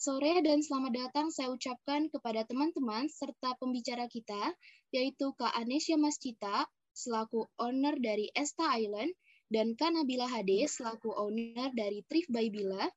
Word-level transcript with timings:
Selamat 0.00 0.16
sore 0.16 0.40
dan 0.40 0.58
selamat 0.64 0.92
datang 0.96 1.26
saya 1.28 1.52
ucapkan 1.52 2.08
kepada 2.08 2.48
teman-teman 2.48 3.12
serta 3.12 3.52
pembicara 3.60 4.08
kita, 4.08 4.56
yaitu 4.96 5.36
Kak 5.36 5.52
Anesya 5.52 6.00
Mascita, 6.00 6.64
selaku 6.96 7.44
owner 7.60 8.00
dari 8.00 8.32
Esta 8.32 8.80
Island, 8.80 9.12
dan 9.52 9.76
Kak 9.76 9.92
Nabila 9.92 10.24
Hade, 10.24 10.64
selaku 10.72 11.12
owner 11.12 11.68
dari 11.76 12.00
Trif 12.08 12.24
by 12.32 12.48
Bila, 12.48 12.88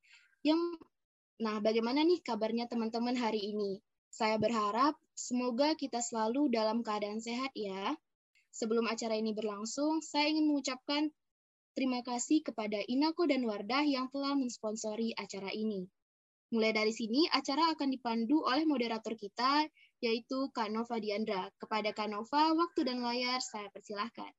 yang 0.48 0.80
Nah, 1.44 1.60
bagaimana 1.60 2.08
nih 2.08 2.24
kabarnya 2.24 2.72
teman-teman 2.72 3.20
hari 3.20 3.52
ini? 3.52 3.84
Saya 4.08 4.40
berharap 4.40 4.96
semoga 5.12 5.76
kita 5.76 6.00
selalu 6.00 6.56
dalam 6.56 6.88
keadaan 6.88 7.20
sehat 7.20 7.52
ya. 7.52 8.00
Sebelum 8.56 8.88
acara 8.88 9.20
ini 9.20 9.36
berlangsung, 9.36 10.00
saya 10.00 10.32
ingin 10.32 10.48
mengucapkan 10.48 11.12
terima 11.76 12.00
kasih 12.00 12.48
kepada 12.48 12.80
Inako 12.88 13.28
dan 13.28 13.44
Wardah 13.44 13.84
yang 13.84 14.08
telah 14.08 14.40
mensponsori 14.40 15.12
acara 15.20 15.52
ini. 15.52 15.92
Mulai 16.54 16.70
dari 16.70 16.94
sini, 16.94 17.26
acara 17.34 17.74
akan 17.74 17.90
dipandu 17.90 18.46
oleh 18.46 18.62
moderator 18.70 19.18
kita, 19.18 19.66
yaitu 19.98 20.54
Kak 20.54 20.70
Nova 20.70 21.02
Diandra. 21.02 21.50
Kepada 21.58 21.90
Kak 21.90 22.14
Nova, 22.14 22.54
waktu 22.54 22.86
dan 22.86 23.02
layar 23.02 23.42
saya 23.42 23.74
persilahkan. 23.74 24.30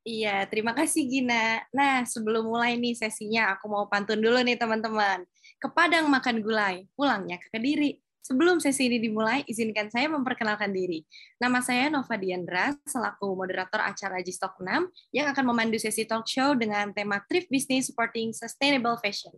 Iya, 0.00 0.48
terima 0.48 0.72
kasih 0.72 1.04
Gina. 1.04 1.60
Nah, 1.68 2.08
sebelum 2.08 2.48
mulai 2.48 2.80
nih 2.80 2.96
sesinya, 2.96 3.52
aku 3.52 3.68
mau 3.68 3.84
pantun 3.84 4.24
dulu 4.24 4.40
nih 4.40 4.56
teman-teman. 4.56 5.28
Ke 5.60 5.68
Padang 5.68 6.08
makan 6.08 6.40
gulai, 6.40 6.88
pulangnya 6.96 7.36
ke 7.36 7.52
Kediri. 7.52 8.00
Sebelum 8.22 8.62
sesi 8.62 8.86
ini 8.86 9.02
dimulai, 9.02 9.42
izinkan 9.50 9.90
saya 9.90 10.06
memperkenalkan 10.06 10.70
diri. 10.70 11.02
Nama 11.42 11.58
saya 11.58 11.90
Nova 11.90 12.14
Diandra, 12.14 12.70
selaku 12.86 13.34
moderator 13.34 13.82
acara 13.82 14.22
Gistok 14.22 14.62
6, 14.62 14.88
yang 15.10 15.26
akan 15.34 15.44
memandu 15.50 15.74
sesi 15.74 16.06
talk 16.06 16.22
show 16.30 16.54
dengan 16.54 16.94
tema 16.94 17.18
Thrift 17.26 17.50
Business 17.50 17.90
Supporting 17.90 18.30
Sustainable 18.30 18.94
Fashion. 19.02 19.34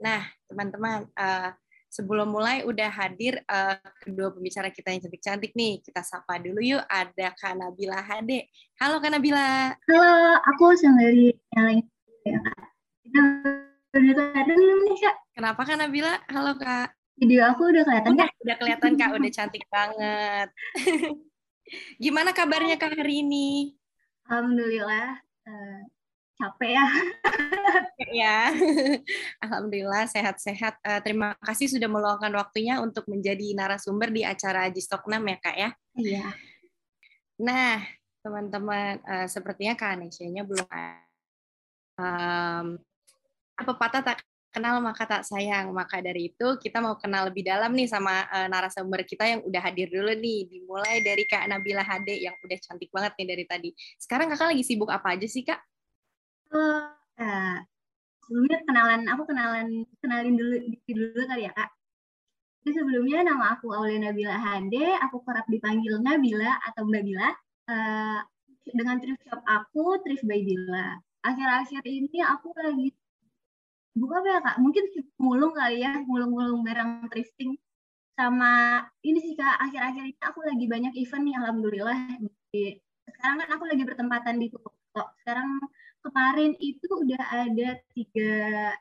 Nah, 0.00 0.24
teman-teman, 0.48 1.04
uh, 1.12 1.52
sebelum 1.92 2.32
mulai 2.32 2.64
udah 2.64 2.88
hadir 2.88 3.36
uh, 3.44 3.76
kedua 4.00 4.32
pembicara 4.32 4.72
kita 4.72 4.88
yang 4.96 5.04
cantik-cantik 5.04 5.52
nih. 5.52 5.84
Kita 5.84 6.00
sapa 6.00 6.40
dulu 6.40 6.64
yuk, 6.64 6.80
ada 6.88 7.36
Kak 7.36 7.52
Nabila 7.52 8.00
Hade. 8.00 8.48
Halo 8.80 8.96
Kak 9.04 9.12
Nabila. 9.12 9.76
Halo, 9.76 10.40
aku 10.40 10.72
sendiri 10.72 11.36
yang 11.52 11.84
ya, 12.24 12.38
Kak. 12.40 12.64
Udah 13.92 14.44
belum 14.48 14.78
nih, 14.88 14.98
Kak? 15.04 15.16
Kenapa 15.36 15.60
Kak 15.68 15.76
Nabila? 15.76 16.16
Halo 16.32 16.56
Kak. 16.56 16.96
Video 17.20 17.44
aku 17.52 17.68
udah 17.68 17.84
kelihatan 17.84 18.16
udah, 18.16 18.28
Udah 18.40 18.56
kelihatan 18.56 18.92
Kak, 18.96 19.10
udah 19.12 19.32
cantik 19.36 19.64
banget. 19.68 20.48
Gimana 22.02 22.32
kabarnya 22.32 22.80
Kak 22.80 22.96
hari 22.96 23.20
ini? 23.20 23.76
Alhamdulillah 24.24 25.20
uh, 25.44 25.80
capek 26.40 26.70
ya. 26.72 26.86
ya. 28.08 28.38
Alhamdulillah 29.44 30.08
sehat-sehat. 30.08 30.80
Uh, 30.80 31.00
terima 31.04 31.36
kasih 31.44 31.68
sudah 31.68 31.86
meluangkan 31.86 32.32
waktunya 32.32 32.80
untuk 32.80 33.04
menjadi 33.12 33.52
narasumber 33.52 34.08
di 34.08 34.24
acara 34.24 34.72
Gistok 34.72 35.04
6 35.04 35.20
ya 35.20 35.36
Kak 35.36 35.56
ya. 35.56 35.70
Iya. 36.00 36.26
Nah, 37.44 37.84
teman-teman, 38.24 39.04
uh, 39.04 39.26
sepertinya 39.28 39.76
Kak 39.76 40.00
Anesia-nya 40.00 40.42
belum 40.48 40.64
um, 42.00 42.66
apa 43.60 43.72
patah 43.76 44.00
tak 44.00 44.18
kenal 44.50 44.82
maka 44.82 45.04
tak 45.06 45.22
sayang. 45.28 45.70
Maka 45.76 46.00
dari 46.00 46.32
itu 46.32 46.56
kita 46.56 46.80
mau 46.80 46.96
kenal 46.96 47.28
lebih 47.28 47.44
dalam 47.44 47.70
nih 47.76 47.86
sama 47.86 48.24
uh, 48.32 48.48
narasumber 48.48 49.04
kita 49.04 49.28
yang 49.28 49.40
udah 49.44 49.60
hadir 49.60 49.92
dulu 49.92 50.10
nih. 50.16 50.48
Dimulai 50.48 51.04
dari 51.04 51.28
Kak 51.28 51.46
Nabila 51.46 51.84
Hade 51.84 52.16
yang 52.16 52.34
udah 52.40 52.58
cantik 52.58 52.88
banget 52.90 53.12
nih 53.20 53.28
dari 53.28 53.44
tadi. 53.44 53.70
Sekarang 54.00 54.32
kakak 54.32 54.56
lagi 54.56 54.64
sibuk 54.64 54.88
apa 54.88 55.14
aja 55.14 55.28
sih 55.28 55.44
kak? 55.44 55.69
Uh, 56.50 57.58
sebelumnya 58.26 58.58
kenalan, 58.66 59.00
aku 59.06 59.22
kenalan 59.26 59.86
kenalin 60.02 60.34
dulu 60.34 60.54
dulu 60.86 61.22
kali 61.26 61.46
ya 61.46 61.52
kak. 61.54 61.70
Jadi 62.60 62.76
sebelumnya 62.76 63.24
nama 63.24 63.56
aku 63.56 63.72
Aulia 63.72 63.98
Nabila 64.02 64.36
Hade, 64.36 64.98
aku 65.00 65.24
kerap 65.24 65.48
dipanggil 65.48 65.96
Nabila 66.02 66.60
atau 66.68 66.84
Mbak 66.84 67.02
Bila. 67.06 67.28
Uh, 67.70 68.20
dengan 68.66 69.00
thrift 69.00 69.22
shop 69.26 69.40
aku, 69.46 69.98
Thrift 70.04 70.26
by 70.28 70.42
Bila. 70.44 71.00
Akhir-akhir 71.24 71.82
ini 71.84 72.20
aku 72.20 72.52
lagi 72.56 72.92
buka 73.96 74.22
apa 74.22 74.28
ya 74.28 74.40
kak? 74.44 74.56
Mungkin 74.60 74.84
mulung 75.18 75.52
kali 75.56 75.82
ya, 75.82 76.02
mulung-mulung 76.04 76.60
barang 76.62 77.08
thrifting. 77.10 77.56
Sama 78.14 78.84
ini 79.00 79.18
sih 79.24 79.34
kak, 79.38 79.56
akhir-akhir 79.70 80.02
ini 80.12 80.20
aku 80.20 80.44
lagi 80.44 80.64
banyak 80.68 80.92
event 81.00 81.22
nih, 81.24 81.34
alhamdulillah. 81.40 81.98
Di, 82.52 82.76
sekarang 83.08 83.36
kan 83.40 83.48
aku 83.56 83.64
lagi 83.66 83.82
bertempatan 83.88 84.34
di 84.36 84.46
Purwokerto. 84.52 85.04
Sekarang 85.24 85.48
kemarin 86.00 86.52
itu 86.58 86.88
udah 86.88 87.22
ada 87.48 87.78
tiga 87.92 88.32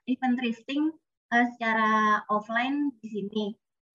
event 0.08 0.36
thrifting 0.40 0.84
uh, 1.32 1.46
secara 1.56 2.24
offline 2.32 2.92
di 3.00 3.08
sini. 3.08 3.46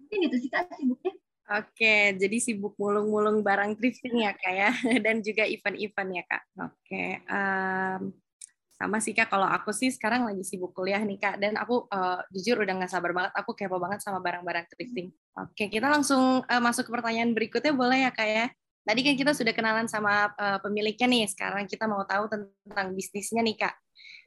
Mungkin 0.00 0.18
itu 0.28 0.36
sih 0.46 0.50
kak 0.52 0.72
sibuknya. 0.76 1.14
Oke, 1.44 2.16
jadi 2.16 2.36
sibuk 2.40 2.72
mulung-mulung 2.80 3.44
barang 3.44 3.76
thrifting 3.76 4.24
ya 4.24 4.32
kak 4.32 4.54
ya, 4.54 4.70
dan 5.04 5.20
juga 5.20 5.44
event-event 5.44 6.10
ya 6.16 6.24
kak. 6.24 6.42
Oke, 6.56 7.20
um, 7.28 8.00
sama 8.74 8.98
sih 8.98 9.14
kak 9.14 9.30
kalau 9.30 9.46
aku 9.46 9.70
sih 9.70 9.88
sekarang 9.94 10.26
lagi 10.26 10.42
sibuk 10.42 10.74
kuliah 10.74 10.98
nih 10.98 11.16
kak 11.16 11.38
dan 11.38 11.54
aku 11.54 11.86
uh, 11.88 12.20
jujur 12.34 12.58
udah 12.58 12.74
nggak 12.74 12.90
sabar 12.90 13.14
banget 13.14 13.32
aku 13.38 13.54
kepo 13.54 13.78
banget 13.78 14.02
sama 14.02 14.18
barang-barang 14.18 14.66
thrifting 14.66 15.14
oke 15.38 15.64
kita 15.70 15.86
langsung 15.86 16.42
uh, 16.42 16.60
masuk 16.60 16.90
ke 16.90 16.92
pertanyaan 16.92 17.30
berikutnya 17.32 17.70
boleh 17.70 18.02
ya 18.02 18.10
kak 18.10 18.26
ya 18.26 18.46
tadi 18.84 19.00
kan 19.00 19.16
kita 19.16 19.32
sudah 19.32 19.52
kenalan 19.56 19.88
sama 19.88 20.30
uh, 20.36 20.60
pemiliknya 20.60 21.08
nih. 21.08 21.24
Sekarang 21.26 21.64
kita 21.64 21.88
mau 21.88 22.04
tahu 22.04 22.28
tentang 22.28 22.92
bisnisnya 22.92 23.40
nih 23.40 23.56
kak. 23.56 23.74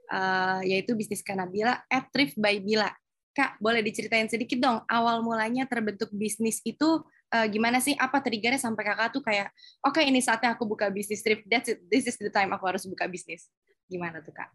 Uh, 0.07 0.63
yaitu 0.63 0.95
bisnis 0.95 1.19
Kanabila 1.19 1.83
at 1.87 2.09
Thrift 2.11 2.35
by 2.39 2.59
Bila. 2.59 2.89
Kak 3.37 3.61
boleh 3.61 3.85
diceritain 3.85 4.25
sedikit 4.25 4.57
dong 4.57 4.81
awal 4.89 5.21
mulanya 5.21 5.69
terbentuk 5.69 6.09
bisnis 6.09 6.57
itu 6.65 7.05
uh, 7.29 7.45
gimana 7.45 7.77
sih? 7.77 7.93
Apa 7.93 8.17
triggernya 8.17 8.57
sampai 8.57 8.81
kakak 8.81 9.13
tuh 9.13 9.21
kayak 9.21 9.53
oke 9.85 9.93
okay, 9.93 10.09
ini 10.09 10.17
saatnya 10.23 10.57
aku 10.57 10.65
buka 10.65 10.89
bisnis 10.89 11.21
thrift. 11.21 11.45
That's 11.45 11.69
it. 11.69 11.85
This 11.85 12.09
is 12.09 12.17
the 12.17 12.33
time 12.33 12.49
aku 12.55 12.65
harus 12.65 12.89
buka 12.89 13.05
bisnis. 13.05 13.51
Gimana 13.85 14.25
tuh 14.25 14.33
Kak? 14.33 14.49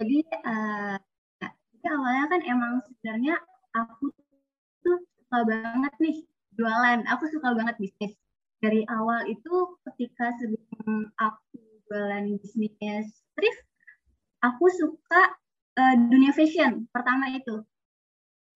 Jadi, 0.00 0.24
uh, 0.48 0.96
jadi 1.44 1.86
awalnya 1.92 2.24
kan 2.32 2.40
emang 2.48 2.72
sebenarnya 2.88 3.36
aku 3.76 4.08
tuh 4.80 4.96
suka 5.12 5.38
banget 5.44 5.92
nih 6.00 6.16
jualan. 6.56 6.98
Aku 7.04 7.24
suka 7.28 7.52
banget 7.52 7.76
bisnis. 7.76 8.16
Dari 8.60 8.84
awal 8.92 9.24
itu 9.32 9.80
ketika 9.88 10.36
sebelum 10.36 11.08
aku 11.16 11.60
jualan 11.88 12.36
bisnis 12.38 13.08
thrift, 13.32 13.62
aku 14.44 14.68
suka 14.68 15.32
uh, 15.80 15.94
dunia 15.96 16.32
fashion. 16.36 16.84
Pertama 16.92 17.32
itu. 17.32 17.64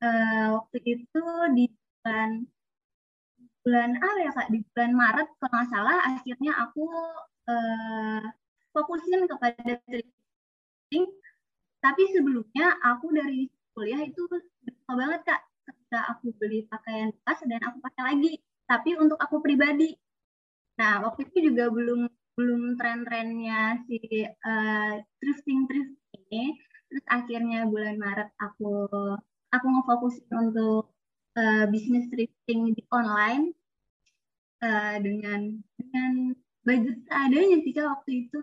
Uh, 0.04 0.60
waktu 0.60 0.78
itu 0.84 1.24
di 1.56 1.64
bulan 2.04 2.44
bulan 3.64 3.96
apa 3.96 4.18
ya 4.20 4.30
kak 4.36 4.48
di 4.52 4.60
bulan 4.76 4.92
Maret 4.92 5.28
kalau 5.40 5.48
nggak 5.56 5.68
salah 5.72 5.98
akhirnya 6.04 6.52
aku 6.68 6.84
uh, 7.48 8.20
fokusin 8.76 9.24
kepada 9.24 9.80
trading 9.88 11.08
tapi 11.80 12.02
sebelumnya 12.12 12.76
aku 12.84 13.08
dari 13.16 13.48
kuliah 13.72 14.04
itu 14.04 14.20
suka 14.28 14.92
banget 14.92 15.20
kak 15.24 15.40
ketika 15.64 16.00
aku 16.12 16.36
beli 16.36 16.68
pakaian 16.68 17.08
bekas 17.16 17.40
dan 17.48 17.60
aku 17.64 17.80
pakai 17.80 18.02
lagi 18.12 18.32
tapi 18.64 18.96
untuk 18.96 19.18
aku 19.20 19.40
pribadi 19.44 19.92
nah 20.74 21.06
waktu 21.06 21.30
itu 21.30 21.54
juga 21.54 21.70
belum 21.70 22.10
belum 22.34 22.74
tren-trennya 22.74 23.86
si 23.86 23.98
uh, 24.26 24.92
thrifting 25.22 25.70
thrift 25.70 25.94
ini. 26.18 26.58
Terus 26.90 27.04
akhirnya 27.06 27.66
bulan 27.70 27.96
Maret 27.98 28.30
aku 28.38 28.90
aku 29.54 29.66
ngefokusin 29.70 30.30
untuk 30.34 30.90
uh, 31.38 31.64
bisnis 31.70 32.10
thrifting 32.10 32.74
di 32.74 32.82
online 32.90 33.54
uh, 34.62 34.98
dengan 34.98 35.62
dengan 35.78 36.12
budget 36.66 36.98
adanya 37.10 37.62
sih 37.62 37.72
kak 37.74 37.86
waktu 37.86 38.26
itu. 38.26 38.38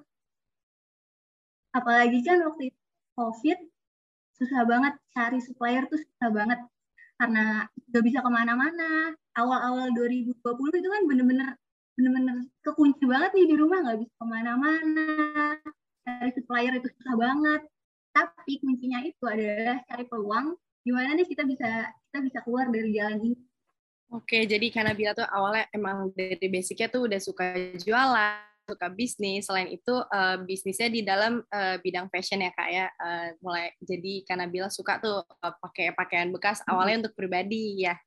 Apalagi 1.75 2.19
kan 2.23 2.43
waktu 2.47 2.71
itu 2.71 2.81
covid 3.15 3.59
susah 4.39 4.63
banget 4.65 4.93
cari 5.13 5.39
supplier 5.43 5.83
tuh 5.91 5.99
susah 5.99 6.29
banget 6.31 6.59
karena 7.21 7.69
gak 7.93 8.01
bisa 8.01 8.25
ke 8.25 8.29
mana-mana. 8.33 9.13
Awal-awal 9.37 9.93
2020 9.93 10.41
itu 10.81 10.89
kan 10.89 11.01
bener-bener 11.05 11.49
bener-bener 11.93 12.49
kekunci 12.65 13.05
banget 13.05 13.31
nih 13.37 13.45
di 13.53 13.55
rumah 13.61 13.77
nggak 13.85 13.99
bisa 14.01 14.13
ke 14.17 14.25
mana-mana. 14.25 15.07
Cari 16.01 16.31
supplier 16.33 16.73
itu 16.81 16.89
susah 16.97 17.15
banget. 17.15 17.61
Tapi 18.11 18.51
kuncinya 18.57 18.99
itu 19.05 19.23
adalah 19.29 19.77
cari 19.85 20.03
peluang 20.09 20.57
gimana 20.81 21.13
nih 21.13 21.29
kita 21.29 21.45
bisa 21.45 21.93
kita 22.09 22.19
bisa 22.25 22.39
keluar 22.41 22.73
dari 22.73 22.89
jalan 22.97 23.21
ini. 23.21 23.39
Oke, 24.11 24.43
jadi 24.43 24.67
karena 24.73 24.91
Bila 24.91 25.15
tuh 25.15 25.23
awalnya 25.23 25.71
emang 25.71 26.11
dari 26.11 26.51
basicnya 26.51 26.91
tuh 26.91 27.07
udah 27.07 27.21
suka 27.23 27.55
jualan, 27.79 28.50
suka 28.71 28.87
bisnis. 28.87 29.51
Selain 29.51 29.67
itu 29.67 29.91
uh, 29.91 30.37
bisnisnya 30.47 30.87
di 30.87 31.03
dalam 31.03 31.43
uh, 31.43 31.75
bidang 31.83 32.07
fashion 32.07 32.39
ya 32.39 32.51
kak 32.55 32.69
ya. 32.71 32.87
Uh, 32.95 33.27
mulai 33.43 33.75
jadi 33.83 34.23
karena 34.23 34.47
Bila 34.47 34.71
suka 34.71 35.03
tuh 35.03 35.27
uh, 35.27 35.55
pakai 35.59 35.91
pakaian 35.91 36.31
bekas 36.31 36.63
hmm. 36.63 36.71
awalnya 36.71 37.07
untuk 37.07 37.15
pribadi 37.19 37.83
ya. 37.83 37.99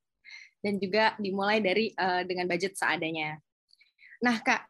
Dan 0.65 0.81
juga 0.81 1.13
dimulai 1.21 1.61
dari 1.61 1.93
uh, 1.93 2.25
dengan 2.25 2.49
budget 2.49 2.73
seadanya. 2.73 3.37
Nah 4.25 4.41
kak, 4.41 4.65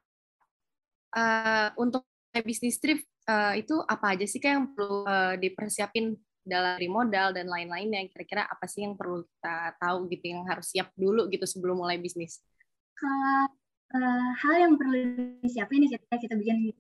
uh, 1.15 1.71
untuk 1.79 2.03
bisnis 2.43 2.83
thrift 2.83 3.07
uh, 3.31 3.55
itu 3.55 3.79
apa 3.87 4.19
aja 4.19 4.27
sih 4.27 4.43
kak 4.43 4.51
yang 4.51 4.67
perlu 4.75 5.07
uh, 5.07 5.39
dipersiapin 5.39 6.19
dalam 6.45 6.77
modal 6.93 7.33
dan 7.33 7.49
lain-lainnya 7.49 8.05
kira-kira 8.13 8.45
apa 8.45 8.69
sih 8.69 8.85
yang 8.85 9.01
perlu 9.01 9.25
kita 9.25 9.81
tahu 9.81 10.13
gitu 10.13 10.25
yang 10.29 10.45
harus 10.45 10.69
siap 10.69 10.93
dulu 10.93 11.25
gitu 11.33 11.49
sebelum 11.49 11.81
mulai 11.81 11.97
bisnis 11.97 12.45
kalau 12.93 13.64
uh, 13.95 14.31
hal 14.35 14.55
yang 14.59 14.75
perlu 14.75 14.99
disiapin 15.41 15.87
ketika 15.87 16.17
kita 16.19 16.35
bikin 16.35 16.75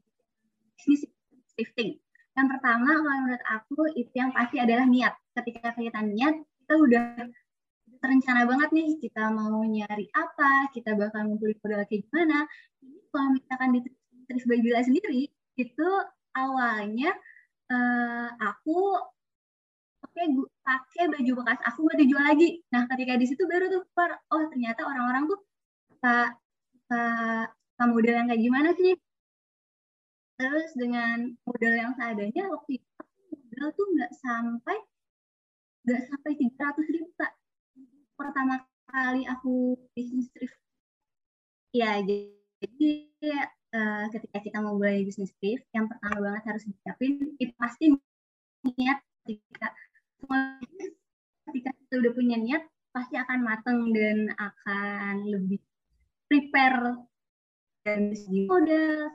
bisnis 0.74 1.06
shifting. 1.54 1.96
Yang 2.34 2.46
pertama 2.58 2.90
kalau 2.98 3.20
menurut 3.22 3.44
aku 3.46 3.80
itu 3.94 4.10
yang 4.18 4.34
pasti 4.34 4.58
adalah 4.58 4.84
niat. 4.84 5.14
Ketika 5.38 5.70
kita 5.78 6.02
niat 6.02 6.34
kita 6.34 6.74
udah 6.74 7.06
terencana 8.02 8.44
banget 8.44 8.68
nih 8.74 8.88
kita 9.00 9.32
mau 9.32 9.64
nyari 9.64 10.12
apa 10.12 10.68
kita 10.76 10.92
bakal 10.92 11.24
ngumpulin 11.30 11.56
modal 11.62 11.86
kayak 11.86 12.02
gimana. 12.10 12.38
Ini 12.82 12.98
kalau 13.14 13.28
misalkan 13.32 13.68
di 13.78 13.80
Tris 14.26 14.44
Babila 14.44 14.80
sendiri 14.82 15.30
itu 15.54 15.88
awalnya 16.34 17.14
uh, 17.70 18.28
aku 18.42 18.98
pakai 20.02 20.26
pakai 20.66 21.04
baju 21.10 21.32
bekas 21.42 21.58
aku 21.62 21.78
buat 21.86 21.96
dijual 21.96 22.24
lagi. 22.26 22.60
Nah, 22.74 22.90
ketika 22.90 23.14
di 23.14 23.26
situ 23.30 23.46
baru 23.46 23.70
tuh 23.70 23.82
oh 24.34 24.42
ternyata 24.50 24.82
orang-orang 24.84 25.30
tuh 25.30 25.40
suka, 26.84 27.86
model 27.88 28.14
yang 28.14 28.28
kayak 28.28 28.44
gimana 28.44 28.70
sih? 28.76 28.94
Terus 30.36 30.70
dengan 30.76 31.32
model 31.46 31.74
yang 31.78 31.92
seadanya 31.96 32.44
waktu 32.50 32.82
itu 32.82 32.88
model 33.32 33.66
tuh 33.72 33.86
nggak 33.94 34.12
sampai 34.18 34.76
nggak 35.84 36.02
sampai 36.10 36.32
tiga 36.36 36.60
ratus 36.68 36.86
ribu 36.90 37.08
kak. 37.16 37.32
Pertama 38.18 38.54
kali 38.90 39.22
aku 39.24 39.78
bisnis 39.96 40.28
thrift. 40.34 40.58
Ya, 41.74 41.98
jadi 42.04 42.92
uh, 43.74 44.04
ketika 44.14 44.38
kita 44.38 44.58
mau 44.62 44.78
mulai 44.78 45.02
bisnis 45.02 45.34
thrift, 45.42 45.66
yang 45.74 45.90
pertama 45.90 46.30
banget 46.30 46.42
harus 46.54 46.64
disiapin 46.68 47.34
itu 47.40 47.54
pasti 47.58 47.90
niat 48.64 48.98
ketika 49.24 49.74
ketika 51.50 51.70
kita 51.74 51.94
udah 52.00 52.12
punya 52.14 52.36
niat 52.40 52.62
pasti 52.94 53.18
akan 53.18 53.38
mateng 53.42 53.90
dan 53.90 54.30
akan 54.38 55.26
lebih 55.26 55.58
prepare 56.34 56.98
dan 57.86 58.10
segi 58.10 58.50
modal, 58.50 59.06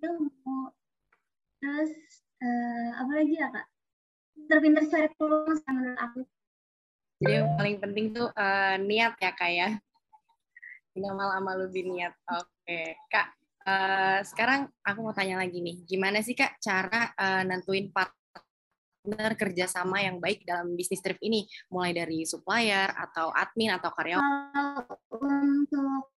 ilmu, 0.00 0.72
terus 1.60 1.92
uh, 2.40 2.88
apa 3.04 3.12
lagi 3.20 3.36
ya 3.36 3.52
kak? 3.52 3.68
Pinter-pinter 4.32 4.84
cari 4.88 5.08
peluang 5.20 5.60
menurut 5.60 6.00
aku. 6.00 6.20
Jadi 7.20 7.32
yang 7.36 7.52
paling 7.60 7.76
penting 7.84 8.06
tuh 8.16 8.32
uh, 8.32 8.80
niat 8.80 9.20
ya 9.20 9.32
kak 9.36 9.52
ya. 9.52 9.68
Minimal 10.96 11.28
amal 11.36 11.68
lebih 11.68 11.92
niat. 11.92 12.16
Oke 12.32 12.48
okay. 12.64 12.88
kak. 13.12 13.36
Uh, 13.66 14.24
sekarang 14.24 14.72
aku 14.80 15.04
mau 15.04 15.12
tanya 15.12 15.36
lagi 15.36 15.60
nih, 15.60 15.84
gimana 15.84 16.24
sih 16.24 16.32
kak 16.32 16.56
cara 16.64 17.12
uh, 17.12 17.44
nentuin 17.44 17.92
part 17.92 18.16
partner 19.06 19.38
kerjasama 19.38 20.02
yang 20.02 20.18
baik 20.18 20.42
dalam 20.42 20.74
bisnis 20.74 20.98
trip 20.98 21.22
ini, 21.22 21.46
mulai 21.70 21.94
dari 21.94 22.26
supplier 22.26 22.90
atau 22.90 23.30
admin 23.30 23.70
atau 23.78 23.94
karyawan? 23.94 24.50
Untuk 25.14 26.10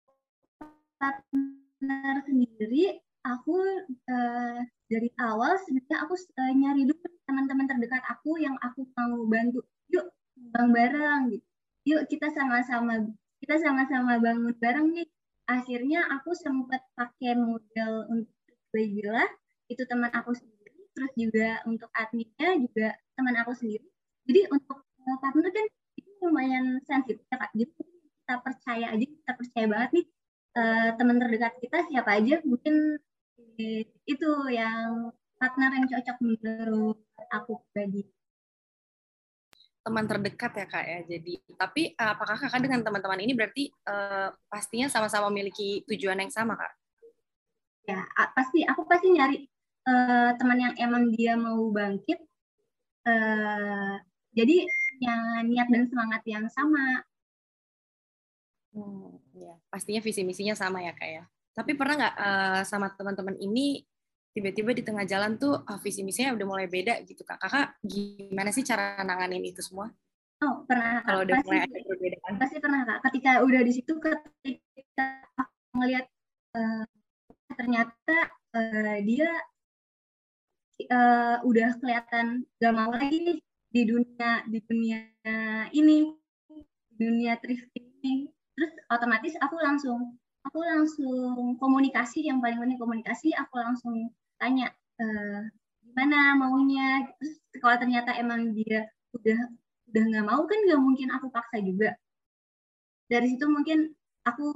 partner 0.95 2.15
sendiri, 2.23 2.95
aku 3.27 3.59
uh, 4.07 4.59
dari 4.87 5.11
awal 5.19 5.59
sebenarnya 5.67 5.97
aku 6.07 6.15
uh, 6.15 6.53
nyari 6.55 6.87
dulu 6.87 7.11
teman-teman 7.27 7.67
terdekat 7.67 8.07
aku 8.07 8.39
yang 8.39 8.55
aku 8.63 8.87
mau 8.95 9.27
bantu. 9.27 9.59
Yuk, 9.91 10.07
bang 10.55 10.71
bareng 10.71 11.21
gitu. 11.35 11.45
Yuk 11.91 12.01
kita 12.07 12.31
sama-sama 12.31 13.03
kita 13.43 13.59
sama-sama 13.59 14.15
bangun 14.15 14.55
bareng 14.55 14.95
nih. 14.95 15.11
Akhirnya 15.47 16.07
aku 16.07 16.31
sempat 16.35 16.87
pakai 16.95 17.35
model 17.35 18.07
untuk 18.11 18.35
Baybila, 18.71 19.23
itu 19.71 19.79
teman 19.87 20.11
aku 20.11 20.35
sendiri 20.35 20.56
terus 20.97 21.13
juga 21.13 21.61
untuk 21.69 21.93
adminnya 21.93 22.57
juga 22.57 22.97
teman 23.13 23.37
aku 23.37 23.53
sendiri. 23.53 23.85
Jadi 24.25 24.49
untuk 24.49 24.81
uh, 24.81 25.17
partner 25.21 25.53
kan 25.53 25.65
itu 25.93 26.09
lumayan 26.25 26.81
sensitif 26.89 27.21
ya 27.29 27.37
kak. 27.37 27.53
Jadi 27.53 27.69
kita 27.77 28.35
percaya 28.41 28.85
aja 28.97 29.05
kita 29.05 29.31
percaya 29.37 29.65
banget 29.69 29.89
nih 29.93 30.05
uh, 30.57 30.89
teman 30.97 31.21
terdekat 31.21 31.53
kita 31.61 31.77
siapa 31.85 32.17
aja 32.17 32.41
mungkin 32.41 32.97
eh, 33.61 33.85
itu 34.09 34.29
yang 34.49 35.13
partner 35.37 35.69
yang 35.77 35.85
cocok 35.85 36.17
menurut 36.17 36.97
aku 37.29 37.61
pribadi. 37.69 38.09
Teman 39.85 40.09
terdekat 40.09 40.51
ya 40.57 40.65
kak 40.65 40.85
ya. 40.89 40.99
Jadi 41.05 41.33
tapi 41.53 41.93
apakah 41.93 42.41
kakak 42.41 42.65
dengan 42.65 42.81
teman-teman 42.81 43.21
ini 43.21 43.37
berarti 43.37 43.69
uh, 43.85 44.33
pastinya 44.49 44.89
sama-sama 44.89 45.29
memiliki 45.29 45.85
tujuan 45.85 46.17
yang 46.25 46.33
sama 46.33 46.57
kak? 46.57 46.73
Ya 47.85 48.01
pasti. 48.33 48.65
Aku 48.67 48.83
pasti 48.83 49.13
nyari 49.13 49.47
uh, 49.87 50.31
teman 50.35 50.59
yang 50.59 50.73
emang 50.75 51.09
dia 51.15 51.39
mau 51.39 51.71
bangkit 51.71 52.19
uh, 53.07 53.95
jadi 54.35 54.57
yang 55.01 55.21
niat 55.49 55.67
dan 55.71 55.83
semangat 55.89 56.21
yang 56.29 56.45
sama. 56.51 57.01
Hmm, 58.73 59.17
ya 59.33 59.57
pastinya 59.73 60.01
visi 60.03 60.21
misinya 60.21 60.53
sama 60.53 60.83
ya 60.83 60.93
kak 60.93 61.09
ya. 61.09 61.23
Tapi 61.57 61.73
pernah 61.73 61.95
nggak 61.97 62.15
uh, 62.17 62.61
sama 62.67 62.93
teman-teman 62.93 63.33
ini 63.41 63.81
tiba-tiba 64.37 64.77
di 64.77 64.85
tengah 64.85 65.01
jalan 65.09 65.41
tuh 65.41 65.65
uh, 65.65 65.79
visi 65.81 66.05
misinya 66.05 66.37
udah 66.37 66.45
mulai 66.45 66.67
beda 66.69 67.01
gitu 67.05 67.25
kak? 67.25 67.41
Kakak 67.41 67.81
gimana 67.81 68.53
sih 68.53 68.61
cara 68.61 69.01
nanganin 69.01 69.41
itu 69.41 69.65
semua? 69.65 69.89
Oh 70.45 70.61
pernah. 70.69 71.01
Kalau 71.01 71.25
udah 71.25 71.35
pasti, 71.41 71.47
mulai 71.49 71.61
ada 71.65 71.77
perbedaan. 71.81 72.33
pasti 72.37 72.55
pernah 72.61 72.81
kak. 72.85 72.99
Ketika 73.09 73.31
udah 73.41 73.61
di 73.65 73.73
situ 73.73 73.93
ketika 73.97 75.07
ngelihat 75.73 76.05
uh, 76.53 76.85
ternyata 77.57 78.17
uh, 78.53 78.97
dia 79.01 79.29
uh, 80.85 81.41
udah 81.41 81.77
kelihatan 81.81 82.45
gak 82.61 82.73
mau 82.77 82.93
lagi 82.93 83.17
nih 83.17 83.39
di 83.67 83.81
dunia 83.83 84.45
di 84.47 84.59
dunia 84.63 84.99
ini 85.73 86.13
dunia 86.97 87.37
thrifting 87.41 87.87
ini. 88.01 88.13
Terus 88.57 88.73
otomatis 88.89 89.33
aku 89.41 89.57
langsung 89.61 90.17
aku 90.45 90.59
langsung 90.63 91.59
komunikasi 91.61 92.25
yang 92.25 92.39
paling 92.41 92.57
penting 92.57 92.79
komunikasi 92.79 93.35
aku 93.37 93.59
langsung 93.61 94.09
tanya 94.41 94.73
uh, 95.01 95.45
gimana 95.85 96.33
maunya? 96.37 97.05
Terus 97.21 97.37
kalau 97.61 97.77
ternyata 97.77 98.17
emang 98.17 98.53
dia 98.57 98.89
udah 99.13 99.39
udah 99.93 100.03
nggak 100.03 100.25
mau 100.25 100.41
kan 100.49 100.59
nggak 100.65 100.81
mungkin 100.81 101.07
aku 101.13 101.27
paksa 101.29 101.61
juga. 101.61 101.93
Dari 103.07 103.29
situ 103.29 103.45
mungkin 103.47 103.93
aku 104.25 104.51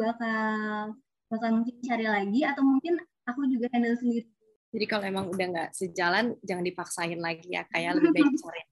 bakal 0.00 0.96
bakal 1.30 1.50
mungkin 1.60 1.76
cari 1.86 2.06
lagi 2.08 2.40
atau 2.42 2.62
mungkin 2.66 2.98
aku 3.28 3.46
juga 3.46 3.70
handle 3.70 3.94
sendiri 3.94 4.31
jadi 4.72 4.84
kalau 4.88 5.04
emang 5.04 5.28
udah 5.28 5.46
nggak 5.52 5.70
sejalan, 5.76 6.32
jangan 6.40 6.64
dipaksain 6.64 7.20
lagi 7.20 7.52
ya, 7.52 7.68
kayak 7.68 8.00
lebih 8.00 8.10
baik 8.16 8.32
sore 8.40 8.62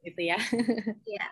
gitu 0.00 0.20
ya. 0.24 0.40
Iya. 1.04 1.26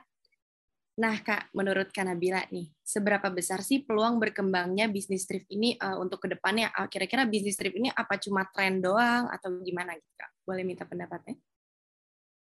Nah, 0.99 1.15
Kak, 1.23 1.55
menurut 1.55 1.95
Kanabila 1.95 2.43
nih, 2.51 2.69
seberapa 2.83 3.31
besar 3.31 3.63
sih 3.63 3.87
peluang 3.87 4.19
berkembangnya 4.19 4.91
bisnis 4.91 5.25
thrift 5.31 5.47
ini 5.49 5.79
uh, 5.79 5.95
untuk 5.97 6.27
ke 6.27 6.29
depannya? 6.35 6.75
Uh, 6.75 6.91
kira-kira 6.91 7.23
bisnis 7.23 7.55
thrift 7.55 7.79
ini 7.79 7.89
apa 7.89 8.19
cuma 8.19 8.45
tren 8.51 8.83
doang 8.83 9.31
atau 9.31 9.63
gimana 9.63 9.95
gitu, 9.95 10.13
Kak? 10.19 10.31
Boleh 10.43 10.67
minta 10.67 10.83
pendapatnya? 10.85 11.39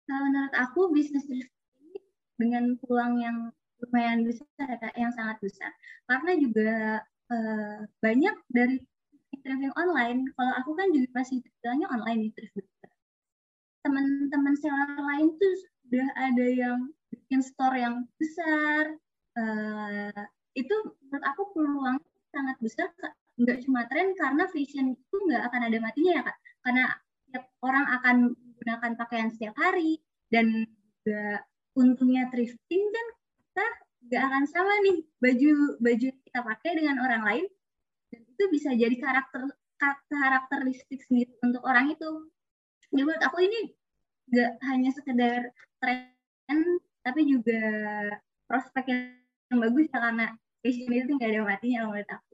Nah, 0.07 0.17
menurut 0.23 0.53
aku 0.55 0.95
bisnis 0.95 1.27
thrift 1.27 1.51
ini 1.77 1.99
dengan 2.39 2.79
peluang 2.79 3.13
yang 3.19 3.37
lumayan 3.83 4.23
besar, 4.23 4.47
Kak, 4.79 4.95
yang 4.95 5.11
sangat 5.11 5.37
besar. 5.43 5.69
Karena 6.07 6.31
juga 6.39 6.71
uh, 7.27 7.79
banyak 7.99 8.35
dari 8.47 8.79
thrifting 9.47 9.71
online, 9.79 10.27
kalau 10.35 10.51
aku 10.59 10.75
kan 10.75 10.91
juga 10.91 11.23
masih 11.23 11.39
bilangnya 11.63 11.87
online 11.95 12.19
nih 12.27 12.31
thrifting. 12.35 12.67
Teman-teman 13.87 14.55
seller 14.59 14.91
lain 14.99 15.31
tuh 15.39 15.55
udah 15.87 16.07
ada 16.19 16.45
yang 16.51 16.91
bikin 17.07 17.39
store 17.39 17.79
yang 17.79 18.03
besar. 18.19 18.99
Uh, 19.39 20.27
itu 20.51 20.75
menurut 21.07 21.23
aku 21.23 21.41
peluang 21.55 21.97
sangat 22.35 22.57
besar 22.59 22.91
nggak 23.37 23.61
cuma 23.63 23.85
tren 23.85 24.17
karena 24.17 24.49
fashion 24.49 24.97
itu 24.97 25.15
nggak 25.29 25.45
akan 25.45 25.61
ada 25.69 25.77
matinya 25.77 26.11
ya 26.17 26.23
kak 26.25 26.37
karena 26.65 26.83
setiap 27.29 27.45
orang 27.61 27.85
akan 28.01 28.15
menggunakan 28.33 28.91
pakaian 28.97 29.29
setiap 29.29 29.53
hari 29.61 30.01
dan 30.33 30.65
juga 31.05 31.45
untungnya 31.77 32.33
thrifting 32.33 32.83
kan 32.89 33.07
kita 33.37 33.67
nggak 34.09 34.23
akan 34.25 34.43
sama 34.49 34.73
nih 34.81 34.97
baju 35.21 35.51
baju 35.77 36.07
kita 36.25 36.39
pakai 36.41 36.71
dengan 36.81 36.97
orang 36.97 37.21
lain 37.21 37.45
itu 38.37 38.45
bisa 38.53 38.69
jadi 38.77 38.93
karakter 39.01 39.49
karakteristik 40.09 41.01
sendiri 41.09 41.33
untuk 41.41 41.65
orang 41.65 41.89
itu. 41.89 42.29
Jadi 42.93 43.01
menurut 43.01 43.23
aku 43.25 43.41
ini 43.41 43.73
nggak 44.29 44.51
hanya 44.69 44.89
sekedar 44.93 45.41
tren, 45.81 46.61
tapi 47.01 47.25
juga 47.25 47.61
prospek 48.45 48.85
yang 48.93 49.57
bagus 49.57 49.89
ya 49.89 49.97
karena 49.97 50.25
fashion 50.61 50.93
itu 50.93 51.11
nggak 51.17 51.31
ada 51.33 51.41
matinya 51.49 51.79
menurut 51.89 52.09
aku. 52.13 52.33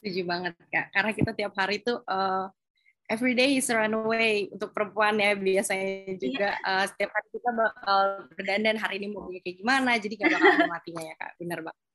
Setuju 0.00 0.22
banget 0.24 0.52
kak, 0.72 0.88
karena 0.90 1.10
kita 1.12 1.30
tiap 1.36 1.52
hari 1.54 1.84
tuh 1.84 2.00
uh, 2.08 2.48
every 3.12 3.36
day 3.36 3.60
is 3.60 3.70
a 3.70 3.76
runaway 3.76 4.48
untuk 4.50 4.72
perempuan 4.72 5.20
ya 5.20 5.36
biasanya 5.36 6.16
juga 6.16 6.58
yeah. 6.58 6.82
uh, 6.82 6.84
setiap 6.88 7.12
hari 7.12 7.28
kita 7.30 7.50
bakal 7.54 8.00
berdandan 8.34 8.76
hari 8.80 8.98
ini 8.98 9.12
mau 9.12 9.28
kayak 9.30 9.56
gimana, 9.60 10.00
jadi 10.00 10.14
nggak 10.16 10.30
bakal 10.32 10.50
ada 10.56 10.66
matinya 10.66 11.02
ya 11.06 11.14
kak, 11.20 11.32
benar 11.38 11.60
banget. 11.60 11.91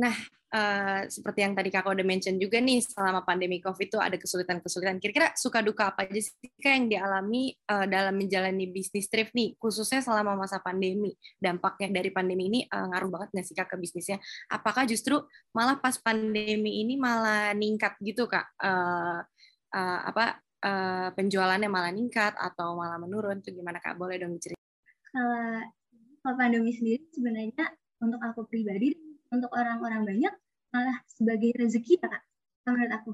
Nah, 0.00 0.16
uh, 0.56 1.04
seperti 1.12 1.44
yang 1.44 1.52
tadi 1.52 1.68
kakak 1.68 1.92
udah 1.92 2.06
mention 2.06 2.40
juga 2.40 2.56
nih, 2.56 2.80
selama 2.80 3.20
pandemi 3.20 3.60
COVID 3.60 3.86
itu 3.92 3.98
ada 4.00 4.16
kesulitan-kesulitan. 4.16 4.96
Kira-kira 4.96 5.36
suka 5.36 5.60
duka 5.60 5.92
apa 5.92 6.08
aja 6.08 6.20
sih 6.24 6.32
kak 6.56 6.72
yang 6.72 6.86
dialami 6.88 7.52
uh, 7.68 7.84
dalam 7.84 8.16
menjalani 8.16 8.64
bisnis 8.72 9.12
trip 9.12 9.28
nih, 9.36 9.60
khususnya 9.60 10.00
selama 10.00 10.40
masa 10.40 10.56
pandemi? 10.64 11.12
Dampaknya 11.36 12.00
dari 12.00 12.08
pandemi 12.08 12.48
ini 12.48 12.60
uh, 12.64 12.86
ngaruh 12.88 13.10
banget 13.12 13.28
nggak 13.36 13.46
sih 13.46 13.56
kak 13.56 13.68
ke 13.68 13.76
bisnisnya? 13.76 14.16
Apakah 14.48 14.88
justru 14.88 15.20
malah 15.52 15.76
pas 15.76 16.00
pandemi 16.00 16.80
ini 16.80 16.96
malah 16.96 17.52
ningkat 17.52 18.00
gitu 18.00 18.24
kak? 18.24 18.48
Uh, 18.56 19.20
uh, 19.76 20.00
apa 20.08 20.40
uh, 20.64 21.08
penjualannya 21.12 21.68
malah 21.68 21.92
ningkat 21.92 22.32
atau 22.40 22.72
malah 22.72 22.96
menurun? 22.96 23.44
Itu 23.44 23.52
gimana 23.52 23.84
kak? 23.84 24.00
Boleh 24.00 24.16
dong 24.16 24.40
cerita? 24.40 24.56
Kalau, 25.12 25.68
kalau 26.24 26.34
pandemi 26.40 26.72
sendiri 26.72 27.04
sebenarnya 27.12 27.76
untuk 28.00 28.22
aku 28.24 28.48
pribadi 28.48 29.09
untuk 29.30 29.50
orang-orang 29.54 30.02
banyak 30.06 30.34
malah 30.70 30.98
sebagai 31.10 31.54
rezeki 31.58 31.98
ya 31.98 32.06
kak 32.06 32.22
menurut 32.66 32.92
aku. 32.94 33.12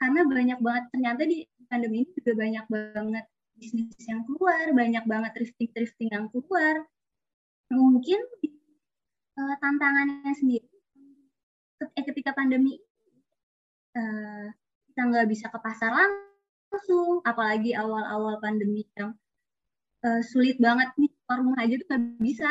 Karena 0.00 0.20
banyak 0.24 0.58
banget 0.64 0.84
ternyata 0.92 1.22
di 1.28 1.44
pandemi 1.68 2.04
ini 2.04 2.10
juga 2.16 2.32
banyak 2.36 2.64
banget 2.68 3.24
bisnis 3.60 3.92
yang 4.08 4.24
keluar 4.24 4.72
banyak 4.72 5.04
banget 5.04 5.30
thrifting-thrifting 5.36 6.08
yang 6.08 6.26
keluar. 6.32 6.88
Mungkin 7.70 8.20
uh, 9.36 9.54
tantangannya 9.60 10.32
sendiri 10.34 10.68
eh, 11.80 12.04
ketika 12.04 12.36
pandemi 12.36 12.80
uh, 13.96 14.46
kita 14.90 15.00
nggak 15.06 15.28
bisa 15.30 15.46
ke 15.48 15.58
pasar 15.60 15.92
langsung 15.94 17.22
apalagi 17.22 17.72
awal-awal 17.76 18.36
pandemi 18.42 18.84
yang 18.98 19.14
uh, 20.04 20.20
sulit 20.24 20.58
banget 20.58 20.90
nih 20.98 21.12
rumah 21.30 21.58
aja 21.62 21.74
tuh 21.78 21.86
nggak 21.88 22.20
bisa 22.20 22.48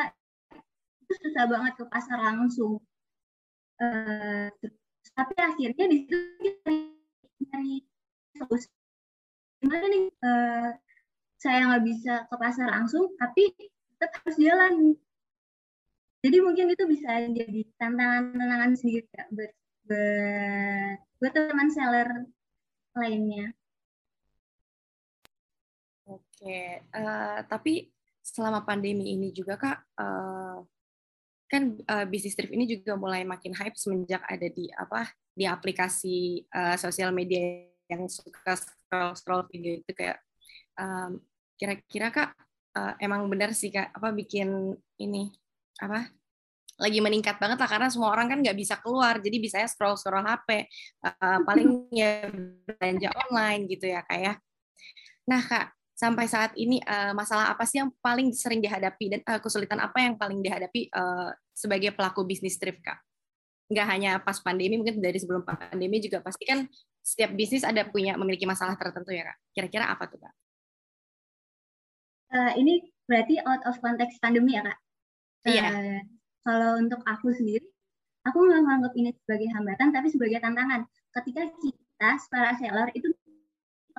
itu 1.09 1.25
susah 1.25 1.49
banget 1.49 1.73
ke 1.81 1.85
pasar 1.89 2.21
langsung. 2.21 2.77
Uh, 3.81 4.53
tapi 5.17 5.33
akhirnya 5.41 5.85
di 5.89 6.05
situ 6.05 6.15
kita 6.37 6.69
nyari 7.49 7.81
solusi. 8.37 8.69
Gimana 9.57 9.85
nih? 9.89 10.05
Uh, 10.21 10.69
saya 11.41 11.65
nggak 11.65 11.83
bisa 11.87 12.13
ke 12.29 12.35
pasar 12.37 12.69
langsung 12.69 13.09
tapi 13.17 13.49
tetap 13.97 14.21
harus 14.21 14.37
jalan. 14.37 14.93
Jadi 16.21 16.37
mungkin 16.45 16.77
itu 16.77 16.83
bisa 16.85 17.25
jadi 17.25 17.65
tantangan-tantangan 17.81 18.77
sendiri 18.77 19.07
ya 19.09 19.25
buat 19.33 19.51
buat, 21.17 21.31
teman 21.33 21.73
seller 21.73 22.29
lainnya. 22.93 23.49
Oke, 26.05 26.85
uh, 26.93 27.41
tapi 27.49 27.89
selama 28.21 28.61
pandemi 28.61 29.17
ini 29.17 29.33
juga 29.33 29.57
kak, 29.57 29.79
uh, 29.97 30.61
kan 31.49 31.73
uh, 31.89 32.05
bisnis 32.05 32.37
trip 32.37 32.53
ini 32.53 32.69
juga 32.69 32.93
mulai 32.93 33.25
makin 33.25 33.57
hype 33.57 33.73
semenjak 33.73 34.21
ada 34.29 34.47
di 34.53 34.69
apa 34.69 35.09
di 35.33 35.49
aplikasi 35.49 36.45
uh, 36.53 36.77
sosial 36.77 37.09
media 37.09 37.65
yang 37.89 38.05
suka 38.05 38.53
scroll 38.53 39.17
scroll 39.17 39.43
video 39.49 39.81
itu 39.81 39.91
kayak 39.97 40.21
um, 40.77 41.17
kira-kira 41.57 42.13
kak 42.13 42.37
uh, 42.77 42.93
emang 43.01 43.25
benar 43.25 43.57
sih 43.57 43.73
kak 43.73 43.89
apa 43.89 44.13
bikin 44.13 44.77
ini 45.01 45.33
apa 45.81 46.13
lagi 46.79 47.01
meningkat 47.01 47.41
banget 47.41 47.59
lah 47.59 47.67
karena 47.67 47.89
semua 47.91 48.13
orang 48.13 48.31
kan 48.31 48.39
nggak 48.39 48.55
bisa 48.55 48.79
keluar 48.79 49.19
jadi 49.19 49.37
bisa 49.41 49.57
scroll 49.67 49.97
scroll 49.99 50.23
HP 50.23 50.69
uh, 51.03 51.39
paling 51.43 51.89
ya 51.91 52.29
belanja 52.31 53.09
online 53.27 53.67
gitu 53.67 53.89
ya 53.89 54.05
kak 54.05 54.19
ya. 54.21 54.33
Nah 55.27 55.41
kak 55.43 55.78
sampai 55.99 56.31
saat 56.31 56.55
ini 56.55 56.79
uh, 56.87 57.11
masalah 57.11 57.51
apa 57.51 57.67
sih 57.67 57.83
yang 57.83 57.91
paling 57.99 58.31
sering 58.31 58.63
dihadapi 58.63 59.05
dan 59.11 59.21
uh, 59.27 59.39
kesulitan 59.43 59.83
apa 59.83 59.99
yang 59.99 60.15
paling 60.15 60.39
dihadapi 60.39 60.87
uh, 60.95 61.35
sebagai 61.51 61.91
pelaku 61.91 62.23
bisnis 62.23 62.55
trip 62.55 62.79
kak? 62.79 63.03
Nggak 63.67 63.87
hanya 63.91 64.11
pas 64.23 64.39
pandemi, 64.39 64.79
mungkin 64.79 65.03
dari 65.03 65.19
sebelum 65.19 65.43
pandemi 65.43 65.99
juga 65.99 66.23
pasti 66.23 66.47
kan 66.47 66.63
setiap 67.03 67.35
bisnis 67.35 67.67
ada 67.67 67.83
punya 67.83 68.15
memiliki 68.15 68.47
masalah 68.47 68.79
tertentu 68.79 69.11
ya 69.11 69.27
kak. 69.27 69.37
Kira-kira 69.51 69.91
apa 69.91 70.07
tuh 70.07 70.23
kak? 70.23 70.33
Uh, 72.31 72.51
ini 72.55 72.87
berarti 73.03 73.35
out 73.43 73.67
of 73.67 73.75
context 73.83 74.23
pandemi 74.23 74.55
ya 74.55 74.63
kak? 74.63 74.79
Iya. 75.51 75.67
Uh, 75.67 75.99
kalau 76.47 76.79
untuk 76.79 77.03
aku 77.03 77.35
sendiri, 77.35 77.67
aku 78.23 78.39
nggak 78.39 78.61
menganggap 78.63 78.93
ini 78.95 79.11
sebagai 79.19 79.51
hambatan, 79.51 79.91
tapi 79.91 80.07
sebagai 80.07 80.39
tantangan. 80.39 80.87
Ketika 81.11 81.43
kita 81.59 82.09
para 82.31 82.55
seller 82.55 82.87
itu 82.95 83.11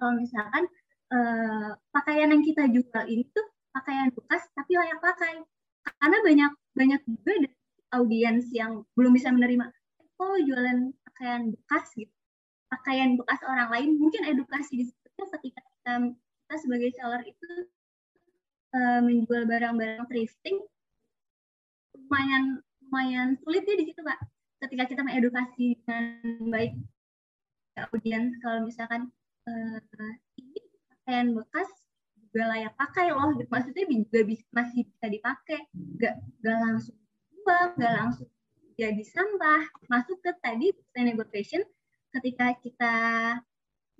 kalau 0.00 0.16
misalkan 0.16 0.64
uh, 1.12 1.70
pakaian 1.94 2.30
yang 2.30 2.42
kita 2.42 2.66
jual 2.70 3.04
ini 3.06 3.26
tuh 3.30 3.46
pakaian 3.74 4.10
bekas 4.14 4.46
tapi 4.54 4.78
layak 4.78 4.98
pakai. 4.98 5.42
Karena 6.00 6.18
banyak 6.24 6.52
banyak 6.76 7.00
juga 7.06 7.32
audiens 7.98 8.46
yang 8.54 8.86
belum 8.94 9.12
bisa 9.14 9.34
menerima 9.34 9.66
oh 10.20 10.36
jualan 10.42 10.92
pakaian 11.10 11.50
bekas 11.54 11.84
gitu? 11.96 12.14
Pakaian 12.70 13.18
bekas 13.18 13.40
orang 13.46 13.68
lain 13.70 13.90
mungkin 13.98 14.22
edukasi 14.30 14.78
di 14.78 14.84
situ 14.86 15.08
ketika 15.18 15.60
kita, 15.60 15.92
kita 16.14 16.54
sebagai 16.62 16.90
seller 16.94 17.22
itu 17.26 17.50
uh, 18.74 19.00
menjual 19.02 19.42
barang-barang 19.46 20.06
thrifting 20.06 20.62
lumayan 21.94 22.62
lumayan 22.86 23.38
sulit 23.42 23.62
ya 23.66 23.74
di 23.78 23.86
situ 23.86 24.00
pak 24.02 24.18
ketika 24.66 24.84
kita 24.90 25.00
mengedukasi 25.06 25.78
dengan 25.82 26.04
baik 26.50 26.74
audiens 27.94 28.34
kalau 28.42 28.66
misalkan 28.66 29.08
uh, 29.46 29.78
pakaian 31.02 31.33
bekas 31.33 31.69
juga 32.30 32.42
layak 32.54 32.73
pakai 32.78 33.11
loh 33.11 33.35
maksudnya 33.50 33.85
juga 33.90 34.21
bisa, 34.23 34.45
masih 34.54 34.87
bisa 34.87 35.07
dipakai. 35.11 35.66
Gak, 35.99 36.14
gak 36.45 36.59
langsung 36.62 36.97
buang 37.42 37.73
gak 37.80 37.95
langsung 37.97 38.28
jadi 38.80 39.04
sampah. 39.04 39.64
Masuk 39.92 40.23
ke 40.25 40.30
tadi 40.40 40.73
sustainable 40.73 41.28
fashion 41.28 41.64
ketika 42.16 42.57
kita 42.62 42.95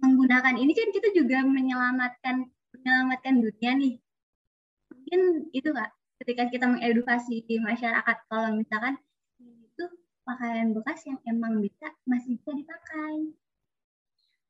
menggunakan 0.00 0.57
ini 0.57 0.73
kan 0.73 0.88
kita 0.95 1.12
juga 1.12 1.45
menyelamatkan 1.45 2.49
menyelamatkan 2.73 3.35
dunia 3.45 3.71
nih. 3.76 3.95
Mungkin 4.88 5.21
itu 5.52 5.69
kak 5.75 5.90
ketika 6.25 6.49
kita 6.49 6.64
mengedukasi 6.69 7.45
masyarakat 7.61 8.16
kalau 8.28 8.57
misalkan 8.57 8.97
itu 9.40 9.85
pakaian 10.25 10.73
bekas 10.76 11.00
yang 11.09 11.19
emang 11.28 11.61
bisa 11.61 11.90
masih 12.04 12.37
bisa 12.40 12.52
dipakai 12.52 13.35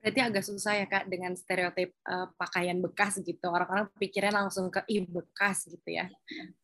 Berarti 0.00 0.20
agak 0.24 0.44
susah 0.48 0.80
ya 0.80 0.86
Kak 0.88 1.12
dengan 1.12 1.36
stereotip 1.36 1.92
uh, 2.08 2.32
pakaian 2.40 2.80
bekas 2.80 3.20
gitu. 3.20 3.46
Orang-orang 3.52 3.92
pikirnya 4.00 4.32
langsung 4.32 4.72
ke 4.72 4.80
i 4.88 5.04
bekas 5.04 5.68
gitu 5.68 5.88
ya. 5.92 6.08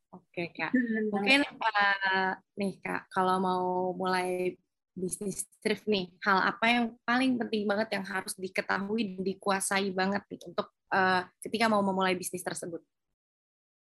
Oke 0.09 0.57
Kak. 0.57 0.73
Mungkin 1.13 1.45
uh, 1.45 2.33
nih 2.57 2.81
Kak, 2.81 3.13
kalau 3.13 3.37
mau 3.37 3.93
mulai 3.93 4.57
bisnis 4.97 5.45
thrift 5.61 5.85
nih, 5.85 6.09
hal 6.25 6.41
apa 6.49 6.65
yang 6.65 6.85
paling 7.05 7.37
penting 7.37 7.69
banget 7.69 8.01
yang 8.01 8.05
harus 8.09 8.33
diketahui 8.41 9.13
dan 9.13 9.21
dikuasai 9.21 9.93
banget 9.93 10.25
nih 10.33 10.41
untuk 10.49 10.73
uh, 10.89 11.29
ketika 11.45 11.69
mau 11.69 11.85
memulai 11.85 12.17
bisnis 12.17 12.41
tersebut? 12.41 12.81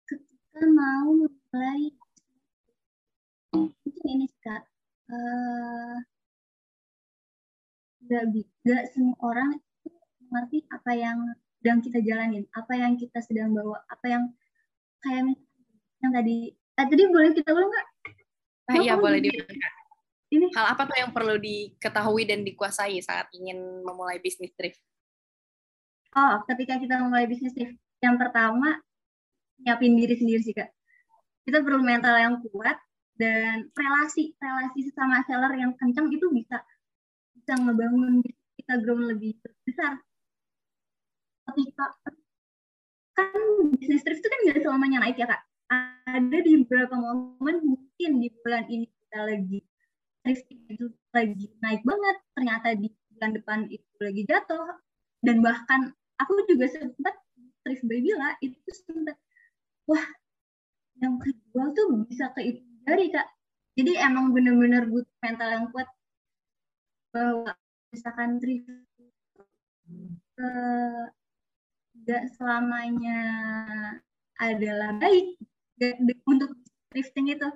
Ketika 0.04 0.68
mau 0.68 1.16
mulai 1.16 1.96
mungkin 3.56 4.04
ini 4.04 4.28
Kak, 4.44 4.68
uh, 5.08 5.98
gak, 8.10 8.24
gak 8.66 8.84
semua 8.94 9.16
orang 9.22 9.58
itu 9.58 9.90
mengerti 10.30 10.58
apa 10.70 10.92
yang 10.94 11.18
sedang 11.60 11.80
kita 11.82 12.00
jalanin, 12.06 12.46
apa 12.54 12.74
yang 12.78 12.94
kita 12.94 13.20
sedang 13.26 13.50
bawa, 13.54 13.82
apa 13.90 14.06
yang 14.06 14.24
kayak 15.02 15.34
yang 16.02 16.12
tadi, 16.14 16.54
eh, 16.54 16.86
tadi 16.86 17.04
boleh 17.10 17.34
kita 17.34 17.50
ulang 17.50 17.70
nggak? 17.70 17.88
Ah, 18.66 18.76
iya 18.82 18.94
boleh 18.98 19.22
di 19.22 19.30
Ini 20.26 20.50
hal 20.58 20.74
apa 20.74 20.90
tuh 20.90 20.98
yang 20.98 21.14
perlu 21.14 21.38
diketahui 21.38 22.26
dan 22.26 22.42
dikuasai 22.42 22.98
saat 23.02 23.30
ingin 23.34 23.86
memulai 23.86 24.18
bisnis 24.18 24.54
thrift? 24.58 24.82
Oh, 26.18 26.42
ketika 26.50 26.82
kita 26.82 26.98
memulai 26.98 27.30
bisnis 27.30 27.54
thrift, 27.54 27.78
yang 28.02 28.18
pertama 28.18 28.82
nyiapin 29.62 29.96
diri 29.96 30.18
sendiri 30.18 30.42
sih 30.42 30.54
kak. 30.54 30.70
Kita 31.46 31.62
perlu 31.62 31.86
mental 31.86 32.18
yang 32.18 32.42
kuat 32.42 32.78
dan 33.16 33.70
relasi 33.72 34.34
relasi 34.42 34.92
sesama 34.92 35.24
seller 35.24 35.56
yang 35.56 35.72
kencang 35.78 36.12
itu 36.12 36.28
bisa 36.34 36.60
bisa 37.46 37.62
ngebangun 37.62 38.26
kita 38.58 38.74
grow 38.82 38.98
lebih 38.98 39.38
besar. 39.70 40.02
Ketika 41.46 41.94
kan 43.14 43.38
bisnis 43.78 44.02
trip 44.02 44.18
itu 44.18 44.26
kan 44.26 44.40
nggak 44.50 44.60
selamanya 44.66 44.98
naik 45.06 45.22
ya 45.22 45.30
kak. 45.30 45.46
Ada 46.10 46.38
di 46.42 46.66
beberapa 46.66 46.98
momen 46.98 47.62
mungkin 47.62 48.12
di 48.18 48.34
bulan 48.42 48.66
ini 48.66 48.90
kita 48.90 49.30
lagi 49.30 49.62
thrifting 50.26 50.66
itu 50.74 50.90
lagi 51.14 51.46
naik 51.62 51.86
banget. 51.86 52.18
Ternyata 52.34 52.68
di 52.82 52.90
bulan 53.14 53.32
depan 53.38 53.60
itu 53.70 53.94
lagi 54.02 54.22
jatuh. 54.26 54.82
Dan 55.22 55.46
bahkan 55.46 55.94
aku 56.18 56.50
juga 56.50 56.66
sempat 56.66 57.14
thrift 57.62 57.86
baby 57.86 58.10
lah 58.18 58.34
itu 58.42 58.58
sempat 58.74 59.22
wah 59.86 60.06
yang 60.98 61.22
kedua 61.22 61.70
tuh 61.78 61.94
bisa 62.10 62.34
ke 62.34 62.58
itu 62.58 62.62
dari 62.90 63.14
kak. 63.14 63.30
Jadi 63.78 64.02
emang 64.02 64.34
bener-bener 64.34 64.90
butuh 64.90 65.14
mental 65.22 65.50
yang 65.54 65.70
kuat 65.70 65.86
bahwa 67.16 67.56
misalkan 67.96 68.44
tidak 68.44 68.76
uh, 72.28 72.32
selamanya 72.36 73.22
adalah 74.44 74.92
baik 75.00 75.40
untuk 76.28 76.52
thrifting 76.92 77.32
itu. 77.32 77.48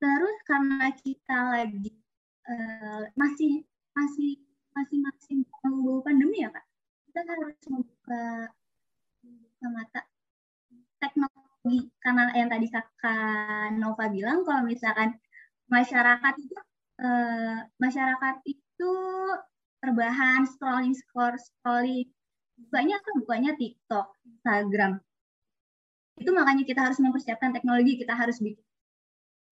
Terus 0.00 0.36
karena 0.48 0.88
kita 0.96 1.52
lagi 1.52 1.92
uh, 2.48 3.04
masih 3.20 3.68
masih 3.92 4.40
masih 4.72 4.98
masih 5.04 5.36
mau 5.66 6.00
pandemi 6.00 6.46
ya 6.46 6.48
kak 6.48 6.64
kita 7.10 7.26
harus 7.26 7.58
membuka 7.66 8.22
membuka 9.26 9.66
mata 9.74 10.00
teknologi 11.02 11.90
karena 11.98 12.30
yang 12.38 12.48
tadi 12.48 12.66
kakak 12.70 13.74
Nova 13.76 14.06
bilang 14.08 14.46
kalau 14.46 14.62
misalkan 14.62 15.18
masyarakat 15.66 16.34
itu 16.38 16.54
uh, 17.02 17.66
masyarakat 17.82 18.34
itu 18.46 18.69
terbahan 19.80 20.44
scrolling 20.44 20.92
scroll 20.92 21.34
scrolling. 21.36 22.08
Banyak 22.68 23.00
kan 23.00 23.14
bukannya 23.24 23.52
TikTok 23.56 24.06
Instagram. 24.28 25.00
Itu 26.20 26.30
makanya 26.36 26.68
kita 26.68 26.84
harus 26.84 27.00
mempersiapkan 27.00 27.56
teknologi. 27.56 27.96
Kita 27.96 28.12
harus 28.12 28.36
bikin 28.38 28.60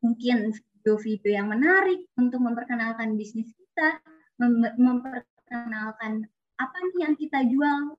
mungkin 0.04 0.54
video-video 0.54 1.32
yang 1.42 1.48
menarik 1.50 2.06
untuk 2.20 2.44
memperkenalkan 2.44 3.18
bisnis 3.18 3.50
kita 3.56 3.98
mem 4.38 4.62
memperkenalkan 4.78 6.28
apa 6.60 6.78
nih 6.92 6.98
yang 7.08 7.14
kita 7.16 7.40
jual. 7.48 7.96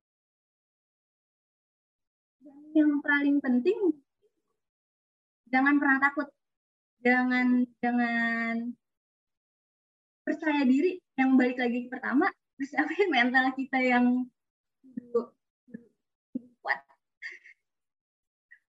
Yang 2.76 2.92
paling 3.00 3.36
penting 3.40 3.78
jangan 5.48 5.80
pernah 5.80 5.98
takut. 5.98 6.28
Jangan 7.00 7.64
jangan 7.80 8.76
percaya 10.28 10.62
diri 10.68 11.00
yang 11.18 11.34
balik 11.34 11.58
lagi 11.58 11.90
pertama 11.90 12.30
persiapin 12.54 13.10
mental 13.10 13.50
kita 13.58 13.78
yang 13.82 14.22
kuat. 16.62 16.80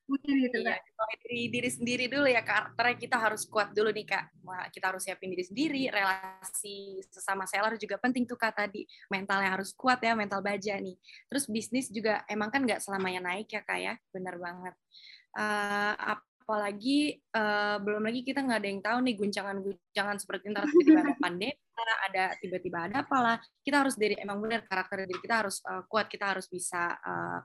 Mungkin 0.09 0.33
gitu 0.41 0.57
iya, 0.65 0.81
dari 1.21 1.41
diri 1.53 1.69
sendiri 1.69 2.05
dulu 2.09 2.25
ya 2.25 2.41
karakternya 2.41 2.97
kita 2.97 3.17
harus 3.21 3.45
kuat 3.45 3.69
dulu 3.77 3.93
nih 3.93 4.09
kak. 4.09 4.33
Kita 4.73 4.89
harus 4.89 5.05
siapin 5.05 5.29
diri 5.29 5.45
sendiri 5.45 5.83
relasi 5.93 6.97
sesama 7.05 7.45
seller 7.45 7.77
juga 7.77 8.01
penting 8.01 8.25
tuh 8.25 8.37
kak 8.37 8.57
tadi. 8.57 8.89
Mentalnya 9.13 9.53
harus 9.53 9.69
kuat 9.77 10.01
ya 10.01 10.17
mental 10.17 10.41
baja 10.41 10.73
nih. 10.81 10.97
Terus 11.29 11.45
bisnis 11.45 11.93
juga 11.93 12.25
emang 12.25 12.49
kan 12.49 12.65
nggak 12.65 12.81
selamanya 12.81 13.21
naik 13.29 13.53
ya 13.53 13.61
kak 13.61 13.77
ya. 13.77 13.93
Benar 14.09 14.41
banget. 14.41 14.73
Uh, 15.37 15.93
apalagi 16.49 17.13
uh, 17.37 17.77
belum 17.77 18.09
lagi 18.09 18.25
kita 18.25 18.41
nggak 18.41 18.57
ada 18.57 18.69
yang 18.73 18.81
tahu 18.81 18.97
nih 19.05 19.15
guncangan-guncangan 19.21 20.17
seperti 20.17 20.49
ntar 20.49 20.65
tiba-tiba 20.65 21.05
ada 21.05 21.15
pandemi 21.21 21.53
ada 22.09 22.23
tiba-tiba 22.41 22.77
ada 22.89 22.95
apalah 23.05 23.37
kita 23.61 23.85
harus 23.85 23.93
dari 23.93 24.17
emang 24.17 24.41
benar 24.41 24.65
karakter 24.65 25.05
diri 25.05 25.21
kita 25.21 25.45
harus 25.45 25.61
uh, 25.69 25.85
kuat 25.85 26.09
kita 26.09 26.33
harus 26.33 26.49
bisa 26.49 26.97
uh, 27.05 27.37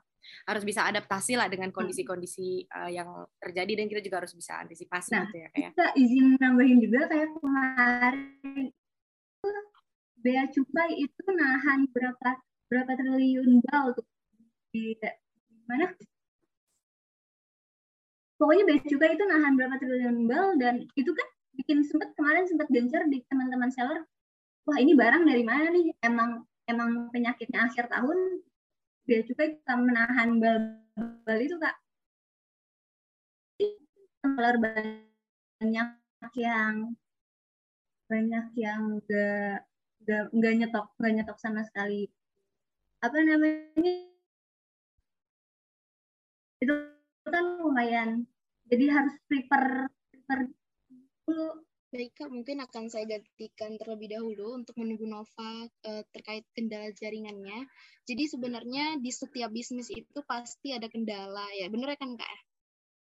harus 0.49 0.65
bisa 0.65 0.89
adaptasi 0.89 1.37
lah 1.37 1.53
dengan 1.53 1.69
hmm. 1.69 1.77
kondisi-kondisi 1.77 2.65
uh, 2.65 2.89
yang 2.89 3.29
terjadi 3.37 3.85
dan 3.85 3.93
kita 3.93 4.01
juga 4.01 4.25
harus 4.25 4.33
bisa 4.33 4.57
antisipasi 4.57 5.13
nah, 5.13 5.29
gitu 5.29 5.37
ya 5.37 5.49
kayak. 5.53 5.71
Kita 5.77 5.89
izin 6.01 6.25
nambahin 6.41 6.79
juga 6.81 7.01
kayak 7.13 7.29
kemarin 7.37 8.73
bea 10.25 10.45
cukai 10.49 11.05
itu 11.05 11.25
nahan 11.29 11.85
berapa 11.93 12.41
berapa 12.73 12.93
triliun 12.97 13.61
bal 13.69 13.93
tuh 13.93 14.09
di 14.73 14.97
mana 15.69 15.93
pokoknya 18.39 18.65
bea 18.67 18.81
cukai 18.83 19.11
itu 19.15 19.25
nahan 19.25 19.53
berapa 19.55 19.75
triliun 19.79 20.19
bal 20.27 20.59
dan 20.59 20.85
itu 20.99 21.11
kan 21.15 21.29
bikin 21.55 21.87
sempat 21.87 22.11
kemarin 22.19 22.45
sempat 22.51 22.67
gencar 22.71 23.07
di 23.07 23.23
teman-teman 23.31 23.71
seller. 23.71 24.03
Wah 24.67 24.79
ini 24.81 24.93
barang 24.97 25.23
dari 25.29 25.45
mana 25.47 25.71
nih? 25.71 25.95
Emang 26.03 26.43
emang 26.67 27.13
penyakitnya 27.13 27.69
akhir 27.69 27.87
tahun 27.93 28.41
dia 29.05 29.21
juga 29.29 29.45
kita 29.53 29.75
menahan 29.77 30.41
bal-bal 30.41 31.39
itu 31.41 31.57
kak. 31.61 31.77
Dolar 34.25 34.57
banyak 34.57 35.89
yang 36.41 36.97
banyak 38.09 38.47
yang 38.57 38.83
gak 39.05 39.69
gak, 40.09 40.25
gak 40.33 40.55
nyetok 40.57 40.87
gak 40.97 41.13
nyetok 41.13 41.39
sama 41.41 41.61
sekali. 41.69 42.09
Apa 43.05 43.21
namanya? 43.21 44.09
Itu 46.65 46.94
kan 47.29 47.47
lumayan 47.61 48.11
jadi 48.69 48.85
harus 48.93 49.15
prepare 49.29 49.89
prepare 50.13 50.53
dulu 51.25 51.65
Baik 51.95 52.11
Kak, 52.19 52.27
mungkin 52.27 52.59
akan 52.59 52.91
saya 52.91 53.07
gantikan 53.07 53.79
terlebih 53.79 54.19
dahulu 54.19 54.59
untuk 54.59 54.75
menunggu 54.83 55.07
Nova 55.07 55.63
uh, 55.63 56.03
terkait 56.11 56.43
kendala 56.51 56.91
jaringannya. 56.91 57.71
Jadi 58.03 58.35
sebenarnya 58.35 58.99
di 58.99 59.15
setiap 59.15 59.55
bisnis 59.55 59.95
itu 59.95 60.19
pasti 60.27 60.75
ada 60.75 60.91
kendala 60.91 61.47
ya, 61.55 61.71
benar 61.71 61.95
ya 61.95 61.99
kan 62.03 62.19
Kak? 62.19 62.27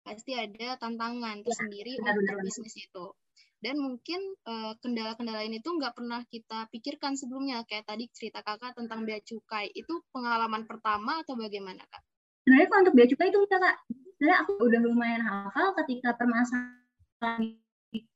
Pasti 0.08 0.32
ada 0.32 0.80
tantangan 0.80 1.44
tersendiri 1.44 2.00
ya, 2.00 2.16
untuk 2.16 2.40
bisnis 2.40 2.80
itu. 2.80 3.12
Dan 3.60 3.76
mungkin 3.76 4.20
eh, 4.48 4.72
kendala-kendala 4.80 5.44
ini 5.44 5.60
tuh 5.60 5.76
nggak 5.76 5.92
pernah 5.92 6.24
kita 6.30 6.70
pikirkan 6.72 7.18
sebelumnya, 7.18 7.68
kayak 7.68 7.84
tadi 7.84 8.08
cerita 8.08 8.40
kakak 8.40 8.72
tentang 8.72 9.04
bea 9.04 9.20
cukai. 9.20 9.68
Itu 9.74 10.00
pengalaman 10.16 10.64
pertama 10.64 11.20
atau 11.20 11.36
bagaimana 11.36 11.84
Kak? 11.84 12.02
Sebenarnya 12.46 12.66
kalau 12.72 12.80
untuk 12.88 12.94
bea 12.96 13.08
cukai 13.12 13.28
itu 13.28 13.38
enggak 13.44 13.60
Kak. 13.60 13.76
Sebenarnya 14.18 14.42
aku 14.42 14.52
udah 14.58 14.80
lumayan 14.82 15.22
hafal 15.22 15.78
ketika 15.78 16.10
permasalahan 16.18 17.54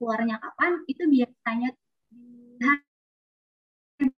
keluarnya 0.02 0.34
kapan 0.42 0.82
itu 0.90 1.06
biasanya 1.06 1.70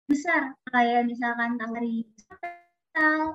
besar. 0.07 0.55
Kayak 0.71 1.11
misalkan 1.11 1.59
hari 1.59 2.07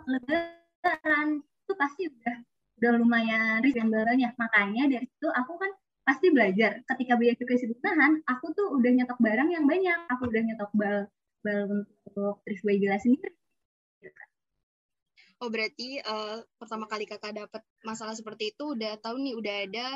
Lebaran 0.08 1.44
itu 1.44 1.72
pasti 1.76 2.08
udah 2.08 2.36
udah 2.80 2.90
lumayan 2.96 3.60
gambarannya 3.60 4.32
makanya 4.40 4.96
dari 4.96 5.04
situ 5.04 5.28
aku 5.28 5.52
kan 5.60 5.68
pasti 6.08 6.32
belajar. 6.32 6.80
Ketika 6.88 7.20
biaya 7.20 7.36
cukai 7.36 7.60
sibuk 7.60 7.84
nahan 7.84 8.24
aku 8.24 8.56
tuh 8.56 8.72
udah 8.80 8.90
nyetok 8.96 9.20
barang 9.20 9.52
yang 9.52 9.68
banyak. 9.68 10.08
Aku 10.08 10.24
udah 10.24 10.40
nyetok 10.40 10.72
bal 10.72 11.04
bal 11.44 11.84
untuk 11.84 12.40
by 12.64 12.80
jelas 12.80 13.04
sendiri 13.04 13.28
Oh 15.38 15.50
berarti 15.54 16.02
uh, 16.02 16.42
pertama 16.58 16.90
kali 16.90 17.06
kakak 17.06 17.30
dapat 17.30 17.62
masalah 17.86 18.14
seperti 18.18 18.50
itu 18.50 18.74
udah 18.74 18.98
tahu 18.98 19.22
nih 19.22 19.34
udah 19.38 19.56
ada 19.70 19.86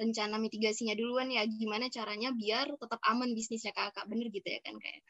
rencana 0.00 0.40
mitigasinya 0.40 0.96
duluan 0.96 1.28
ya. 1.28 1.44
Gimana 1.44 1.92
caranya 1.92 2.32
biar 2.32 2.72
tetap 2.80 3.00
aman 3.04 3.36
bisnisnya 3.36 3.76
kakak. 3.76 4.08
Bener 4.08 4.32
gitu 4.32 4.48
ya 4.48 4.60
kan 4.64 4.76
kayak? 4.80 5.04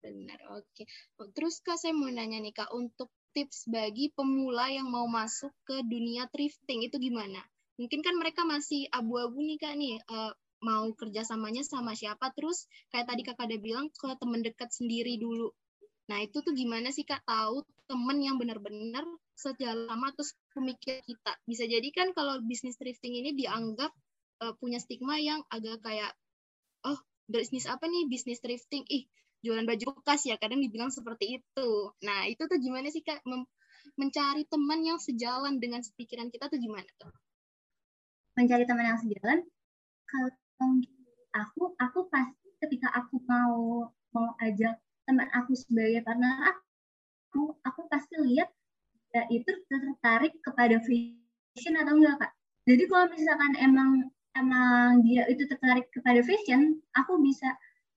Benar 0.00 0.40
oke. 0.56 0.66
Okay. 0.72 0.86
Oh, 1.20 1.28
terus 1.30 1.62
kak 1.62 1.78
saya 1.78 1.94
mau 1.94 2.10
nanya 2.10 2.40
nih 2.40 2.50
kak 2.56 2.72
untuk 2.74 3.12
tips 3.36 3.70
bagi 3.70 4.10
pemula 4.10 4.66
yang 4.72 4.90
mau 4.90 5.06
masuk 5.06 5.54
ke 5.62 5.86
dunia 5.86 6.26
thrifting 6.32 6.82
itu 6.82 6.96
gimana? 6.98 7.38
Mungkin 7.78 8.02
kan 8.02 8.18
mereka 8.18 8.42
masih 8.42 8.90
abu-abu 8.90 9.38
nih 9.46 9.58
kak 9.62 9.78
nih 9.78 10.02
uh, 10.10 10.32
mau 10.64 10.90
kerjasamanya 10.96 11.62
sama 11.62 11.94
siapa. 11.94 12.34
Terus 12.34 12.66
kayak 12.90 13.06
tadi 13.12 13.22
kakak 13.22 13.46
ada 13.46 13.58
bilang 13.62 13.92
ke 13.94 14.10
temen 14.18 14.42
dekat 14.42 14.74
sendiri 14.74 15.20
dulu 15.22 15.54
Nah, 16.10 16.26
itu 16.26 16.42
tuh 16.42 16.50
gimana 16.58 16.90
sih 16.90 17.06
Kak 17.06 17.22
tahu 17.22 17.62
temen 17.86 18.18
yang 18.18 18.34
benar-benar 18.34 19.06
sejalan 19.38 19.86
sama 19.86 20.10
terus 20.10 20.34
pemikir 20.50 20.98
kita. 21.06 21.38
Bisa 21.46 21.70
jadi 21.70 21.86
kan 21.94 22.10
kalau 22.10 22.42
bisnis 22.42 22.74
thrifting 22.74 23.14
ini 23.14 23.30
dianggap 23.38 23.94
uh, 24.42 24.58
punya 24.58 24.82
stigma 24.82 25.22
yang 25.22 25.46
agak 25.54 25.78
kayak 25.86 26.10
oh, 26.82 26.98
bisnis 27.30 27.70
apa 27.70 27.86
nih 27.86 28.10
bisnis 28.10 28.42
thrifting? 28.42 28.82
Ih, 28.90 29.06
jualan 29.46 29.62
baju 29.62 30.02
bekas 30.02 30.26
ya, 30.26 30.34
kadang 30.34 30.58
dibilang 30.58 30.90
seperti 30.90 31.38
itu. 31.38 31.70
Nah, 32.02 32.26
itu 32.26 32.42
tuh 32.42 32.58
gimana 32.58 32.90
sih 32.90 33.06
Kak 33.06 33.22
Mem 33.30 33.46
mencari 33.94 34.44
teman 34.50 34.82
yang 34.82 34.98
sejalan 34.98 35.62
dengan 35.62 35.80
pikiran 35.94 36.28
kita 36.28 36.50
tuh 36.50 36.58
gimana 36.58 36.90
tuh? 36.98 37.14
Mencari 38.34 38.66
teman 38.66 38.82
yang 38.82 38.98
sejalan 38.98 39.46
kalau 40.10 40.30
aku 41.32 41.62
aku 41.78 41.98
pasti 42.10 42.50
ketika 42.58 42.90
aku 42.92 43.22
mau 43.24 43.88
mau 44.10 44.28
ajak 44.42 44.76
teman 45.10 45.26
aku 45.34 45.58
sebagai 45.58 46.06
partner 46.06 46.54
aku 46.54 47.58
aku 47.66 47.80
pasti 47.90 48.14
lihat 48.22 48.46
ya 49.10 49.26
itu 49.26 49.50
tertarik 49.66 50.38
kepada 50.46 50.78
fashion 50.86 51.74
atau 51.74 51.98
enggak 51.98 52.14
kak. 52.22 52.32
Jadi 52.70 52.86
kalau 52.86 53.10
misalkan 53.10 53.52
emang 53.58 53.90
emang 54.38 55.02
dia 55.02 55.26
itu 55.26 55.50
tertarik 55.50 55.90
kepada 55.90 56.22
fashion 56.22 56.78
aku 56.94 57.18
bisa 57.18 57.50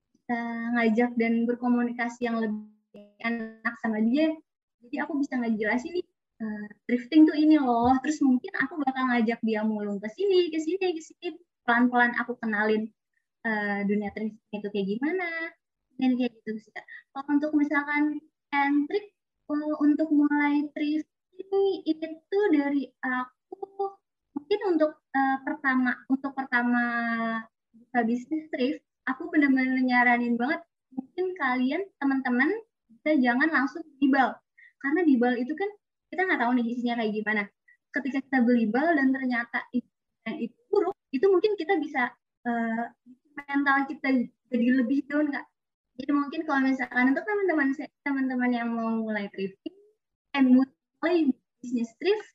bisa 0.10 0.38
ngajak 0.74 1.14
dan 1.22 1.46
berkomunikasi 1.46 2.26
yang 2.26 2.42
lebih 2.42 3.06
enak 3.22 3.78
sama 3.86 4.02
dia. 4.02 4.34
Jadi 4.82 4.96
aku 5.06 5.22
bisa 5.22 5.38
ngejelasin 5.38 6.02
nih 6.02 6.06
uh, 6.42 6.66
thrifting 6.90 7.30
tuh 7.30 7.38
ini 7.38 7.62
loh. 7.62 7.94
Terus 8.02 8.18
mungkin 8.26 8.50
aku 8.58 8.82
bakal 8.82 9.14
ngajak 9.14 9.38
dia 9.46 9.62
mulung 9.62 10.02
ke 10.02 10.10
sini 10.10 10.50
ke 10.50 10.58
sini 10.58 10.98
ke 10.98 11.02
sini. 11.02 11.38
Pelan 11.62 11.94
pelan 11.94 12.18
aku 12.18 12.34
kenalin 12.42 12.90
uh, 13.46 13.86
dunia 13.86 14.10
thrifting 14.18 14.58
itu 14.58 14.68
kayak 14.74 14.88
gimana 14.98 15.30
dan 16.02 16.18
kayak 16.18 16.33
gitu 16.44 16.60
sih 16.60 16.72
kak. 16.76 16.84
Kalau 17.16 17.26
untuk 17.32 17.52
misalkan 17.56 18.20
entrik 18.52 19.16
uh, 19.48 19.76
untuk 19.80 20.12
mulai 20.12 20.68
thrifting 20.76 21.68
itu 21.88 22.40
dari 22.52 22.92
aku 23.00 23.96
mungkin 24.36 24.60
untuk 24.76 24.92
uh, 25.16 25.38
pertama 25.48 25.96
untuk 26.12 26.36
pertama 26.36 26.84
buka 27.72 28.00
bisnis 28.04 28.46
thrift 28.52 28.84
aku 29.08 29.32
benar-benar 29.32 29.80
nyaranin 29.80 30.36
banget 30.36 30.62
mungkin 30.94 31.34
kalian 31.40 31.82
teman-teman 31.98 32.50
bisa 32.92 33.18
jangan 33.18 33.50
langsung 33.50 33.82
dibal 33.98 34.38
karena 34.84 35.02
dibal 35.08 35.34
itu 35.40 35.56
kan 35.56 35.70
kita 36.14 36.30
nggak 36.30 36.42
tahu 36.46 36.52
nih 36.60 36.66
isinya 36.70 36.96
kayak 37.02 37.14
gimana. 37.18 37.44
Ketika 37.90 38.20
kita 38.22 38.40
beli 38.46 38.70
bal 38.70 38.94
dan 38.94 39.10
ternyata 39.10 39.66
itu, 39.74 39.90
itu 40.30 40.58
buruk 40.70 40.94
itu 41.10 41.26
mungkin 41.26 41.58
kita 41.58 41.74
bisa 41.82 42.14
uh, 42.46 42.86
mental 43.34 43.90
kita 43.90 44.30
jadi 44.54 44.68
lebih 44.78 45.10
down 45.10 45.34
kak 45.34 45.46
jadi 45.94 46.12
mungkin 46.12 46.42
kalau 46.50 46.62
misalkan 46.66 47.14
untuk 47.14 47.26
teman-teman 47.26 47.70
teman-teman 48.02 48.50
yang 48.50 48.70
mau 48.74 48.90
mulai 48.90 49.30
thrifting 49.30 49.78
and 50.34 50.58
mulai 50.58 51.30
bisnis 51.62 51.94
thrift 52.02 52.30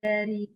dari 0.00 0.48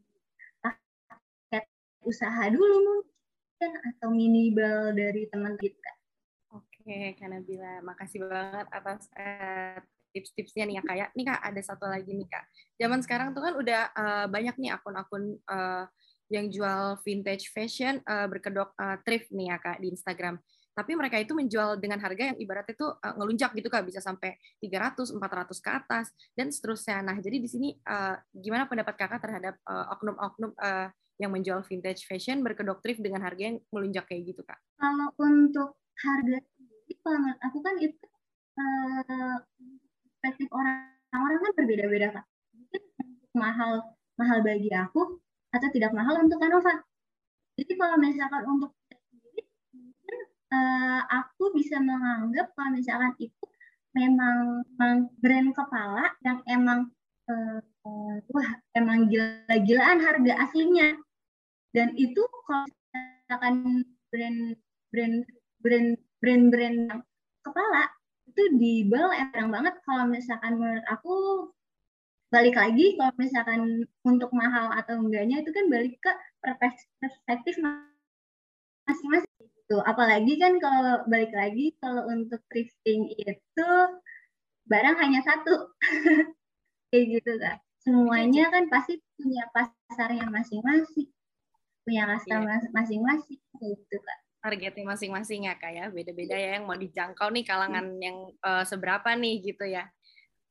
paket 0.65 1.65
usaha 2.01 2.49
dulu 2.49 2.77
mungkin 2.81 3.73
atau 3.93 4.09
minimal 4.09 4.97
dari 4.97 5.29
teman 5.29 5.55
kita. 5.61 5.93
Oke, 6.57 7.13
karena 7.21 7.39
bila 7.45 7.85
makasih 7.85 8.25
banget 8.25 8.67
atas 8.73 9.11
uh, 9.19 9.77
tips-tipsnya 10.17 10.65
nih 10.65 10.77
ya 10.81 10.83
kak 10.83 10.97
ya. 10.97 11.07
Nih 11.13 11.25
kak 11.29 11.41
ada 11.45 11.61
satu 11.61 11.85
lagi 11.85 12.09
nih 12.17 12.25
kak. 12.25 12.45
Zaman 12.81 13.05
sekarang 13.05 13.37
tuh 13.37 13.45
kan 13.45 13.55
udah 13.55 13.83
uh, 13.93 14.27
banyak 14.33 14.57
nih 14.57 14.73
akun-akun 14.73 15.37
uh, 15.53 15.85
yang 16.33 16.49
jual 16.49 16.99
vintage 17.05 17.53
fashion 17.53 18.01
uh, 18.09 18.27
berkedok 18.27 18.73
uh, 18.81 18.97
thrift 19.05 19.29
nih 19.29 19.53
ya 19.53 19.61
kak 19.61 19.79
di 19.79 19.93
Instagram. 19.93 20.41
Tapi 20.77 20.93
mereka 20.93 21.17
itu 21.17 21.33
menjual 21.33 21.81
dengan 21.81 21.97
harga 22.05 22.33
yang 22.33 22.37
ibaratnya 22.37 22.77
itu 22.77 22.85
uh, 22.85 23.15
ngelunjak 23.17 23.57
gitu 23.57 23.73
kak, 23.73 23.89
bisa 23.89 24.05
sampai 24.05 24.37
300, 24.61 25.17
400 25.17 25.65
ke 25.65 25.71
atas 25.73 26.07
dan 26.37 26.53
seterusnya. 26.53 27.01
Nah 27.01 27.17
jadi 27.17 27.41
di 27.41 27.49
sini 27.49 27.69
uh, 27.89 28.21
gimana 28.37 28.69
pendapat 28.69 28.95
kakak 29.01 29.25
terhadap 29.25 29.57
oknum-oknum 29.65 30.53
uh, 30.61 30.93
yang 31.17 31.33
menjual 31.33 31.65
vintage 31.65 32.05
fashion 32.05 32.45
berkedok 32.45 32.85
thrift 32.85 33.01
dengan 33.01 33.25
harga 33.25 33.41
yang 33.41 33.57
melunjak 33.73 34.05
kayak 34.05 34.37
gitu 34.37 34.45
kak? 34.45 34.61
Kalau 34.77 35.09
untuk 35.17 35.81
harga 35.97 36.39
aku 37.47 37.59
kan 37.63 37.79
itu 37.79 37.97
uh, 38.59 39.39
perspektif 40.03 40.49
orang-orang 40.51 41.39
kan 41.41 41.53
berbeda-beda 41.57 42.07
kak. 42.21 42.27
Mungkin 42.53 42.83
mahal 43.33 43.73
mahal 44.19 44.39
bagi 44.43 44.73
aku 44.75 45.21
atau 45.55 45.69
tidak 45.73 45.93
mahal 45.95 46.21
untuk 46.21 46.37
Kanova. 46.43 46.83
Jadi 47.57 47.73
kalau 47.79 47.97
misalkan 47.97 48.43
untuk 48.45 48.77
uh, 50.53 51.01
aku 51.11 51.55
bisa 51.57 51.79
menganggap 51.81 52.53
kalau 52.55 52.75
misalkan 52.75 53.13
itu 53.19 53.45
memang, 53.97 54.63
memang 54.77 55.09
brand 55.19 55.51
kepala 55.57 56.13
yang 56.23 56.39
emang 56.47 56.93
uh, 57.31 57.59
wah 58.31 58.51
emang 58.77 59.09
gila-gilaan 59.09 59.99
harga 60.03 60.33
aslinya. 60.47 60.99
Dan 61.75 61.93
itu 61.99 62.21
kalau 62.47 62.67
misalkan 62.93 63.55
brand 64.11 64.41
brand 64.93 65.17
brand 65.61 65.89
brand 66.23 66.45
brand 66.49 66.79
kepala 67.45 67.91
itu 68.27 68.43
di 68.59 68.85
bal 68.89 69.11
emang 69.13 69.49
banget 69.49 69.75
kalau 69.87 70.05
misalkan 70.09 70.61
menurut 70.61 70.85
aku 70.91 71.15
balik 72.29 72.59
lagi 72.59 72.99
kalau 72.99 73.15
misalkan 73.17 73.87
untuk 74.03 74.31
mahal 74.35 74.75
atau 74.75 74.99
enggaknya 74.99 75.41
itu 75.41 75.51
kan 75.55 75.71
balik 75.71 75.95
ke 76.03 76.13
perspektif 76.43 77.55
masing-masing 77.63 79.26
itu 79.67 79.83
apalagi 79.83 80.39
kan 80.39 80.63
kalau 80.63 81.03
balik 81.11 81.35
lagi 81.35 81.75
kalau 81.83 82.07
untuk 82.07 82.39
thrifting 82.47 83.11
itu 83.19 83.71
barang 84.71 84.97
hanya 85.03 85.21
satu. 85.27 85.75
Kayak 86.95 87.05
gitu 87.19 87.33
kan 87.43 87.59
semuanya 87.87 88.51
kan 88.51 88.67
pasti 88.67 88.99
punya 89.15 89.47
pasarnya 89.55 90.27
masing-masing 90.27 91.07
punya 91.87 92.03
customer 92.11 92.59
yeah. 92.59 92.75
masing-masing 92.75 93.39
gitu 93.39 93.99
kan 94.03 94.19
targetnya 94.43 94.87
masing-masing 94.87 95.51
ya 95.51 95.55
kak 95.59 95.75
ya. 95.75 95.91
Beda-beda 95.91 96.39
ya 96.39 96.59
yang 96.59 96.71
mau 96.71 96.79
dijangkau 96.79 97.35
nih 97.35 97.43
kalangan 97.43 97.99
yang 97.99 98.31
uh, 98.47 98.63
seberapa 98.63 99.11
nih 99.19 99.43
gitu 99.43 99.67
ya. 99.67 99.91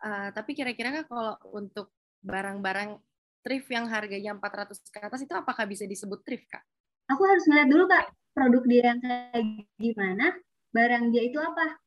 Uh, 0.04 0.36
tapi 0.36 0.52
kira-kira 0.52 0.92
kak 0.92 1.08
kalau 1.08 1.40
untuk 1.56 1.96
barang-barang 2.20 3.00
thrift 3.40 3.72
yang 3.72 3.88
harganya 3.88 4.36
400 4.36 4.76
ke 4.92 5.00
atas 5.00 5.24
itu 5.24 5.32
apakah 5.32 5.64
bisa 5.64 5.88
disebut 5.88 6.28
thrift 6.28 6.44
kak? 6.52 6.64
Aku 7.08 7.24
harus 7.24 7.48
ngeliat 7.48 7.72
dulu 7.72 7.88
kak 7.88 8.12
produk 8.36 8.64
dia 8.68 8.82
yang 8.92 9.00
kayak 9.00 9.66
gimana, 9.80 10.36
barang 10.76 11.16
dia 11.16 11.24
itu 11.32 11.40
apa. 11.40 11.80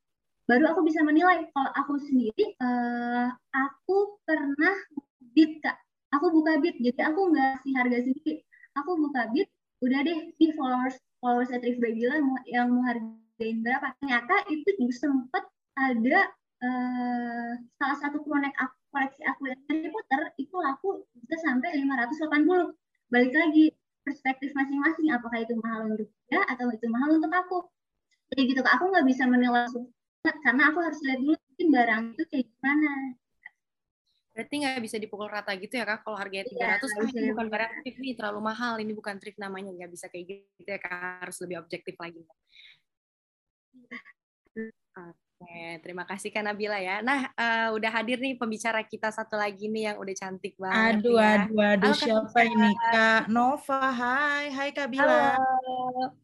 Baru 0.48 0.64
aku 0.72 0.80
bisa 0.88 1.04
menilai. 1.04 1.44
Kalau 1.52 1.70
aku 1.76 2.00
sendiri, 2.00 2.56
uh, 2.64 3.28
aku 3.52 4.16
pernah 4.24 4.74
bid 5.36 5.60
kak. 5.60 5.76
Aku 6.16 6.32
buka 6.32 6.56
bid, 6.56 6.80
jadi 6.80 7.12
aku 7.12 7.36
nggak 7.36 7.60
sih 7.62 7.76
harga 7.76 8.00
sendiri. 8.00 8.40
Aku 8.80 8.96
buka 8.96 9.28
bid, 9.28 9.44
udah 9.84 10.00
deh 10.02 10.32
di 10.40 10.46
followers 10.56 10.96
kalau 11.22 11.42
saya 11.46 11.58
Trifba 11.62 11.90
bilang 11.94 12.34
yang 12.46 12.70
mau 12.70 12.82
hargain 12.86 13.56
berapa 13.62 13.94
ternyata 13.98 14.34
itu 14.50 14.68
juga 14.78 14.94
sempat 14.94 15.44
ada 15.78 16.18
uh, 16.62 17.52
salah 17.78 17.98
satu 18.02 18.22
konek 18.26 18.54
aku, 18.58 18.74
koleksi 18.90 19.22
aku 19.26 19.42
yang 19.50 19.60
Harry 19.70 19.90
Potter 19.90 20.20
itu 20.38 20.54
laku 20.58 21.06
bisa 21.14 21.36
sampai 21.46 21.78
580 21.78 22.74
balik 23.10 23.34
lagi 23.34 23.74
perspektif 24.08 24.50
masing-masing 24.56 25.12
apakah 25.12 25.44
itu 25.44 25.52
mahal 25.60 25.92
untuk 25.92 26.08
dia 26.32 26.40
atau 26.48 26.72
itu 26.72 26.88
mahal 26.88 27.20
untuk 27.20 27.28
aku 27.28 27.58
jadi 28.32 28.42
gitu 28.56 28.60
aku 28.64 28.84
nggak 28.88 29.04
bisa 29.04 29.28
menilai 29.28 29.68
karena 30.24 30.62
aku 30.72 30.78
harus 30.80 30.98
lihat 31.04 31.20
dulu 31.20 31.36
mungkin 31.36 31.68
barang 31.68 32.02
itu 32.16 32.24
kayak 32.32 32.46
gimana 32.48 32.92
Berarti 34.38 34.54
nggak 34.62 34.78
bisa 34.86 35.02
dipukul 35.02 35.26
rata 35.26 35.50
gitu 35.58 35.74
ya 35.74 35.82
kak? 35.82 36.06
Kalau 36.06 36.14
harganya 36.14 36.46
300 36.46 36.94
ya, 36.94 37.02
oh, 37.02 37.10
ini 37.10 37.34
bukan 37.34 37.50
barang 37.50 37.72
thrift 37.82 37.98
nih, 37.98 38.14
terlalu 38.14 38.38
mahal. 38.46 38.78
Ini 38.78 38.94
bukan 38.94 39.18
thrift 39.18 39.34
namanya, 39.34 39.74
nggak 39.74 39.90
bisa 39.90 40.06
kayak 40.06 40.46
gitu 40.54 40.70
ya 40.70 40.78
kak. 40.78 41.26
Harus 41.26 41.42
lebih 41.42 41.58
objektif 41.58 41.98
lagi. 41.98 42.22
Oke, 44.54 45.27
terima 45.80 46.04
kasih 46.04 46.28
Kak 46.28 46.44
Nabila 46.44 46.78
ya. 46.78 47.00
Nah, 47.00 47.32
uh, 47.32 47.68
udah 47.76 47.90
hadir 47.90 48.20
nih 48.20 48.36
pembicara 48.36 48.84
kita 48.84 49.08
satu 49.08 49.36
lagi 49.36 49.68
nih 49.68 49.92
yang 49.92 49.96
udah 49.96 50.14
cantik 50.14 50.54
banget. 50.60 51.00
Aduh, 51.00 51.16
ya. 51.16 51.48
aduh, 51.48 51.58
aduh, 51.62 51.92
Halo, 51.92 51.98
siapa 51.98 52.28
Kak 52.32 52.46
ini? 52.46 52.70
Kak 52.92 53.22
Nova, 53.32 53.80
hai, 53.92 54.44
hai 54.52 54.68
Kak 54.72 54.88
Bila. 54.92 55.36
Halo. 55.36 56.14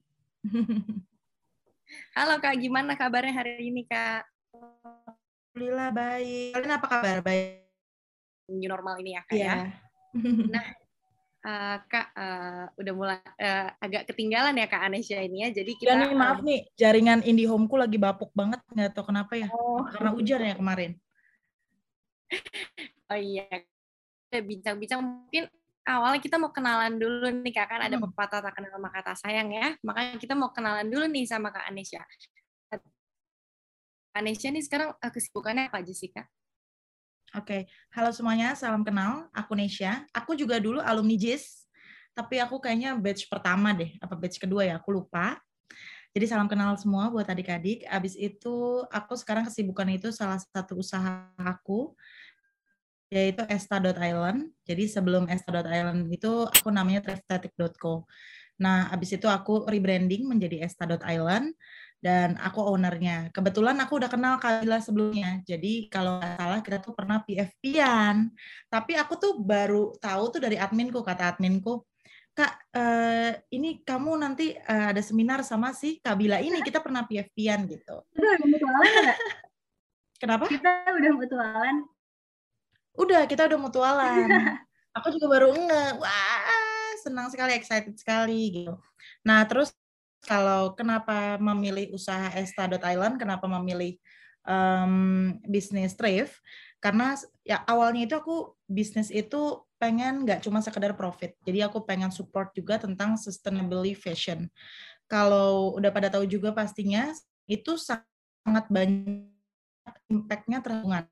Halo 2.16 2.34
Kak, 2.42 2.54
gimana 2.58 2.92
kabarnya 2.94 3.32
hari 3.32 3.70
ini 3.72 3.86
Kak? 3.88 4.26
Alhamdulillah 4.54 5.90
baik. 5.94 6.52
Kalian 6.54 6.72
apa 6.76 6.86
kabar? 6.86 7.18
Baik 7.22 7.64
new 8.48 8.68
normal 8.68 9.00
ini 9.00 9.16
ya 9.16 9.22
kak 9.24 9.36
yeah. 9.36 9.58
ya. 10.14 10.20
Nah 10.54 10.64
uh, 11.44 11.76
kak 11.86 12.06
uh, 12.16 12.64
udah 12.80 12.92
mulai 12.96 13.20
uh, 13.20 13.68
agak 13.78 14.08
ketinggalan 14.10 14.56
ya 14.56 14.66
kak 14.66 14.82
Anesya 14.88 15.22
ini 15.22 15.46
ya. 15.46 15.48
Jadi 15.52 15.72
kita. 15.76 15.92
Ya 15.92 16.00
nih 16.08 16.16
maaf 16.16 16.40
nih 16.40 16.60
jaringan 16.74 17.20
IndiHomeku 17.22 17.76
lagi 17.76 18.00
bapuk 18.00 18.32
banget 18.32 18.60
nggak 18.72 18.96
tahu 18.96 19.12
kenapa 19.12 19.32
ya. 19.36 19.48
Oh. 19.52 19.84
Karena 19.92 20.10
hujan 20.16 20.40
ya 20.40 20.54
kemarin. 20.56 20.92
oh 23.12 23.18
iya. 23.20 23.46
Bincang-bincang 24.34 25.00
mungkin 25.04 25.46
awalnya 25.86 26.18
kita 26.18 26.40
mau 26.40 26.50
kenalan 26.50 26.96
dulu 26.96 27.30
nih 27.30 27.52
kak 27.54 27.68
kan 27.70 27.80
ada 27.86 28.00
hmm. 28.00 28.10
pepatah 28.10 28.40
tak 28.42 28.56
kenal 28.56 28.80
maka 28.80 29.04
kata 29.04 29.12
sayang 29.20 29.52
ya. 29.52 29.76
Makanya 29.84 30.16
kita 30.18 30.34
mau 30.34 30.50
kenalan 30.50 30.88
dulu 30.88 31.06
nih 31.06 31.28
sama 31.28 31.52
kak 31.52 31.68
Anesya. 31.70 32.02
Anesya 34.14 34.54
nih 34.54 34.62
sekarang 34.62 34.94
kesibukannya 35.02 35.68
apa 35.70 35.82
aja 35.82 35.94
sih 35.94 36.10
kak? 36.10 36.26
Oke, 37.34 37.50
okay. 37.50 37.62
halo 37.90 38.14
semuanya, 38.14 38.54
salam 38.54 38.86
kenal. 38.86 39.26
Aku 39.34 39.58
Nesya. 39.58 40.06
Aku 40.14 40.38
juga 40.38 40.62
dulu 40.62 40.78
alumni 40.78 41.18
JIS, 41.18 41.66
tapi 42.14 42.38
aku 42.38 42.62
kayaknya 42.62 42.94
batch 42.94 43.26
pertama 43.26 43.74
deh, 43.74 43.90
apa 43.98 44.14
batch 44.14 44.38
kedua 44.38 44.62
ya, 44.62 44.78
aku 44.78 44.94
lupa. 44.94 45.42
Jadi 46.14 46.30
salam 46.30 46.46
kenal 46.46 46.78
semua 46.78 47.10
buat 47.10 47.26
adik-adik. 47.26 47.90
Abis 47.90 48.14
itu 48.14 48.86
aku 48.86 49.18
sekarang 49.18 49.50
kesibukan 49.50 49.82
itu 49.90 50.14
salah 50.14 50.38
satu 50.38 50.78
usaha 50.78 51.26
aku, 51.34 51.98
yaitu 53.10 53.42
esta.island. 53.50 54.54
Jadi 54.62 54.86
sebelum 54.86 55.26
esta.island 55.26 56.14
itu 56.14 56.46
aku 56.46 56.70
namanya 56.70 57.02
trifstatic.co. 57.02 58.06
Nah, 58.62 58.94
abis 58.94 59.18
itu 59.18 59.26
aku 59.26 59.66
rebranding 59.66 60.22
menjadi 60.30 60.62
esta.island 60.62 61.50
dan 62.04 62.36
aku 62.36 62.60
ownernya. 62.60 63.32
Kebetulan 63.32 63.80
aku 63.80 63.96
udah 63.96 64.12
kenal 64.12 64.36
Kabila 64.36 64.76
sebelumnya, 64.84 65.40
jadi 65.48 65.88
kalau 65.88 66.20
nggak 66.20 66.36
salah 66.36 66.60
kita 66.60 66.78
tuh 66.84 66.92
pernah 66.92 67.24
PFP-an. 67.24 68.28
Tapi 68.68 68.92
aku 69.00 69.16
tuh 69.16 69.32
baru 69.40 69.96
tahu 69.96 70.36
tuh 70.36 70.40
dari 70.44 70.60
adminku, 70.60 71.00
kata 71.00 71.32
adminku, 71.32 71.80
Kak, 72.34 72.52
uh, 72.74 73.30
ini 73.54 73.86
kamu 73.86 74.18
nanti 74.18 74.52
uh, 74.52 74.90
ada 74.90 74.98
seminar 74.98 75.46
sama 75.46 75.70
si 75.70 76.02
Kabila 76.02 76.42
ini, 76.42 76.60
kita 76.60 76.84
pernah 76.84 77.08
PFP-an 77.08 77.64
gitu. 77.70 78.04
Udah 78.10 78.32
mutualan? 78.42 79.16
Kenapa? 80.20 80.44
Kita 80.50 80.70
udah 80.92 81.12
mutualan. 81.14 81.74
Udah, 82.98 83.22
kita 83.30 83.46
udah 83.48 83.58
mutualan. 83.58 84.26
aku 84.98 85.14
juga 85.14 85.26
baru 85.30 85.56
nge, 85.56 85.84
wah 86.02 86.98
senang 87.00 87.30
sekali, 87.30 87.54
excited 87.54 87.94
sekali 87.94 88.50
gitu. 88.50 88.74
Nah, 89.22 89.46
terus 89.46 89.70
kalau 90.24 90.72
kenapa 90.72 91.36
memilih 91.38 91.92
usaha 91.92 92.32
Esta.Island, 92.32 93.20
kenapa 93.20 93.44
memilih 93.46 94.00
um, 94.48 95.36
bisnis 95.44 95.94
thrift, 95.94 96.40
karena 96.80 97.16
ya 97.44 97.64
awalnya 97.64 98.04
itu 98.08 98.14
aku 98.16 98.36
bisnis 98.68 99.08
itu 99.12 99.64
pengen 99.76 100.24
nggak 100.24 100.40
cuma 100.44 100.64
sekedar 100.64 100.96
profit, 100.96 101.36
jadi 101.44 101.68
aku 101.68 101.84
pengen 101.84 102.08
support 102.08 102.52
juga 102.56 102.80
tentang 102.80 103.20
sustainability 103.20 103.92
fashion. 103.92 104.48
Kalau 105.04 105.76
udah 105.76 105.92
pada 105.92 106.08
tahu 106.08 106.24
juga 106.24 106.56
pastinya 106.56 107.12
itu 107.44 107.76
sangat 107.76 108.64
banyak 108.72 109.28
impact-nya 110.08 110.64
terhubungan 110.64 111.04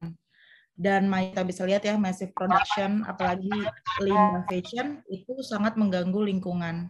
dan 0.72 1.04
kita 1.12 1.42
bisa 1.44 1.62
lihat 1.68 1.84
ya 1.84 2.00
massive 2.00 2.32
production 2.32 3.04
apalagi 3.04 3.52
lean 4.00 4.40
fashion 4.48 5.04
itu 5.12 5.36
sangat 5.44 5.76
mengganggu 5.76 6.16
lingkungan. 6.24 6.88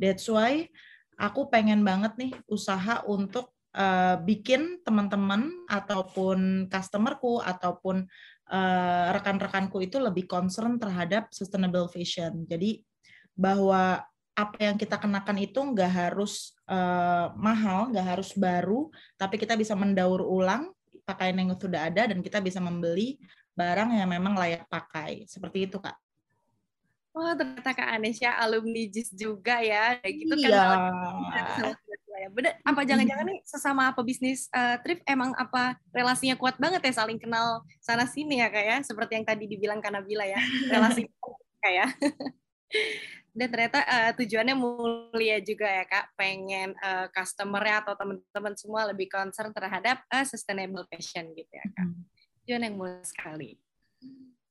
That's 0.00 0.24
why 0.30 0.72
aku 1.18 1.50
pengen 1.50 1.82
banget 1.82 2.14
nih 2.14 2.32
usaha 2.46 3.02
untuk 3.04 3.50
uh, 3.74 4.16
bikin 4.22 4.80
teman-teman 4.86 5.50
ataupun 5.66 6.70
customerku 6.70 7.42
ataupun 7.42 8.06
uh, 8.48 9.06
rekan-rekanku 9.12 9.82
itu 9.82 9.98
lebih 9.98 10.30
concern 10.30 10.78
terhadap 10.78 11.28
sustainable 11.34 11.90
fashion. 11.90 12.46
Jadi 12.46 12.80
bahwa 13.34 14.00
apa 14.38 14.58
yang 14.62 14.78
kita 14.78 14.94
kenakan 15.02 15.38
itu 15.42 15.58
nggak 15.58 15.92
harus 15.92 16.54
uh, 16.70 17.34
mahal, 17.34 17.90
nggak 17.90 18.06
harus 18.18 18.30
baru, 18.38 18.86
tapi 19.18 19.34
kita 19.34 19.58
bisa 19.58 19.74
mendaur 19.74 20.22
ulang 20.22 20.70
pakaian 21.02 21.34
yang 21.34 21.50
sudah 21.58 21.90
ada 21.90 22.06
dan 22.06 22.22
kita 22.22 22.38
bisa 22.38 22.62
membeli 22.62 23.18
barang 23.58 23.98
yang 23.98 24.06
memang 24.06 24.38
layak 24.38 24.70
pakai. 24.70 25.26
Seperti 25.26 25.66
itu, 25.66 25.82
Kak. 25.82 25.98
Wah, 27.16 27.34
ternyata 27.34 27.70
Kak 27.74 27.88
Anesya 27.98 28.36
alumni 28.38 28.84
JIS 28.86 29.16
juga 29.16 29.58
ya. 29.64 29.98
Kayak 29.98 30.14
gitu 30.22 30.34
iya. 30.38 30.50
kan. 30.54 30.80
Ya. 32.18 32.28
Bener, 32.34 32.58
apa 32.66 32.82
jangan-jangan 32.82 33.26
nih 33.30 33.40
sesama 33.46 33.94
pebisnis 33.94 34.50
uh, 34.50 34.74
trip 34.82 34.98
emang 35.06 35.30
apa 35.38 35.78
relasinya 35.94 36.34
kuat 36.34 36.58
banget 36.58 36.82
ya 36.90 36.92
saling 36.98 37.14
kenal 37.14 37.62
sana 37.78 38.10
sini 38.10 38.42
ya 38.42 38.50
kak 38.50 38.64
ya 38.66 38.76
seperti 38.82 39.22
yang 39.22 39.26
tadi 39.26 39.46
dibilang 39.46 39.78
Kanabila 39.78 40.26
ya 40.26 40.42
relasi 40.74 41.06
kayak 41.62 41.94
dan 43.38 43.48
ternyata 43.54 43.86
uh, 43.86 44.10
tujuannya 44.18 44.54
mulia 44.58 45.38
juga 45.38 45.70
ya 45.70 45.86
kak 45.86 46.18
pengen 46.18 46.74
uh, 46.82 47.06
customernya 47.14 47.86
atau 47.86 47.94
teman-teman 47.94 48.54
semua 48.58 48.90
lebih 48.90 49.06
concern 49.06 49.54
terhadap 49.54 50.02
uh, 50.10 50.26
sustainable 50.26 50.82
fashion 50.90 51.30
gitu 51.38 51.52
ya 51.54 51.66
kak 51.70 51.86
tujuan 52.44 52.66
yang 52.66 52.74
mulia 52.74 52.98
sekali 53.06 53.62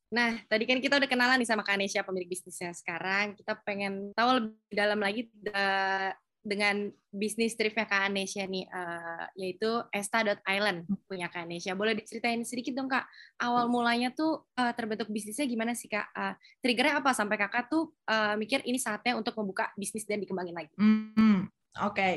Nah, 0.08 0.40
tadi 0.48 0.64
kan 0.64 0.80
kita 0.80 0.96
udah 1.04 1.10
kenalan 1.10 1.36
nih 1.40 1.50
sama 1.50 1.68
Kanesha, 1.68 2.00
pemilik 2.04 2.32
bisnisnya 2.32 2.72
sekarang. 2.72 3.36
Kita 3.36 3.60
pengen 3.68 4.16
tahu 4.16 4.30
lebih 4.40 4.74
dalam 4.76 5.00
lagi 5.04 5.28
uh, 5.52 6.16
dengan 6.48 6.88
bisnis 7.12 7.60
tripnya 7.60 7.84
Kak 7.84 8.08
Anesya 8.08 8.48
nih, 8.48 8.72
uh, 8.72 9.28
yaitu 9.36 9.68
Esta.island 9.92 10.88
punya 11.12 11.28
Kak 11.28 11.44
Anesya. 11.44 11.76
Boleh 11.76 11.92
diceritain 12.00 12.40
sedikit 12.48 12.72
dong 12.72 12.88
Kak, 12.88 13.04
awal 13.44 13.68
mulanya 13.68 14.16
tuh 14.16 14.48
uh, 14.56 14.72
terbentuk 14.72 15.12
bisnisnya 15.12 15.44
gimana 15.44 15.76
sih 15.76 15.92
Kak? 15.92 16.08
Uh, 16.16 16.34
triggernya 16.64 17.04
apa 17.04 17.12
sampai 17.12 17.36
Kakak 17.36 17.68
tuh 17.68 17.92
uh, 18.08 18.40
mikir 18.40 18.64
ini 18.64 18.80
saatnya 18.80 19.20
untuk 19.20 19.36
membuka 19.36 19.76
bisnis 19.76 20.08
dan 20.08 20.24
dikembangin 20.24 20.56
lagi? 20.56 20.72
Hmm, 20.80 21.52
Oke. 21.84 21.92
Okay. 21.92 22.14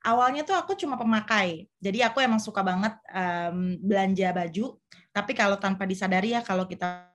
Awalnya 0.00 0.48
tuh 0.48 0.56
aku 0.56 0.72
cuma 0.80 0.96
pemakai, 0.96 1.68
jadi 1.76 2.08
aku 2.08 2.24
emang 2.24 2.40
suka 2.40 2.64
banget 2.64 2.96
um, 3.12 3.76
belanja 3.84 4.32
baju. 4.32 4.80
Tapi 5.12 5.32
kalau 5.36 5.60
tanpa 5.60 5.84
disadari 5.84 6.32
ya, 6.32 6.40
kalau 6.40 6.64
kita 6.64 7.09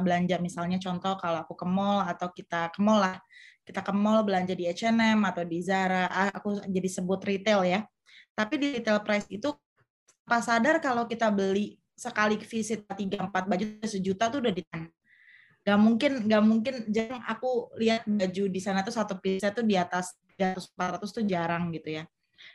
belanja 0.00 0.36
misalnya 0.38 0.78
contoh 0.80 1.14
kalau 1.18 1.44
aku 1.44 1.54
ke 1.58 1.66
mall 1.66 2.04
atau 2.06 2.30
kita 2.32 2.70
ke 2.74 2.80
mall 2.82 3.02
lah. 3.02 3.18
Kita 3.62 3.84
ke 3.84 3.92
mall 3.92 4.24
belanja 4.24 4.56
di 4.56 4.64
H&M 4.64 5.20
atau 5.28 5.44
di 5.44 5.60
Zara 5.60 6.08
ah, 6.08 6.32
aku 6.32 6.64
jadi 6.64 6.88
sebut 6.88 7.20
retail 7.26 7.60
ya. 7.68 7.80
Tapi 8.32 8.54
di 8.56 8.66
retail 8.80 9.04
price 9.04 9.28
itu 9.28 9.52
pas 10.24 10.44
sadar 10.44 10.80
kalau 10.80 11.04
kita 11.08 11.28
beli 11.28 11.76
sekali 11.98 12.38
visit 12.38 12.86
tiga 12.94 13.26
empat 13.26 13.50
baju 13.50 13.64
sejuta 13.82 14.30
tuh 14.30 14.38
udah 14.44 14.54
di 14.54 14.62
Gak 15.68 15.76
mungkin, 15.76 16.24
gak 16.24 16.44
mungkin 16.48 16.74
jarang 16.88 17.20
aku 17.28 17.68
lihat 17.76 18.08
baju 18.08 18.44
di 18.48 18.60
sana 18.62 18.80
tuh 18.80 18.94
satu 18.94 19.20
piece 19.20 19.44
tuh 19.52 19.66
di 19.66 19.76
atas 19.76 20.16
300 20.40 20.64
400 20.72 21.12
tuh 21.12 21.24
jarang 21.28 21.68
gitu 21.76 22.00
ya. 22.00 22.08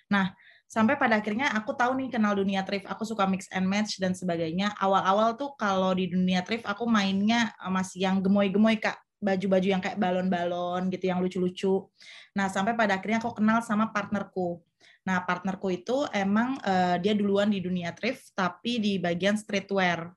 Nah, 0.10 0.34
sampai 0.74 0.98
pada 0.98 1.22
akhirnya 1.22 1.54
aku 1.54 1.78
tahu 1.78 1.94
nih 2.02 2.10
kenal 2.10 2.34
dunia 2.34 2.66
thrift 2.66 2.90
aku 2.90 3.06
suka 3.06 3.30
mix 3.30 3.46
and 3.54 3.70
match 3.70 4.02
dan 4.02 4.18
sebagainya. 4.18 4.74
Awal-awal 4.82 5.38
tuh 5.38 5.54
kalau 5.54 5.94
di 5.94 6.10
dunia 6.10 6.42
thrift 6.42 6.66
aku 6.66 6.90
mainnya 6.90 7.54
eh, 7.62 7.70
masih 7.70 8.10
yang 8.10 8.18
gemoy-gemoy 8.26 8.82
kak. 8.82 8.98
Baju-baju 9.22 9.68
yang 9.70 9.80
kayak 9.80 10.02
balon-balon 10.02 10.90
gitu 10.90 11.14
yang 11.14 11.22
lucu-lucu. 11.22 11.88
Nah 12.34 12.50
sampai 12.50 12.74
pada 12.74 12.98
akhirnya 12.98 13.22
aku 13.22 13.38
kenal 13.38 13.62
sama 13.62 13.94
partnerku. 13.94 14.60
Nah 15.06 15.22
partnerku 15.24 15.72
itu 15.72 16.04
emang 16.12 16.60
uh, 16.60 17.00
dia 17.00 17.16
duluan 17.16 17.48
di 17.48 17.64
dunia 17.64 17.96
thrift 17.96 18.34
tapi 18.34 18.82
di 18.82 18.98
bagian 18.98 19.38
streetwear. 19.40 20.12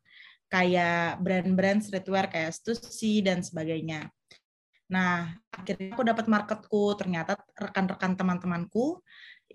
Kayak 0.51 1.23
brand-brand 1.23 1.87
streetwear 1.87 2.27
kayak 2.33 2.51
Stussy 2.51 3.23
dan 3.23 3.47
sebagainya. 3.47 4.11
Nah, 4.87 5.35
akhirnya 5.51 5.91
aku 5.95 6.03
dapat 6.07 6.27
marketku. 6.31 6.95
Ternyata 6.95 7.35
rekan-rekan 7.59 8.15
teman-temanku 8.15 9.03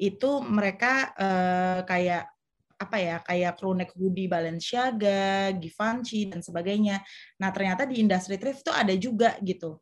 itu 0.02 0.42
mereka 0.42 1.14
uh, 1.14 1.80
kayak 1.86 2.26
apa 2.82 2.98
ya 2.98 3.16
kayak 3.22 3.62
crewneck 3.62 3.94
hoodie 3.94 4.26
Balenciaga, 4.26 5.54
Givenchy 5.54 6.34
dan 6.34 6.42
sebagainya. 6.42 6.98
Nah 7.38 7.54
ternyata 7.54 7.86
di 7.86 8.02
industri 8.02 8.42
thrift 8.42 8.66
tuh 8.66 8.74
ada 8.74 8.98
juga 8.98 9.38
gitu, 9.46 9.78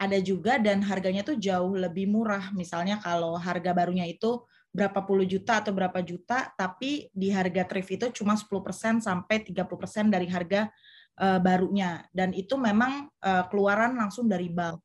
ada 0.00 0.16
juga 0.16 0.56
dan 0.56 0.80
harganya 0.80 1.20
tuh 1.20 1.36
jauh 1.36 1.76
lebih 1.76 2.08
murah. 2.08 2.48
Misalnya 2.56 2.96
kalau 3.04 3.36
harga 3.36 3.76
barunya 3.76 4.08
itu 4.08 4.40
berapa 4.72 5.04
puluh 5.04 5.28
juta 5.28 5.60
atau 5.60 5.76
berapa 5.76 6.00
juta, 6.00 6.48
tapi 6.56 7.12
di 7.12 7.28
harga 7.28 7.68
thrift 7.68 7.92
itu 7.92 8.24
cuma 8.24 8.36
10% 8.36 9.04
sampai 9.04 9.36
30% 9.44 10.08
dari 10.08 10.28
harga 10.32 10.72
uh, 11.20 11.36
barunya. 11.44 12.00
Dan 12.08 12.32
itu 12.32 12.56
memang 12.56 13.12
uh, 13.20 13.44
keluaran 13.52 13.92
langsung 13.92 14.24
dari 14.24 14.48
bal. 14.48 14.80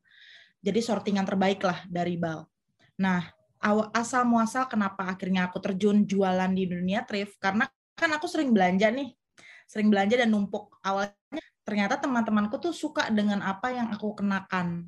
Jadi 0.60 0.80
sortingan 0.84 1.28
terbaik 1.28 1.64
lah 1.64 1.84
dari 1.88 2.16
bal. 2.16 2.44
Nah, 3.00 3.43
asal 3.96 4.28
muasal 4.28 4.68
kenapa 4.68 5.08
akhirnya 5.08 5.48
aku 5.48 5.64
terjun 5.64 6.04
jualan 6.04 6.52
di 6.52 6.68
dunia 6.68 7.08
thrift? 7.08 7.40
Karena 7.40 7.64
kan 7.96 8.12
aku 8.12 8.28
sering 8.28 8.52
belanja 8.52 8.92
nih 8.92 9.16
sering 9.74 9.90
belanja 9.90 10.20
dan 10.20 10.30
numpuk. 10.30 10.78
Awalnya 10.86 11.44
ternyata 11.66 11.98
teman-temanku 11.98 12.60
tuh 12.60 12.76
suka 12.76 13.10
dengan 13.10 13.42
apa 13.42 13.72
yang 13.72 13.90
aku 13.90 14.14
kenakan 14.14 14.86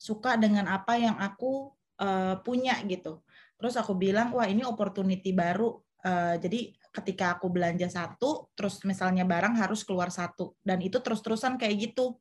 suka 0.00 0.40
dengan 0.40 0.64
apa 0.70 0.96
yang 0.96 1.16
aku 1.20 1.74
uh, 2.00 2.40
punya 2.40 2.78
gitu. 2.88 3.20
Terus 3.60 3.76
aku 3.76 3.92
bilang 3.98 4.32
wah 4.32 4.48
ini 4.48 4.64
opportunity 4.64 5.34
baru. 5.34 5.76
Uh, 6.00 6.40
jadi 6.40 6.72
ketika 6.96 7.36
aku 7.36 7.52
belanja 7.52 7.92
satu 7.92 8.48
terus 8.56 8.80
misalnya 8.88 9.28
barang 9.28 9.58
harus 9.60 9.84
keluar 9.84 10.08
satu. 10.08 10.56
Dan 10.64 10.80
itu 10.80 11.02
terus-terusan 11.02 11.60
kayak 11.60 11.92
gitu. 11.92 12.16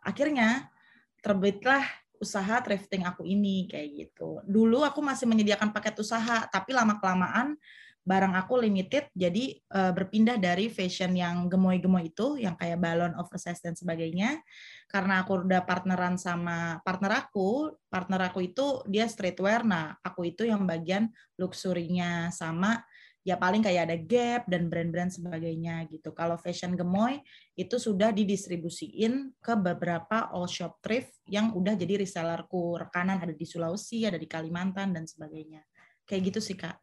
Akhirnya 0.00 0.72
terbitlah 1.20 1.84
usaha 2.20 2.60
thrifting 2.60 3.08
aku 3.08 3.24
ini 3.24 3.64
kayak 3.64 3.88
gitu. 3.96 4.44
Dulu 4.44 4.84
aku 4.84 5.00
masih 5.00 5.24
menyediakan 5.24 5.72
paket 5.72 5.96
usaha, 5.96 6.44
tapi 6.52 6.76
lama 6.76 7.00
kelamaan 7.00 7.56
barang 8.00 8.32
aku 8.32 8.64
limited, 8.64 9.12
jadi 9.12 9.60
uh, 9.76 9.92
berpindah 9.92 10.40
dari 10.40 10.72
fashion 10.72 11.12
yang 11.12 11.52
gemoy-gemoy 11.52 12.08
itu, 12.08 12.40
yang 12.40 12.56
kayak 12.56 12.80
balon, 12.80 13.12
oversize 13.20 13.60
dan 13.60 13.76
sebagainya. 13.76 14.40
Karena 14.88 15.20
aku 15.22 15.44
udah 15.44 15.62
partneran 15.68 16.16
sama 16.16 16.80
partner 16.80 17.28
aku, 17.28 17.76
partner 17.92 18.32
aku 18.32 18.50
itu 18.50 18.82
dia 18.88 19.04
streetwear, 19.04 19.62
nah 19.68 19.94
aku 20.00 20.32
itu 20.32 20.48
yang 20.48 20.64
bagian 20.64 21.12
luxury-nya 21.36 22.32
sama 22.32 22.80
ya 23.20 23.36
paling 23.36 23.60
kayak 23.60 23.90
ada 23.90 23.96
Gap 24.00 24.42
dan 24.48 24.72
brand-brand 24.72 25.12
sebagainya 25.12 25.84
gitu. 25.92 26.10
Kalau 26.16 26.40
fashion 26.40 26.72
gemoy 26.72 27.20
itu 27.52 27.76
sudah 27.76 28.10
didistribusiin 28.10 29.36
ke 29.38 29.52
beberapa 29.60 30.32
all 30.32 30.48
shop 30.48 30.80
thrift 30.80 31.12
yang 31.28 31.52
udah 31.52 31.76
jadi 31.76 32.00
resellerku. 32.00 32.80
Rekanan 32.80 33.20
ada 33.20 33.36
di 33.36 33.44
Sulawesi, 33.44 34.08
ada 34.08 34.16
di 34.16 34.24
Kalimantan 34.24 34.96
dan 34.96 35.04
sebagainya. 35.04 35.60
Kayak 36.08 36.32
gitu 36.32 36.40
sih, 36.40 36.56
Kak. 36.56 36.80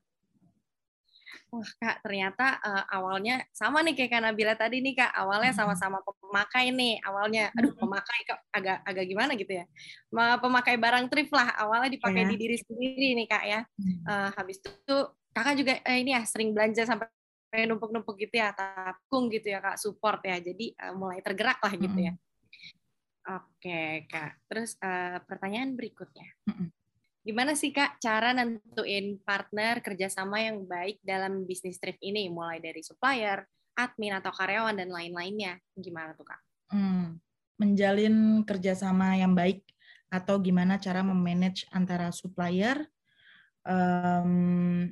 Wah 1.48 1.64
kak, 1.80 2.04
ternyata 2.04 2.60
uh, 2.60 2.84
awalnya 2.92 3.40
sama 3.56 3.80
nih 3.80 3.96
kayak 3.96 4.20
Nabila 4.20 4.60
tadi 4.60 4.84
nih 4.84 5.00
kak. 5.00 5.16
Awalnya 5.16 5.56
sama-sama 5.56 6.04
pemakai 6.04 6.76
nih. 6.76 7.00
Awalnya, 7.00 7.56
aduh 7.56 7.72
pemakai 7.72 8.20
kok 8.28 8.40
agak 8.52 8.84
agak 8.84 9.06
gimana 9.08 9.32
gitu 9.40 9.64
ya. 9.64 9.66
Pemakai 10.12 10.76
barang 10.76 11.08
thrift 11.08 11.32
lah. 11.32 11.56
Awalnya 11.56 11.96
dipakai 11.96 12.28
yeah. 12.28 12.32
di 12.32 12.36
diri 12.36 12.58
sendiri 12.60 13.08
nih 13.16 13.28
kak 13.32 13.44
ya. 13.48 13.62
Uh, 14.04 14.30
habis 14.36 14.60
itu 14.60 14.98
kakak 15.38 15.56
juga 15.62 15.74
eh, 15.86 16.02
ini 16.02 16.18
ya 16.18 16.26
sering 16.26 16.50
belanja 16.58 16.82
sampai 16.90 17.14
numpuk-numpuk 17.70 18.18
gitu 18.18 18.42
ya, 18.42 18.50
takung 18.58 19.30
gitu 19.30 19.54
ya 19.54 19.62
kak, 19.62 19.78
support 19.78 20.26
ya. 20.26 20.42
Jadi 20.42 20.74
uh, 20.82 20.98
mulai 20.98 21.22
tergerak 21.22 21.62
lah 21.62 21.74
gitu 21.78 22.00
ya. 22.02 22.14
Oke 23.28 24.10
kak. 24.10 24.42
Terus 24.50 24.74
uh, 24.82 25.22
pertanyaan 25.30 25.78
berikutnya. 25.78 26.26
Gimana 27.28 27.60
sih 27.60 27.76
kak 27.76 28.00
cara 28.00 28.32
nentuin 28.32 29.20
partner 29.20 29.84
kerjasama 29.84 30.40
yang 30.42 30.64
baik 30.64 31.04
dalam 31.04 31.44
bisnis 31.44 31.76
trip 31.76 32.00
ini, 32.00 32.32
mulai 32.32 32.64
dari 32.64 32.80
supplier, 32.80 33.44
admin 33.76 34.16
atau 34.16 34.32
karyawan 34.32 34.80
dan 34.80 34.90
lain-lainnya? 34.90 35.60
Gimana 35.76 36.16
tuh 36.16 36.24
kak? 36.24 36.42
Hmm. 36.72 37.20
Menjalin 37.60 38.48
kerjasama 38.48 39.20
yang 39.20 39.36
baik 39.36 39.66
atau 40.08 40.40
gimana 40.40 40.80
cara 40.80 41.04
memanage 41.04 41.68
antara 41.76 42.16
supplier, 42.16 42.80
um, 43.68 44.88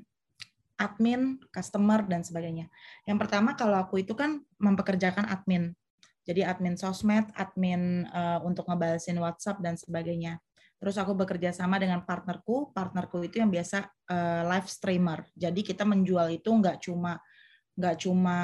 admin, 0.76 1.40
customer, 1.52 2.04
dan 2.06 2.22
sebagainya. 2.24 2.68
Yang 3.08 3.18
pertama 3.28 3.56
kalau 3.56 3.80
aku 3.80 4.04
itu 4.04 4.14
kan 4.16 4.44
mempekerjakan 4.60 5.28
admin. 5.32 5.72
Jadi 6.26 6.42
admin 6.42 6.76
sosmed, 6.76 7.30
admin 7.38 8.10
uh, 8.10 8.42
untuk 8.42 8.66
ngebalesin 8.66 9.16
WhatsApp, 9.22 9.62
dan 9.62 9.78
sebagainya. 9.78 10.42
Terus 10.82 10.98
aku 11.00 11.16
bekerja 11.16 11.56
sama 11.56 11.80
dengan 11.80 12.04
partnerku. 12.04 12.74
Partnerku 12.76 13.24
itu 13.24 13.40
yang 13.40 13.50
biasa 13.50 13.88
uh, 14.12 14.42
live 14.50 14.68
streamer. 14.68 15.24
Jadi 15.38 15.62
kita 15.64 15.88
menjual 15.88 16.34
itu 16.34 16.50
nggak 16.50 16.84
cuma 16.84 17.18
nggak 17.76 17.96
cuma 18.08 18.38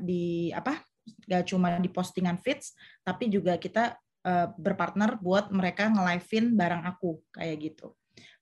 di 0.00 0.48
apa 0.48 0.80
nggak 1.28 1.44
cuma 1.48 1.76
di 1.80 1.88
postingan 1.88 2.36
feeds, 2.40 2.76
tapi 3.04 3.32
juga 3.32 3.56
kita 3.56 3.96
uh, 4.28 4.52
berpartner 4.56 5.16
buat 5.20 5.48
mereka 5.48 5.88
nge-live-in 5.88 6.52
barang 6.52 6.82
aku 6.84 7.20
kayak 7.32 7.56
gitu. 7.64 7.96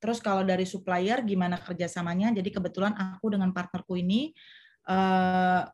Terus 0.06 0.22
kalau 0.22 0.46
dari 0.46 0.62
supplier 0.62 1.26
gimana 1.26 1.58
kerjasamanya? 1.58 2.30
Jadi 2.30 2.54
kebetulan 2.54 2.94
aku 2.94 3.34
dengan 3.34 3.50
partnerku 3.50 3.98
ini 3.98 4.30
uh, 4.86 5.66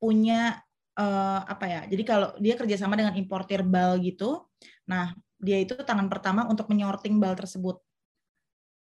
punya 0.00 0.64
uh, 0.96 1.44
apa 1.44 1.68
ya? 1.68 1.80
Jadi 1.84 2.02
kalau 2.08 2.32
dia 2.40 2.56
kerjasama 2.56 2.96
dengan 2.96 3.12
importer 3.20 3.60
bal 3.60 4.00
gitu, 4.00 4.48
nah 4.88 5.12
dia 5.36 5.60
itu 5.60 5.76
tangan 5.76 6.08
pertama 6.08 6.48
untuk 6.48 6.72
menyorting 6.72 7.20
bal 7.20 7.36
tersebut 7.36 7.84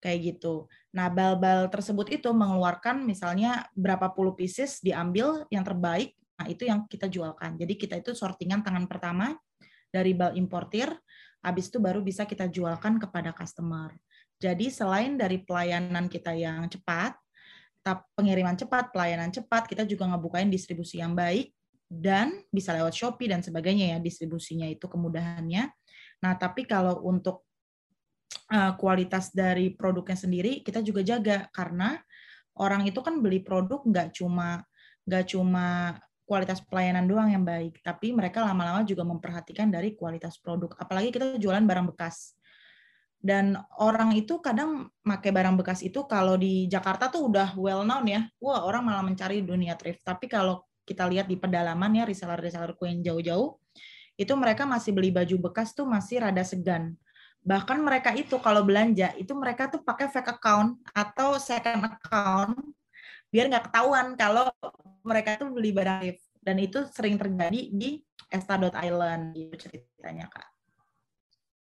kayak 0.03 0.35
gitu. 0.35 0.67
Nah 0.91 1.07
bal-bal 1.07 1.71
tersebut 1.71 2.11
itu 2.11 2.27
mengeluarkan 2.35 3.07
misalnya 3.07 3.71
berapa 3.71 4.11
puluh 4.11 4.35
pieces 4.35 4.83
diambil 4.83 5.47
yang 5.47 5.63
terbaik, 5.63 6.11
nah 6.35 6.51
itu 6.51 6.67
yang 6.67 6.83
kita 6.91 7.07
jualkan. 7.07 7.55
Jadi 7.55 7.79
kita 7.79 8.03
itu 8.03 8.11
sortingan 8.11 8.67
tangan 8.67 8.83
pertama 8.83 9.31
dari 9.87 10.11
bal 10.11 10.35
importir, 10.35 10.91
habis 11.39 11.71
itu 11.71 11.79
baru 11.79 12.03
bisa 12.03 12.27
kita 12.27 12.51
jualkan 12.51 12.99
kepada 12.99 13.31
customer. 13.31 13.95
Jadi 14.41 14.73
selain 14.73 15.21
dari 15.21 15.37
pelayanan 15.45 16.09
kita 16.09 16.33
yang 16.33 16.65
cepat, 16.65 17.13
pengiriman 18.17 18.57
cepat, 18.57 18.89
pelayanan 18.89 19.29
cepat, 19.29 19.69
kita 19.69 19.85
juga 19.85 20.09
ngebukain 20.09 20.49
distribusi 20.49 20.97
yang 20.97 21.13
baik 21.13 21.53
dan 21.85 22.41
bisa 22.49 22.73
lewat 22.73 22.95
Shopee 22.97 23.29
dan 23.29 23.45
sebagainya 23.45 23.93
ya 23.93 23.97
distribusinya 24.01 24.65
itu 24.65 24.89
kemudahannya. 24.89 25.69
Nah, 26.25 26.33
tapi 26.41 26.65
kalau 26.65 27.05
untuk 27.05 27.45
uh, 28.49 28.73
kualitas 28.79 29.29
dari 29.29 29.75
produknya 29.75 30.17
sendiri 30.17 30.65
kita 30.65 30.81
juga 30.81 31.05
jaga 31.05 31.51
karena 31.53 32.01
orang 32.57 32.87
itu 32.89 33.03
kan 33.03 33.19
beli 33.19 33.43
produk 33.45 33.83
nggak 33.85 34.15
cuma 34.15 34.63
nggak 35.03 35.25
cuma 35.35 35.97
kualitas 36.23 36.63
pelayanan 36.63 37.11
doang 37.11 37.27
yang 37.27 37.43
baik, 37.43 37.83
tapi 37.83 38.15
mereka 38.15 38.39
lama-lama 38.39 38.87
juga 38.87 39.03
memperhatikan 39.03 39.67
dari 39.67 39.99
kualitas 39.99 40.39
produk. 40.39 40.71
Apalagi 40.79 41.11
kita 41.11 41.35
jualan 41.35 41.59
barang 41.67 41.91
bekas 41.91 42.39
dan 43.21 43.53
orang 43.77 44.17
itu 44.17 44.41
kadang 44.41 44.89
pakai 45.05 45.29
barang 45.29 45.53
bekas 45.61 45.85
itu 45.85 46.09
kalau 46.09 46.41
di 46.41 46.65
Jakarta 46.65 47.05
tuh 47.13 47.29
udah 47.29 47.53
well 47.53 47.85
known 47.85 48.09
ya. 48.09 48.25
Wah 48.41 48.65
orang 48.65 48.81
malah 48.81 49.05
mencari 49.05 49.45
dunia 49.45 49.77
thrift. 49.77 50.01
Tapi 50.01 50.25
kalau 50.25 50.65
kita 50.81 51.05
lihat 51.05 51.29
di 51.29 51.37
pedalaman 51.37 52.01
ya 52.01 52.03
reseller-reseller 52.09 52.73
kue 52.73 52.89
yang 52.89 53.05
jauh-jauh 53.05 53.61
itu 54.17 54.33
mereka 54.33 54.65
masih 54.65 54.91
beli 54.91 55.13
baju 55.13 55.49
bekas 55.49 55.77
tuh 55.77 55.85
masih 55.85 56.25
rada 56.25 56.41
segan. 56.41 56.97
Bahkan 57.45 57.77
mereka 57.85 58.09
itu 58.17 58.41
kalau 58.41 58.65
belanja 58.65 59.13
itu 59.17 59.37
mereka 59.37 59.69
tuh 59.69 59.85
pakai 59.85 60.09
fake 60.09 60.41
account 60.41 60.81
atau 60.89 61.37
second 61.37 61.85
account 61.85 62.57
biar 63.29 63.47
nggak 63.47 63.69
ketahuan 63.69 64.17
kalau 64.17 64.49
mereka 65.05 65.37
tuh 65.37 65.53
beli 65.53 65.69
barang 65.69 66.01
thrift. 66.01 66.25
Dan 66.41 66.57
itu 66.57 66.89
sering 66.89 67.21
terjadi 67.21 67.69
di 67.69 68.01
Esta.Island 68.33 69.37
gitu 69.37 69.69
ceritanya 69.69 70.25
kak 70.25 70.60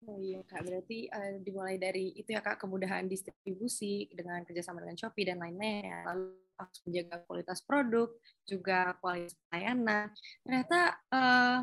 Oh 0.04 0.20
iya 0.20 0.44
Kak, 0.44 0.68
berarti 0.68 1.08
uh, 1.08 1.40
dimulai 1.40 1.80
dari 1.80 2.12
itu 2.12 2.36
ya 2.36 2.44
Kak, 2.44 2.60
kemudahan 2.60 3.08
distribusi 3.08 4.12
dengan 4.12 4.44
kerjasama 4.44 4.84
dengan 4.84 5.00
Shopee 5.00 5.32
dan 5.32 5.40
lainnya, 5.40 6.04
lalu 6.12 6.36
harus 6.60 6.80
menjaga 6.84 7.16
kualitas 7.24 7.60
produk, 7.64 8.10
juga 8.44 9.00
kualitas 9.00 9.36
pelayanan. 9.48 10.12
Ternyata 10.44 10.80
uh, 11.08 11.60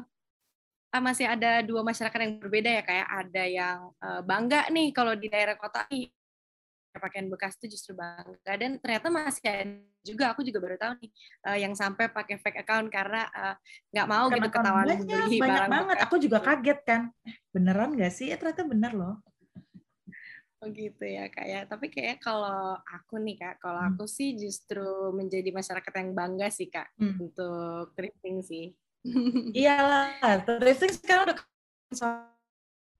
masih 0.98 1.28
ada 1.28 1.62
dua 1.62 1.84
masyarakat 1.84 2.18
yang 2.18 2.34
berbeda 2.42 2.70
ya 2.80 2.82
kayak 2.82 3.08
ada 3.08 3.44
yang 3.46 3.78
uh, 4.02 4.24
bangga 4.26 4.66
nih 4.72 4.90
kalau 4.90 5.14
di 5.14 5.30
daerah 5.30 5.54
kota 5.54 5.86
nih 5.86 6.10
pakaian 6.98 7.30
bekas 7.30 7.54
itu 7.62 7.78
justru 7.78 7.94
bangga 7.94 8.54
dan 8.58 8.80
ternyata 8.82 9.06
masih 9.12 9.46
ada 9.46 9.64
juga 10.02 10.34
aku 10.34 10.42
juga 10.42 10.58
baru 10.58 10.76
tahu 10.80 10.92
nih 10.98 11.10
uh, 11.46 11.58
yang 11.60 11.74
sampai 11.76 12.10
pakai 12.10 12.40
fake 12.40 12.66
account 12.66 12.90
karena 12.90 13.28
nggak 13.94 14.06
uh, 14.06 14.10
mau 14.10 14.26
Bukan 14.26 14.38
gitu 14.42 14.48
ketahuan 14.50 14.84
beli 14.88 15.36
banyak 15.38 15.38
barang 15.38 15.70
banget 15.70 15.96
bekas. 15.96 16.06
aku 16.08 16.16
juga 16.18 16.38
kaget 16.42 16.78
kan 16.82 17.02
eh, 17.28 17.34
beneran 17.54 17.90
nggak 17.94 18.12
sih 18.12 18.26
ya, 18.32 18.36
ternyata 18.40 18.64
bener 18.66 18.94
loh 18.96 19.16
Oh 20.60 20.68
gitu 20.68 21.08
ya 21.08 21.24
kak 21.32 21.48
ya. 21.48 21.64
Tapi 21.64 21.88
kayak 21.88 22.20
kalau 22.20 22.76
aku 22.76 23.16
nih 23.16 23.40
kak, 23.40 23.64
kalau 23.64 23.80
hmm. 23.80 23.96
aku 23.96 24.04
sih 24.04 24.36
justru 24.36 25.08
menjadi 25.16 25.48
masyarakat 25.56 25.88
yang 25.88 26.12
bangga 26.12 26.52
sih 26.52 26.68
kak 26.68 26.84
hmm. 27.00 27.16
untuk 27.16 27.96
thrifting 27.96 28.44
sih. 28.44 28.76
Iyalah, 29.56 30.44
thrifting 30.44 30.92
sekarang 30.92 31.32
udah 31.32 31.40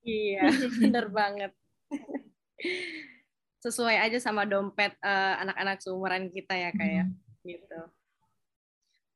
Iya, 0.04 0.48
bener 0.80 1.06
banget 1.12 1.52
sesuai 3.60 3.96
aja 4.00 4.18
sama 4.18 4.48
dompet 4.48 4.96
uh, 5.04 5.44
anak-anak 5.44 5.84
seumuran 5.84 6.32
kita 6.32 6.56
ya 6.56 6.70
kayak 6.72 7.06
hmm. 7.12 7.44
gitu. 7.44 7.80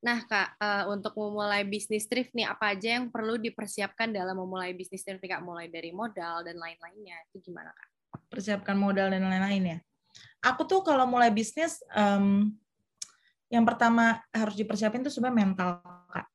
Nah 0.04 0.20
kak, 0.28 0.60
uh, 0.60 0.84
untuk 0.92 1.16
memulai 1.16 1.64
bisnis 1.64 2.04
thrift 2.04 2.36
nih 2.36 2.44
apa 2.44 2.76
aja 2.76 3.00
yang 3.00 3.08
perlu 3.08 3.40
dipersiapkan 3.40 4.12
dalam 4.12 4.36
memulai 4.36 4.76
bisnis 4.76 5.00
thrift 5.00 5.24
kak? 5.24 5.40
Mulai 5.40 5.72
dari 5.72 5.96
modal 5.96 6.44
dan 6.44 6.60
lain-lainnya 6.60 7.16
itu 7.32 7.48
gimana 7.48 7.72
kak? 7.72 7.88
Persiapkan 8.28 8.76
modal 8.76 9.16
dan 9.16 9.24
lain-lain 9.24 9.64
ya. 9.64 9.78
Aku 10.44 10.68
tuh 10.68 10.84
kalau 10.84 11.08
mulai 11.08 11.32
bisnis, 11.32 11.80
um, 11.96 12.52
yang 13.48 13.64
pertama 13.64 14.20
harus 14.28 14.60
dipersiapin 14.60 15.00
tuh 15.00 15.08
sebenarnya 15.08 15.40
mental 15.40 15.70
kak. 16.12 16.28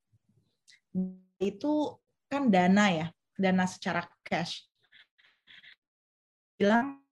Itu 1.38 2.02
kan 2.26 2.50
dana 2.50 2.89
ya, 2.89 3.08
dana 3.38 3.69
secara 3.69 4.02
cash. 4.26 4.65
Bilang 6.58 7.06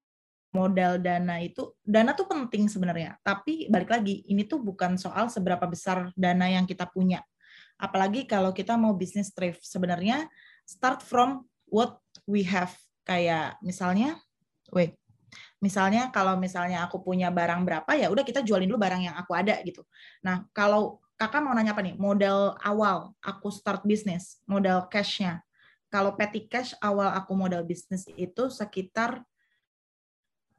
modal 0.56 0.98
dana 0.98 1.40
itu 1.44 1.76
dana 1.84 2.16
tuh 2.16 2.28
penting 2.28 2.72
sebenarnya. 2.72 3.20
Tapi 3.22 3.68
balik 3.68 3.92
lagi 3.92 4.24
ini 4.28 4.48
tuh 4.48 4.64
bukan 4.64 4.96
soal 4.96 5.28
seberapa 5.28 5.64
besar 5.68 6.12
dana 6.16 6.48
yang 6.48 6.64
kita 6.64 6.88
punya. 6.88 7.24
Apalagi 7.78 8.26
kalau 8.26 8.56
kita 8.56 8.74
mau 8.80 8.96
bisnis 8.96 9.30
thrift 9.36 9.62
sebenarnya 9.62 10.26
start 10.66 11.04
from 11.04 11.46
what 11.68 12.00
we 12.26 12.42
have. 12.48 12.74
Kayak 13.08 13.56
misalnya 13.64 14.20
wait 14.76 15.00
misalnya 15.58 16.14
kalau 16.14 16.38
misalnya 16.38 16.86
aku 16.86 17.02
punya 17.02 17.34
barang 17.34 17.66
berapa 17.66 17.92
ya 17.98 18.08
udah 18.14 18.24
kita 18.24 18.46
jualin 18.46 18.70
dulu 18.70 18.80
barang 18.80 19.02
yang 19.10 19.16
aku 19.18 19.32
ada 19.34 19.58
gitu. 19.66 19.82
Nah 20.22 20.46
kalau 20.54 21.02
kakak 21.18 21.42
mau 21.42 21.54
nanya 21.58 21.74
apa 21.74 21.82
nih? 21.82 21.96
Modal 21.98 22.56
awal 22.62 23.18
aku 23.24 23.50
start 23.50 23.84
bisnis 23.84 24.40
modal 24.46 24.86
cashnya. 24.88 25.42
Kalau 25.88 26.14
petty 26.20 26.46
cash 26.46 26.76
awal 26.84 27.16
aku 27.16 27.34
modal 27.34 27.64
bisnis 27.64 28.06
itu 28.20 28.52
sekitar 28.52 29.24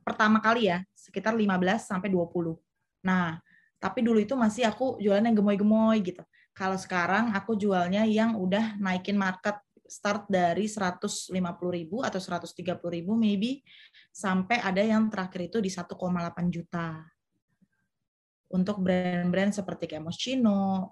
pertama 0.08 0.40
kali 0.40 0.72
ya, 0.72 0.80
sekitar 0.96 1.36
15 1.36 1.84
sampai 1.84 2.08
20. 2.08 2.56
Nah, 3.04 3.36
tapi 3.76 4.00
dulu 4.00 4.18
itu 4.18 4.32
masih 4.32 4.64
aku 4.64 4.96
jualan 4.96 5.20
yang 5.20 5.36
gemoy-gemoy 5.36 6.00
gitu. 6.00 6.24
Kalau 6.56 6.74
sekarang 6.74 7.30
aku 7.36 7.54
jualnya 7.54 8.02
yang 8.08 8.34
udah 8.34 8.80
naikin 8.82 9.14
market 9.14 9.60
start 9.88 10.26
dari 10.28 10.66
150.000 10.68 11.32
atau 12.04 12.20
130.000 12.20 13.08
maybe 13.16 13.64
sampai 14.12 14.60
ada 14.60 14.82
yang 14.84 15.08
terakhir 15.08 15.48
itu 15.48 15.58
di 15.62 15.70
1,8 15.70 15.94
juta. 16.50 17.06
Untuk 18.48 18.80
brand-brand 18.80 19.52
seperti 19.52 19.84
kayak 19.84 20.08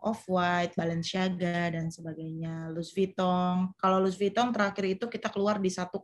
Off-White, 0.05 0.77
Balenciaga, 0.77 1.73
dan 1.73 1.89
sebagainya. 1.89 2.69
Louis 2.69 2.93
Vuitton. 2.93 3.73
Kalau 3.81 3.97
Louis 4.05 4.13
Vuitton 4.13 4.53
terakhir 4.53 4.85
itu 4.85 5.09
kita 5.09 5.33
keluar 5.33 5.57
di 5.57 5.73
1,7 5.73 5.97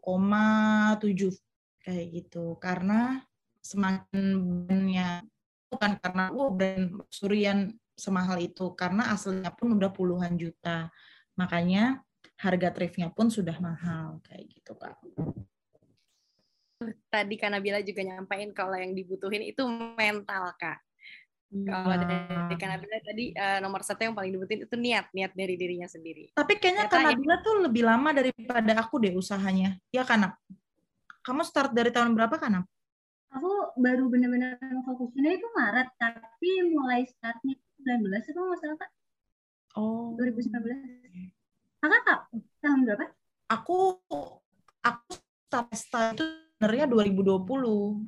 kayak 1.82 2.06
gitu. 2.14 2.56
Karena 2.62 3.20
semakin 3.62 4.24
brandnya 4.66 5.22
bukan 5.70 5.96
karena 6.02 6.24
oh 6.34 6.50
brand 6.50 7.00
surian 7.08 7.70
semahal 7.92 8.40
itu 8.42 8.74
karena 8.74 9.14
aslinya 9.14 9.52
pun 9.54 9.76
udah 9.76 9.90
puluhan 9.92 10.34
juta. 10.34 10.88
Makanya 11.36 12.02
harga 12.42 12.74
thriftnya 12.74 13.08
pun 13.12 13.30
sudah 13.30 13.54
mahal 13.62 14.18
kayak 14.26 14.50
gitu 14.50 14.74
kak. 14.74 14.98
Tadi 16.82 17.34
Kanabila 17.38 17.78
juga 17.86 18.02
nyampain 18.02 18.50
kalau 18.50 18.74
yang 18.74 18.90
dibutuhin 18.90 19.46
itu 19.46 19.62
mental 19.94 20.50
kak. 20.58 20.82
Kalau 21.52 21.94
dari 22.00 22.56
Kanabila 22.56 22.96
tadi 23.04 23.36
uh, 23.36 23.60
nomor 23.60 23.84
satu 23.84 24.08
yang 24.08 24.16
paling 24.16 24.32
dibutuhin 24.32 24.64
itu 24.64 24.76
niat 24.80 25.12
niat 25.12 25.36
dari 25.36 25.54
dirinya 25.54 25.84
sendiri. 25.84 26.32
Tapi 26.32 26.56
kayaknya 26.56 26.88
Kanabila 26.88 27.44
tuh 27.44 27.68
lebih 27.68 27.84
lama 27.84 28.10
daripada 28.16 28.72
aku 28.80 29.04
deh 29.04 29.12
usahanya. 29.12 29.76
Ya 29.92 30.02
kan 30.02 30.32
kamu 31.22 31.42
start 31.46 31.70
dari 31.72 31.94
tahun 31.94 32.18
berapa 32.18 32.34
kan? 32.38 32.66
Aku 33.32 33.72
baru 33.80 34.12
benar-benar 34.12 34.60
fokusnya 34.60 35.30
itu 35.40 35.48
Maret, 35.56 35.88
tapi 35.96 36.68
mulai 36.68 37.08
startnya 37.08 37.56
19 37.80 38.28
itu 38.28 38.38
nggak 38.38 38.60
salah 38.60 38.76
kak. 38.76 38.90
Oh. 39.78 40.12
2019. 40.20 41.32
Kakak 41.80 42.02
kak, 42.04 42.20
tahun 42.60 42.80
berapa? 42.84 43.06
Aku 43.48 43.98
aku 44.84 45.12
start 45.48 45.72
start 45.72 46.14
itu 46.20 46.26
sebenarnya 46.62 46.86
2020. 46.86 47.42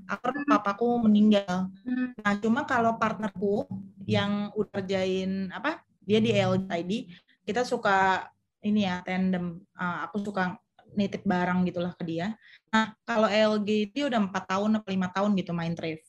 Aku 0.06 0.24
hmm. 0.30 0.46
papaku 0.46 0.88
meninggal. 1.02 1.72
Hmm. 1.82 2.14
Nah, 2.14 2.34
cuma 2.38 2.62
kalau 2.68 2.94
partnerku 3.00 3.66
yang 4.06 4.54
udah 4.54 4.78
kerjain 4.78 5.50
apa? 5.50 5.82
Dia 6.04 6.20
di 6.20 6.36
LGID, 6.36 6.92
kita 7.48 7.64
suka 7.64 8.28
ini 8.60 8.84
ya 8.84 9.00
tandem. 9.02 9.58
Uh, 9.74 10.06
aku 10.06 10.20
suka 10.20 10.60
nitip 10.94 11.22
barang 11.26 11.66
gitulah 11.68 11.92
ke 11.94 12.04
dia. 12.06 12.34
Nah, 12.70 12.94
kalau 13.06 13.28
LG 13.30 13.92
itu 13.92 14.06
udah 14.06 14.20
empat 14.24 14.44
tahun 14.48 14.80
atau 14.80 14.90
lima 14.90 15.08
tahun 15.10 15.30
gitu 15.38 15.52
main 15.54 15.74
thrift. 15.74 16.06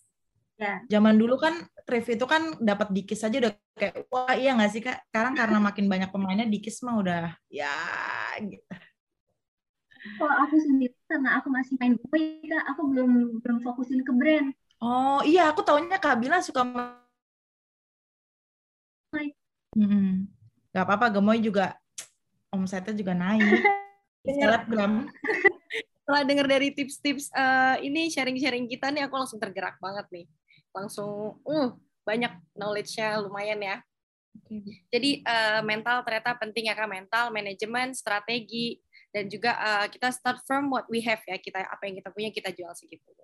Ya. 0.56 0.80
Zaman 0.88 1.20
dulu 1.20 1.36
kan 1.36 1.68
thrift 1.84 2.10
itu 2.16 2.26
kan 2.26 2.56
dapat 2.64 2.90
dikis 2.96 3.28
aja 3.28 3.38
udah 3.38 3.52
kayak 3.76 4.08
wah 4.08 4.34
iya 4.34 4.56
nggak 4.56 4.72
sih 4.72 4.82
kak? 4.82 5.04
Sekarang 5.12 5.34
karena 5.36 5.58
makin 5.68 5.86
banyak 5.92 6.10
pemainnya 6.10 6.48
dikis 6.48 6.80
mah 6.86 6.96
udah 6.98 7.24
ya 7.52 7.76
gitu. 8.40 8.64
kalau 10.22 10.38
aku 10.46 10.62
sendiri 10.62 10.94
karena 11.10 11.42
aku 11.42 11.50
masih 11.50 11.82
main 11.82 11.98
boy 11.98 12.38
kak 12.46 12.64
aku 12.70 12.94
belum 12.94 13.42
belum 13.42 13.58
fokusin 13.66 14.06
ke 14.06 14.14
brand 14.14 14.54
oh 14.78 15.18
iya 15.26 15.50
aku 15.50 15.66
taunya 15.66 15.98
kak 15.98 16.22
Bila 16.22 16.46
suka 16.46 16.62
Hmm. 19.76 20.32
Gak 20.72 20.88
apa-apa, 20.88 21.20
Gemoy 21.20 21.44
juga 21.44 21.76
omsetnya 22.48 22.96
juga 22.96 23.12
naik. 23.12 23.44
Selebgram. 24.34 24.94
Setelah 26.06 26.22
dengar 26.22 26.46
dari 26.46 26.70
tips-tips 26.70 27.34
uh, 27.34 27.82
ini 27.82 28.14
sharing-sharing 28.14 28.70
kita 28.70 28.94
nih, 28.94 29.10
aku 29.10 29.18
langsung 29.18 29.42
tergerak 29.42 29.78
banget 29.82 30.06
nih. 30.14 30.26
Langsung, 30.74 31.42
uh, 31.42 31.74
banyak 32.06 32.34
knowledge-nya 32.54 33.22
lumayan 33.22 33.58
ya. 33.62 33.78
Jadi 34.92 35.24
uh, 35.26 35.64
mental 35.66 36.04
ternyata 36.06 36.36
penting 36.38 36.70
ya 36.70 36.76
kak, 36.78 36.92
mental, 36.92 37.32
manajemen, 37.34 37.96
strategi, 37.96 38.78
dan 39.10 39.32
juga 39.32 39.56
uh, 39.58 39.88
kita 39.88 40.12
start 40.12 40.44
from 40.46 40.70
what 40.70 40.86
we 40.92 41.02
have 41.02 41.24
ya. 41.26 41.40
Kita 41.40 41.66
apa 41.66 41.82
yang 41.88 41.98
kita 41.98 42.10
punya 42.14 42.30
kita 42.30 42.54
jual 42.54 42.70
segitu. 42.78 43.16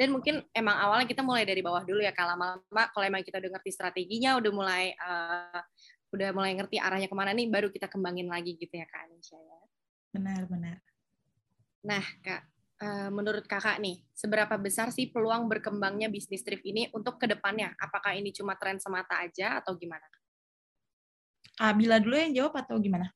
Dan 0.00 0.16
mungkin 0.16 0.40
emang 0.56 0.80
awalnya 0.80 1.04
kita 1.04 1.20
mulai 1.20 1.44
dari 1.44 1.60
bawah 1.60 1.84
dulu 1.84 2.00
ya 2.00 2.08
kalau 2.16 2.34
lama-lama 2.34 2.82
kalau 2.88 3.04
emang 3.04 3.20
kita 3.20 3.36
udah 3.36 3.52
ngerti 3.52 3.70
strateginya 3.76 4.40
udah 4.40 4.52
mulai 4.52 4.96
uh, 4.96 5.60
udah 6.08 6.32
mulai 6.32 6.56
ngerti 6.56 6.80
arahnya 6.80 7.04
ke 7.04 7.12
mana 7.12 7.36
nih 7.36 7.52
baru 7.52 7.68
kita 7.68 7.84
kembangin 7.84 8.32
lagi 8.32 8.56
gitu 8.56 8.72
ya 8.72 8.88
kak 8.88 9.04
Anisha 9.04 9.36
ya 9.36 9.67
benar 10.12 10.44
benar 10.48 10.78
nah 11.84 12.04
kak 12.24 12.42
uh, 12.82 13.08
menurut 13.14 13.46
kakak 13.46 13.78
nih 13.78 14.02
seberapa 14.12 14.58
besar 14.58 14.90
sih 14.90 15.08
peluang 15.08 15.46
berkembangnya 15.46 16.10
bisnis 16.10 16.42
trip 16.42 16.60
ini 16.66 16.90
untuk 16.92 17.16
ke 17.16 17.30
depannya 17.30 17.72
apakah 17.78 18.16
ini 18.18 18.34
cuma 18.34 18.58
tren 18.58 18.82
semata 18.82 19.20
aja 19.22 19.62
atau 19.62 19.78
gimana 19.78 20.04
Ah, 21.58 21.74
Bila 21.74 21.98
dulu 21.98 22.14
yang 22.14 22.32
jawab 22.32 22.54
atau 22.62 22.78
gimana? 22.78 23.10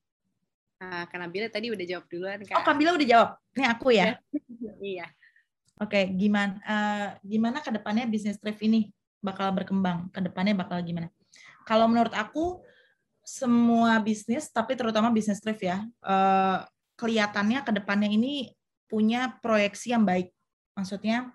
Nah, 0.82 1.06
karena 1.06 1.30
Bila 1.30 1.46
tadi 1.46 1.70
udah 1.70 1.86
jawab 1.86 2.04
duluan 2.10 2.42
kan. 2.42 2.58
Oh, 2.58 2.64
Kabila 2.66 2.98
udah 2.98 3.06
jawab. 3.06 3.30
Ini 3.54 3.64
aku 3.70 3.88
ya. 3.94 4.18
iya. 4.82 5.06
Oke, 5.78 5.98
okay, 5.98 6.04
gimana 6.14 6.58
uh, 6.62 7.08
gimana 7.26 7.58
ke 7.58 7.70
depannya 7.74 8.06
bisnis 8.06 8.38
thrift 8.38 8.60
ini 8.62 8.90
bakal 9.22 9.50
berkembang? 9.54 10.10
Ke 10.10 10.22
depannya 10.22 10.58
bakal 10.58 10.82
gimana? 10.82 11.10
Kalau 11.62 11.86
menurut 11.86 12.12
aku 12.14 12.62
semua 13.22 13.98
bisnis, 14.02 14.50
tapi 14.50 14.74
terutama 14.74 15.10
bisnis 15.14 15.38
thrift 15.38 15.62
ya, 15.62 15.82
uh, 16.02 16.66
kelihatannya 17.02 17.66
ke 17.66 17.72
depannya 17.74 18.06
ini 18.06 18.54
punya 18.86 19.34
proyeksi 19.42 19.90
yang 19.90 20.06
baik. 20.06 20.30
Maksudnya 20.78 21.34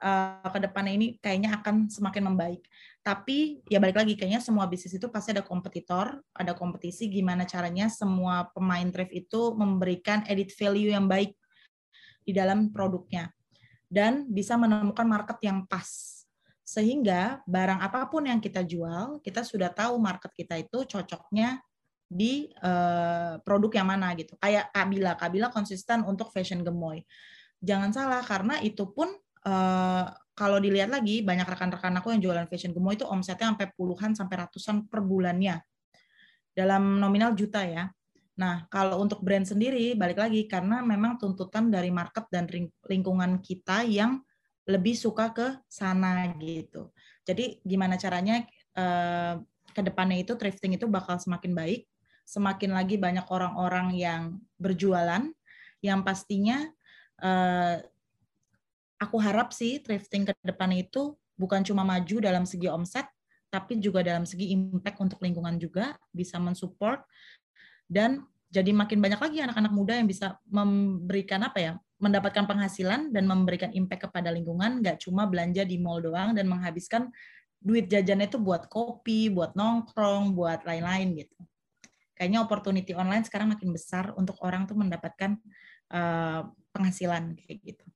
uh, 0.00 0.48
ke 0.48 0.58
depannya 0.64 0.96
ini 0.96 1.06
kayaknya 1.20 1.60
akan 1.60 1.92
semakin 1.92 2.32
membaik. 2.32 2.64
Tapi 3.04 3.60
ya 3.68 3.76
balik 3.76 4.00
lagi 4.00 4.16
kayaknya 4.16 4.40
semua 4.40 4.64
bisnis 4.64 4.96
itu 4.96 5.12
pasti 5.12 5.36
ada 5.36 5.44
kompetitor, 5.44 6.24
ada 6.32 6.56
kompetisi 6.56 7.12
gimana 7.12 7.44
caranya 7.44 7.92
semua 7.92 8.48
pemain 8.56 8.88
thrift 8.88 9.12
itu 9.12 9.52
memberikan 9.52 10.24
edit 10.24 10.54
value 10.56 10.94
yang 10.96 11.04
baik 11.04 11.36
di 12.22 12.32
dalam 12.32 12.70
produknya 12.70 13.28
dan 13.92 14.24
bisa 14.30 14.56
menemukan 14.56 15.04
market 15.04 15.36
yang 15.44 15.68
pas. 15.68 16.22
Sehingga 16.62 17.44
barang 17.44 17.82
apa 17.84 18.08
pun 18.08 18.24
yang 18.24 18.40
kita 18.40 18.64
jual, 18.64 19.20
kita 19.20 19.44
sudah 19.44 19.68
tahu 19.68 19.98
market 20.00 20.32
kita 20.32 20.56
itu 20.56 20.88
cocoknya 20.88 21.60
di 22.12 22.52
uh, 22.60 23.40
produk 23.40 23.80
yang 23.80 23.88
mana 23.88 24.12
gitu. 24.12 24.36
Kayak 24.36 24.68
Kabila, 24.76 25.16
Kabila 25.16 25.48
konsisten 25.48 26.04
untuk 26.04 26.28
fashion 26.28 26.60
gemoy. 26.60 27.00
Jangan 27.64 27.90
salah 27.96 28.20
karena 28.20 28.60
itu 28.60 28.84
pun 28.92 29.08
uh, 29.48 30.04
kalau 30.36 30.58
dilihat 30.60 30.92
lagi 30.92 31.24
banyak 31.24 31.48
rekan-rekan 31.48 31.96
aku 31.96 32.12
yang 32.12 32.20
jualan 32.20 32.46
fashion 32.52 32.76
gemoy 32.76 33.00
itu 33.00 33.08
omsetnya 33.08 33.52
sampai 33.52 33.72
puluhan 33.72 34.12
sampai 34.12 34.36
ratusan 34.44 34.88
per 34.92 35.00
bulannya 35.00 35.60
dalam 36.52 37.00
nominal 37.00 37.32
juta 37.32 37.64
ya. 37.64 37.88
Nah, 38.36 38.64
kalau 38.72 39.04
untuk 39.04 39.20
brand 39.20 39.44
sendiri 39.44 39.92
balik 39.92 40.20
lagi 40.20 40.48
karena 40.48 40.80
memang 40.80 41.20
tuntutan 41.20 41.68
dari 41.68 41.92
market 41.92 42.28
dan 42.32 42.48
lingkungan 42.88 43.44
kita 43.44 43.84
yang 43.84 44.24
lebih 44.64 44.94
suka 44.96 45.34
ke 45.34 45.46
sana 45.68 46.32
gitu. 46.40 46.94
Jadi 47.26 47.60
gimana 47.60 48.00
caranya 48.00 48.40
eh, 48.72 49.34
ke 49.72 49.80
depannya 49.84 50.20
itu 50.22 50.32
thrifting 50.36 50.76
itu 50.80 50.88
bakal 50.88 51.20
semakin 51.20 51.52
baik, 51.52 51.80
semakin 52.24 52.72
lagi 52.72 52.96
banyak 52.96 53.26
orang-orang 53.28 53.94
yang 53.98 54.22
berjualan 54.56 55.26
yang 55.82 56.00
pastinya 56.06 56.70
eh, 57.20 57.76
aku 59.02 59.16
harap 59.18 59.50
sih 59.50 59.82
thrifting 59.82 60.30
ke 60.30 60.32
depan 60.46 60.70
itu 60.70 61.18
bukan 61.34 61.66
cuma 61.66 61.82
maju 61.82 62.22
dalam 62.22 62.46
segi 62.46 62.70
omset, 62.70 63.10
tapi 63.50 63.82
juga 63.82 64.06
dalam 64.06 64.22
segi 64.22 64.54
impact 64.54 65.02
untuk 65.02 65.18
lingkungan 65.18 65.58
juga, 65.58 65.98
bisa 66.14 66.38
mensupport, 66.38 67.02
dan 67.90 68.22
jadi 68.52 68.70
makin 68.70 69.02
banyak 69.02 69.18
lagi 69.18 69.38
anak-anak 69.42 69.72
muda 69.74 69.98
yang 69.98 70.06
bisa 70.06 70.38
memberikan 70.46 71.42
apa 71.42 71.58
ya, 71.58 71.72
mendapatkan 71.98 72.46
penghasilan 72.46 73.10
dan 73.10 73.24
memberikan 73.26 73.74
impact 73.74 74.06
kepada 74.08 74.30
lingkungan, 74.30 74.84
nggak 74.84 75.02
cuma 75.02 75.26
belanja 75.26 75.66
di 75.66 75.82
mall 75.82 75.98
doang 75.98 76.36
dan 76.36 76.46
menghabiskan 76.46 77.10
duit 77.62 77.90
jajannya 77.90 78.26
itu 78.30 78.38
buat 78.38 78.66
kopi, 78.70 79.30
buat 79.30 79.54
nongkrong, 79.54 80.34
buat 80.34 80.62
lain-lain 80.66 81.26
gitu. 81.26 81.38
Kayaknya 82.22 82.46
opportunity 82.46 82.94
online 82.94 83.26
sekarang 83.26 83.50
makin 83.50 83.74
besar 83.74 84.14
untuk 84.14 84.38
orang 84.46 84.62
tuh 84.70 84.78
mendapatkan 84.78 85.34
uh, 85.90 86.46
penghasilan 86.70 87.34
kayak 87.34 87.58
gitu. 87.66 87.86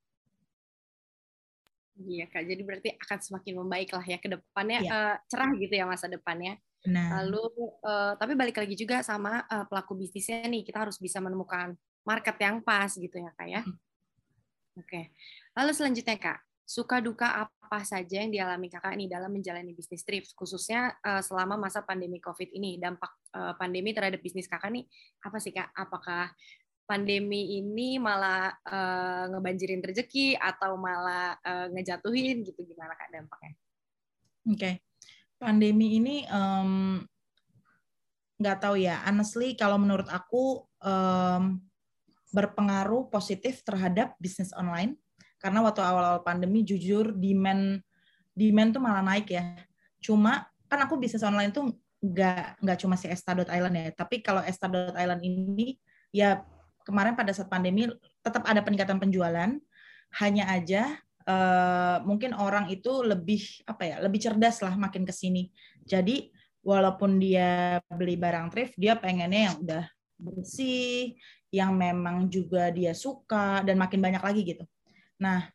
Iya 1.94 2.26
kak, 2.26 2.42
jadi 2.42 2.58
berarti 2.66 2.90
akan 2.98 3.18
semakin 3.22 3.54
membaik 3.62 3.94
lah 3.94 4.02
ya 4.02 4.18
ke 4.18 4.26
depannya 4.26 4.82
ya. 4.82 4.90
uh, 4.90 5.14
cerah 5.30 5.54
gitu 5.54 5.78
ya 5.78 5.86
masa 5.86 6.10
depannya. 6.10 6.58
Nah. 6.90 7.22
Lalu 7.22 7.46
uh, 7.86 8.18
tapi 8.18 8.34
balik 8.34 8.58
lagi 8.58 8.74
juga 8.74 9.06
sama 9.06 9.46
uh, 9.46 9.62
pelaku 9.70 9.94
bisnisnya 9.94 10.42
nih 10.50 10.66
kita 10.66 10.82
harus 10.82 10.98
bisa 10.98 11.22
menemukan 11.22 11.78
market 12.02 12.34
yang 12.42 12.66
pas 12.66 12.90
gitu 12.90 13.14
ya 13.14 13.30
kak 13.30 13.46
ya. 13.46 13.62
Hmm. 13.62 13.78
Oke. 14.82 15.14
Lalu 15.54 15.70
selanjutnya 15.70 16.18
kak, 16.18 16.42
suka 16.66 16.98
duka 16.98 17.46
apa 17.46 17.78
saja 17.86 18.26
yang 18.26 18.34
dialami 18.34 18.66
kakak 18.66 18.98
nih 18.98 19.06
dalam 19.06 19.30
menjalani 19.30 19.70
bisnis 19.70 20.02
trip 20.02 20.26
khususnya 20.34 20.98
uh, 20.98 21.22
selama 21.22 21.54
masa 21.54 21.86
pandemi 21.86 22.18
covid 22.18 22.50
ini 22.50 22.74
dampak 22.82 23.14
uh, 23.38 23.54
pandemi 23.54 23.94
terhadap 23.94 24.18
bisnis 24.18 24.50
kakak 24.50 24.74
nih 24.74 24.82
apa 25.22 25.38
sih 25.38 25.54
kak? 25.54 25.70
Apakah 25.78 26.34
pandemi 26.90 27.62
ini 27.62 28.02
malah 28.02 28.50
uh, 28.66 29.30
ngebanjirin 29.30 29.78
rezeki 29.78 30.34
atau 30.34 30.74
malah 30.74 31.38
uh, 31.46 31.70
ngejatuhin 31.70 32.42
gitu 32.42 32.66
gimana 32.66 32.98
kak 32.98 33.14
dampaknya? 33.14 33.52
Oke, 34.46 34.58
okay. 34.58 34.74
pandemi 35.38 36.02
ini 36.02 36.26
nggak 38.42 38.58
um, 38.58 38.62
tahu 38.62 38.74
ya. 38.78 39.06
Honestly, 39.06 39.54
kalau 39.54 39.78
menurut 39.78 40.10
aku 40.10 40.66
um, 40.82 41.62
berpengaruh 42.34 43.06
positif 43.06 43.62
terhadap 43.62 44.18
bisnis 44.18 44.50
online 44.54 44.98
karena 45.46 45.62
waktu 45.62 45.78
awal-awal 45.78 46.26
pandemi 46.26 46.66
jujur 46.66 47.14
demand 47.14 47.78
demand 48.34 48.74
tuh 48.74 48.82
malah 48.82 49.06
naik 49.06 49.30
ya. 49.30 49.54
Cuma 50.02 50.50
kan 50.66 50.82
aku 50.82 50.98
bisnis 50.98 51.22
online 51.22 51.54
tuh 51.54 51.70
nggak 52.02 52.66
nggak 52.66 52.78
cuma 52.82 52.98
si 52.98 53.06
Esta.island 53.06 53.74
ya, 53.78 53.94
tapi 53.94 54.26
kalau 54.26 54.42
Esta.island 54.42 55.22
ini 55.22 55.78
ya 56.10 56.42
kemarin 56.82 57.14
pada 57.14 57.30
saat 57.30 57.46
pandemi 57.46 57.86
tetap 58.26 58.42
ada 58.42 58.58
peningkatan 58.58 58.98
penjualan, 58.98 59.54
hanya 60.18 60.44
aja 60.50 60.98
uh, 61.30 62.02
mungkin 62.02 62.34
orang 62.34 62.66
itu 62.66 63.06
lebih 63.06 63.62
apa 63.70 63.86
ya, 63.86 63.96
lebih 64.02 64.18
cerdas 64.18 64.58
lah 64.66 64.74
makin 64.74 65.06
ke 65.06 65.14
sini. 65.14 65.54
Jadi 65.86 66.34
walaupun 66.66 67.22
dia 67.22 67.78
beli 67.86 68.18
barang 68.18 68.50
thrift, 68.50 68.74
dia 68.74 68.98
pengennya 68.98 69.54
yang 69.54 69.56
udah 69.62 69.84
bersih, 70.18 71.14
yang 71.54 71.78
memang 71.78 72.26
juga 72.26 72.74
dia 72.74 72.90
suka 72.90 73.62
dan 73.62 73.78
makin 73.78 74.02
banyak 74.02 74.22
lagi 74.22 74.42
gitu. 74.42 74.66
Nah, 75.20 75.48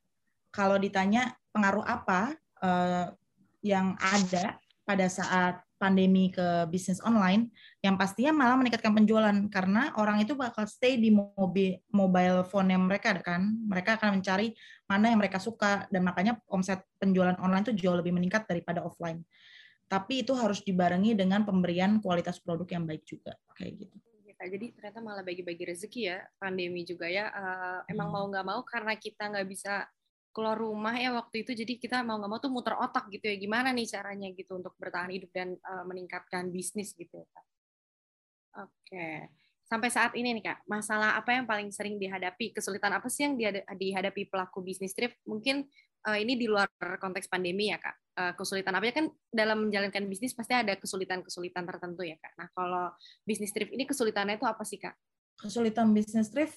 kalau 0.52 0.76
ditanya 0.82 1.36
pengaruh 1.54 1.86
apa 1.86 2.36
uh, 2.62 3.14
yang 3.62 3.94
ada 4.02 4.58
pada 4.84 5.08
saat 5.08 5.62
pandemi 5.82 6.30
ke 6.30 6.70
bisnis 6.70 7.02
online, 7.02 7.50
yang 7.82 7.98
pastinya 7.98 8.30
malah 8.30 8.54
meningkatkan 8.54 8.94
penjualan 8.94 9.34
karena 9.50 9.90
orang 9.98 10.22
itu 10.22 10.38
bakal 10.38 10.70
stay 10.70 11.02
di 11.02 11.10
mobil 11.10 11.82
mobile 11.90 12.46
phone 12.46 12.70
yang 12.70 12.86
mereka 12.86 13.18
kan. 13.18 13.50
Mereka 13.66 13.98
akan 13.98 14.22
mencari 14.22 14.54
mana 14.86 15.10
yang 15.10 15.18
mereka 15.18 15.42
suka 15.42 15.90
dan 15.90 16.06
makanya 16.06 16.38
omset 16.54 16.86
penjualan 17.02 17.34
online 17.42 17.66
itu 17.66 17.74
jauh 17.82 17.98
lebih 17.98 18.14
meningkat 18.14 18.46
daripada 18.46 18.86
offline. 18.86 19.26
Tapi 19.90 20.22
itu 20.22 20.38
harus 20.38 20.62
dibarengi 20.62 21.18
dengan 21.18 21.42
pemberian 21.44 21.98
kualitas 21.98 22.38
produk 22.38 22.70
yang 22.70 22.86
baik 22.86 23.02
juga 23.04 23.34
kayak 23.58 23.90
gitu. 23.90 23.98
Iya, 24.42 24.58
jadi 24.58 24.74
ternyata 24.74 25.00
malah 25.06 25.22
bagi-bagi 25.22 25.70
rezeki 25.70 26.02
ya 26.10 26.18
pandemi 26.42 26.82
juga 26.82 27.06
ya. 27.06 27.30
Uh, 27.30 27.80
emang 27.94 28.10
hmm. 28.10 28.16
mau 28.18 28.26
nggak 28.26 28.46
mau 28.50 28.62
karena 28.66 28.98
kita 28.98 29.30
nggak 29.30 29.48
bisa 29.48 29.86
keluar 30.34 30.58
rumah 30.58 30.96
ya 30.96 31.14
waktu 31.14 31.44
itu 31.46 31.52
jadi 31.54 31.74
kita 31.78 32.02
mau 32.02 32.18
nggak 32.18 32.32
mau 32.32 32.40
tuh 32.42 32.50
muter 32.50 32.74
otak 32.80 33.12
gitu 33.12 33.28
ya 33.28 33.36
gimana 33.36 33.70
nih 33.76 33.84
caranya 33.86 34.32
gitu 34.32 34.58
untuk 34.58 34.74
bertahan 34.80 35.12
hidup 35.12 35.30
dan 35.36 35.60
uh, 35.62 35.84
meningkatkan 35.86 36.50
bisnis 36.50 36.98
gitu 36.98 37.22
ya 37.22 37.28
kak. 37.30 37.46
Oke 38.66 39.30
sampai 39.72 39.88
saat 39.88 40.12
ini 40.20 40.36
nih 40.36 40.44
kak 40.52 40.68
masalah 40.68 41.16
apa 41.16 41.32
yang 41.32 41.48
paling 41.48 41.72
sering 41.72 41.96
dihadapi 41.96 42.52
kesulitan 42.52 42.92
apa 42.92 43.08
sih 43.08 43.24
yang 43.24 43.40
dihadapi 43.72 44.28
pelaku 44.28 44.60
bisnis 44.60 44.92
trip 44.92 45.16
mungkin 45.24 45.64
uh, 46.08 46.18
ini 46.18 46.38
di 46.38 46.50
luar 46.50 46.70
konteks 46.98 47.30
pandemi 47.30 47.70
ya 47.70 47.78
kak 47.78 47.96
uh, 48.18 48.34
kesulitan 48.36 48.74
apa 48.76 48.86
ya 48.90 48.94
kan 48.96 49.06
dalam 49.32 49.68
menjalankan 49.68 50.04
bisnis 50.08 50.36
pasti 50.36 50.54
ada 50.56 50.76
kesulitan-kesulitan 50.76 51.64
tertentu 51.64 52.02
ya 52.04 52.18
kak. 52.20 52.34
Nah 52.38 52.48
kalau 52.52 52.86
bisnis 53.24 53.54
trip 53.56 53.72
ini 53.72 53.88
kesulitannya 53.88 54.38
itu 54.38 54.48
apa 54.48 54.64
sih 54.68 54.80
kak? 54.82 54.96
Kesulitan 55.40 55.96
bisnis 55.96 56.30
trip 56.30 56.52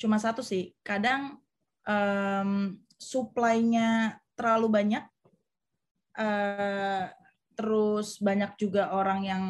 cuma 0.00 0.18
satu 0.18 0.40
sih. 0.40 0.72
Kadang 0.82 1.38
um, 1.86 2.80
supply-nya 2.98 4.18
terlalu 4.34 4.66
banyak, 4.70 5.04
uh, 6.18 7.04
terus 7.54 8.18
banyak 8.18 8.58
juga 8.58 8.90
orang 8.90 9.20
yang 9.22 9.42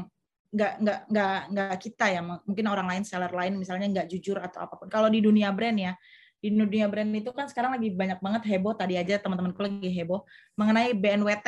nggak 0.54 0.74
nggak 0.86 1.00
nggak 1.10 1.38
nggak 1.50 1.76
kita 1.82 2.06
ya 2.14 2.20
mungkin 2.22 2.66
orang 2.70 2.86
lain 2.86 3.02
seller 3.02 3.32
lain 3.34 3.58
misalnya 3.58 3.90
nggak 3.90 4.06
jujur 4.06 4.38
atau 4.38 4.62
apa 4.62 4.78
pun 4.78 4.86
kalau 4.86 5.10
di 5.10 5.18
dunia 5.18 5.50
brand 5.50 5.74
ya 5.74 5.98
di 6.44 6.52
dunia 6.52 6.92
brand 6.92 7.08
itu 7.08 7.32
kan 7.32 7.48
sekarang 7.48 7.80
lagi 7.80 7.88
banyak 7.88 8.20
banget 8.20 8.42
heboh. 8.52 8.76
Tadi 8.76 9.00
aja 9.00 9.16
teman-temanku 9.16 9.64
lagi 9.64 9.88
heboh 9.88 10.28
mengenai 10.60 10.92
BNWT 10.92 11.46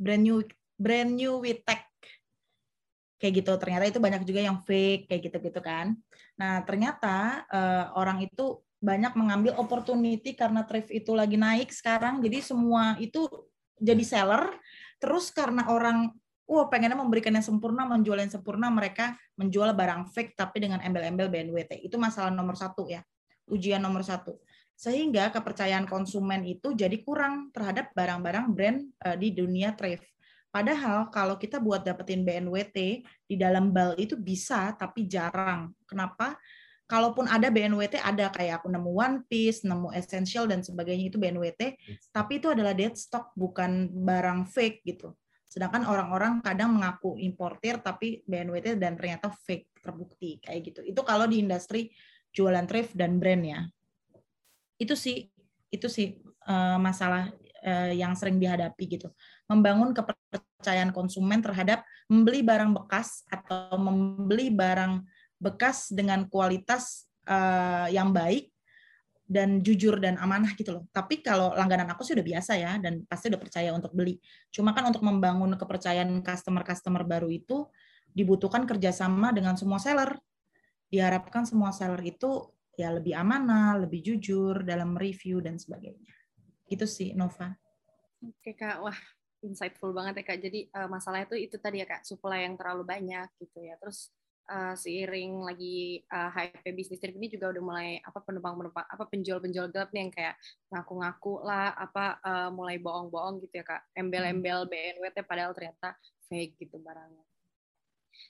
brand 0.00 0.22
new 0.24 0.40
brand 0.80 1.10
new 1.12 1.44
Witek 1.44 1.84
kayak 3.20 3.32
gitu. 3.44 3.52
Ternyata 3.60 3.84
itu 3.92 4.00
banyak 4.00 4.22
juga 4.24 4.40
yang 4.40 4.56
fake 4.64 5.12
kayak 5.12 5.22
gitu 5.28 5.36
gitu 5.52 5.60
kan. 5.60 5.92
Nah 6.40 6.64
ternyata 6.64 7.44
uh, 7.52 7.84
orang 7.98 8.24
itu 8.24 8.64
banyak 8.78 9.12
mengambil 9.18 9.58
opportunity 9.58 10.32
karena 10.38 10.62
thrift 10.64 10.88
itu 10.88 11.12
lagi 11.12 11.36
naik 11.36 11.68
sekarang. 11.68 12.24
Jadi 12.24 12.38
semua 12.40 12.96
itu 13.02 13.28
jadi 13.76 14.00
seller. 14.06 14.54
Terus 14.96 15.28
karena 15.34 15.68
orang 15.68 16.14
wah 16.48 16.66
pengennya 16.72 16.96
memberikan 16.96 17.36
yang 17.36 17.44
sempurna, 17.44 17.84
menjual 17.84 18.16
yang 18.16 18.32
sempurna, 18.32 18.72
mereka 18.72 19.12
menjual 19.36 19.76
barang 19.76 20.08
fake 20.10 20.32
tapi 20.32 20.64
dengan 20.64 20.80
embel-embel 20.80 21.28
BNWT. 21.28 21.84
Itu 21.84 22.00
masalah 22.00 22.32
nomor 22.32 22.56
satu 22.56 22.88
ya, 22.88 23.04
ujian 23.50 23.82
nomor 23.82 24.04
satu. 24.04 24.38
Sehingga 24.78 25.34
kepercayaan 25.34 25.90
konsumen 25.90 26.46
itu 26.46 26.70
jadi 26.72 26.94
kurang 27.02 27.50
terhadap 27.50 27.90
barang-barang 27.92 28.46
brand 28.54 28.78
uh, 29.02 29.18
di 29.18 29.34
dunia 29.34 29.74
thrift. 29.74 30.06
Padahal 30.48 31.12
kalau 31.12 31.36
kita 31.36 31.60
buat 31.60 31.84
dapetin 31.84 32.24
BNWT 32.24 32.76
di 33.28 33.36
dalam 33.36 33.74
bal 33.74 33.98
itu 34.00 34.16
bisa, 34.16 34.72
tapi 34.78 35.04
jarang. 35.04 35.74
Kenapa? 35.84 36.38
Kalaupun 36.88 37.28
ada 37.28 37.52
BNWT, 37.52 38.00
ada 38.00 38.32
kayak 38.32 38.64
aku 38.64 38.72
nemu 38.72 38.90
One 38.96 39.16
Piece, 39.28 39.60
nemu 39.60 39.92
Essential 39.92 40.48
dan 40.48 40.64
sebagainya 40.64 41.12
itu 41.12 41.20
BNWT, 41.20 41.76
tapi 42.08 42.40
itu 42.40 42.48
adalah 42.48 42.72
dead 42.72 42.96
stock, 42.96 43.36
bukan 43.36 43.92
barang 43.92 44.48
fake 44.48 44.88
gitu 44.88 45.12
Sedangkan 45.48 45.88
orang-orang 45.88 46.44
kadang 46.44 46.76
mengaku 46.76 47.16
importir 47.16 47.80
tapi 47.80 48.20
BNWT 48.28 48.76
dan 48.76 49.00
ternyata 49.00 49.32
fake 49.32 49.80
terbukti 49.80 50.36
kayak 50.44 50.60
gitu. 50.60 50.80
Itu 50.84 51.00
kalau 51.02 51.24
di 51.24 51.40
industri 51.40 51.88
jualan 52.38 52.62
thrift 52.70 52.94
dan 52.94 53.18
brand 53.18 53.42
ya. 53.42 53.60
Itu 54.78 54.94
sih 54.94 55.26
itu 55.74 55.90
sih 55.90 56.22
uh, 56.46 56.78
masalah 56.78 57.34
uh, 57.66 57.90
yang 57.90 58.14
sering 58.14 58.38
dihadapi 58.38 58.84
gitu. 58.86 59.10
Membangun 59.50 59.90
kepercayaan 59.90 60.94
konsumen 60.94 61.42
terhadap 61.42 61.82
membeli 62.06 62.46
barang 62.46 62.70
bekas 62.78 63.26
atau 63.26 63.74
membeli 63.74 64.54
barang 64.54 65.02
bekas 65.42 65.90
dengan 65.90 66.30
kualitas 66.30 67.10
uh, 67.26 67.90
yang 67.90 68.14
baik 68.14 68.54
dan 69.28 69.60
jujur 69.60 70.00
dan 70.00 70.16
amanah 70.16 70.56
gitu 70.56 70.72
loh. 70.72 70.84
Tapi 70.88 71.20
kalau 71.20 71.52
langganan 71.52 71.92
aku 71.92 72.00
sih 72.00 72.16
udah 72.16 72.24
biasa 72.24 72.52
ya 72.56 72.80
dan 72.80 73.04
pasti 73.04 73.28
udah 73.28 73.36
percaya 73.36 73.70
untuk 73.76 73.92
beli. 73.92 74.16
Cuma 74.48 74.72
kan 74.72 74.88
untuk 74.88 75.04
membangun 75.04 75.52
kepercayaan 75.52 76.24
customer-customer 76.24 77.04
baru 77.04 77.28
itu 77.28 77.68
dibutuhkan 78.16 78.64
kerjasama 78.64 79.36
dengan 79.36 79.54
semua 79.60 79.76
seller. 79.76 80.16
Diharapkan 80.88 81.44
semua 81.44 81.68
seller 81.70 82.00
itu 82.04 82.48
ya 82.78 82.94
lebih 82.94 83.12
amanah, 83.12 83.76
lebih 83.76 84.00
jujur 84.00 84.62
dalam 84.62 84.94
review 84.94 85.42
dan 85.42 85.58
sebagainya. 85.58 86.14
Gitu 86.64 86.86
sih 86.86 87.12
Nova. 87.12 87.52
Oke 88.24 88.54
kak, 88.54 88.82
wah 88.82 88.98
insightful 89.42 89.90
banget 89.94 90.22
ya 90.22 90.24
kak. 90.24 90.38
Jadi 90.42 90.60
uh, 90.72 90.88
masalah 90.90 91.22
itu 91.26 91.34
itu 91.38 91.56
tadi 91.58 91.82
ya 91.82 91.86
kak, 91.86 92.06
supply 92.06 92.46
yang 92.46 92.54
terlalu 92.54 92.86
banyak 92.86 93.28
gitu 93.38 93.58
ya. 93.62 93.76
Terus 93.78 94.10
uh, 94.48 94.74
seiring 94.74 95.44
lagi 95.44 96.02
uh, 96.08 96.30
hype 96.32 96.72
bisnis 96.72 96.98
trip 96.98 97.14
ini 97.14 97.28
juga 97.28 97.52
udah 97.52 97.62
mulai 97.62 97.90
apa 98.00 98.18
penumpang-penumpang 98.24 98.86
apa 98.88 99.04
penjual-penjual 99.06 99.68
gelap 99.70 99.92
nih 99.92 100.08
yang 100.08 100.12
kayak 100.12 100.34
ngaku-ngaku 100.72 101.34
lah 101.44 101.76
apa 101.76 102.18
uh, 102.24 102.50
mulai 102.50 102.80
bohong-bohong 102.80 103.44
gitu 103.44 103.60
ya 103.60 103.64
kak 103.66 103.84
embel-embel. 103.94 104.66
BNWT 104.66 105.18
padahal 105.28 105.52
ternyata 105.52 105.94
fake 106.26 106.56
gitu 106.58 106.80
barangnya. 106.80 107.27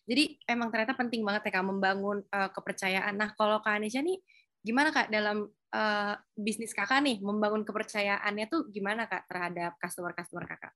Jadi 0.08 0.40
emang 0.48 0.72
ternyata 0.72 0.94
penting 0.96 1.22
banget 1.24 1.48
ya 1.48 1.60
kak 1.60 1.66
membangun 1.66 2.18
uh, 2.32 2.50
kepercayaan. 2.52 3.14
Nah 3.16 3.32
kalau 3.36 3.60
kak 3.60 3.80
Anisha 3.80 4.00
nih 4.00 4.18
gimana 4.62 4.90
kak 4.90 5.08
dalam 5.08 5.48
uh, 5.74 6.14
bisnis 6.34 6.72
kakak 6.72 7.04
nih 7.04 7.20
membangun 7.20 7.62
kepercayaannya 7.62 8.46
tuh 8.48 8.68
gimana 8.72 9.06
kak 9.06 9.28
terhadap 9.28 9.76
customer-customer 9.80 10.44
kakak? 10.48 10.72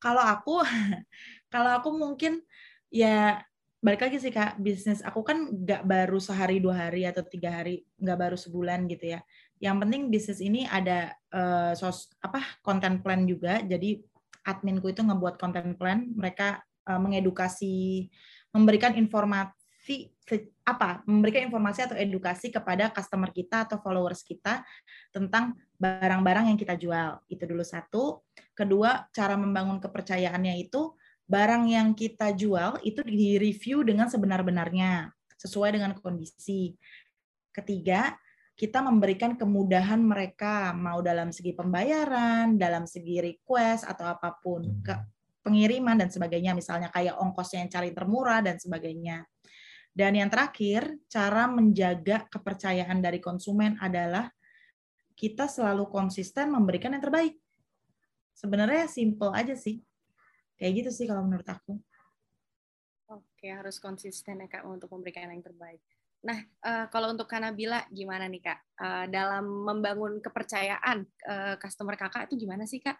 Kalau 0.00 0.24
aku, 0.24 0.64
kalau 1.52 1.70
aku 1.76 1.90
mungkin 1.92 2.40
ya 2.88 3.44
balik 3.80 4.04
lagi 4.04 4.20
sih 4.20 4.28
kak 4.28 4.60
bisnis 4.60 5.00
aku 5.00 5.24
kan 5.24 5.48
nggak 5.48 5.88
baru 5.88 6.20
sehari 6.20 6.60
dua 6.60 6.84
hari 6.84 7.08
atau 7.08 7.24
tiga 7.24 7.48
hari 7.48 7.80
nggak 7.96 8.18
baru 8.20 8.36
sebulan 8.36 8.84
gitu 8.92 9.16
ya 9.16 9.24
yang 9.56 9.80
penting 9.80 10.12
bisnis 10.12 10.44
ini 10.44 10.68
ada 10.68 11.16
uh, 11.32 11.72
sos 11.72 12.12
apa 12.20 12.60
konten 12.60 13.00
plan 13.00 13.24
juga 13.24 13.64
jadi 13.64 13.96
adminku 14.44 14.92
itu 14.92 15.00
ngebuat 15.00 15.40
konten 15.40 15.80
plan 15.80 16.12
mereka 16.12 16.60
uh, 16.86 17.00
mengedukasi 17.00 18.08
memberikan 18.50 18.94
informasi 18.98 20.10
apa 20.62 21.02
memberikan 21.02 21.50
informasi 21.50 21.90
atau 21.90 21.98
edukasi 21.98 22.54
kepada 22.54 22.94
customer 22.94 23.34
kita 23.34 23.66
atau 23.66 23.82
followers 23.82 24.22
kita 24.22 24.62
tentang 25.10 25.58
barang-barang 25.80 26.54
yang 26.54 26.58
kita 26.60 26.78
jual. 26.78 27.18
Itu 27.26 27.48
dulu 27.50 27.66
satu. 27.66 28.22
Kedua 28.54 29.10
cara 29.10 29.34
membangun 29.34 29.82
kepercayaannya 29.82 30.54
itu 30.62 30.94
barang 31.30 31.64
yang 31.70 31.94
kita 31.94 32.34
jual 32.34 32.82
itu 32.82 33.06
di-review 33.06 33.86
dengan 33.86 34.10
sebenar-benarnya, 34.10 35.14
sesuai 35.38 35.78
dengan 35.78 35.94
kondisi. 35.98 36.74
Ketiga, 37.54 38.14
kita 38.58 38.82
memberikan 38.82 39.38
kemudahan 39.38 40.02
mereka, 40.02 40.74
mau 40.74 41.00
dalam 41.00 41.30
segi 41.30 41.54
pembayaran, 41.54 42.58
dalam 42.60 42.84
segi 42.84 43.22
request, 43.22 43.86
atau 43.86 44.04
apa 44.10 44.36
pun, 44.42 44.82
ke 44.84 44.92
pengiriman 45.40 45.96
dan 45.96 46.08
sebagainya, 46.12 46.52
misalnya 46.52 46.92
kayak 46.92 47.16
ongkosnya 47.16 47.64
yang 47.66 47.72
cari 47.72 47.90
termurah 47.96 48.40
dan 48.44 48.56
sebagainya. 48.60 49.24
Dan 49.90 50.14
yang 50.14 50.30
terakhir, 50.30 50.86
cara 51.10 51.50
menjaga 51.50 52.28
kepercayaan 52.30 53.02
dari 53.02 53.18
konsumen 53.18 53.74
adalah 53.82 54.30
kita 55.18 55.50
selalu 55.50 55.90
konsisten 55.90 56.48
memberikan 56.48 56.96
yang 56.96 57.04
terbaik. 57.04 57.36
Sebenarnya 58.32 58.88
simple 58.88 59.34
aja 59.36 59.52
sih. 59.52 59.84
Kayak 60.56 60.72
gitu 60.84 60.90
sih 60.92 61.06
kalau 61.10 61.26
menurut 61.26 61.44
aku. 61.44 61.76
Oke 63.10 63.50
harus 63.50 63.76
konsisten 63.82 64.40
ya 64.40 64.48
kak 64.48 64.64
untuk 64.64 64.88
memberikan 64.94 65.28
yang 65.28 65.42
terbaik. 65.44 65.82
Nah 66.24 66.40
uh, 66.64 66.86
kalau 66.88 67.12
untuk 67.12 67.28
Kanabila 67.28 67.84
gimana 67.92 68.30
nih 68.30 68.40
kak? 68.40 68.60
Uh, 68.80 69.04
dalam 69.10 69.44
membangun 69.44 70.22
kepercayaan 70.24 71.04
uh, 71.28 71.54
customer 71.60 71.98
kakak 71.98 72.30
itu 72.30 72.46
gimana 72.46 72.64
sih 72.64 72.80
kak 72.80 72.96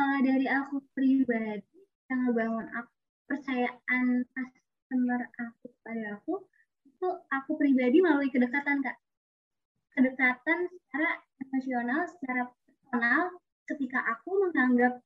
kalau 0.00 0.16
dari 0.24 0.48
aku 0.48 0.80
pribadi 0.96 1.76
yang 2.08 2.24
ngebangun 2.24 2.72
kepercayaan 2.72 4.24
customer 4.32 5.20
aku 5.36 5.68
pada 5.84 6.16
aku 6.16 6.40
itu 6.88 7.08
aku 7.28 7.50
pribadi 7.60 8.00
melalui 8.00 8.32
kedekatan 8.32 8.80
kak. 8.80 8.96
Kedekatan 9.92 10.72
secara 10.72 11.20
emosional 11.44 12.08
secara 12.16 12.48
personal 12.48 13.28
ketika 13.68 14.00
aku 14.08 14.40
menganggap 14.40 15.04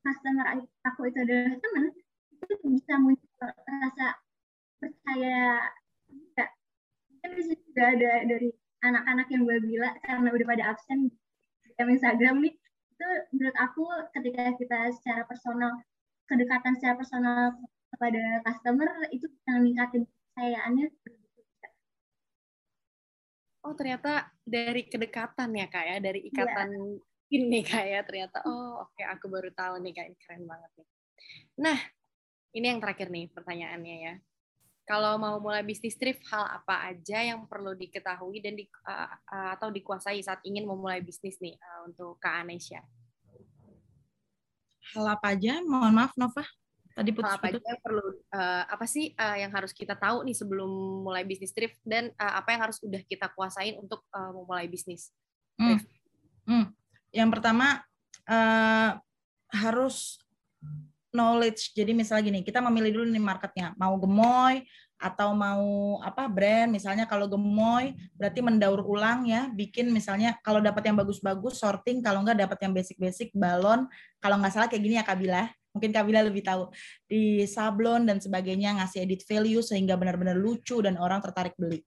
customer 0.00 0.64
aku 0.80 1.12
itu 1.12 1.18
adalah 1.28 1.52
teman 1.52 1.84
itu 2.32 2.54
bisa 2.72 2.94
muncul 3.04 3.52
rasa 3.68 4.16
percaya 4.80 5.60
juga 6.08 6.48
mungkin 7.12 7.30
bisa 7.36 7.52
juga 7.68 7.82
ada 7.84 8.12
dari 8.24 8.48
anak-anak 8.80 9.28
yang 9.28 9.44
gue 9.44 9.58
bila 9.60 9.92
karena 10.00 10.28
udah 10.32 10.46
pada 10.48 10.64
absen 10.72 11.12
di 11.12 11.20
Instagram 11.76 12.48
nih 12.48 12.61
itu 13.02 13.08
menurut 13.34 13.56
aku 13.58 13.82
ketika 14.14 14.54
kita 14.54 14.78
secara 14.94 15.26
personal 15.26 15.82
kedekatan 16.30 16.78
secara 16.78 16.94
personal 16.94 17.58
kepada 17.90 18.22
customer 18.46 18.88
itu 19.10 19.26
bisa 19.26 19.50
meningkatin 19.58 20.02
kepercayaannya 20.06 20.86
Oh 23.62 23.78
ternyata 23.78 24.26
dari 24.42 24.90
kedekatan 24.90 25.54
ya 25.54 25.66
kak 25.70 25.84
ya 25.86 25.96
dari 26.02 26.26
iya. 26.26 26.30
ikatan 26.34 26.70
yeah 26.70 27.10
ini 27.32 27.64
kayak 27.64 28.04
ternyata 28.04 28.44
oh 28.44 28.84
oke 28.84 28.92
okay, 28.92 29.08
aku 29.08 29.32
baru 29.32 29.48
tahu 29.56 29.80
nih 29.80 29.92
kayak 29.96 30.12
keren 30.20 30.44
banget 30.44 30.70
nih. 30.76 30.88
Nah, 31.64 31.78
ini 32.52 32.66
yang 32.68 32.80
terakhir 32.84 33.08
nih 33.08 33.32
pertanyaannya 33.32 33.96
ya. 33.96 34.14
Kalau 34.82 35.14
mau 35.14 35.38
mulai 35.38 35.62
bisnis 35.62 35.94
thrift, 35.94 36.26
hal 36.26 36.42
apa 36.42 36.90
aja 36.90 37.22
yang 37.22 37.46
perlu 37.46 37.72
diketahui 37.78 38.42
dan 38.42 38.58
di, 38.58 38.66
uh, 38.66 39.54
atau 39.54 39.70
dikuasai 39.70 40.18
saat 40.20 40.42
ingin 40.42 40.66
memulai 40.66 40.98
bisnis 40.98 41.38
nih 41.38 41.54
uh, 41.54 41.86
untuk 41.86 42.18
Kak 42.18 42.42
Anesya? 42.42 42.82
Hal 44.92 45.06
apa 45.06 45.38
aja? 45.38 45.62
Mohon 45.62 45.92
maaf 46.02 46.12
Nova. 46.18 46.42
Tadi 46.92 47.08
putus, 47.14 47.30
hal 47.30 47.40
apa 47.40 47.46
aja 47.48 47.60
yang 47.62 47.80
perlu 47.80 48.04
uh, 48.36 48.62
apa 48.68 48.84
sih 48.84 49.16
uh, 49.16 49.36
yang 49.38 49.48
harus 49.54 49.72
kita 49.72 49.96
tahu 49.96 50.28
nih 50.28 50.36
sebelum 50.36 50.68
mulai 51.06 51.24
bisnis 51.24 51.54
thrift 51.56 51.80
dan 51.86 52.12
uh, 52.20 52.42
apa 52.42 52.52
yang 52.52 52.60
harus 52.68 52.76
udah 52.84 53.00
kita 53.08 53.32
kuasain 53.32 53.80
untuk 53.80 54.04
uh, 54.12 54.34
memulai 54.34 54.68
bisnis? 54.68 55.08
Hmm. 55.56 55.80
Hmm 56.44 56.74
yang 57.12 57.28
pertama 57.28 57.84
uh, 58.26 58.90
harus 59.52 60.18
knowledge. 61.12 61.76
Jadi 61.76 61.92
misalnya 61.92 62.32
gini, 62.32 62.40
kita 62.42 62.58
memilih 62.64 63.00
dulu 63.00 63.04
nih 63.08 63.22
marketnya, 63.22 63.76
mau 63.78 63.94
gemoy 64.00 64.64
atau 64.98 65.34
mau 65.36 65.98
apa 66.02 66.26
brand. 66.26 66.72
Misalnya 66.72 67.04
kalau 67.04 67.30
gemoy 67.30 67.94
berarti 68.16 68.40
mendaur 68.40 68.82
ulang 68.82 69.28
ya. 69.28 69.52
Bikin 69.52 69.92
misalnya 69.92 70.34
kalau 70.42 70.58
dapat 70.58 70.88
yang 70.88 70.96
bagus-bagus 70.96 71.60
sorting. 71.60 72.00
Kalau 72.00 72.24
nggak 72.26 72.48
dapat 72.48 72.58
yang 72.64 72.72
basic-basic 72.72 73.30
balon. 73.36 73.86
Kalau 74.18 74.40
nggak 74.40 74.52
salah 74.52 74.68
kayak 74.70 74.82
gini 74.82 74.96
ya 74.98 75.06
Kabila 75.06 75.46
mungkin 75.72 75.90
Kabila 75.90 76.20
lebih 76.20 76.44
tahu. 76.44 76.68
Di 77.08 77.48
sablon 77.48 78.04
dan 78.04 78.20
sebagainya 78.20 78.76
ngasih 78.78 79.08
edit 79.08 79.24
value 79.24 79.64
sehingga 79.64 79.96
benar-benar 79.96 80.36
lucu 80.36 80.78
dan 80.84 81.00
orang 81.00 81.24
tertarik 81.24 81.56
beli. 81.56 81.82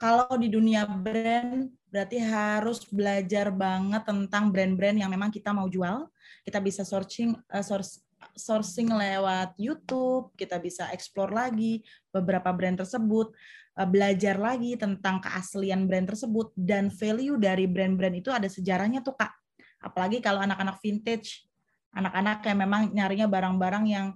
Kalau 0.00 0.26
di 0.40 0.48
dunia 0.50 0.88
brand 0.88 1.70
berarti 1.90 2.18
harus 2.22 2.88
belajar 2.88 3.52
banget 3.52 4.02
tentang 4.06 4.48
brand-brand 4.48 4.96
yang 4.98 5.10
memang 5.12 5.28
kita 5.30 5.54
mau 5.54 5.68
jual. 5.68 6.08
Kita 6.40 6.58
bisa 6.58 6.82
searching 6.82 7.36
uh, 7.36 7.60
source 7.60 8.00
sourcing 8.36 8.90
lewat 8.92 9.56
YouTube, 9.56 10.32
kita 10.36 10.60
bisa 10.60 10.88
explore 10.94 11.32
lagi 11.32 11.80
beberapa 12.12 12.52
brand 12.52 12.78
tersebut, 12.78 13.32
eh, 13.76 13.88
belajar 13.88 14.36
lagi 14.36 14.76
tentang 14.76 15.20
keaslian 15.20 15.88
brand 15.88 16.08
tersebut 16.08 16.52
dan 16.56 16.88
value 16.92 17.36
dari 17.40 17.64
brand-brand 17.66 18.16
itu 18.16 18.30
ada 18.32 18.46
sejarahnya 18.46 19.00
tuh 19.00 19.16
Kak. 19.16 19.32
Apalagi 19.80 20.20
kalau 20.20 20.44
anak-anak 20.44 20.78
vintage, 20.84 21.48
anak-anak 21.96 22.44
yang 22.46 22.58
memang 22.60 22.82
nyarinya 22.92 23.26
barang-barang 23.26 23.84
yang 23.88 24.06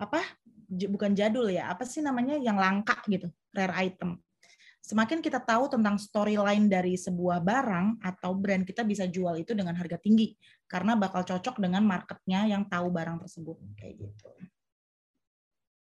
apa? 0.00 0.20
bukan 0.70 1.18
jadul 1.18 1.50
ya, 1.50 1.66
apa 1.66 1.82
sih 1.82 1.98
namanya 1.98 2.38
yang 2.38 2.54
langka 2.54 3.02
gitu, 3.10 3.26
rare 3.50 3.74
item 3.90 4.22
semakin 4.90 5.22
kita 5.22 5.38
tahu 5.38 5.70
tentang 5.70 5.94
storyline 6.02 6.66
dari 6.66 6.98
sebuah 6.98 7.38
barang 7.38 8.02
atau 8.02 8.34
brand, 8.34 8.66
kita 8.66 8.82
bisa 8.82 9.06
jual 9.06 9.38
itu 9.38 9.54
dengan 9.54 9.78
harga 9.78 9.94
tinggi 10.02 10.34
karena 10.66 10.98
bakal 10.98 11.22
cocok 11.22 11.62
dengan 11.62 11.86
marketnya 11.86 12.50
yang 12.50 12.66
tahu 12.66 12.90
barang 12.90 13.22
tersebut 13.22 13.54
kayak 13.78 14.02
gitu. 14.02 14.28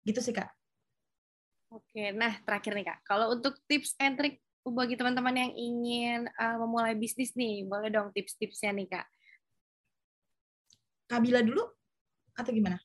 Gitu 0.07 0.19
sih 0.23 0.31
kak. 0.31 0.47
Oke, 1.73 2.15
nah 2.15 2.31
terakhir 2.47 2.71
nih 2.79 2.85
kak, 2.87 2.99
kalau 3.03 3.35
untuk 3.35 3.59
tips 3.67 3.99
and 3.99 4.15
trick 4.15 4.39
bagi 4.63 4.95
teman-teman 4.95 5.35
yang 5.35 5.51
ingin 5.51 6.19
uh, 6.39 6.55
memulai 6.63 6.95
bisnis 6.95 7.35
nih, 7.35 7.67
boleh 7.67 7.91
dong 7.91 8.15
tips-tipsnya 8.15 8.71
nih 8.71 8.87
kak. 8.87 9.05
Kabila 11.11 11.43
dulu 11.43 11.67
atau 12.39 12.51
gimana? 12.55 12.79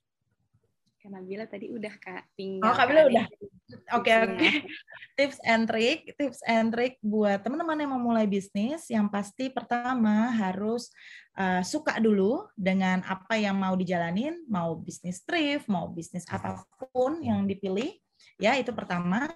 Karena 0.99 1.23
Bila 1.23 1.47
tadi 1.47 1.71
udah 1.71 1.95
kak 2.03 2.35
tinggal. 2.35 2.67
Oh 2.67 2.75
Kabila 2.75 3.07
udah. 3.07 3.27
Oke 3.69 4.09
okay, 4.09 4.17
oke. 4.25 4.33
Okay. 4.41 4.53
tips 5.19 5.39
and 5.45 5.69
trick, 5.69 5.99
tips 6.17 6.41
and 6.49 6.73
trick 6.73 6.97
buat 7.05 7.45
teman-teman 7.45 7.77
yang 7.77 7.91
mau 7.93 8.01
mulai 8.01 8.25
bisnis, 8.25 8.89
yang 8.89 9.13
pasti 9.13 9.53
pertama 9.53 10.33
harus 10.33 10.89
uh, 11.37 11.61
suka 11.61 12.01
dulu 12.01 12.49
dengan 12.57 13.05
apa 13.05 13.37
yang 13.37 13.61
mau 13.61 13.77
dijalanin, 13.77 14.41
mau 14.49 14.73
bisnis 14.73 15.21
thrift, 15.21 15.69
mau 15.69 15.85
bisnis 15.93 16.25
apa 16.33 16.65
pun 16.95 17.21
yang 17.21 17.45
dipilih, 17.45 17.93
ya 18.41 18.57
itu 18.57 18.73
pertama. 18.73 19.29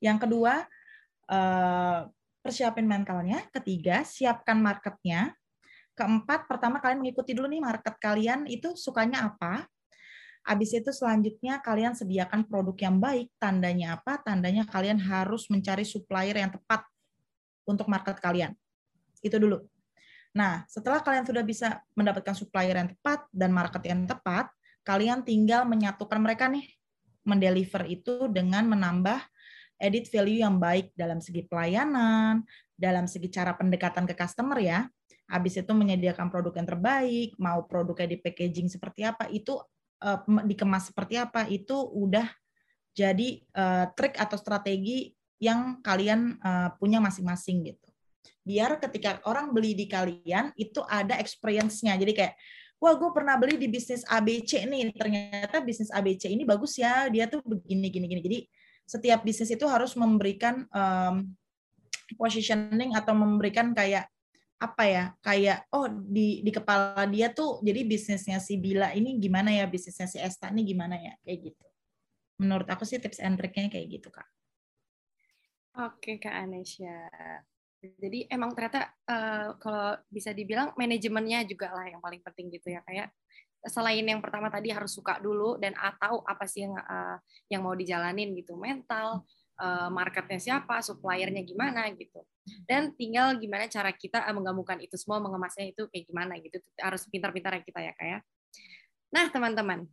Yang 0.00 0.28
kedua 0.28 0.64
uh, 1.28 2.08
persiapin 2.40 2.88
mentalnya. 2.88 3.44
Ketiga 3.52 4.00
siapkan 4.00 4.64
marketnya. 4.64 5.36
Keempat, 5.92 6.50
pertama 6.50 6.80
kalian 6.80 7.04
mengikuti 7.04 7.36
dulu 7.36 7.46
nih 7.52 7.62
market 7.62 7.94
kalian 8.02 8.50
itu 8.50 8.74
sukanya 8.74 9.30
apa, 9.30 9.62
Habis 10.44 10.76
itu 10.76 10.92
selanjutnya 10.92 11.64
kalian 11.64 11.96
sediakan 11.96 12.44
produk 12.44 12.76
yang 12.76 13.00
baik. 13.00 13.32
Tandanya 13.40 13.96
apa? 13.96 14.20
Tandanya 14.20 14.68
kalian 14.68 15.00
harus 15.00 15.48
mencari 15.48 15.88
supplier 15.88 16.36
yang 16.36 16.52
tepat 16.52 16.84
untuk 17.64 17.88
market 17.88 18.20
kalian. 18.20 18.52
Itu 19.24 19.40
dulu. 19.40 19.64
Nah, 20.36 20.68
setelah 20.68 21.00
kalian 21.00 21.24
sudah 21.24 21.40
bisa 21.40 21.80
mendapatkan 21.96 22.36
supplier 22.36 22.76
yang 22.76 22.92
tepat 22.92 23.24
dan 23.32 23.56
market 23.56 23.80
yang 23.88 24.04
tepat, 24.04 24.52
kalian 24.84 25.24
tinggal 25.24 25.64
menyatukan 25.64 26.20
mereka 26.20 26.52
nih. 26.52 26.68
Mendeliver 27.24 27.88
itu 27.88 28.28
dengan 28.28 28.68
menambah 28.68 29.16
edit 29.80 30.12
value 30.12 30.44
yang 30.44 30.60
baik 30.60 30.92
dalam 30.92 31.24
segi 31.24 31.40
pelayanan, 31.48 32.44
dalam 32.76 33.08
segi 33.08 33.32
cara 33.32 33.56
pendekatan 33.56 34.04
ke 34.04 34.12
customer 34.12 34.60
ya. 34.60 34.84
Habis 35.24 35.64
itu 35.64 35.72
menyediakan 35.72 36.28
produk 36.28 36.52
yang 36.60 36.68
terbaik, 36.68 37.32
mau 37.40 37.64
produknya 37.64 38.12
di 38.12 38.20
packaging 38.20 38.68
seperti 38.68 39.08
apa, 39.08 39.24
itu 39.32 39.56
uh, 40.02 40.20
dikemas 40.46 40.90
seperti 40.90 41.20
apa 41.20 41.46
itu 41.46 41.74
udah 41.74 42.26
jadi 42.94 43.42
uh, 43.54 43.90
trik 43.94 44.14
atau 44.18 44.38
strategi 44.38 45.10
yang 45.42 45.82
kalian 45.82 46.38
uh, 46.40 46.72
punya 46.78 47.02
masing-masing 47.02 47.74
gitu. 47.74 47.88
Biar 48.46 48.78
ketika 48.78 49.18
orang 49.26 49.50
beli 49.50 49.74
di 49.74 49.90
kalian 49.90 50.54
itu 50.54 50.80
ada 50.86 51.18
experience-nya. 51.18 51.98
Jadi 51.98 52.12
kayak 52.14 52.34
wah 52.84 52.94
gue 52.94 53.10
pernah 53.16 53.40
beli 53.40 53.56
di 53.56 53.68
bisnis 53.72 54.04
ABC 54.04 54.68
nih 54.68 54.92
ternyata 54.92 55.64
bisnis 55.64 55.88
ABC 55.88 56.28
ini 56.28 56.44
bagus 56.44 56.76
ya 56.76 57.08
dia 57.08 57.24
tuh 57.24 57.40
begini 57.40 57.88
gini 57.88 58.06
gini 58.12 58.20
jadi 58.20 58.38
setiap 58.84 59.24
bisnis 59.24 59.48
itu 59.48 59.64
harus 59.64 59.96
memberikan 59.96 60.68
um, 60.68 61.32
positioning 62.20 62.92
atau 62.92 63.16
memberikan 63.16 63.72
kayak 63.72 64.12
apa 64.64 64.84
ya 64.88 65.04
kayak 65.20 65.68
oh 65.76 65.86
di 65.92 66.40
di 66.40 66.50
kepala 66.50 67.04
dia 67.04 67.28
tuh 67.30 67.60
jadi 67.60 67.84
bisnisnya 67.84 68.40
si 68.40 68.56
Bila 68.56 68.96
ini 68.96 69.20
gimana 69.20 69.52
ya 69.52 69.68
bisnisnya 69.68 70.08
si 70.08 70.16
Esta 70.16 70.48
ini 70.48 70.64
gimana 70.64 70.96
ya 70.96 71.12
kayak 71.20 71.52
gitu. 71.52 71.66
Menurut 72.40 72.66
aku 72.66 72.88
sih 72.88 72.96
tips 72.96 73.20
and 73.20 73.36
triknya 73.36 73.68
kayak 73.68 74.00
gitu 74.00 74.08
kak. 74.08 74.26
Oke 75.74 76.16
kak 76.16 76.32
Anesya. 76.32 77.10
Jadi 77.84 78.24
emang 78.32 78.56
ternyata 78.56 78.88
uh, 79.04 79.60
kalau 79.60 80.00
bisa 80.08 80.32
dibilang 80.32 80.72
manajemennya 80.72 81.44
juga 81.44 81.68
lah 81.76 81.84
yang 81.92 82.00
paling 82.00 82.24
penting 82.24 82.48
gitu 82.48 82.72
ya 82.72 82.80
kayak 82.80 83.12
selain 83.68 84.04
yang 84.04 84.20
pertama 84.20 84.48
tadi 84.48 84.72
harus 84.72 84.92
suka 84.92 85.20
dulu 85.20 85.56
dan 85.60 85.72
atau 85.76 86.20
apa 86.24 86.44
sih 86.48 86.64
yang 86.64 86.76
uh, 86.76 87.16
yang 87.48 87.60
mau 87.64 87.76
dijalanin 87.76 88.32
gitu 88.36 88.56
mental 88.56 89.24
uh, 89.60 89.88
marketnya 89.88 90.40
siapa 90.40 90.80
suppliernya 90.84 91.44
gimana 91.44 91.88
gitu 91.96 92.24
dan 92.68 92.92
tinggal 92.94 93.36
gimana 93.40 93.66
cara 93.68 93.90
kita 93.92 94.24
eh, 94.24 94.34
menggabungkan 94.36 94.80
itu 94.84 94.94
semua 95.00 95.20
mengemasnya 95.20 95.72
itu 95.72 95.88
kayak 95.88 96.04
gimana 96.08 96.36
gitu 96.40 96.60
harus 96.80 97.02
pintar-pintar 97.08 97.60
ya 97.60 97.62
kita 97.64 97.80
ya 97.80 97.92
kayak 97.96 98.10
ya. 98.10 98.18
nah 99.12 99.24
teman-teman 99.32 99.88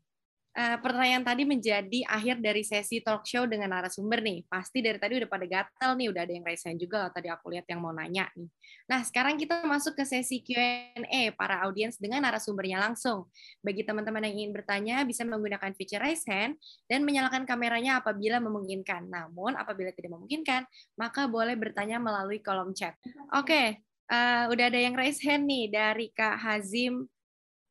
uh, 0.56 0.78
pertanyaan 0.80 1.24
tadi 1.24 1.44
menjadi 1.48 2.00
akhir 2.08 2.44
dari 2.44 2.64
sesi 2.64 3.00
talk 3.00 3.24
show 3.24 3.48
dengan 3.48 3.72
narasumber 3.72 4.20
nih. 4.20 4.44
Pasti 4.48 4.84
dari 4.84 5.00
tadi 5.00 5.20
udah 5.20 5.30
pada 5.30 5.46
gatel 5.48 5.92
nih, 5.96 6.08
udah 6.12 6.22
ada 6.24 6.34
yang 6.34 6.46
raise 6.46 6.68
juga. 6.76 7.08
Tadi 7.12 7.28
aku 7.32 7.52
lihat 7.52 7.66
yang 7.68 7.80
mau 7.80 7.92
nanya 7.96 8.28
nih. 8.36 8.50
Nah, 8.92 9.02
sekarang 9.04 9.40
kita 9.40 9.64
masuk 9.64 9.96
ke 9.96 10.04
sesi 10.04 10.44
Q&A 10.44 11.32
para 11.36 11.64
audiens 11.64 11.96
dengan 11.96 12.24
narasumbernya 12.28 12.80
langsung. 12.80 13.28
Bagi 13.64 13.88
teman-teman 13.88 14.28
yang 14.28 14.36
ingin 14.46 14.52
bertanya, 14.52 14.96
bisa 15.08 15.24
menggunakan 15.24 15.72
fitur 15.76 16.04
raise 16.04 16.24
hand 16.28 16.60
dan 16.92 17.08
menyalakan 17.08 17.48
kameranya 17.48 18.04
apabila 18.04 18.44
memungkinkan. 18.44 19.08
Namun, 19.08 19.56
apabila 19.56 19.96
tidak 19.96 20.16
memungkinkan, 20.16 20.68
maka 21.00 21.28
boleh 21.32 21.56
bertanya 21.56 21.98
melalui 21.98 22.44
kolom 22.44 22.76
chat. 22.76 22.96
Oke, 23.36 23.48
okay, 23.48 23.68
uh, 24.12 24.52
udah 24.52 24.66
ada 24.68 24.80
yang 24.80 24.94
raise 24.94 25.24
hand 25.24 25.48
nih 25.48 25.72
dari 25.72 26.12
Kak 26.12 26.36
Hazim 26.40 27.08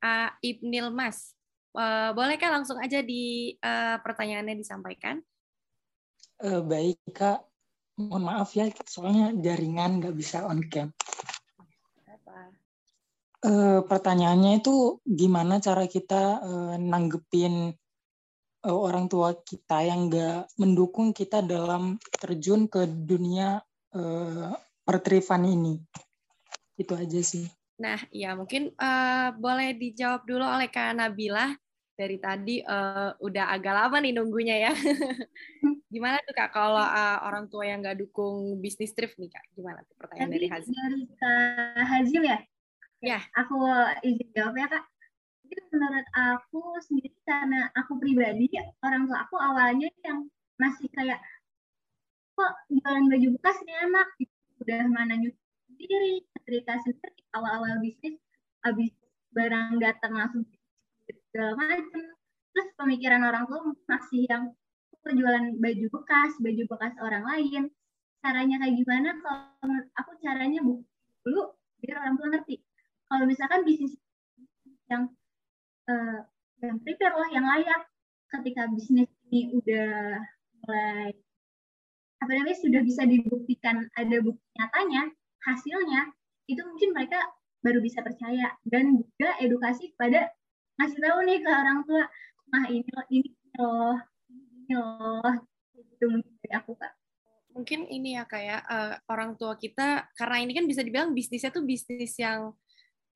uh, 0.01 0.31
Ibnil 0.41 0.89
Mas. 0.91 1.40
Uh, 1.71 2.11
bolehkah 2.19 2.51
langsung 2.51 2.83
aja 2.83 2.99
di 2.99 3.55
uh, 3.63 4.03
pertanyaannya 4.03 4.59
disampaikan? 4.59 5.23
Uh, 6.43 6.65
baik 6.67 6.99
kak, 7.15 7.47
mohon 7.95 8.27
maaf 8.27 8.57
ya, 8.59 8.67
soalnya 8.89 9.31
jaringan 9.39 10.03
nggak 10.03 10.17
bisa 10.19 10.43
on 10.49 10.67
cam. 10.67 10.91
Uh, 13.41 13.81
pertanyaannya 13.89 14.61
itu 14.61 15.01
gimana 15.09 15.65
cara 15.65 15.89
kita 15.89 16.45
uh, 16.45 16.77
nanggepin 16.77 17.73
uh, 18.69 18.77
orang 18.77 19.09
tua 19.09 19.33
kita 19.33 19.81
yang 19.81 20.13
nggak 20.13 20.53
mendukung 20.61 21.17
kita 21.17 21.41
dalam 21.41 21.97
terjun 22.21 22.69
ke 22.69 22.85
dunia 22.85 23.65
uh, 23.97 24.53
pertrifan 24.85 25.49
ini? 25.49 25.81
Itu 26.77 26.93
aja 26.93 27.21
sih. 27.25 27.49
Nah, 27.81 27.97
ya 28.13 28.37
mungkin 28.37 28.77
uh, 28.77 29.33
boleh 29.41 29.73
dijawab 29.73 30.29
dulu 30.29 30.45
oleh 30.45 30.69
Kak 30.69 31.01
Nabila. 31.01 31.57
Dari 31.97 32.17
tadi 32.17 32.65
uh, 32.65 33.13
udah 33.21 33.53
agak 33.53 33.75
lama 33.77 33.97
nih 34.01 34.13
nunggunya 34.17 34.57
ya. 34.69 34.73
Gimana 35.93 36.21
tuh 36.25 36.33
Kak 36.37 36.53
kalau 36.53 36.81
uh, 36.81 37.19
orang 37.29 37.49
tua 37.49 37.69
yang 37.69 37.81
nggak 37.81 38.01
dukung 38.01 38.61
bisnis 38.61 38.93
trip 38.93 39.17
nih 39.17 39.33
Kak? 39.33 39.45
Gimana 39.57 39.81
tuh 39.85 39.97
pertanyaan 39.97 40.33
dari 40.33 40.47
Hazim? 40.49 40.73
Dari 40.77 41.03
Kak 41.17 41.85
Hazim 41.89 42.23
ya? 42.25 42.39
Ya. 43.01 43.21
Aku 43.37 43.57
izin 44.05 44.29
jawab 44.37 44.57
ya 44.61 44.69
Kak. 44.69 44.85
Jadi 45.45 45.61
menurut 45.73 46.09
aku 46.15 46.63
sendiri 46.85 47.17
karena 47.25 47.69
aku 47.75 47.97
pribadi 47.97 48.49
orang 48.85 49.09
tua 49.09 49.19
aku 49.25 49.37
awalnya 49.41 49.89
yang 50.07 50.29
masih 50.61 50.87
kayak 50.95 51.19
kok 52.39 52.53
jualan 52.71 53.05
baju 53.09 53.29
bekas 53.37 53.57
ini 53.67 53.75
enak 53.89 54.09
udah 54.61 54.81
mana 54.93 55.17
nyuci 55.17 55.40
sendiri 55.81 56.21
cerita 56.45 56.77
sendiri 56.85 57.25
awal-awal 57.33 57.81
bisnis 57.81 58.21
habis 58.61 58.93
barang 59.33 59.81
datang 59.81 60.13
langsung 60.13 60.45
segala 61.09 61.57
macam 61.57 62.05
terus 62.53 62.69
pemikiran 62.77 63.25
orang 63.25 63.49
tua 63.49 63.65
masih 63.89 64.29
yang 64.29 64.53
perjualan 65.01 65.57
baju 65.57 65.87
bekas 65.89 66.37
baju 66.37 66.63
bekas 66.69 66.95
orang 67.01 67.25
lain. 67.25 67.63
Caranya 68.21 68.61
kayak 68.61 68.77
gimana? 68.77 69.17
Kalau 69.25 69.81
aku 69.97 70.13
caranya 70.21 70.61
bu 70.61 70.85
dulu 71.25 71.57
biar 71.81 72.05
orang 72.05 72.15
tua 72.21 72.29
ngerti. 72.37 72.61
Kalau 73.09 73.25
misalkan 73.25 73.65
bisnis 73.65 73.97
yang 74.93 75.09
uh, 75.89 76.21
yang 76.61 76.77
prepare 76.85 77.17
lah 77.17 77.31
yang 77.33 77.47
layak 77.49 77.89
ketika 78.29 78.69
bisnis 78.69 79.09
ini 79.33 79.57
udah 79.57 80.21
mulai 80.61 81.17
apa 82.21 82.31
namanya 82.37 82.59
sudah 82.61 82.85
bisa 82.85 83.09
dibuktikan 83.09 83.89
ada 83.97 84.17
bukti 84.21 84.45
nyatanya 84.61 85.09
hasilnya 85.47 86.11
itu 86.51 86.61
mungkin 86.67 86.91
mereka 86.97 87.21
baru 87.61 87.79
bisa 87.85 88.01
percaya 88.01 88.57
dan 88.65 88.97
juga 88.99 89.37
edukasi 89.41 89.93
kepada 89.95 90.33
ngasih 90.81 90.99
tahu 91.01 91.19
nih 91.29 91.39
ke 91.45 91.51
orang 91.51 91.79
tua 91.85 92.05
nah 92.51 92.65
ini 92.67 92.89
loh 92.91 93.07
ini 93.13 93.31
loh 93.61 93.97
ini 94.33 94.73
loh 94.75 95.33
itu 95.77 96.05
mungkin 96.09 96.33
dari 96.41 96.55
aku 96.57 96.73
kak 96.75 96.93
mungkin 97.51 97.81
ini 97.91 98.17
ya 98.17 98.25
kayak 98.25 98.63
uh, 98.67 98.95
orang 99.11 99.37
tua 99.37 99.59
kita 99.59 100.09
karena 100.15 100.37
ini 100.41 100.53
kan 100.55 100.65
bisa 100.65 100.81
dibilang 100.81 101.13
bisnisnya 101.13 101.51
tuh 101.51 101.67
bisnis 101.67 102.15
yang 102.17 102.55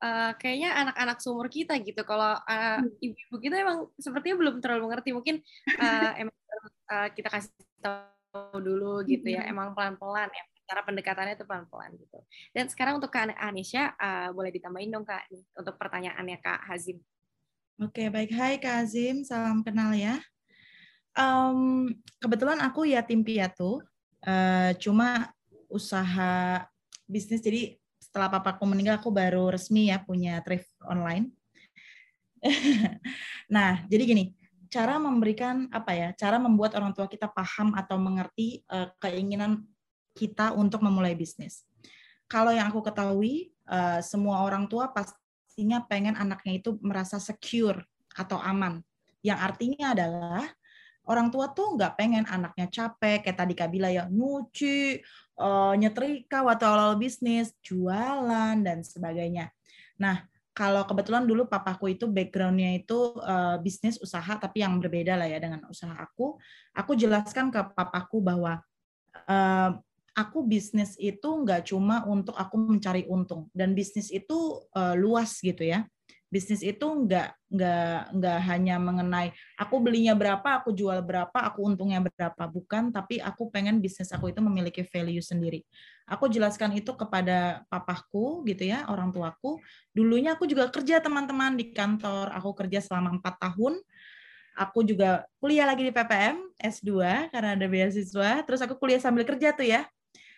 uh, 0.04 0.32
kayaknya 0.36 0.70
anak-anak 0.74 1.18
seumur 1.22 1.48
kita 1.48 1.78
gitu. 1.80 2.02
Kalau 2.04 2.36
uh, 2.36 2.80
ibu-ibu 3.00 3.36
kita 3.40 3.56
emang 3.62 3.88
sepertinya 3.96 4.36
belum 4.42 4.54
terlalu 4.60 4.90
mengerti. 4.90 5.10
Mungkin 5.14 5.36
uh, 5.80 6.12
emang 6.22 6.36
uh, 6.90 7.08
kita 7.14 7.28
kasih 7.30 7.52
tahu 7.80 8.58
dulu 8.60 9.00
gitu 9.06 9.32
ya. 9.32 9.46
Emang 9.48 9.72
pelan-pelan 9.72 10.28
ya. 10.28 10.44
Cara 10.64 10.80
pendekatannya 10.84 11.36
itu 11.36 11.44
pelan-pelan 11.44 11.92
gitu. 12.00 12.18
Dan 12.56 12.72
sekarang 12.72 12.96
untuk 12.96 13.12
Kak 13.12 13.36
Anisha, 13.36 13.92
uh, 14.00 14.32
boleh 14.32 14.48
ditambahin 14.48 14.88
dong 14.88 15.04
Kak 15.04 15.28
nih, 15.28 15.44
untuk 15.60 15.76
pertanyaannya 15.76 16.38
Kak 16.40 16.60
Hazim. 16.72 16.98
Oke, 17.80 18.08
baik. 18.08 18.32
Hai 18.32 18.56
Kak 18.56 18.84
Hazim, 18.84 19.22
salam 19.26 19.60
kenal 19.60 19.92
ya. 19.92 20.18
Um, 21.14 21.92
kebetulan 22.18 22.58
aku 22.64 22.88
yatim 22.88 23.22
piatu 23.22 23.84
Uh, 24.24 24.72
cuma 24.80 25.36
usaha 25.68 26.64
bisnis 27.04 27.44
jadi 27.44 27.76
setelah 28.00 28.32
papaku 28.32 28.64
meninggal 28.64 28.96
aku 28.96 29.12
baru 29.12 29.52
resmi 29.52 29.92
ya 29.92 30.00
punya 30.00 30.40
thrift 30.40 30.72
online. 30.80 31.28
nah, 33.54 33.84
jadi 33.84 34.02
gini, 34.08 34.24
cara 34.72 34.96
memberikan 34.96 35.68
apa 35.68 35.92
ya? 35.92 36.08
Cara 36.16 36.40
membuat 36.40 36.72
orang 36.76 36.96
tua 36.96 37.04
kita 37.04 37.28
paham 37.28 37.76
atau 37.76 38.00
mengerti 38.00 38.64
uh, 38.72 38.88
keinginan 38.96 39.60
kita 40.14 40.54
untuk 40.54 40.80
memulai 40.80 41.18
bisnis. 41.18 41.66
Kalau 42.30 42.54
yang 42.54 42.70
aku 42.70 42.80
ketahui, 42.80 43.52
uh, 43.68 44.00
semua 44.00 44.40
orang 44.46 44.64
tua 44.70 44.88
pastinya 44.94 45.84
pengen 45.84 46.16
anaknya 46.16 46.62
itu 46.62 46.78
merasa 46.80 47.20
secure 47.20 47.84
atau 48.16 48.40
aman. 48.40 48.80
Yang 49.20 49.38
artinya 49.42 49.86
adalah 49.92 50.44
orang 51.04 51.28
tua 51.28 51.52
tuh 51.52 51.76
nggak 51.76 51.94
pengen 52.00 52.24
anaknya 52.24 52.66
capek 52.70 53.28
kayak 53.28 53.36
tadi 53.36 53.54
Kabila 53.58 53.92
ya 53.92 54.08
nyuci, 54.08 55.02
uh, 55.36 55.74
nyetrika 55.76 56.40
waktu 56.40 56.64
awal 56.64 56.96
bisnis, 56.96 57.52
jualan 57.60 58.56
dan 58.64 58.80
sebagainya. 58.80 59.52
Nah 60.00 60.24
kalau 60.54 60.86
kebetulan 60.86 61.26
dulu 61.26 61.50
papaku 61.50 61.98
itu 61.98 62.06
backgroundnya 62.06 62.78
itu 62.78 63.18
uh, 63.18 63.58
bisnis 63.58 63.98
usaha 63.98 64.38
tapi 64.38 64.62
yang 64.62 64.78
berbeda 64.78 65.18
lah 65.18 65.26
ya 65.26 65.42
dengan 65.42 65.66
usaha 65.66 65.92
aku. 65.98 66.38
Aku 66.72 66.94
jelaskan 66.94 67.50
ke 67.50 67.60
papaku 67.74 68.22
bahwa 68.22 68.62
uh, 69.26 69.74
aku 70.14 70.46
bisnis 70.46 70.94
itu 70.98 71.26
nggak 71.26 71.66
cuma 71.68 72.06
untuk 72.06 72.38
aku 72.38 72.54
mencari 72.56 73.04
untung 73.10 73.50
dan 73.50 73.74
bisnis 73.74 74.14
itu 74.14 74.62
uh, 74.74 74.94
luas 74.94 75.42
gitu 75.42 75.66
ya 75.66 75.86
bisnis 76.34 76.66
itu 76.66 76.82
nggak 76.82 77.30
nggak 77.54 77.98
nggak 78.18 78.38
hanya 78.50 78.74
mengenai 78.82 79.30
aku 79.54 79.78
belinya 79.78 80.18
berapa, 80.18 80.58
aku 80.58 80.74
jual 80.74 80.98
berapa, 81.06 81.38
aku 81.46 81.62
untungnya 81.62 82.02
berapa, 82.02 82.50
bukan. 82.50 82.90
Tapi 82.90 83.22
aku 83.22 83.54
pengen 83.54 83.78
bisnis 83.78 84.10
aku 84.10 84.34
itu 84.34 84.42
memiliki 84.42 84.82
value 84.82 85.22
sendiri. 85.22 85.62
Aku 86.10 86.26
jelaskan 86.26 86.74
itu 86.74 86.90
kepada 86.98 87.62
papaku 87.70 88.42
gitu 88.50 88.66
ya, 88.66 88.82
orang 88.90 89.14
tuaku. 89.14 89.62
Dulunya 89.94 90.34
aku 90.34 90.50
juga 90.50 90.66
kerja 90.74 90.98
teman-teman 90.98 91.54
di 91.54 91.70
kantor. 91.70 92.34
Aku 92.34 92.50
kerja 92.58 92.82
selama 92.82 93.14
empat 93.14 93.38
tahun. 93.38 93.78
Aku 94.58 94.82
juga 94.82 95.26
kuliah 95.38 95.66
lagi 95.66 95.86
di 95.86 95.94
PPM 95.94 96.38
S2 96.58 96.90
karena 97.30 97.54
ada 97.54 97.66
beasiswa. 97.70 98.42
Terus 98.42 98.60
aku 98.66 98.74
kuliah 98.74 98.98
sambil 98.98 99.22
kerja 99.22 99.54
tuh 99.54 99.66
ya 99.66 99.86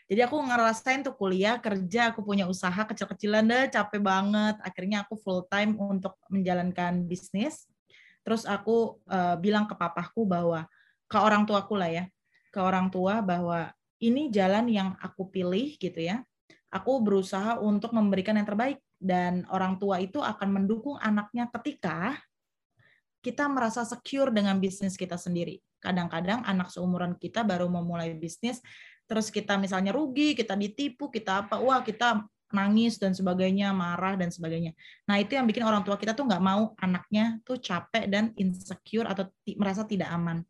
jadi 0.06 0.30
aku 0.30 0.38
ngerasain 0.38 1.02
tuh 1.02 1.18
kuliah, 1.18 1.58
kerja, 1.58 2.14
aku 2.14 2.22
punya 2.22 2.46
usaha 2.46 2.78
kecil-kecilan 2.86 3.42
deh, 3.42 3.66
capek 3.74 3.98
banget. 3.98 4.54
Akhirnya 4.62 5.02
aku 5.02 5.18
full 5.18 5.42
time 5.50 5.74
untuk 5.74 6.14
menjalankan 6.30 7.02
bisnis. 7.10 7.66
Terus 8.22 8.46
aku 8.46 9.02
uh, 9.10 9.34
bilang 9.34 9.66
ke 9.66 9.74
papaku 9.74 10.22
bahwa 10.22 10.70
ke 11.10 11.18
orang 11.18 11.42
tuaku 11.42 11.74
lah 11.74 11.90
ya, 11.90 12.04
ke 12.54 12.58
orang 12.62 12.86
tua 12.86 13.18
bahwa 13.18 13.74
ini 13.98 14.30
jalan 14.30 14.70
yang 14.70 14.94
aku 15.02 15.26
pilih 15.26 15.74
gitu 15.74 15.98
ya. 15.98 16.22
Aku 16.70 17.02
berusaha 17.02 17.58
untuk 17.58 17.90
memberikan 17.90 18.38
yang 18.38 18.46
terbaik 18.46 18.78
dan 19.02 19.42
orang 19.50 19.74
tua 19.82 19.98
itu 19.98 20.22
akan 20.22 20.54
mendukung 20.54 21.02
anaknya 21.02 21.50
ketika 21.50 22.14
kita 23.26 23.50
merasa 23.50 23.82
secure 23.82 24.30
dengan 24.30 24.62
bisnis 24.62 24.94
kita 24.94 25.18
sendiri. 25.18 25.58
Kadang-kadang 25.82 26.46
anak 26.46 26.70
seumuran 26.70 27.18
kita 27.18 27.42
baru 27.42 27.66
memulai 27.66 28.14
bisnis, 28.14 28.62
terus 29.06 29.30
kita 29.30 29.56
misalnya 29.56 29.94
rugi, 29.94 30.34
kita 30.34 30.58
ditipu, 30.58 31.08
kita 31.08 31.46
apa, 31.46 31.62
wah 31.62 31.80
kita 31.80 32.26
nangis 32.54 32.98
dan 32.98 33.10
sebagainya, 33.10 33.74
marah 33.74 34.14
dan 34.14 34.30
sebagainya. 34.30 34.74
Nah 35.10 35.18
itu 35.18 35.34
yang 35.34 35.46
bikin 35.46 35.66
orang 35.66 35.82
tua 35.82 35.98
kita 35.98 36.14
tuh 36.14 36.26
nggak 36.26 36.42
mau 36.42 36.74
anaknya 36.78 37.42
tuh 37.42 37.58
capek 37.58 38.06
dan 38.06 38.30
insecure 38.38 39.06
atau 39.06 39.26
merasa 39.58 39.82
tidak 39.82 40.10
aman. 40.14 40.46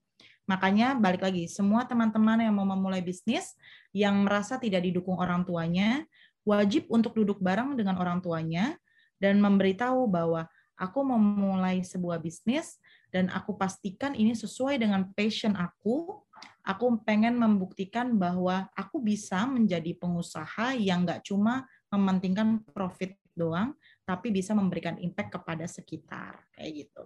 Makanya 0.47 0.95
balik 0.95 1.27
lagi, 1.27 1.51
semua 1.51 1.89
teman-teman 1.89 2.39
yang 2.39 2.55
mau 2.55 2.69
memulai 2.69 3.03
bisnis 3.03 3.57
yang 3.91 4.23
merasa 4.23 4.61
tidak 4.61 4.85
didukung 4.87 5.19
orang 5.19 5.43
tuanya, 5.43 6.07
wajib 6.47 6.87
untuk 6.93 7.19
duduk 7.19 7.43
bareng 7.43 7.75
dengan 7.75 7.99
orang 7.99 8.23
tuanya 8.23 8.79
dan 9.19 9.43
memberitahu 9.43 10.07
bahwa 10.07 10.47
aku 10.79 11.03
mau 11.03 11.19
memulai 11.19 11.83
sebuah 11.83 12.23
bisnis 12.23 12.79
dan 13.11 13.33
aku 13.33 13.59
pastikan 13.59 14.15
ini 14.15 14.37
sesuai 14.39 14.79
dengan 14.79 15.11
passion 15.17 15.59
aku, 15.59 16.23
aku 16.67 16.99
pengen 17.07 17.39
membuktikan 17.39 18.19
bahwa 18.19 18.67
aku 18.75 18.99
bisa 18.99 19.47
menjadi 19.47 19.95
pengusaha 19.95 20.75
yang 20.75 21.07
nggak 21.07 21.23
cuma 21.23 21.63
mementingkan 21.95 22.67
profit 22.75 23.15
doang, 23.39 23.79
tapi 24.03 24.35
bisa 24.35 24.51
memberikan 24.53 24.99
impact 24.99 25.39
kepada 25.39 25.71
sekitar 25.71 26.51
kayak 26.51 26.85
gitu. 26.85 27.05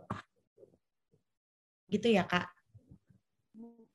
Gitu 1.92 2.08
ya 2.08 2.24
kak. 2.24 2.48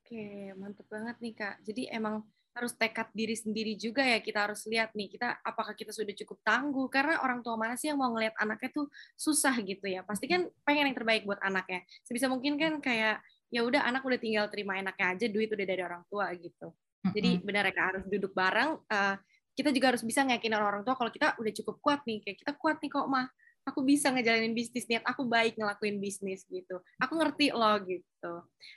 Oke, 0.06 0.54
mantep 0.54 0.86
banget 0.86 1.18
nih 1.18 1.34
kak. 1.34 1.56
Jadi 1.66 1.90
emang 1.90 2.22
harus 2.56 2.72
tekad 2.72 3.12
diri 3.12 3.36
sendiri 3.36 3.76
juga 3.76 4.00
ya 4.00 4.24
kita 4.24 4.48
harus 4.48 4.64
lihat 4.72 4.96
nih 4.96 5.12
kita 5.12 5.44
apakah 5.44 5.76
kita 5.76 5.92
sudah 5.92 6.16
cukup 6.16 6.40
tangguh 6.40 6.88
karena 6.88 7.20
orang 7.20 7.44
tua 7.44 7.60
mana 7.60 7.76
sih 7.76 7.92
yang 7.92 8.00
mau 8.00 8.08
ngelihat 8.16 8.32
anaknya 8.40 8.72
tuh 8.72 8.88
susah 9.20 9.60
gitu 9.60 9.84
ya 9.92 10.08
pasti 10.08 10.32
kan 10.32 10.48
pengen 10.64 10.88
yang 10.88 10.96
terbaik 10.96 11.28
buat 11.28 11.36
anaknya 11.44 11.84
sebisa 12.08 12.32
mungkin 12.32 12.56
kan 12.56 12.80
kayak 12.80 13.20
ya 13.54 13.62
udah 13.64 13.86
anak 13.86 14.02
udah 14.04 14.20
tinggal 14.20 14.46
terima 14.50 14.78
enaknya 14.80 15.16
aja 15.16 15.26
duit 15.30 15.50
udah 15.52 15.66
dari 15.66 15.82
orang 15.82 16.04
tua 16.10 16.32
gitu. 16.36 16.74
Jadi 17.06 17.38
benar 17.46 17.70
ya 17.70 17.74
harus 17.94 18.04
duduk 18.10 18.34
bareng 18.34 18.82
uh, 18.90 19.16
kita 19.56 19.70
juga 19.72 19.96
harus 19.96 20.04
bisa 20.04 20.26
ngeyakinin 20.26 20.58
orang 20.58 20.84
tua 20.84 20.98
kalau 20.98 21.14
kita 21.14 21.38
udah 21.38 21.54
cukup 21.62 21.76
kuat 21.80 22.02
nih 22.04 22.20
kayak 22.26 22.38
kita 22.44 22.52
kuat 22.58 22.78
nih 22.82 22.92
kok 22.92 23.08
mah. 23.08 23.28
Aku 23.66 23.82
bisa 23.82 24.14
ngejalanin 24.14 24.54
bisnis 24.54 24.86
niat 24.86 25.02
aku 25.10 25.26
baik 25.26 25.58
ngelakuin 25.58 25.98
bisnis 25.98 26.46
gitu. 26.46 26.78
Aku 27.02 27.18
ngerti 27.18 27.50
loh 27.50 27.82
gitu. 27.82 28.34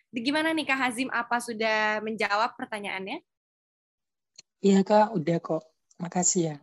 Gimana 0.09 0.57
nih 0.57 0.65
kak 0.65 0.81
Hazim? 0.81 1.13
Apa 1.13 1.45
sudah 1.45 2.01
menjawab 2.01 2.57
pertanyaannya? 2.57 3.21
Iya 4.65 4.81
kak. 4.81 5.13
Udah 5.13 5.37
kok. 5.45 5.61
Makasih 6.01 6.43
ya. 6.55 6.57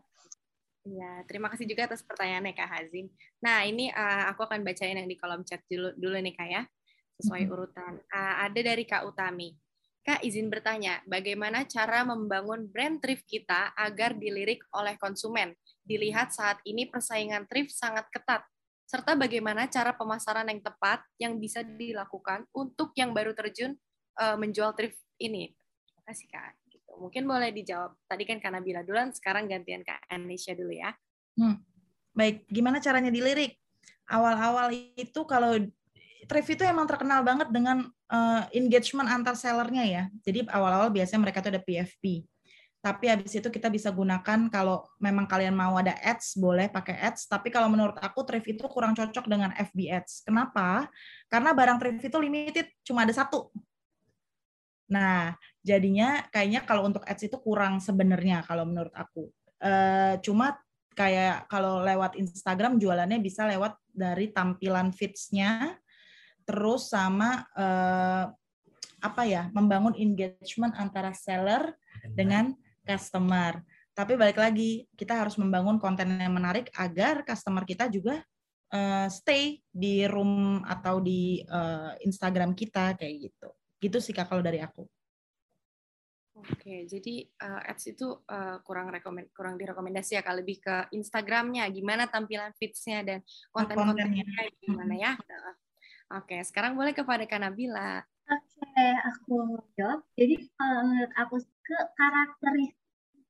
Ya, 0.85 1.21
terima 1.25 1.49
kasih 1.49 1.65
juga 1.65 1.89
atas 1.89 2.05
pertanyaannya 2.05 2.53
Kak 2.53 2.69
Hazim. 2.69 3.09
Nah, 3.41 3.65
ini 3.65 3.89
uh, 3.89 4.29
aku 4.29 4.45
akan 4.45 4.61
bacain 4.61 4.93
yang 4.93 5.09
di 5.09 5.17
kolom 5.17 5.41
chat 5.41 5.65
dulu, 5.65 5.89
dulu 5.97 6.13
nih 6.21 6.37
Kak 6.37 6.45
ya 6.45 6.61
sesuai 7.20 7.47
urutan. 7.47 7.99
Uh, 8.11 8.36
ada 8.47 8.59
dari 8.59 8.84
Kak 8.84 9.07
Utami. 9.07 9.55
Kak 10.05 10.22
izin 10.22 10.53
bertanya, 10.53 11.01
bagaimana 11.09 11.66
cara 11.66 12.05
membangun 12.05 12.70
brand 12.70 13.01
thrift 13.01 13.26
kita 13.26 13.74
agar 13.74 14.13
dilirik 14.13 14.61
oleh 14.78 14.93
konsumen? 15.01 15.57
Dilihat 15.82 16.30
saat 16.30 16.61
ini 16.61 16.86
persaingan 16.86 17.49
thrift 17.49 17.74
sangat 17.74 18.05
ketat, 18.13 18.45
serta 18.86 19.18
bagaimana 19.18 19.66
cara 19.66 19.97
pemasaran 19.97 20.45
yang 20.45 20.61
tepat 20.61 21.01
yang 21.18 21.41
bisa 21.41 21.66
dilakukan 21.66 22.45
untuk 22.53 22.93
yang 22.93 23.18
baru 23.18 23.34
terjun 23.34 23.74
uh, 24.22 24.38
menjual 24.38 24.78
thrift 24.78 25.01
ini. 25.18 25.49
Terima 25.89 26.01
kasih 26.05 26.28
Kak. 26.30 26.53
Gitu. 26.70 26.91
Mungkin 27.01 27.26
boleh 27.26 27.49
dijawab. 27.49 27.97
Tadi 28.05 28.24
kan 28.30 28.38
karena 28.38 28.61
Bila 28.61 28.86
duluan, 28.86 29.09
sekarang 29.09 29.49
gantian 29.49 29.82
Kak 29.82 30.05
Anisha 30.13 30.53
dulu 30.53 30.70
ya. 30.70 30.93
Hmm. 31.34 31.66
Baik, 32.13 32.45
gimana 32.45 32.78
caranya 32.78 33.09
dilirik? 33.09 33.57
Awal-awal 34.05 34.70
itu 34.95 35.22
kalau 35.26 35.57
Thrift 36.26 36.49
itu 36.57 36.63
emang 36.65 36.89
terkenal 36.89 37.21
banget 37.21 37.49
dengan 37.53 37.86
uh, 38.09 38.43
engagement 38.51 39.09
antar 39.09 39.38
sellernya 39.38 39.84
ya. 39.86 40.03
Jadi 40.26 40.49
awal-awal 40.49 40.89
biasanya 40.89 41.21
mereka 41.21 41.41
tuh 41.45 41.53
ada 41.53 41.61
PFP. 41.61 42.26
Tapi 42.86 43.09
habis 43.09 43.34
itu 43.34 43.49
kita 43.49 43.65
bisa 43.73 43.89
gunakan 43.89 44.45
kalau 44.53 44.86
memang 45.01 45.26
kalian 45.26 45.57
mau 45.57 45.73
ada 45.73 45.97
ads, 46.05 46.38
boleh 46.38 46.69
pakai 46.69 47.01
ads. 47.01 47.26
Tapi 47.26 47.49
kalau 47.49 47.65
menurut 47.65 47.97
aku 47.97 48.21
Thrift 48.30 48.45
itu 48.45 48.61
kurang 48.69 48.93
cocok 48.93 49.26
dengan 49.26 49.49
FB 49.57 49.89
ads. 49.89 50.21
Kenapa? 50.21 50.86
Karena 51.26 51.49
barang 51.57 51.82
Thrift 51.82 52.05
itu 52.05 52.17
limited, 52.21 52.69
cuma 52.86 53.01
ada 53.01 53.13
satu. 53.13 53.49
Nah, 54.86 55.34
jadinya 55.65 56.30
kayaknya 56.30 56.61
kalau 56.61 56.86
untuk 56.86 57.01
ads 57.09 57.26
itu 57.26 57.38
kurang 57.41 57.82
sebenarnya 57.82 58.45
kalau 58.45 58.69
menurut 58.69 58.93
aku. 58.93 59.34
Uh, 59.57 60.21
cuma 60.21 60.53
kayak 60.93 61.49
kalau 61.49 61.82
lewat 61.82 62.13
Instagram 62.21 62.78
jualannya 62.78 63.17
bisa 63.17 63.49
lewat 63.49 63.82
dari 63.89 64.30
tampilan 64.30 64.93
feeds-nya 64.93 65.73
terus 66.45 66.93
sama 66.93 67.43
uh, 67.57 68.29
apa 69.01 69.21
ya 69.25 69.49
membangun 69.53 69.93
engagement 69.97 70.73
antara 70.77 71.13
seller 71.13 71.73
dengan 72.13 72.53
customer. 72.85 73.61
Tapi 73.95 74.13
balik 74.19 74.37
lagi 74.37 74.85
kita 74.93 75.17
harus 75.17 75.37
membangun 75.39 75.79
konten 75.79 76.19
yang 76.19 76.33
menarik 76.33 76.69
agar 76.75 77.23
customer 77.23 77.63
kita 77.63 77.87
juga 77.89 78.21
uh, 78.73 79.07
stay 79.07 79.61
di 79.69 80.03
room 80.05 80.61
atau 80.65 80.99
di 80.99 81.41
uh, 81.47 81.95
Instagram 82.03 82.53
kita 82.53 82.97
kayak 82.97 83.31
gitu. 83.31 83.49
Gitu 83.79 83.97
sih 84.01 84.13
kak 84.13 84.29
kalau 84.29 84.43
dari 84.45 84.59
aku. 84.59 84.85
Oke, 86.35 86.83
jadi 86.83 87.23
uh, 87.47 87.63
ads 87.63 87.95
itu 87.95 88.11
uh, 88.11 88.59
kurang 88.67 88.91
rekomend 88.91 89.31
kurang 89.31 89.55
direkomendasi 89.55 90.19
ya 90.19 90.21
kalau 90.21 90.43
lebih 90.43 90.59
ke 90.59 90.91
Instagramnya, 90.91 91.63
gimana 91.71 92.11
tampilan 92.11 92.51
feeds-nya 92.59 93.07
dan 93.07 93.19
konten-kontennya 93.55 94.27
gimana 94.59 94.93
ya. 94.99 95.11
Oke, 96.13 96.37
sekarang 96.45 96.77
boleh 96.77 96.93
kepada 96.93 97.25
Kanabila. 97.25 98.05
Oke, 98.29 98.85
aku 99.09 99.57
jawab. 99.73 100.05
Jadi 100.13 100.49
kalau 100.53 100.85
menurut 100.85 101.13
aku 101.17 101.41
ke 101.41 101.77
karakteristik 101.97 102.77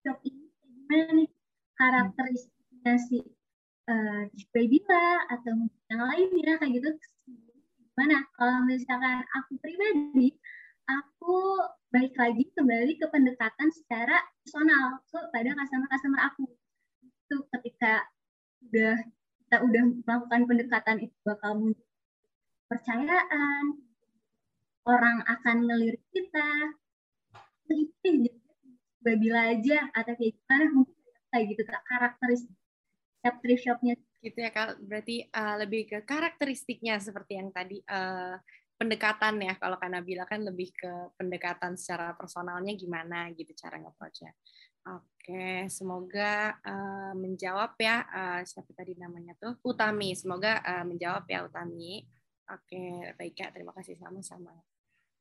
job 0.04 0.20
ini 0.28 0.52
gimana 0.60 1.12
nih 1.24 1.30
karakteristiknya 1.80 2.94
si 3.00 3.24
uh, 3.88 4.28
Bila 4.52 5.08
atau 5.32 5.56
yang 5.88 6.04
lainnya 6.04 6.60
kayak 6.60 6.72
gitu 6.84 6.90
gimana? 7.96 8.28
Kalau 8.36 8.60
misalkan 8.68 9.24
aku 9.24 9.52
pribadi, 9.64 10.36
aku 10.92 11.64
balik 11.96 12.16
lagi 12.20 12.44
kembali 12.52 12.94
ke 13.00 13.08
pendekatan 13.08 13.72
secara 13.72 14.20
personal 14.44 15.00
kepada 15.08 15.56
customer-customer 15.64 16.22
aku. 16.28 16.44
Itu 17.08 17.48
ketika 17.56 18.04
udah 18.68 19.00
kita 19.46 19.58
udah 19.64 19.84
melakukan 20.04 20.42
pendekatan 20.44 20.98
itu 21.08 21.16
bakal 21.24 21.56
muncul 21.56 21.85
percayaan, 22.68 23.66
orang 24.86 25.18
akan 25.26 25.58
ngelirik 25.66 26.04
kita. 26.14 26.50
Itu 27.70 28.30
babila 29.06 29.54
aja 29.54 29.86
atau 29.94 30.18
kayak 30.18 30.34
gimana 30.34 30.66
mungkin 30.74 30.98
kayak 31.30 31.46
gitu 31.54 31.62
kak 31.70 31.84
karakteristik 31.86 32.58
setiap 33.22 33.36
thrift 33.42 33.62
shopnya 33.62 33.94
gitu 34.26 34.38
ya 34.42 34.50
kak 34.50 34.82
berarti 34.82 35.30
uh, 35.30 35.56
lebih 35.62 35.86
ke 35.86 35.98
karakteristiknya 36.02 36.98
seperti 36.98 37.38
yang 37.38 37.54
tadi 37.54 37.86
uh, 37.86 38.34
pendekatan 38.82 39.40
ya 39.40 39.54
kalau 39.62 39.78
karena 39.78 40.02
bilang 40.02 40.26
kan 40.26 40.42
lebih 40.42 40.74
ke 40.74 40.92
pendekatan 41.16 41.78
secara 41.78 42.18
personalnya 42.18 42.76
gimana 42.76 43.32
gitu 43.32 43.56
cara 43.56 43.80
nge-approach-nya. 43.80 44.36
Oke, 44.86 45.66
semoga 45.72 46.60
uh, 46.62 47.14
menjawab 47.18 47.74
ya 47.82 48.06
uh, 48.06 48.42
siapa 48.46 48.70
tadi 48.76 48.94
namanya 49.00 49.34
tuh 49.40 49.58
Utami. 49.66 50.14
Semoga 50.14 50.62
uh, 50.62 50.86
menjawab 50.86 51.26
ya 51.26 51.48
Utami. 51.48 52.06
Oke, 52.46 53.14
baik 53.18 53.34
Kak, 53.34 53.58
terima 53.58 53.74
kasih 53.74 53.98
sama-sama. 53.98 54.54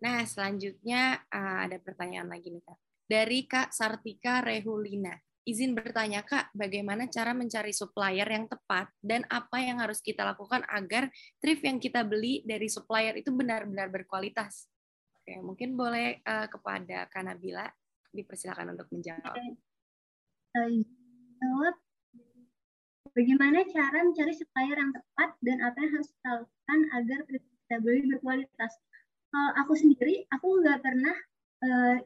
Nah, 0.05 0.21
selanjutnya 0.29 1.25
uh, 1.33 1.65
ada 1.65 1.81
pertanyaan 1.81 2.29
lagi 2.29 2.53
nih 2.53 2.61
Kak. 2.61 2.79
Dari 3.05 3.49
Kak 3.49 3.73
Sartika 3.73 4.45
Rehulina 4.45 5.17
izin 5.45 5.77
bertanya 5.77 6.25
Kak, 6.25 6.57
bagaimana 6.57 7.05
cara 7.13 7.37
mencari 7.37 7.71
supplier 7.77 8.25
yang 8.25 8.49
tepat 8.49 8.89
dan 9.05 9.29
apa 9.29 9.61
yang 9.61 9.77
harus 9.77 10.01
kita 10.01 10.25
lakukan 10.25 10.65
agar 10.73 11.13
thrift 11.37 11.61
yang 11.65 11.77
kita 11.77 12.01
beli 12.01 12.41
dari 12.49 12.69
supplier 12.69 13.13
itu 13.21 13.29
benar-benar 13.29 13.93
berkualitas? 13.93 14.73
Oke, 15.21 15.41
mungkin 15.45 15.77
boleh 15.77 16.25
uh, 16.25 16.49
kepada 16.49 17.09
Kanabila 17.13 17.69
dipersilakan 18.13 18.73
untuk 18.77 18.89
menjawab. 18.93 19.37
Jawab. 21.41 21.75
Bagaimana 23.15 23.63
cara 23.69 24.01
mencari 24.03 24.35
supplier 24.35 24.75
yang 24.81 24.91
tepat 24.91 25.31
dan 25.45 25.61
apa 25.61 25.79
yang 25.81 25.93
harus 26.01 26.09
kita 26.09 26.29
lakukan 26.41 26.54
agar 26.69 27.19
thrift 27.29 27.47
kita 27.65 27.77
beli 27.83 28.03
berkualitas? 28.09 28.73
Kalau 29.35 29.51
aku 29.59 29.75
sendiri, 29.75 30.25
aku 30.31 30.63
nggak 30.63 30.79
pernah 30.79 31.17
uh, 31.67 31.97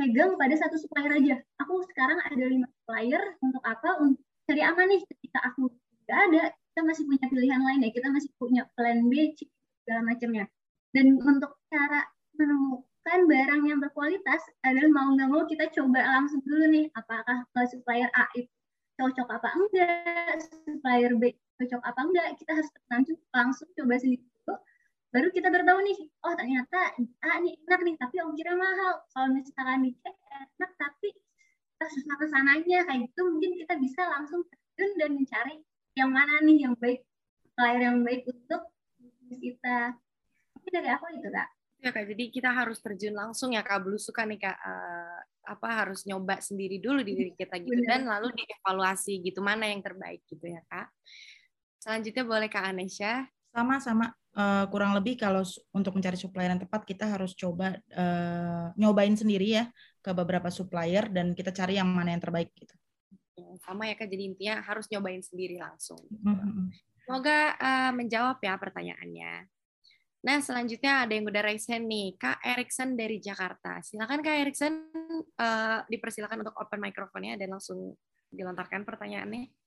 pegang 0.00 0.40
pada 0.40 0.54
satu 0.56 0.80
supplier 0.80 1.12
aja. 1.20 1.36
Aku 1.60 1.84
sekarang 1.92 2.16
ada 2.24 2.44
lima 2.48 2.66
supplier 2.70 3.36
untuk 3.44 3.60
apa? 3.66 4.00
Untuk 4.00 4.24
cari 4.48 4.62
aman 4.64 4.88
nih 4.88 5.02
ketika 5.04 5.52
aku 5.52 5.68
tidak 5.68 6.18
ada, 6.32 6.42
kita 6.54 6.80
masih 6.86 7.04
punya 7.04 7.26
pilihan 7.28 7.60
lain 7.60 7.84
ya. 7.84 7.90
Kita 7.92 8.08
masih 8.08 8.30
punya 8.40 8.62
plan 8.72 9.04
B, 9.10 9.36
segala 9.84 10.00
macamnya. 10.06 10.44
Dan 10.96 11.20
untuk 11.20 11.52
cara 11.68 12.08
menemukan 12.40 13.20
barang 13.28 13.62
yang 13.68 13.78
berkualitas 13.84 14.40
adalah 14.64 14.88
mau 14.88 15.08
nggak 15.12 15.28
mau 15.28 15.44
kita 15.44 15.68
coba 15.76 16.00
langsung 16.00 16.40
dulu 16.46 16.64
nih, 16.72 16.88
apakah 16.96 17.44
ke 17.52 17.60
supplier 17.68 18.08
A 18.16 18.24
itu 18.32 18.48
cocok 18.98 19.28
apa 19.30 19.48
enggak, 19.54 20.42
supplier 20.64 21.12
B 21.20 21.36
cocok 21.58 21.82
apa 21.82 22.00
enggak, 22.06 22.28
kita 22.38 22.54
harus 22.54 22.70
langsung 22.86 23.18
langsung 23.34 23.68
coba 23.74 23.98
sendiri 23.98 24.22
baru 25.08 25.28
kita 25.32 25.48
baru 25.48 25.64
tahu 25.64 25.80
nih 25.88 25.98
oh 26.20 26.34
ternyata 26.36 26.78
ah 27.24 27.34
ini 27.40 27.56
enak 27.64 27.80
nih 27.80 27.94
tapi 27.96 28.16
ongkirnya 28.20 28.56
mahal. 28.56 28.92
Kalau 29.08 29.28
misalkan 29.32 29.80
dicek 29.88 30.16
enak 30.28 30.70
tapi 30.76 31.08
susah 31.78 32.16
ke 32.18 32.26
sananya 32.26 32.82
kayak 32.84 33.06
gitu 33.06 33.22
mungkin 33.30 33.54
kita 33.54 33.74
bisa 33.78 34.02
langsung 34.10 34.42
terjun 34.50 34.90
dan 34.98 35.10
mencari 35.14 35.56
yang 35.94 36.10
mana 36.10 36.42
nih 36.42 36.66
yang 36.66 36.74
baik 36.76 37.06
supplier 37.40 37.80
yang 37.88 38.04
baik 38.04 38.28
untuk 38.28 38.62
bisnis 39.00 39.40
kita. 39.40 39.96
Mungkin 40.58 40.72
dari 40.74 40.88
aku 40.92 41.04
itu 41.16 41.28
kak. 41.32 41.48
Ya 41.78 41.90
kak. 41.94 42.04
Jadi 42.10 42.24
kita 42.34 42.50
harus 42.50 42.78
terjun 42.82 43.14
langsung 43.16 43.54
ya 43.54 43.64
kak. 43.64 43.80
Suka 43.96 44.28
nih 44.28 44.42
kak. 44.42 44.58
Uh, 44.60 45.18
apa 45.48 45.68
harus 45.80 46.04
nyoba 46.04 46.44
sendiri 46.44 46.76
dulu 46.76 47.00
di 47.00 47.16
diri 47.16 47.32
kita 47.32 47.56
gitu 47.56 47.72
Bener. 47.72 47.88
dan 47.88 48.02
lalu 48.04 48.36
dievaluasi 48.36 49.24
gitu 49.24 49.40
mana 49.40 49.64
yang 49.64 49.80
terbaik 49.80 50.20
gitu 50.28 50.44
ya 50.44 50.60
kak 50.68 50.92
selanjutnya 51.78 52.24
boleh 52.26 52.48
kak 52.50 52.74
Anesha 52.74 53.26
sama-sama 53.54 54.12
uh, 54.38 54.64
kurang 54.70 54.94
lebih 54.94 55.18
kalau 55.18 55.42
untuk 55.74 55.98
mencari 55.98 56.14
supplier 56.14 56.54
yang 56.54 56.62
tepat 56.62 56.86
kita 56.86 57.10
harus 57.10 57.34
coba 57.34 57.74
uh, 57.96 58.70
nyobain 58.78 59.14
sendiri 59.18 59.58
ya 59.58 59.64
ke 59.98 60.10
beberapa 60.14 60.48
supplier 60.52 61.10
dan 61.10 61.34
kita 61.34 61.50
cari 61.50 61.76
yang 61.80 61.90
mana 61.90 62.14
yang 62.14 62.22
terbaik 62.22 62.54
gitu. 62.54 62.74
Sama 63.62 63.90
ya 63.90 63.94
kak, 63.98 64.06
jadi 64.10 64.22
intinya 64.28 64.54
harus 64.62 64.86
nyobain 64.90 65.22
sendiri 65.22 65.58
langsung. 65.58 65.98
Mm-hmm. 66.10 66.70
Semoga 67.06 67.38
uh, 67.58 67.92
menjawab 67.96 68.38
ya 68.38 68.54
pertanyaannya. 68.60 69.32
Nah 70.18 70.38
selanjutnya 70.42 71.06
ada 71.06 71.12
yang 71.14 71.26
udah 71.30 71.42
raise 71.46 71.66
hand 71.70 71.86
nih, 71.86 72.18
Kak 72.18 72.42
Erikson 72.42 72.98
dari 72.98 73.22
Jakarta. 73.22 73.78
Silakan 73.80 74.20
Kak 74.20 74.36
Erikson, 74.42 74.74
uh, 75.38 75.86
dipersilakan 75.86 76.42
untuk 76.42 76.58
open 76.58 76.82
microphone-nya 76.82 77.38
dan 77.38 77.54
langsung 77.54 77.94
dilontarkan 78.28 78.82
pertanyaannya. 78.82 79.57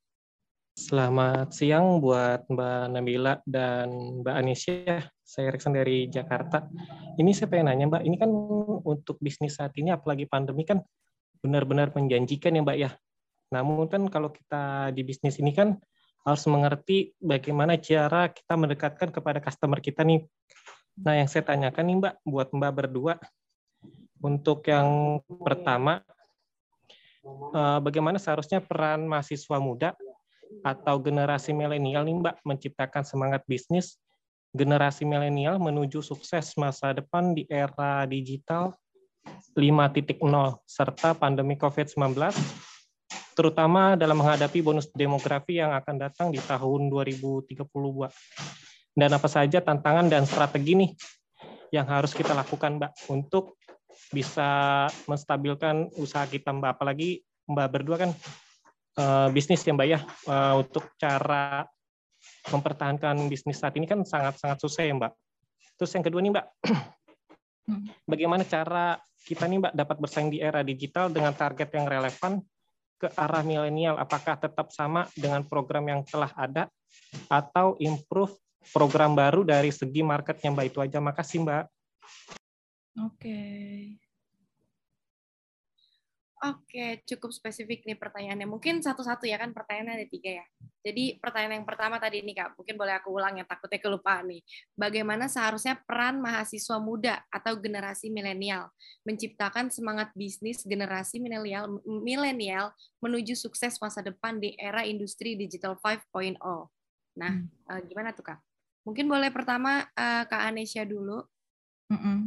Selamat 0.71 1.51
siang 1.51 1.99
buat 1.99 2.47
Mbak 2.47 2.95
Nabila 2.95 3.43
dan 3.43 3.91
Mbak 4.23 4.35
Anisya. 4.39 5.03
Saya 5.19 5.51
Reksan 5.51 5.75
dari 5.75 6.07
Jakarta. 6.07 6.63
Ini 7.19 7.27
saya 7.35 7.51
pengen 7.51 7.67
nanya 7.67 7.91
Mbak, 7.91 8.03
ini 8.07 8.15
kan 8.15 8.31
untuk 8.87 9.19
bisnis 9.19 9.59
saat 9.59 9.75
ini 9.75 9.91
apalagi 9.91 10.31
pandemi 10.31 10.63
kan 10.63 10.79
benar-benar 11.43 11.91
menjanjikan 11.91 12.55
ya 12.55 12.63
Mbak 12.63 12.77
ya. 12.87 12.91
Namun 13.51 13.91
kan 13.91 14.07
kalau 14.07 14.31
kita 14.31 14.95
di 14.95 15.03
bisnis 15.03 15.43
ini 15.43 15.51
kan 15.51 15.75
harus 16.23 16.47
mengerti 16.47 17.11
bagaimana 17.19 17.75
cara 17.75 18.31
kita 18.31 18.55
mendekatkan 18.55 19.11
kepada 19.11 19.43
customer 19.43 19.83
kita 19.83 20.07
nih. 20.07 20.23
Nah 21.03 21.19
yang 21.19 21.27
saya 21.27 21.51
tanyakan 21.51 21.83
nih 21.83 21.95
Mbak, 21.99 22.15
buat 22.23 22.47
Mbak 22.55 22.71
berdua, 22.71 23.19
untuk 24.23 24.63
yang 24.71 25.19
pertama, 25.27 25.99
eh, 27.59 27.79
bagaimana 27.83 28.23
seharusnya 28.23 28.63
peran 28.63 29.03
mahasiswa 29.03 29.59
muda 29.59 29.99
atau 30.61 30.99
generasi 30.99 31.55
milenial 31.55 32.03
nih 32.03 32.15
Mbak 32.19 32.35
menciptakan 32.43 33.03
semangat 33.07 33.41
bisnis 33.47 33.95
generasi 34.51 35.07
milenial 35.07 35.57
menuju 35.57 36.03
sukses 36.03 36.59
masa 36.59 36.91
depan 36.91 37.31
di 37.31 37.47
era 37.47 38.03
digital 38.03 38.75
5.0 39.55 40.19
serta 40.67 41.15
pandemi 41.15 41.55
COVID-19 41.55 42.35
terutama 43.31 43.95
dalam 43.95 44.19
menghadapi 44.19 44.59
bonus 44.59 44.91
demografi 44.91 45.63
yang 45.63 45.71
akan 45.71 45.95
datang 45.97 46.27
di 46.35 46.39
tahun 46.43 46.91
2030 46.91 47.63
Mbak. 47.63 48.11
Dan 48.91 49.09
apa 49.15 49.29
saja 49.31 49.63
tantangan 49.63 50.11
dan 50.11 50.27
strategi 50.27 50.75
nih 50.75 50.91
yang 51.71 51.87
harus 51.87 52.11
kita 52.11 52.35
lakukan 52.35 52.75
Mbak 52.75 52.91
untuk 53.07 53.55
bisa 54.11 54.85
menstabilkan 55.07 55.87
usaha 55.95 56.27
kita 56.27 56.51
Mbak 56.51 56.71
apalagi 56.75 57.23
Mbak 57.47 57.67
berdua 57.71 57.97
kan 58.03 58.11
bisnis 59.31 59.61
ya 59.63 59.73
Mbak 59.73 59.87
ya 59.87 59.99
uh, 60.29 60.61
untuk 60.61 60.93
cara 60.97 61.65
mempertahankan 62.49 63.29
bisnis 63.29 63.61
saat 63.61 63.77
ini 63.77 63.85
kan 63.85 64.01
sangat-sangat 64.01 64.57
susah 64.61 64.83
ya 64.85 64.93
Mbak. 64.97 65.13
Terus 65.77 65.91
yang 65.97 66.05
kedua 66.05 66.21
nih 66.21 66.31
Mbak, 66.33 66.45
hmm. 67.69 67.85
bagaimana 68.05 68.43
cara 68.45 68.97
kita 69.25 69.45
nih 69.45 69.57
Mbak 69.61 69.73
dapat 69.77 69.97
bersaing 70.01 70.29
di 70.33 70.41
era 70.41 70.61
digital 70.61 71.09
dengan 71.09 71.33
target 71.33 71.69
yang 71.73 71.85
relevan 71.89 72.41
ke 73.01 73.09
arah 73.17 73.41
milenial? 73.41 73.97
Apakah 73.97 74.37
tetap 74.37 74.69
sama 74.73 75.09
dengan 75.17 75.41
program 75.45 75.85
yang 75.89 76.01
telah 76.05 76.29
ada 76.37 76.69
atau 77.29 77.77
improve 77.81 78.33
program 78.69 79.17
baru 79.17 79.41
dari 79.41 79.73
segi 79.73 80.05
marketnya 80.05 80.53
Mbak? 80.53 80.65
Itu 80.69 80.79
aja. 80.85 80.97
Makasih 81.01 81.41
Mbak. 81.45 81.65
Oke. 83.09 83.39
Okay. 86.41 86.49
Oke, 86.49 87.05
cukup 87.05 87.29
spesifik 87.29 87.85
nih 87.85 87.93
pertanyaannya. 87.93 88.49
Mungkin 88.49 88.81
satu-satu 88.81 89.29
ya 89.29 89.37
kan 89.37 89.53
pertanyaannya 89.53 89.93
ada 90.01 90.07
tiga 90.09 90.41
ya. 90.41 90.45
Jadi 90.81 91.21
pertanyaan 91.21 91.61
yang 91.61 91.67
pertama 91.69 92.01
tadi 92.01 92.25
nih 92.25 92.33
Kak, 92.33 92.57
mungkin 92.57 92.75
boleh 92.81 92.97
aku 92.97 93.13
ulang 93.13 93.37
ya 93.37 93.45
takutnya 93.45 93.77
kelupaan 93.77 94.25
nih. 94.25 94.41
Bagaimana 94.73 95.29
seharusnya 95.29 95.77
peran 95.85 96.17
mahasiswa 96.17 96.81
muda 96.81 97.21
atau 97.29 97.53
generasi 97.61 98.09
milenial 98.09 98.73
menciptakan 99.05 99.69
semangat 99.69 100.09
bisnis 100.17 100.65
generasi 100.65 101.21
milenial 101.21 101.77
milenial 101.85 102.73
menuju 102.97 103.37
sukses 103.37 103.77
masa 103.77 104.01
depan 104.01 104.41
di 104.41 104.57
era 104.57 104.81
industri 104.81 105.37
digital 105.37 105.77
5.0. 105.77 106.41
Nah, 107.21 107.33
hmm. 107.37 107.85
gimana 107.85 108.17
tuh 108.17 108.25
Kak? 108.25 108.41
Mungkin 108.81 109.05
boleh 109.05 109.29
pertama 109.29 109.85
uh, 109.93 110.23
Kak 110.25 110.41
Anesya 110.49 110.89
dulu. 110.89 111.21
Mm 111.93 111.99
-mm. 112.01 112.17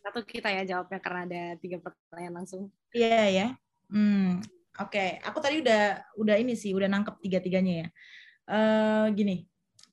Satu 0.00 0.24
kita 0.24 0.48
ya 0.48 0.64
jawabnya 0.64 0.96
karena 0.96 1.20
ada 1.28 1.42
tiga 1.60 1.76
pertanyaan 1.76 2.40
langsung. 2.40 2.72
Iya 2.90 3.22
ya. 3.30 3.46
Hmm, 3.90 4.42
Oke, 4.80 4.96
okay. 4.96 5.08
aku 5.20 5.44
tadi 5.44 5.60
udah 5.60 6.14
udah 6.16 6.36
ini 6.40 6.56
sih, 6.56 6.72
udah 6.72 6.88
nangkep 6.88 7.20
tiga-tiganya 7.20 7.84
ya. 7.84 7.86
Uh, 8.50 9.06
gini, 9.12 9.44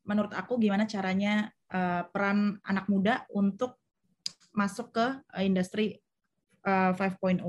menurut 0.08 0.32
aku 0.32 0.56
gimana 0.56 0.88
caranya 0.88 1.52
uh, 1.76 2.08
peran 2.08 2.56
anak 2.64 2.88
muda 2.88 3.28
untuk 3.36 3.84
masuk 4.56 4.96
ke 4.96 5.06
uh, 5.28 5.44
industri 5.44 6.00
uh, 6.64 6.96
5.0. 6.96 7.44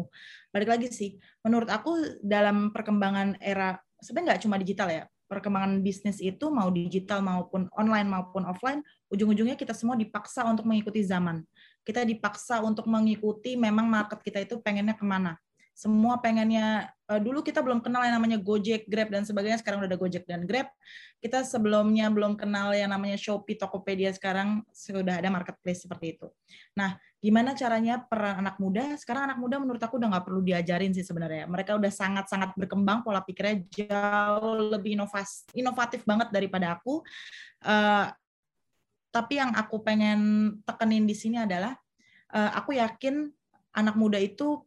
Balik 0.51 0.69
lagi 0.69 0.91
sih, 0.91 1.15
menurut 1.47 1.71
aku 1.71 2.19
dalam 2.27 2.75
perkembangan 2.75 3.39
era 3.39 3.79
sebenarnya 4.03 4.35
nggak 4.35 4.43
cuma 4.43 4.57
digital 4.59 4.89
ya, 4.91 5.03
perkembangan 5.31 5.79
bisnis 5.85 6.19
itu 6.19 6.51
mau 6.51 6.75
digital 6.75 7.23
maupun 7.23 7.71
online 7.79 8.09
maupun 8.11 8.49
offline, 8.51 8.83
ujung-ujungnya 9.15 9.55
kita 9.55 9.79
semua 9.79 9.95
dipaksa 9.95 10.43
untuk 10.43 10.67
mengikuti 10.67 11.07
zaman. 11.07 11.47
Kita 11.89 12.05
dipaksa 12.05 12.61
untuk 12.61 12.85
mengikuti 12.85 13.57
memang 13.57 13.89
market 13.89 14.21
kita 14.21 14.45
itu 14.45 14.61
pengennya 14.61 14.93
ke 14.93 15.09
mana. 15.09 15.41
Semua 15.79 16.19
pengennya 16.19 16.91
uh, 17.07 17.23
dulu 17.23 17.39
kita 17.39 17.63
belum 17.63 17.79
kenal 17.79 18.03
yang 18.03 18.19
namanya 18.19 18.35
Gojek, 18.43 18.91
Grab 18.91 19.15
dan 19.15 19.23
sebagainya. 19.23 19.63
Sekarang 19.63 19.79
udah 19.79 19.87
ada 19.87 19.95
Gojek 19.95 20.27
dan 20.27 20.43
Grab. 20.43 20.67
Kita 21.23 21.47
sebelumnya 21.47 22.11
belum 22.11 22.35
kenal 22.35 22.75
yang 22.75 22.91
namanya 22.91 23.15
Shopee, 23.15 23.55
Tokopedia. 23.55 24.11
Sekarang 24.11 24.67
sudah 24.75 25.23
ada 25.23 25.31
marketplace 25.31 25.87
seperti 25.87 26.19
itu. 26.19 26.27
Nah, 26.75 26.99
gimana 27.23 27.55
caranya 27.55 28.03
peran 28.03 28.43
anak 28.43 28.59
muda? 28.59 28.99
Sekarang 28.99 29.31
anak 29.31 29.39
muda 29.39 29.63
menurut 29.63 29.79
aku 29.79 30.03
udah 30.03 30.19
nggak 30.19 30.27
perlu 30.27 30.43
diajarin 30.43 30.91
sih 30.91 31.07
sebenarnya. 31.07 31.47
Mereka 31.47 31.79
udah 31.79 31.93
sangat-sangat 31.95 32.59
berkembang, 32.59 33.07
pola 33.07 33.23
pikirnya 33.23 33.63
jauh 33.71 34.59
lebih 34.75 34.99
inovas, 34.99 35.47
inovatif 35.55 36.03
banget 36.03 36.35
daripada 36.35 36.75
aku. 36.75 37.07
Uh, 37.63 38.11
tapi 39.19 39.43
yang 39.43 39.51
aku 39.59 39.83
pengen 39.83 40.55
tekenin 40.63 41.03
di 41.03 41.19
sini 41.19 41.43
adalah 41.43 41.75
uh, 42.31 42.55
aku 42.55 42.79
yakin 42.79 43.27
anak 43.75 43.99
muda 43.99 44.23
itu 44.23 44.63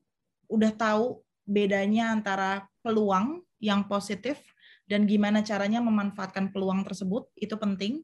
udah 0.51 0.75
tahu 0.75 1.23
bedanya 1.47 2.11
antara 2.11 2.67
peluang 2.83 3.39
yang 3.63 3.87
positif 3.87 4.43
dan 4.91 5.07
gimana 5.07 5.39
caranya 5.39 5.79
memanfaatkan 5.79 6.51
peluang 6.51 6.83
tersebut 6.83 7.31
itu 7.39 7.55
penting. 7.55 8.03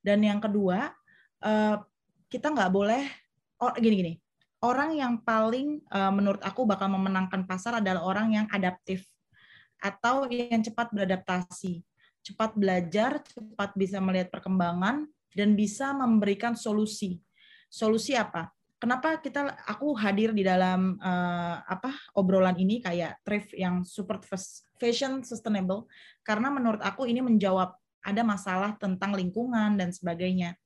Dan 0.00 0.24
yang 0.24 0.40
kedua, 0.40 0.90
eh, 1.44 1.76
kita 2.32 2.48
nggak 2.48 2.72
boleh 2.72 3.04
oh, 3.60 3.76
gini-gini. 3.76 4.16
Orang 4.64 4.96
yang 4.96 5.20
paling 5.20 5.84
eh, 5.84 6.12
menurut 6.14 6.40
aku 6.40 6.64
bakal 6.64 6.88
memenangkan 6.88 7.44
pasar 7.44 7.84
adalah 7.84 8.00
orang 8.08 8.32
yang 8.32 8.46
adaptif 8.48 9.04
atau 9.76 10.24
yang 10.32 10.64
cepat 10.64 10.88
beradaptasi, 10.94 11.84
cepat 12.24 12.56
belajar, 12.56 13.20
cepat 13.20 13.76
bisa 13.76 14.00
melihat 14.00 14.32
perkembangan 14.32 15.04
dan 15.36 15.56
bisa 15.56 15.92
memberikan 15.96 16.56
solusi. 16.56 17.20
Solusi 17.72 18.16
apa? 18.16 18.52
kenapa 18.82 19.22
kita 19.22 19.54
aku 19.70 19.94
hadir 19.94 20.34
di 20.34 20.42
dalam 20.42 20.98
uh, 20.98 21.62
apa 21.62 21.94
obrolan 22.18 22.58
ini 22.58 22.82
kayak 22.82 23.22
thrift 23.22 23.54
yang 23.54 23.86
super 23.86 24.18
fashion 24.82 25.22
sustainable 25.22 25.86
karena 26.26 26.50
menurut 26.50 26.82
aku 26.82 27.06
ini 27.06 27.22
menjawab 27.22 27.78
ada 28.02 28.26
masalah 28.26 28.74
tentang 28.82 29.14
lingkungan 29.14 29.78
dan 29.78 29.94
sebagainya. 29.94 30.58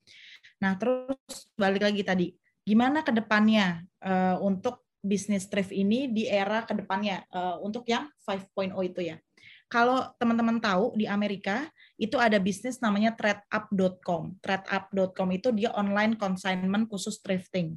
Nah, 0.56 0.80
terus 0.80 1.52
balik 1.52 1.84
lagi 1.84 2.00
tadi, 2.00 2.26
gimana 2.64 3.04
ke 3.04 3.12
depannya 3.12 3.84
uh, 4.00 4.40
untuk 4.40 4.88
bisnis 5.04 5.44
thrift 5.44 5.68
ini 5.68 6.08
di 6.08 6.24
era 6.24 6.64
ke 6.64 6.72
depannya 6.72 7.28
uh, 7.28 7.60
untuk 7.60 7.84
yang 7.84 8.08
5.0 8.24 8.72
itu 8.88 9.00
ya. 9.12 9.20
Kalau 9.66 10.14
teman-teman 10.22 10.62
tahu 10.62 10.94
di 10.94 11.10
Amerika 11.10 11.66
itu 11.98 12.14
ada 12.22 12.38
bisnis 12.38 12.78
namanya 12.78 13.14
threadup.com. 13.18 14.38
Threadup.com 14.38 15.28
itu 15.34 15.50
dia 15.50 15.74
online 15.74 16.14
consignment 16.14 16.86
khusus 16.86 17.18
thrifting. 17.18 17.74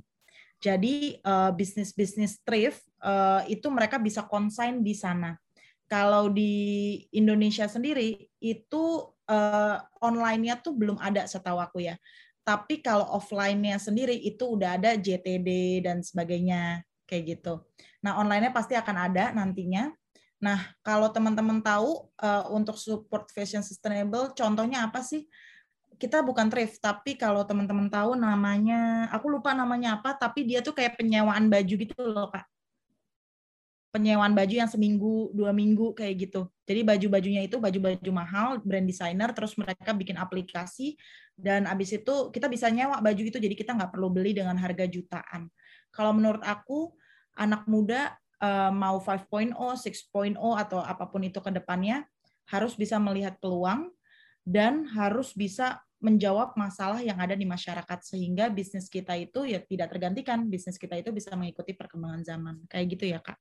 Jadi 0.59 1.17
uh, 1.23 1.55
bisnis-bisnis 1.55 2.43
thrift 2.43 2.83
uh, 2.99 3.41
itu 3.47 3.65
mereka 3.71 3.95
bisa 3.97 4.27
consign 4.27 4.83
di 4.83 4.91
sana. 4.91 5.33
Kalau 5.89 6.29
di 6.29 6.93
Indonesia 7.15 7.65
sendiri 7.65 8.29
itu 8.37 8.83
uh, 9.25 9.77
online-nya 10.03 10.61
tuh 10.61 10.77
belum 10.77 11.01
ada 11.01 11.25
setahu 11.25 11.57
aku 11.57 11.89
ya. 11.89 11.97
Tapi 12.45 12.85
kalau 12.85 13.07
offline-nya 13.17 13.81
sendiri 13.81 14.13
itu 14.13 14.57
udah 14.57 14.77
ada 14.77 14.93
JTD 14.93 15.81
dan 15.85 16.05
sebagainya 16.05 16.85
kayak 17.09 17.37
gitu. 17.37 17.65
Nah, 18.05 18.21
online-nya 18.21 18.53
pasti 18.53 18.77
akan 18.77 18.97
ada 19.09 19.33
nantinya. 19.33 19.89
Nah, 20.39 20.71
kalau 20.81 21.11
teman-teman 21.11 21.59
tahu 21.59 22.07
uh, 22.19 22.47
untuk 22.51 22.79
support 22.79 23.27
fashion 23.35 23.59
sustainable, 23.59 24.31
contohnya 24.31 24.87
apa 24.87 25.03
sih? 25.03 25.27
kita 25.99 26.23
bukan 26.23 26.47
thrift, 26.47 26.79
tapi 26.79 27.19
kalau 27.19 27.43
teman-teman 27.43 27.91
tahu 27.91 28.15
namanya, 28.15 29.11
aku 29.11 29.27
lupa 29.27 29.51
namanya 29.51 29.99
apa, 29.99 30.15
tapi 30.15 30.47
dia 30.47 30.63
tuh 30.63 30.71
kayak 30.71 30.95
penyewaan 30.95 31.51
baju 31.51 31.75
gitu 31.75 31.93
loh, 31.99 32.31
Kak. 32.31 32.47
Penyewaan 33.91 34.31
baju 34.31 34.55
yang 34.63 34.71
seminggu, 34.71 35.35
dua 35.35 35.51
minggu 35.51 35.91
kayak 35.91 36.29
gitu. 36.29 36.47
Jadi 36.63 36.87
baju-bajunya 36.87 37.41
itu 37.43 37.59
baju-baju 37.59 38.11
mahal, 38.15 38.47
brand 38.63 38.87
designer, 38.87 39.35
terus 39.35 39.59
mereka 39.59 39.91
bikin 39.91 40.15
aplikasi, 40.15 40.95
dan 41.35 41.67
abis 41.67 41.99
itu 41.99 42.31
kita 42.31 42.47
bisa 42.47 42.71
nyewa 42.71 43.03
baju 43.03 43.19
itu, 43.19 43.35
jadi 43.35 43.55
kita 43.59 43.75
nggak 43.75 43.91
perlu 43.91 44.07
beli 44.07 44.31
dengan 44.31 44.55
harga 44.55 44.87
jutaan. 44.87 45.51
Kalau 45.91 46.15
menurut 46.15 46.45
aku, 46.47 46.95
anak 47.35 47.67
muda 47.67 48.15
mau 48.71 48.97
5.0, 49.03 49.51
6.0, 49.55 50.39
atau 50.55 50.79
apa 50.79 51.05
pun 51.11 51.21
itu 51.23 51.39
ke 51.43 51.51
depannya, 51.51 52.07
harus 52.47 52.73
bisa 52.73 52.95
melihat 52.97 53.35
peluang, 53.37 53.91
dan 54.47 54.87
harus 54.95 55.35
bisa 55.35 55.83
menjawab 55.99 56.55
masalah 56.55 57.03
yang 57.03 57.19
ada 57.19 57.35
di 57.35 57.43
masyarakat 57.43 57.99
sehingga 58.01 58.47
bisnis 58.47 58.87
kita 58.87 59.19
itu 59.19 59.43
ya 59.43 59.59
tidak 59.59 59.91
tergantikan 59.91 60.47
bisnis 60.47 60.79
kita 60.79 60.95
itu 60.95 61.11
bisa 61.11 61.35
mengikuti 61.35 61.75
perkembangan 61.75 62.23
zaman 62.23 62.55
kayak 62.71 62.85
gitu 62.95 63.05
ya 63.11 63.19
kak. 63.19 63.35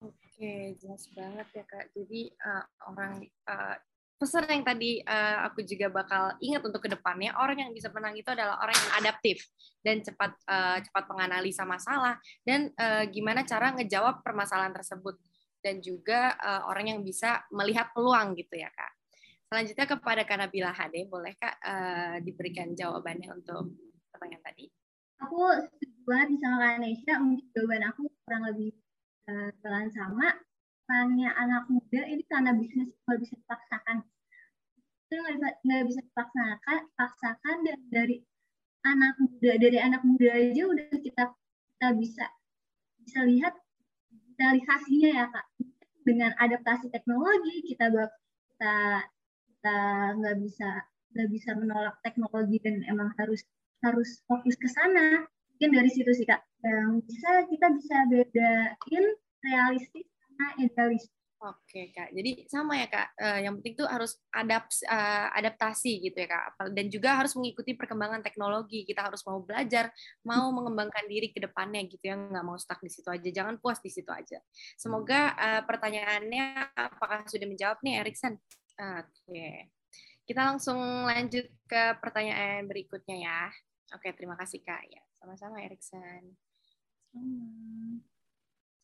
Oke 0.00 0.80
jelas 0.80 1.04
banget 1.12 1.48
ya 1.52 1.64
kak. 1.68 1.92
Jadi 1.92 2.32
uh, 2.40 2.64
orang 2.88 3.20
uh, 3.52 3.76
pesan 4.18 4.50
yang 4.50 4.66
tadi 4.66 4.98
uh, 5.06 5.46
aku 5.46 5.62
juga 5.62 5.86
bakal 5.88 6.34
ingat 6.42 6.60
untuk 6.66 6.82
ke 6.82 6.90
depannya 6.90 7.30
orang 7.38 7.62
yang 7.62 7.70
bisa 7.70 7.86
menang 7.94 8.18
itu 8.18 8.26
adalah 8.28 8.58
orang 8.58 8.74
yang 8.74 8.92
adaptif 8.98 9.46
dan 9.80 10.02
cepat 10.02 10.34
uh, 10.50 10.82
cepat 10.82 11.04
menganalisa 11.06 11.62
masalah 11.62 12.18
dan 12.42 12.74
uh, 12.74 13.06
gimana 13.06 13.46
cara 13.46 13.70
ngejawab 13.78 14.26
permasalahan 14.26 14.74
tersebut 14.74 15.14
dan 15.62 15.78
juga 15.78 16.34
uh, 16.42 16.66
orang 16.66 16.98
yang 16.98 17.00
bisa 17.06 17.46
melihat 17.54 17.94
peluang 17.94 18.34
gitu 18.34 18.58
ya 18.58 18.70
kak. 18.74 18.92
Selanjutnya 19.48 19.86
kepada 19.88 20.22
Kanabila 20.28 20.76
Hade, 20.76 21.08
boleh 21.08 21.32
Kak 21.40 21.56
uh, 21.64 22.16
diberikan 22.20 22.76
jawabannya 22.76 23.32
untuk 23.32 23.80
pertanyaan 24.12 24.44
tadi? 24.44 24.68
Aku 25.24 25.40
setuju 25.56 26.04
banget 26.04 26.36
sama 26.44 26.56
Kak 26.60 26.76
Nesha, 26.84 27.14
mungkin 27.16 27.48
jawaban 27.56 27.82
aku 27.88 28.12
kurang 28.28 28.44
lebih 28.52 28.76
uh, 29.24 29.88
sama. 29.88 30.36
Perannya 30.88 31.28
anak 31.36 31.68
muda 31.68 32.00
ini 32.08 32.24
karena 32.24 32.56
bisnis 32.56 32.88
nggak 33.04 33.20
bisa 33.20 33.36
dipaksakan. 33.36 34.08
Itu 35.04 35.20
nggak 35.68 35.84
bisa 35.84 36.00
dipaksakan, 36.00 36.80
paksakan 36.96 37.56
dan 37.68 37.78
dari 37.92 38.24
anak 38.88 39.20
muda 39.20 39.52
dari 39.60 39.78
anak 39.84 40.00
muda 40.00 40.32
aja 40.32 40.62
udah 40.64 40.88
kita 40.96 41.24
kita 41.76 41.88
bisa 41.92 42.24
bisa 43.04 43.20
lihat 43.28 43.52
digitalisasinya 44.08 45.10
ya 45.12 45.24
kak. 45.28 45.46
Dengan 46.08 46.32
adaptasi 46.40 46.88
teknologi 46.88 47.68
kita 47.68 47.92
kita 47.92 48.76
kita 49.44 49.78
nggak 50.16 50.36
bisa 50.40 50.88
nggak 51.12 51.28
bisa 51.28 51.50
menolak 51.52 52.00
teknologi 52.00 52.64
dan 52.64 52.80
emang 52.88 53.12
harus 53.20 53.44
harus 53.84 54.24
fokus 54.24 54.56
ke 54.56 54.72
sana. 54.72 55.28
Mungkin 55.52 55.70
dari 55.84 55.90
situ 55.92 56.08
sih 56.16 56.24
kak. 56.24 56.40
Yang 56.64 57.04
bisa 57.12 57.30
kita 57.52 57.66
bisa 57.76 57.96
bedain 58.08 59.04
realistis 59.44 60.08
sama 60.38 60.54
idealistis 60.62 61.18
Oke 61.38 61.94
kak, 61.94 62.10
jadi 62.10 62.50
sama 62.50 62.82
ya 62.82 62.90
kak. 62.90 63.14
Uh, 63.14 63.38
yang 63.46 63.54
penting 63.62 63.78
tuh 63.78 63.86
harus 63.86 64.18
adapt, 64.34 64.74
uh, 64.90 65.30
adaptasi 65.38 66.02
gitu 66.10 66.18
ya 66.18 66.26
kak. 66.26 66.74
Dan 66.74 66.90
juga 66.90 67.14
harus 67.14 67.38
mengikuti 67.38 67.78
perkembangan 67.78 68.26
teknologi. 68.26 68.82
Kita 68.82 69.06
harus 69.06 69.22
mau 69.22 69.38
belajar, 69.38 69.94
mau 70.26 70.50
mengembangkan 70.50 71.06
diri 71.06 71.30
ke 71.30 71.38
depannya 71.38 71.86
gitu 71.86 72.10
ya. 72.10 72.18
Nggak 72.18 72.42
mau 72.42 72.58
stuck 72.58 72.82
di 72.82 72.90
situ 72.90 73.06
aja. 73.06 73.30
Jangan 73.30 73.54
puas 73.62 73.78
di 73.78 73.86
situ 73.86 74.10
aja. 74.10 74.42
Semoga 74.74 75.38
uh, 75.38 75.62
pertanyaannya 75.62 76.74
apakah 76.74 77.22
sudah 77.30 77.46
menjawab 77.46 77.78
nih 77.86 78.02
Erikson? 78.02 78.34
Oke. 78.74 79.70
Kita 80.26 80.42
langsung 80.42 81.06
lanjut 81.06 81.46
ke 81.70 81.82
pertanyaan 82.02 82.66
berikutnya 82.66 83.14
ya. 83.14 83.42
Oke, 83.94 84.10
terima 84.10 84.34
kasih 84.34 84.58
Kak. 84.66 84.90
Ya, 84.90 85.06
sama-sama 85.22 85.62
Erikson. 85.62 86.34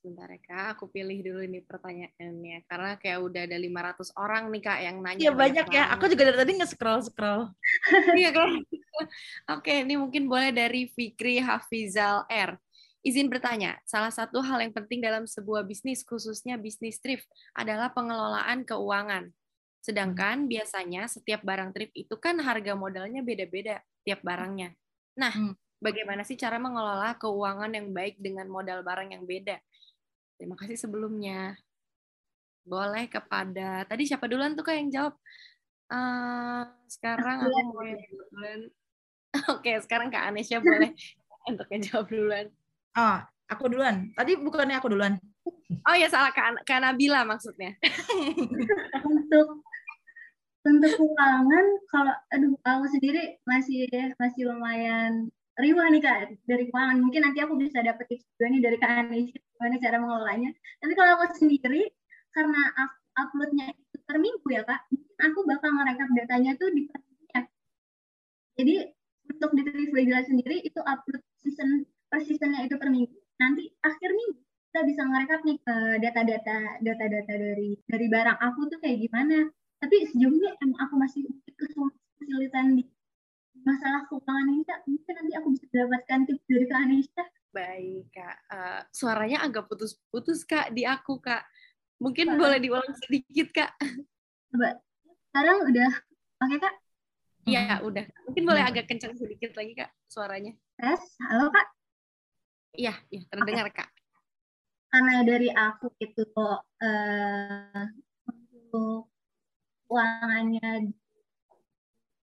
Sebentar 0.04 0.28
ya 0.28 0.40
Kak. 0.44 0.66
Aku 0.76 0.92
pilih 0.92 1.24
dulu 1.24 1.40
nih 1.48 1.64
pertanyaannya. 1.64 2.68
Karena 2.68 2.92
kayak 3.00 3.18
udah 3.24 3.42
ada 3.48 3.56
500 3.56 4.12
orang 4.20 4.44
nih 4.52 4.60
Kak 4.60 4.78
yang 4.84 4.96
nanya. 5.00 5.20
Iya 5.24 5.32
banyak 5.32 5.66
ya. 5.72 5.84
Aku 5.96 6.04
juga 6.12 6.28
dari 6.28 6.36
tadi 6.44 6.52
nge-scroll-scroll. 6.60 7.48
iya 8.20 8.28
Kak. 8.28 8.68
Oke, 9.56 9.80
ini 9.80 9.96
mungkin 9.96 10.28
boleh 10.28 10.52
dari 10.52 10.92
Fikri 10.92 11.40
Hafizal 11.40 12.28
R. 12.28 12.60
Izin 13.00 13.32
bertanya, 13.32 13.80
salah 13.88 14.12
satu 14.12 14.44
hal 14.44 14.60
yang 14.60 14.72
penting 14.76 15.00
dalam 15.00 15.24
sebuah 15.24 15.64
bisnis, 15.64 16.04
khususnya 16.04 16.60
bisnis 16.60 17.00
thrift, 17.00 17.28
adalah 17.56 17.92
pengelolaan 17.92 18.64
keuangan. 18.64 19.28
Sedangkan 19.84 20.48
biasanya 20.48 21.08
setiap 21.08 21.44
barang 21.44 21.76
thrift 21.76 21.92
itu 21.92 22.16
kan 22.16 22.40
harga 22.40 22.72
modalnya 22.72 23.20
beda-beda 23.20 23.80
tiap 24.08 24.24
barangnya. 24.24 24.72
Nah, 25.20 25.32
hmm. 25.36 25.52
bagaimana 25.84 26.24
sih 26.24 26.40
cara 26.40 26.56
mengelola 26.56 27.12
keuangan 27.20 27.72
yang 27.76 27.92
baik 27.92 28.16
dengan 28.16 28.48
modal 28.48 28.80
barang 28.80 29.12
yang 29.12 29.28
beda? 29.28 29.60
Terima 30.38 30.56
kasih 30.58 30.76
sebelumnya. 30.78 31.54
Boleh 32.64 33.06
kepada 33.06 33.84
tadi 33.84 34.08
siapa 34.08 34.24
duluan 34.26 34.56
tuh 34.56 34.64
kak 34.64 34.76
yang 34.76 34.90
jawab? 34.90 35.14
Uh, 35.92 36.64
sekarang 36.88 37.44
aku 37.44 37.60
mau 37.70 37.84
yang 37.84 38.00
duluan. 38.08 38.60
Oke, 39.52 39.72
sekarang 39.84 40.08
Kak 40.14 40.30
Anesya 40.30 40.62
boleh 40.62 40.94
untuk 41.50 41.66
yang 41.68 41.82
jawab 41.84 42.06
duluan. 42.08 42.46
Oh, 42.94 43.18
aku 43.50 43.68
duluan. 43.68 44.14
Tadi 44.14 44.38
bukannya 44.38 44.78
aku 44.78 44.88
duluan. 44.94 45.18
Oh 45.84 45.94
ya 45.96 46.08
salah 46.08 46.32
Kak, 46.32 46.64
Kak 46.64 46.80
Nabila 46.80 47.26
maksudnya. 47.26 47.76
untuk 49.10 49.60
untuk 50.64 50.92
keuangan 50.96 51.66
kalau 51.92 52.14
aduh 52.32 52.56
aku 52.64 52.88
sendiri 52.88 53.36
masih 53.44 53.84
masih 54.16 54.48
lumayan 54.48 55.28
riwah 55.60 55.92
nih 55.92 56.00
kak 56.00 56.40
dari 56.48 56.72
keuangan 56.72 57.04
mungkin 57.04 57.20
nanti 57.20 57.44
aku 57.44 57.60
bisa 57.60 57.84
dapet 57.84 58.08
tips 58.08 58.24
juga 58.32 58.46
nih 58.48 58.60
dari 58.64 58.76
kak 58.80 58.92
Anis 59.04 59.28
gimana 59.64 59.80
cara 59.80 59.96
mengelolanya. 59.96 60.52
Tapi 60.84 60.92
kalau 60.92 61.16
aku 61.16 61.40
sendiri 61.40 61.88
karena 62.36 62.60
uploadnya 63.16 63.72
itu 63.72 63.96
per 64.04 64.20
minggu 64.20 64.44
ya 64.52 64.60
kak 64.68 64.84
aku 65.24 65.40
bakal 65.48 65.70
ngerekap 65.72 66.08
datanya 66.12 66.52
tuh 66.60 66.68
di 66.74 66.90
per 66.90 67.00
minggunya 67.00 67.40
jadi 68.60 68.74
untuk 69.32 69.50
di 69.56 69.62
Trivia 69.64 70.20
sendiri 70.20 70.60
itu 70.60 70.80
upload 70.84 71.22
season 71.40 71.88
per 72.12 72.20
seasonnya 72.22 72.68
itu 72.68 72.76
per 72.76 72.92
minggu. 72.92 73.16
Nanti 73.40 73.72
akhir 73.82 74.10
minggu 74.12 74.38
kita 74.70 74.80
bisa 74.84 75.02
ngerekap 75.06 75.40
nih 75.46 75.58
eh, 75.64 75.96
data-data 76.02 76.58
data-data 76.82 77.34
dari 77.34 77.78
dari 77.88 78.06
barang 78.10 78.38
aku 78.38 78.60
tuh 78.68 78.78
kayak 78.84 79.00
gimana. 79.00 79.48
Tapi 79.80 79.96
sejauh 80.12 80.34
ini 80.34 80.48
emang 80.60 80.78
aku 80.86 80.94
masih 81.00 81.22
kesulitan 82.20 82.78
di 82.78 82.84
masalah 83.64 84.06
keuangan 84.06 84.46
ini 84.54 84.62
kak. 84.68 84.86
Mungkin 84.86 85.14
nanti 85.18 85.32
aku 85.34 85.46
bisa 85.56 85.64
mendapatkan 85.72 86.20
tips 86.28 86.44
dari 86.46 86.66
kak 86.68 86.80
Anisha 86.84 87.24
baik 87.54 88.10
kak 88.10 88.36
uh, 88.50 88.80
suaranya 88.90 89.46
agak 89.46 89.70
putus-putus 89.70 90.42
kak 90.42 90.74
di 90.74 90.82
aku 90.82 91.22
kak 91.22 91.46
mungkin 92.02 92.34
uh, 92.34 92.36
boleh 92.36 92.58
diulang 92.58 92.90
sedikit 93.06 93.54
kak 93.54 93.70
coba 94.50 94.82
sekarang 95.30 95.70
udah 95.70 95.90
oke 96.42 96.50
okay, 96.50 96.58
kak 96.58 96.74
Iya, 97.44 97.76
hmm. 97.76 97.92
udah. 97.92 98.08
Mungkin 98.24 98.44
boleh 98.48 98.64
hmm. 98.64 98.70
agak 98.72 98.88
kencang 98.88 99.20
sedikit 99.20 99.52
lagi, 99.52 99.76
Kak, 99.76 99.92
suaranya. 100.08 100.56
Tes, 100.80 100.96
halo, 101.28 101.52
Kak. 101.52 101.76
Iya, 102.72 102.96
iya, 103.12 103.20
terdengar, 103.28 103.68
okay. 103.68 103.84
Kak. 103.84 103.92
Karena 104.88 105.20
dari 105.28 105.52
aku 105.52 105.92
itu 106.00 106.24
uh, 106.24 107.84
untuk 108.24 109.12
uangannya 109.92 110.88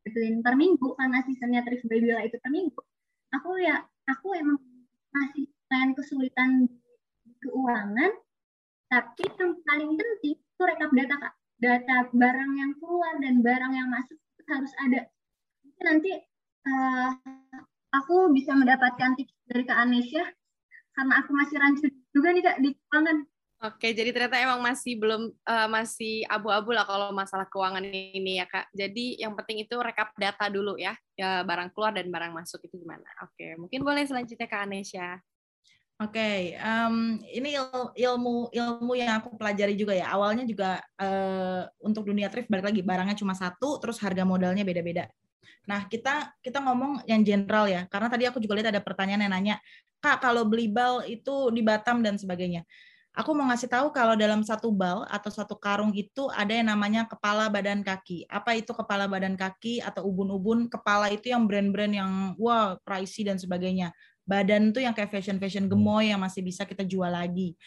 betulin 0.01 0.41
per 0.41 0.57
minggu 0.57 0.97
karena 0.97 1.21
seasonnya 1.21 1.61
Trif 1.61 1.85
Babila 1.85 2.25
itu 2.25 2.41
per 2.41 2.49
minggu 2.49 2.81
aku 3.31 3.49
ya 3.61 3.79
aku 4.09 4.35
emang 4.35 4.59
masih 5.11 5.45
pengen 5.67 5.91
kesulitan 5.95 6.67
di 7.23 7.31
keuangan 7.43 8.11
tapi 8.91 9.23
yang 9.23 9.55
paling 9.63 9.95
penting 9.95 10.35
itu 10.35 10.61
rekap 10.67 10.91
data 10.91 11.15
kak. 11.15 11.33
Data 11.63 11.95
barang 12.11 12.51
yang 12.59 12.75
keluar 12.75 13.15
dan 13.23 13.39
barang 13.39 13.71
yang 13.71 13.87
masuk 13.87 14.19
harus 14.51 14.73
ada. 14.83 15.07
Nanti 15.79 16.11
uh, 16.67 17.09
aku 17.95 18.35
bisa 18.35 18.51
mendapatkan 18.51 19.15
tips 19.15 19.31
dari 19.47 19.63
Kak 19.63 19.79
Anesya 19.87 20.27
karena 20.91 21.23
aku 21.23 21.31
masih 21.31 21.55
rancu 21.63 21.87
juga 22.11 22.35
nih 22.35 22.43
Kak 22.43 22.57
di 22.59 22.69
keuangan 22.75 23.30
Oke, 23.61 23.93
jadi 23.93 24.09
ternyata 24.09 24.41
emang 24.41 24.57
masih 24.57 24.97
belum 24.97 25.29
uh, 25.45 25.69
masih 25.69 26.25
abu-abu 26.25 26.73
lah 26.73 26.81
kalau 26.81 27.13
masalah 27.13 27.45
keuangan 27.45 27.85
ini 27.85 28.41
ya 28.41 28.49
kak. 28.49 28.65
Jadi 28.73 29.21
yang 29.21 29.37
penting 29.37 29.61
itu 29.61 29.77
rekap 29.77 30.09
data 30.17 30.49
dulu 30.49 30.81
ya, 30.81 30.97
ya 31.13 31.45
barang 31.45 31.69
keluar 31.69 31.93
dan 31.93 32.09
barang 32.09 32.33
masuk 32.33 32.57
itu 32.65 32.81
gimana. 32.81 33.05
Oke, 33.21 33.53
mungkin 33.61 33.85
boleh 33.85 34.01
selanjutnya 34.09 34.49
kak 34.49 34.65
Anesya. 34.65 35.21
Oke, 36.01 36.17
okay, 36.17 36.37
um, 36.57 37.21
ini 37.21 37.53
ilmu 38.01 38.49
ilmu 38.49 38.93
yang 38.97 39.21
aku 39.21 39.37
pelajari 39.37 39.77
juga 39.77 39.93
ya. 39.93 40.09
Awalnya 40.09 40.49
juga 40.49 40.81
uh, 40.97 41.69
untuk 41.85 42.09
dunia 42.09 42.33
thrift 42.33 42.49
balik 42.49 42.73
lagi 42.73 42.81
barangnya 42.81 43.13
cuma 43.13 43.37
satu, 43.37 43.77
terus 43.77 44.01
harga 44.01 44.25
modalnya 44.25 44.65
beda-beda. 44.65 45.05
Nah 45.69 45.85
kita 45.85 46.33
kita 46.41 46.57
ngomong 46.65 47.05
yang 47.05 47.21
general 47.21 47.69
ya, 47.69 47.85
karena 47.93 48.09
tadi 48.09 48.25
aku 48.25 48.41
juga 48.41 48.57
lihat 48.57 48.73
ada 48.73 48.81
pertanyaan 48.81 49.21
yang 49.21 49.33
nanya, 49.37 49.55
kak 50.01 50.17
kalau 50.17 50.49
beli 50.49 50.65
bal 50.65 51.05
itu 51.05 51.53
di 51.53 51.61
Batam 51.61 52.01
dan 52.01 52.17
sebagainya 52.17 52.65
aku 53.11 53.35
mau 53.35 53.47
ngasih 53.51 53.67
tahu 53.67 53.91
kalau 53.91 54.15
dalam 54.15 54.39
satu 54.41 54.71
bal 54.71 55.03
atau 55.11 55.27
satu 55.27 55.59
karung 55.59 55.91
itu 55.91 56.31
ada 56.31 56.55
yang 56.55 56.71
namanya 56.71 57.07
kepala 57.07 57.51
badan 57.51 57.83
kaki. 57.83 58.23
Apa 58.31 58.55
itu 58.55 58.71
kepala 58.71 59.05
badan 59.07 59.35
kaki 59.35 59.83
atau 59.83 60.07
ubun-ubun? 60.07 60.71
Kepala 60.71 61.11
itu 61.11 61.31
yang 61.31 61.43
brand-brand 61.45 61.93
yang 61.93 62.11
wah 62.39 62.79
pricey 62.87 63.27
dan 63.27 63.35
sebagainya. 63.35 63.91
Badan 64.23 64.71
itu 64.71 64.79
yang 64.79 64.95
kayak 64.95 65.11
fashion-fashion 65.11 65.67
gemoy 65.67 66.07
yang 66.07 66.23
masih 66.23 66.39
bisa 66.45 66.63
kita 66.63 66.87
jual 66.87 67.11
lagi. 67.11 67.59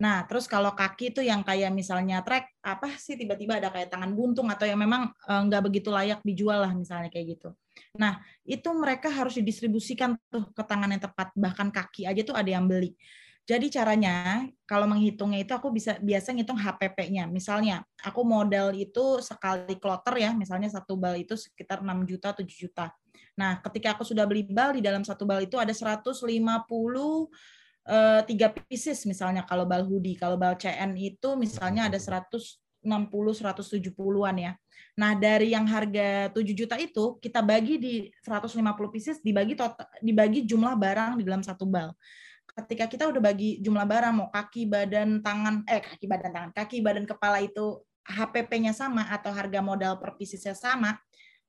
Nah, 0.00 0.24
terus 0.26 0.50
kalau 0.50 0.72
kaki 0.74 1.14
itu 1.14 1.20
yang 1.22 1.46
kayak 1.46 1.70
misalnya 1.70 2.24
track 2.26 2.50
apa 2.64 2.90
sih 2.98 3.14
tiba-tiba 3.14 3.62
ada 3.62 3.70
kayak 3.70 3.92
tangan 3.92 4.10
buntung 4.16 4.48
atau 4.50 4.66
yang 4.66 4.80
memang 4.80 5.10
eh, 5.10 5.40
nggak 5.46 5.62
begitu 5.62 5.94
layak 5.94 6.18
dijual 6.26 6.62
lah 6.62 6.72
misalnya 6.74 7.06
kayak 7.12 7.38
gitu. 7.38 7.54
Nah, 7.98 8.20
itu 8.42 8.68
mereka 8.72 9.12
harus 9.12 9.36
didistribusikan 9.36 10.16
tuh 10.32 10.48
ke 10.50 10.62
tangan 10.64 10.90
yang 10.90 11.02
tepat. 11.02 11.30
Bahkan 11.36 11.68
kaki 11.70 12.08
aja 12.08 12.22
tuh 12.24 12.36
ada 12.36 12.50
yang 12.50 12.64
beli. 12.64 12.96
Jadi 13.42 13.74
caranya 13.74 14.46
kalau 14.70 14.86
menghitungnya 14.86 15.42
itu 15.42 15.50
aku 15.50 15.74
bisa 15.74 15.98
biasa 15.98 16.30
ngitung 16.30 16.54
HPP-nya. 16.54 17.26
Misalnya 17.26 17.82
aku 17.98 18.22
modal 18.22 18.70
itu 18.70 19.18
sekali 19.18 19.74
kloter 19.82 20.14
ya, 20.14 20.30
misalnya 20.30 20.70
satu 20.70 20.94
bal 20.94 21.18
itu 21.18 21.34
sekitar 21.34 21.82
6 21.82 22.06
juta, 22.06 22.30
7 22.30 22.46
juta. 22.46 22.94
Nah, 23.34 23.58
ketika 23.66 23.98
aku 23.98 24.06
sudah 24.06 24.30
beli 24.30 24.46
bal 24.46 24.78
di 24.78 24.82
dalam 24.84 25.02
satu 25.02 25.26
bal 25.26 25.42
itu 25.42 25.58
ada 25.58 25.74
150 25.74 26.22
eh, 27.82 28.22
tiga 28.30 28.48
pieces 28.54 29.02
misalnya 29.10 29.42
kalau 29.42 29.66
bal 29.66 29.82
hoodie, 29.90 30.14
kalau 30.14 30.38
bal 30.38 30.54
CN 30.54 30.94
itu 30.94 31.34
misalnya 31.34 31.90
ada 31.90 31.98
160 31.98 32.62
170-an 32.86 34.36
ya. 34.38 34.52
Nah, 34.94 35.18
dari 35.18 35.50
yang 35.50 35.66
harga 35.66 36.30
7 36.30 36.54
juta 36.54 36.78
itu 36.78 37.18
kita 37.18 37.42
bagi 37.42 37.74
di 37.74 37.94
150 38.22 38.54
pieces 38.94 39.18
dibagi 39.18 39.58
total 39.58 39.90
dibagi 39.98 40.46
jumlah 40.46 40.78
barang 40.78 41.18
di 41.18 41.26
dalam 41.26 41.42
satu 41.42 41.66
bal 41.66 41.90
ketika 42.52 42.84
kita 42.84 43.04
udah 43.08 43.22
bagi 43.22 43.60
jumlah 43.64 43.84
barang 43.88 44.12
mau 44.12 44.28
kaki 44.28 44.68
badan 44.68 45.24
tangan 45.24 45.64
eh 45.64 45.80
kaki 45.80 46.04
badan 46.04 46.30
tangan 46.32 46.50
kaki 46.52 46.84
badan 46.84 47.08
kepala 47.08 47.40
itu 47.40 47.80
HPP-nya 48.02 48.76
sama 48.76 49.08
atau 49.08 49.32
harga 49.32 49.62
modal 49.64 49.96
per 49.96 50.18
piecesnya 50.18 50.52
sama 50.52 50.98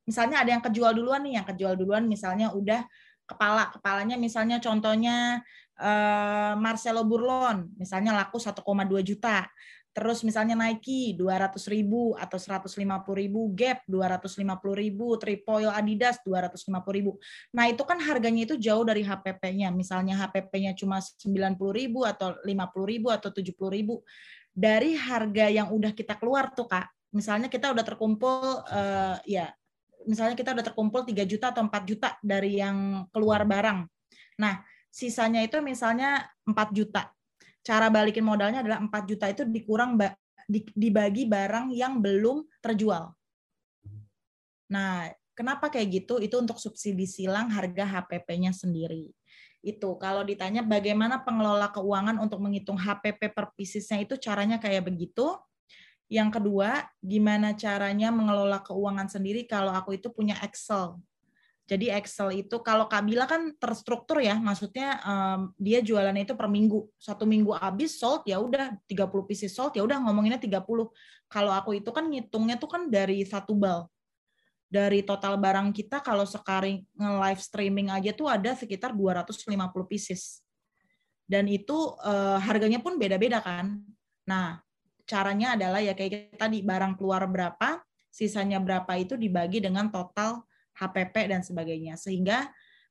misalnya 0.07 0.39
ada 0.43 0.55
yang 0.55 0.63
kejual 0.63 0.95
duluan 0.95 1.23
nih 1.27 1.41
yang 1.41 1.45
kejual 1.47 1.75
duluan 1.75 2.07
misalnya 2.07 2.55
udah 2.55 2.87
kepala 3.27 3.71
kepalanya 3.71 4.15
misalnya 4.15 4.59
contohnya 4.63 5.43
eh, 5.79 6.53
Marcelo 6.55 7.03
Burlon 7.03 7.71
misalnya 7.75 8.15
laku 8.15 8.39
1,2 8.39 8.63
juta 9.03 9.47
Terus 9.93 10.25
misalnya 10.25 10.57
Nike 10.57 11.13
200 11.13 11.53
ribu 11.69 12.17
atau 12.17 12.41
150 12.41 12.81
ribu, 13.13 13.53
Gap 13.53 13.85
250 13.85 14.41
ribu, 14.73 15.13
Tripoil 15.21 15.69
Adidas 15.69 16.17
250 16.25 16.65
ribu. 16.89 17.21
Nah 17.53 17.69
itu 17.69 17.85
kan 17.85 18.01
harganya 18.01 18.49
itu 18.49 18.57
jauh 18.57 18.81
dari 18.81 19.05
HPP-nya. 19.05 19.69
Misalnya 19.69 20.17
HPP-nya 20.25 20.73
cuma 20.73 20.97
90 20.97 21.53
ribu 21.69 22.09
atau 22.09 22.33
50 22.41 22.89
ribu 22.89 23.13
atau 23.13 23.29
70 23.29 23.53
ribu. 23.69 24.01
Dari 24.49 24.97
harga 24.97 25.45
yang 25.53 25.69
udah 25.69 25.93
kita 25.93 26.17
keluar 26.17 26.49
tuh 26.57 26.65
Kak, 26.65 27.13
misalnya 27.13 27.45
kita 27.45 27.69
udah 27.69 27.85
terkumpul, 27.85 28.65
uh, 28.65 29.17
ya 29.29 29.53
misalnya 30.09 30.33
kita 30.33 30.57
udah 30.57 30.65
terkumpul 30.65 31.05
3 31.05 31.21
juta 31.29 31.53
atau 31.53 31.69
4 31.69 31.85
juta 31.85 32.17
dari 32.25 32.57
yang 32.57 33.05
keluar 33.13 33.45
barang. 33.45 33.85
Nah 34.41 34.65
sisanya 34.89 35.45
itu 35.45 35.61
misalnya 35.61 36.25
4 36.49 36.73
juta 36.73 37.13
cara 37.63 37.87
balikin 37.87 38.27
modalnya 38.27 38.59
adalah 38.61 38.83
4 38.83 39.09
juta 39.09 39.25
itu 39.31 39.47
dikurang 39.47 39.95
dibagi 40.75 41.23
barang 41.23 41.71
yang 41.71 42.03
belum 42.03 42.43
terjual. 42.59 43.15
Nah, 44.67 45.07
kenapa 45.31 45.71
kayak 45.71 46.03
gitu? 46.03 46.19
Itu 46.19 46.43
untuk 46.43 46.59
subsidi 46.59 47.07
silang 47.07 47.47
harga 47.49 47.87
HPP-nya 47.87 48.51
sendiri. 48.51 49.15
Itu 49.63 49.95
kalau 49.95 50.27
ditanya 50.27 50.59
bagaimana 50.59 51.23
pengelola 51.23 51.71
keuangan 51.71 52.19
untuk 52.19 52.43
menghitung 52.43 52.75
HPP 52.75 53.31
per 53.31 53.55
piecesnya 53.55 54.03
itu 54.03 54.19
caranya 54.19 54.59
kayak 54.59 54.91
begitu. 54.91 55.39
Yang 56.11 56.35
kedua, 56.35 56.83
gimana 56.99 57.55
caranya 57.55 58.11
mengelola 58.11 58.59
keuangan 58.59 59.07
sendiri 59.07 59.47
kalau 59.47 59.71
aku 59.71 59.95
itu 59.95 60.11
punya 60.11 60.35
Excel. 60.43 60.99
Jadi 61.63 61.87
Excel 61.87 62.43
itu 62.43 62.59
kalau 62.59 62.91
Kabila 62.91 63.23
kan 63.23 63.55
terstruktur 63.55 64.19
ya, 64.19 64.35
maksudnya 64.35 64.99
um, 65.07 65.55
dia 65.55 65.79
jualannya 65.79 66.27
itu 66.27 66.35
per 66.35 66.51
minggu. 66.51 66.91
Satu 66.99 67.23
minggu 67.23 67.55
habis 67.55 67.95
sold 67.95 68.27
ya 68.27 68.35
udah 68.35 68.75
30 68.83 69.07
pieces 69.23 69.55
sold 69.55 69.71
ya 69.71 69.87
udah 69.87 70.03
ngomonginnya 70.03 70.43
30. 70.43 70.59
Kalau 71.31 71.51
aku 71.55 71.79
itu 71.79 71.87
kan 71.95 72.11
ngitungnya 72.11 72.59
tuh 72.59 72.67
kan 72.67 72.91
dari 72.91 73.23
satu 73.23 73.55
bal. 73.55 73.87
Dari 74.67 75.07
total 75.07 75.39
barang 75.39 75.71
kita 75.71 76.03
kalau 76.03 76.27
sekali 76.27 76.83
nge-live 76.99 77.39
streaming 77.39 77.87
aja 77.95 78.11
tuh 78.11 78.27
ada 78.27 78.51
sekitar 78.59 78.91
250 78.91 79.47
pieces. 79.87 80.43
Dan 81.23 81.47
itu 81.47 81.95
uh, 82.03 82.43
harganya 82.43 82.83
pun 82.83 82.99
beda-beda 82.99 83.39
kan. 83.39 83.79
Nah, 84.27 84.59
caranya 85.07 85.55
adalah 85.55 85.79
ya 85.79 85.95
kayak 85.95 86.35
tadi 86.35 86.59
barang 86.59 86.99
keluar 86.99 87.23
berapa, 87.23 87.79
sisanya 88.11 88.59
berapa 88.59 88.91
itu 88.99 89.15
dibagi 89.15 89.63
dengan 89.63 89.87
total 89.87 90.43
HPP 90.87 91.31
dan 91.31 91.41
sebagainya 91.41 91.95
sehingga 91.95 92.47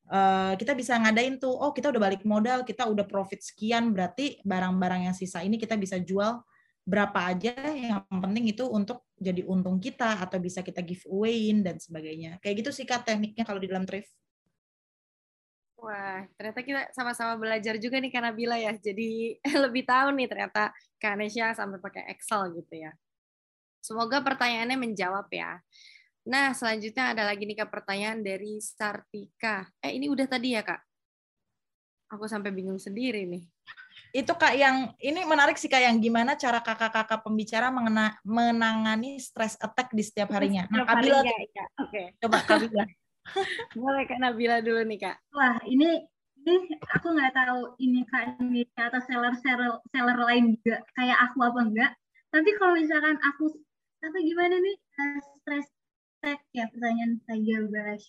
uh, 0.09 0.57
kita 0.57 0.73
bisa 0.73 0.97
ngadain 0.99 1.37
tuh 1.37 1.53
oh 1.53 1.71
kita 1.71 1.93
udah 1.93 2.03
balik 2.03 2.23
modal 2.25 2.65
kita 2.65 2.89
udah 2.89 3.05
profit 3.05 3.45
sekian 3.45 3.93
berarti 3.93 4.41
barang-barang 4.43 5.13
yang 5.13 5.17
sisa 5.17 5.45
ini 5.45 5.61
kita 5.61 5.77
bisa 5.77 6.01
jual 6.01 6.41
berapa 6.83 7.31
aja 7.31 7.55
yang 7.71 8.03
penting 8.11 8.51
itu 8.51 8.67
untuk 8.67 9.07
jadi 9.15 9.47
untung 9.47 9.79
kita 9.79 10.19
atau 10.19 10.43
bisa 10.43 10.67
kita 10.67 10.83
giveawayin 10.83 11.63
dan 11.63 11.79
sebagainya 11.79 12.43
kayak 12.43 12.67
gitu 12.67 12.75
sih 12.75 12.83
kak 12.83 13.07
tekniknya 13.07 13.47
kalau 13.47 13.63
di 13.63 13.71
dalam 13.71 13.87
thrift 13.87 14.11
Wah, 15.83 16.23
ternyata 16.39 16.63
kita 16.63 16.95
sama-sama 16.95 17.35
belajar 17.35 17.75
juga 17.75 17.99
nih 17.99 18.15
karena 18.15 18.31
Bila 18.31 18.55
ya. 18.55 18.71
Jadi 18.79 19.35
lebih 19.67 19.83
tahu 19.83 20.15
nih 20.15 20.31
ternyata 20.31 20.71
Kak 21.03 21.19
Anesya 21.19 21.59
sampai 21.59 21.83
pakai 21.83 22.07
Excel 22.15 22.55
gitu 22.55 22.87
ya. 22.87 22.95
Semoga 23.83 24.23
pertanyaannya 24.23 24.79
menjawab 24.79 25.27
ya. 25.35 25.59
Nah, 26.23 26.55
selanjutnya 26.55 27.15
ada 27.15 27.27
lagi 27.27 27.43
nih 27.43 27.59
Kak 27.59 27.71
pertanyaan 27.71 28.23
dari 28.23 28.63
Sartika. 28.63 29.67
Eh, 29.83 29.99
ini 29.99 30.07
udah 30.07 30.27
tadi 30.31 30.55
ya, 30.55 30.63
Kak? 30.63 30.79
Aku 32.15 32.31
sampai 32.31 32.55
bingung 32.55 32.79
sendiri 32.79 33.27
nih. 33.27 33.43
Itu 34.15 34.37
Kak 34.39 34.55
yang 34.55 34.95
ini 35.03 35.27
menarik 35.27 35.59
sih 35.59 35.67
Kak 35.67 35.83
yang 35.83 35.99
gimana 35.99 36.39
cara 36.39 36.63
kakak-kakak 36.63 37.27
pembicara 37.27 37.75
mengena, 37.75 38.15
menangani 38.23 39.19
stress 39.19 39.59
attack 39.59 39.91
di 39.91 40.05
setiap 40.07 40.31
harinya. 40.31 40.69
Nah, 40.71 40.87
Kak 40.87 41.03
Bila, 41.03 41.27
ya. 41.27 41.35
Oke. 41.35 41.91
Okay. 41.91 42.07
Coba 42.23 42.39
Kak 42.47 42.59
Bila. 42.63 42.85
Boleh 43.83 44.05
Kak 44.07 44.19
Nabila 44.23 44.63
dulu 44.63 44.83
nih, 44.87 44.99
Kak. 45.03 45.17
Wah, 45.35 45.59
ini 45.67 46.07
ini 46.43 46.75
aku 46.91 47.15
nggak 47.15 47.35
tahu 47.35 47.79
ini 47.83 48.03
Kak 48.07 48.39
ini 48.43 48.67
atau 48.75 48.99
seller 49.07 49.35
seller 49.39 49.79
seller 49.95 50.19
lain 50.19 50.59
juga 50.59 50.83
kayak 50.95 51.19
aku 51.31 51.39
apa 51.43 51.61
enggak. 51.63 51.91
Tapi 52.31 52.51
kalau 52.59 52.75
misalkan 52.79 53.19
aku 53.23 53.51
tapi 54.03 54.19
gimana 54.27 54.59
nih 54.59 54.77
eh, 54.77 55.63
tek 56.23 56.39
ya 56.55 56.71
pertanyaan 56.71 57.19
saya 57.27 57.59
guys. 57.67 58.07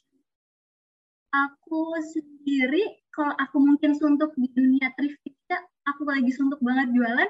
Aku 1.34 1.98
sendiri 2.14 3.02
kalau 3.10 3.34
aku 3.41 3.57
mungkin 3.57 3.98
suntuk 3.98 4.38
di 4.38 4.45
dunia 4.53 4.94
thrift 4.94 5.18
ya, 5.49 5.57
aku 5.90 6.06
lagi 6.06 6.30
suntuk 6.30 6.61
banget 6.61 6.94
jualan, 6.94 7.30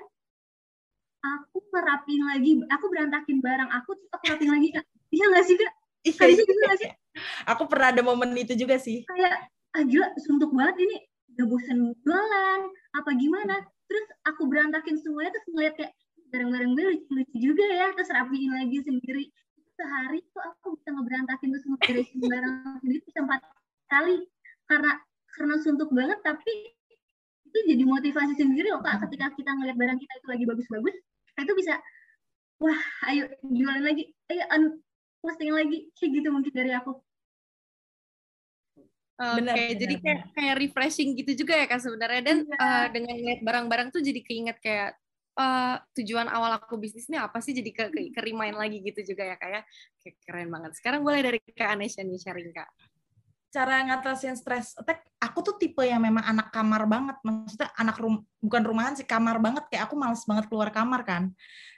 aku 1.24 1.58
merapin 1.72 2.20
lagi, 2.28 2.60
aku 2.68 2.86
berantakin 2.92 3.40
barang 3.40 3.72
aku, 3.72 3.96
terus 3.96 4.12
aku 4.12 4.24
rapin 4.36 4.52
lagi 4.52 4.68
kak. 4.76 4.84
Iya 5.08 5.26
nggak 5.32 5.46
sih 5.48 5.56
kak? 5.56 5.74
Iya, 6.04 6.24
nggak 6.36 6.78
sih? 6.84 6.92
Aku 7.48 7.64
pernah 7.72 7.96
ada 7.96 8.04
momen 8.04 8.36
itu 8.36 8.52
juga 8.60 8.76
sih. 8.76 9.08
Kayak, 9.08 9.48
ah 9.80 9.84
gila, 9.88 10.12
suntuk 10.20 10.52
banget 10.52 10.84
ini, 10.84 10.98
udah 11.32 11.46
bosen 11.48 11.80
jualan, 12.04 12.62
apa 13.00 13.10
gimana. 13.16 13.56
Terus 13.88 14.06
aku 14.28 14.52
berantakin 14.52 15.00
semuanya, 15.00 15.32
terus 15.32 15.48
ngeliat 15.48 15.76
kayak, 15.80 15.96
barang-barang 16.28 16.72
gue 16.76 16.86
lucu-lucu 16.92 17.36
juga 17.40 17.66
ya, 17.72 17.88
terus 17.96 18.12
rapiin 18.12 18.52
lagi 18.52 18.84
sendiri 18.84 19.32
sehari 19.84 20.24
tuh 20.32 20.40
aku 20.40 20.80
bisa 20.80 20.96
ngeberantakin 20.96 21.52
tuh 21.52 21.62
semua 21.68 21.80
beresin 21.84 22.20
barang 22.24 22.56
sendiri 22.80 23.00
bisa 23.04 23.20
empat 23.20 23.42
kali. 23.92 24.18
Karena 24.64 24.92
karena 25.36 25.56
suntuk 25.60 25.92
banget 25.92 26.24
tapi 26.24 26.72
itu 27.44 27.58
jadi 27.68 27.84
motivasi 27.84 28.40
sendiri 28.40 28.72
loh 28.72 28.80
kak. 28.80 29.04
Ketika 29.04 29.36
kita 29.36 29.52
ngeliat 29.52 29.76
barang 29.76 30.00
kita 30.00 30.14
itu 30.24 30.28
lagi 30.32 30.44
bagus-bagus 30.48 30.96
itu 31.34 31.54
bisa 31.58 31.76
wah 32.62 32.82
ayo 33.12 33.28
jualan 33.44 33.84
lagi 33.84 34.14
ayo 34.32 34.44
un 34.56 34.64
posting 35.20 35.52
lagi 35.52 35.92
kayak 36.00 36.10
gitu 36.24 36.28
mungkin 36.32 36.54
dari 36.56 36.72
aku. 36.72 36.96
Oke, 39.14 39.46
okay, 39.46 39.78
jadi 39.78 39.96
kayak 40.02 40.22
kayak 40.34 40.56
refreshing 40.58 41.14
gitu 41.14 41.46
juga 41.46 41.54
ya 41.56 41.66
kak 41.70 41.80
sebenarnya. 41.80 42.22
Dan 42.26 42.38
ya. 42.50 42.58
uh, 42.58 42.88
dengan 42.90 43.14
ngeliat 43.14 43.42
barang-barang 43.46 43.88
tuh 43.94 44.02
jadi 44.02 44.20
keinget 44.26 44.58
kayak 44.60 44.98
uh, 45.38 45.76
tujuan 45.98 46.30
awal 46.30 46.58
aku 46.62 46.78
bisnis 46.78 47.10
ini 47.10 47.18
apa 47.18 47.42
sih 47.42 47.54
jadi 47.54 47.72
ke, 47.74 47.84
ke, 47.90 48.02
ke 48.14 48.22
remind 48.22 48.58
lagi 48.58 48.82
gitu 48.82 49.14
juga 49.14 49.34
ya 49.34 49.36
kayak 49.38 49.64
ya. 50.02 50.12
keren 50.26 50.50
banget. 50.50 50.72
Sekarang 50.78 51.02
boleh 51.02 51.22
dari 51.22 51.40
Kak 51.42 51.78
Anesha 51.78 52.06
nih 52.06 52.20
sharing 52.22 52.54
Kak. 52.54 52.70
Cara 53.54 53.86
ngatasin 53.86 54.34
stress 54.34 54.74
attack, 54.74 55.06
aku 55.22 55.46
tuh 55.46 55.56
tipe 55.62 55.86
yang 55.86 56.02
memang 56.02 56.26
anak 56.26 56.50
kamar 56.50 56.90
banget. 56.90 57.18
Maksudnya 57.22 57.70
anak 57.78 58.02
rum 58.02 58.26
bukan 58.42 58.64
rumahan 58.66 58.94
sih, 58.98 59.06
kamar 59.06 59.38
banget. 59.38 59.70
Kayak 59.70 59.90
aku 59.90 59.96
males 59.98 60.26
banget 60.26 60.50
keluar 60.50 60.74
kamar 60.74 61.06
kan. 61.06 61.30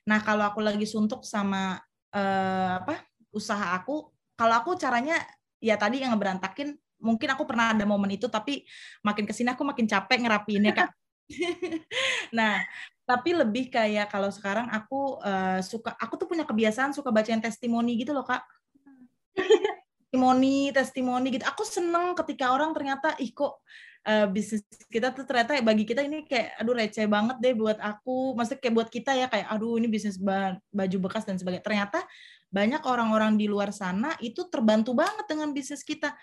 Nah 0.07 0.23
kalau 0.23 0.48
aku 0.48 0.64
lagi 0.64 0.88
suntuk 0.88 1.27
sama 1.27 1.76
uh, 2.15 2.80
apa 2.80 3.03
usaha 3.36 3.76
aku, 3.76 4.07
kalau 4.40 4.56
aku 4.56 4.80
caranya 4.80 5.19
ya 5.60 5.76
tadi 5.76 5.99
yang 5.99 6.15
ngeberantakin, 6.15 6.80
mungkin 7.03 7.27
aku 7.36 7.44
pernah 7.44 7.76
ada 7.76 7.84
momen 7.84 8.15
itu, 8.15 8.32
tapi 8.32 8.64
makin 9.03 9.27
ke 9.27 9.36
sini 9.36 9.52
aku 9.52 9.68
makin 9.68 9.84
capek 9.84 10.23
ngerapiinnya 10.23 10.72
kak. 10.72 10.90
nah, 12.38 12.61
tapi 13.06 13.38
lebih 13.38 13.69
kayak 13.69 14.10
kalau 14.10 14.34
sekarang 14.34 14.65
aku 14.73 15.22
uh, 15.22 15.61
suka 15.61 15.94
aku 16.02 16.18
tuh 16.18 16.26
punya 16.26 16.41
kebiasaan 16.41 16.90
suka 16.90 17.14
bacain 17.14 17.38
testimoni 17.38 18.02
gitu 18.02 18.11
loh 18.11 18.26
kak. 18.26 18.41
Testimoni 20.10 20.72
testimoni 20.72 21.27
gitu. 21.36 21.45
Aku 21.45 21.68
seneng 21.68 22.15
ketika 22.15 22.56
orang 22.56 22.72
ternyata 22.72 23.14
ih 23.19 23.36
kok 23.36 23.61
uh, 24.10 24.26
bisnis 24.32 24.64
kita 24.88 25.11
tuh 25.11 25.27
ternyata 25.27 25.60
bagi 25.60 25.84
kita 25.84 26.07
ini 26.07 26.23
kayak 26.23 26.56
aduh 26.56 26.72
receh 26.72 27.06
banget 27.06 27.38
deh 27.44 27.53
buat 27.53 27.77
aku. 27.77 28.34
Maksudnya 28.34 28.60
kayak 28.64 28.76
buat 28.80 28.90
kita 28.90 29.11
ya 29.11 29.27
kayak 29.30 29.48
aduh 29.53 29.76
ini 29.77 29.91
bisnis 29.91 30.18
baju 30.72 30.98
bekas 31.03 31.27
dan 31.27 31.36
sebagainya. 31.38 31.68
Ternyata 31.68 31.99
banyak 32.48 32.82
orang-orang 32.88 33.36
di 33.36 33.52
luar 33.52 33.76
sana 33.76 34.15
itu 34.23 34.48
terbantu 34.48 34.95
banget 34.95 35.27
dengan 35.27 35.52
bisnis 35.52 35.84
kita 35.84 36.15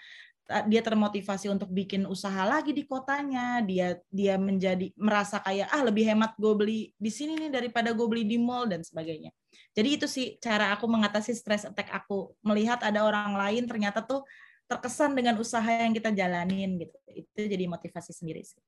dia 0.69 0.82
termotivasi 0.82 1.48
untuk 1.48 1.70
bikin 1.70 2.05
usaha 2.05 2.43
lagi 2.44 2.74
di 2.74 2.85
kotanya. 2.85 3.62
Dia 3.62 3.97
dia 4.10 4.35
menjadi 4.36 4.90
merasa 4.98 5.39
kayak 5.39 5.70
ah 5.70 5.82
lebih 5.86 6.05
hemat 6.09 6.35
gue 6.36 6.55
beli 6.55 6.81
di 6.98 7.10
sini 7.10 7.39
nih 7.39 7.51
daripada 7.51 7.94
gue 7.94 8.06
beli 8.06 8.27
di 8.27 8.36
mall 8.36 8.66
dan 8.66 8.82
sebagainya. 8.82 9.31
Jadi 9.73 9.89
itu 9.89 10.06
sih 10.10 10.36
cara 10.43 10.74
aku 10.74 10.85
mengatasi 10.90 11.32
stress 11.32 11.64
attack 11.64 11.89
aku. 11.94 12.35
Melihat 12.43 12.82
ada 12.82 13.06
orang 13.06 13.39
lain 13.39 13.64
ternyata 13.64 14.02
tuh 14.05 14.27
terkesan 14.69 15.12
dengan 15.16 15.36
usaha 15.39 15.69
yang 15.69 15.93
kita 15.94 16.12
jalanin 16.12 16.81
gitu. 16.81 16.97
Itu 17.09 17.40
jadi 17.47 17.64
motivasi 17.69 18.12
sendiri 18.12 18.43
sih. 18.44 18.60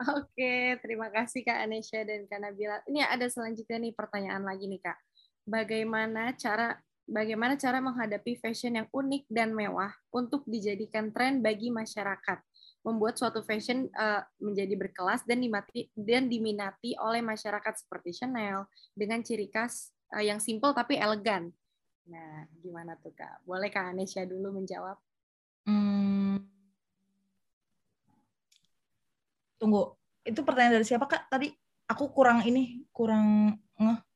Oke, 0.00 0.80
terima 0.80 1.12
kasih 1.12 1.44
Kak 1.44 1.60
Anesha 1.60 2.00
dan 2.08 2.24
Kak 2.24 2.40
Nabila. 2.40 2.80
Ini 2.88 3.04
ada 3.04 3.28
selanjutnya 3.28 3.76
nih 3.76 3.92
pertanyaan 3.92 4.48
lagi 4.48 4.64
nih 4.64 4.80
Kak. 4.80 4.98
Bagaimana 5.44 6.32
cara 6.40 6.72
bagaimana 7.10 7.58
cara 7.58 7.82
menghadapi 7.82 8.38
fashion 8.38 8.78
yang 8.78 8.88
unik 8.94 9.26
dan 9.26 9.50
mewah 9.50 9.90
untuk 10.14 10.46
dijadikan 10.46 11.10
tren 11.10 11.42
bagi 11.42 11.68
masyarakat, 11.68 12.38
membuat 12.86 13.18
suatu 13.18 13.42
fashion 13.42 13.90
uh, 13.98 14.22
menjadi 14.38 14.78
berkelas 14.78 15.26
dan 15.26 15.42
dimati 15.42 15.90
dan 15.98 16.30
diminati 16.30 16.94
oleh 17.02 17.20
masyarakat 17.20 17.74
seperti 17.74 18.14
Chanel 18.14 18.64
dengan 18.94 19.20
ciri 19.26 19.50
khas 19.50 19.90
uh, 20.14 20.22
yang 20.22 20.38
simple 20.38 20.70
tapi 20.70 20.96
elegan. 20.96 21.50
Nah, 22.06 22.46
gimana 22.62 22.94
tuh 23.02 23.12
kak? 23.12 23.42
Boleh 23.42 23.68
kak 23.68 23.90
Anesha 23.90 24.22
dulu 24.24 24.54
menjawab? 24.54 24.96
Hmm. 25.66 26.40
Tunggu, 29.60 29.92
itu 30.24 30.40
pertanyaan 30.40 30.80
dari 30.80 30.86
siapa 30.88 31.04
kak? 31.04 31.28
Tadi 31.28 31.52
aku 31.90 32.08
kurang 32.14 32.40
ini, 32.46 32.86
kurang 32.94 33.58
ngeh 33.76 34.09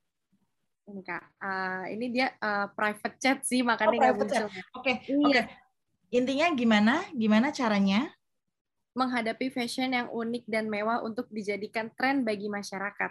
ini 0.84 1.00
kak 1.00 1.24
uh, 1.40 1.84
ini 1.88 2.06
dia 2.12 2.32
uh, 2.40 2.68
private 2.72 3.16
chat 3.16 3.38
sih 3.44 3.64
makanya 3.64 4.12
oh, 4.12 4.20
muncul 4.20 4.46
oke 4.48 4.84
okay. 4.84 4.96
iya. 5.08 5.24
okay. 5.24 5.44
intinya 6.12 6.46
gimana 6.52 6.94
gimana 7.16 7.48
caranya 7.50 8.12
menghadapi 8.94 9.50
fashion 9.50 9.90
yang 9.90 10.08
unik 10.12 10.44
dan 10.46 10.70
mewah 10.70 11.02
untuk 11.02 11.26
dijadikan 11.32 11.90
tren 11.96 12.22
bagi 12.22 12.52
masyarakat 12.52 13.10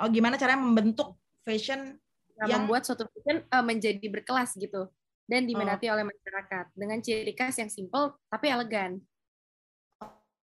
oh 0.00 0.08
gimana 0.08 0.40
caranya 0.40 0.64
membentuk 0.64 1.14
fashion 1.44 2.00
nah, 2.40 2.48
yang 2.48 2.64
membuat 2.64 2.88
suatu 2.88 3.04
fashion 3.12 3.44
uh, 3.52 3.64
menjadi 3.64 4.06
berkelas 4.08 4.56
gitu 4.56 4.88
dan 5.28 5.46
diminati 5.46 5.86
oh. 5.88 5.94
oleh 5.94 6.08
masyarakat 6.08 6.72
dengan 6.74 6.98
ciri 7.04 7.32
khas 7.36 7.60
yang 7.60 7.70
simple 7.70 8.16
tapi 8.32 8.48
elegan 8.48 8.98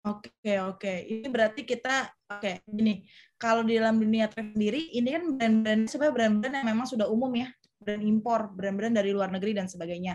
Oke, 0.00 0.32
okay, 0.40 0.56
oke. 0.64 0.80
Okay. 0.80 0.98
Ini 1.12 1.28
berarti 1.28 1.60
kita 1.68 2.08
oke, 2.30 2.40
okay, 2.40 2.54
gini. 2.70 3.02
Kalau 3.34 3.66
di 3.66 3.74
dalam 3.76 3.98
dunia 3.98 4.30
trade 4.30 4.54
sendiri, 4.54 4.94
ini 4.94 5.08
kan 5.10 5.24
brand-brand 5.34 5.82
sebenarnya 5.90 6.14
brand-brand 6.14 6.54
yang 6.62 6.68
memang 6.70 6.86
sudah 6.86 7.06
umum 7.10 7.32
ya, 7.34 7.48
brand 7.82 8.02
impor, 8.06 8.54
brand-brand 8.54 8.94
dari 8.94 9.10
luar 9.10 9.34
negeri 9.34 9.58
dan 9.58 9.66
sebagainya. 9.66 10.14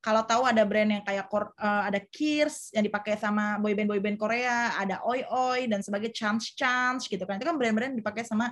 Kalau 0.00 0.24
tahu 0.24 0.48
ada 0.48 0.64
brand 0.64 0.88
yang 0.88 1.04
kayak 1.04 1.28
uh, 1.28 1.84
ada 1.84 2.00
Kirs 2.00 2.72
yang 2.72 2.88
dipakai 2.88 3.20
sama 3.20 3.60
boyband 3.60 3.84
boyband 3.84 4.16
Korea, 4.16 4.72
ada 4.80 5.04
Oi 5.04 5.20
Oi 5.28 5.68
dan 5.68 5.84
sebagai 5.84 6.08
Chance 6.08 6.56
Chance 6.56 7.04
gitu 7.04 7.28
kan. 7.28 7.36
Itu 7.36 7.44
kan 7.44 7.60
brand-brand 7.60 7.92
dipakai 8.00 8.24
sama 8.24 8.48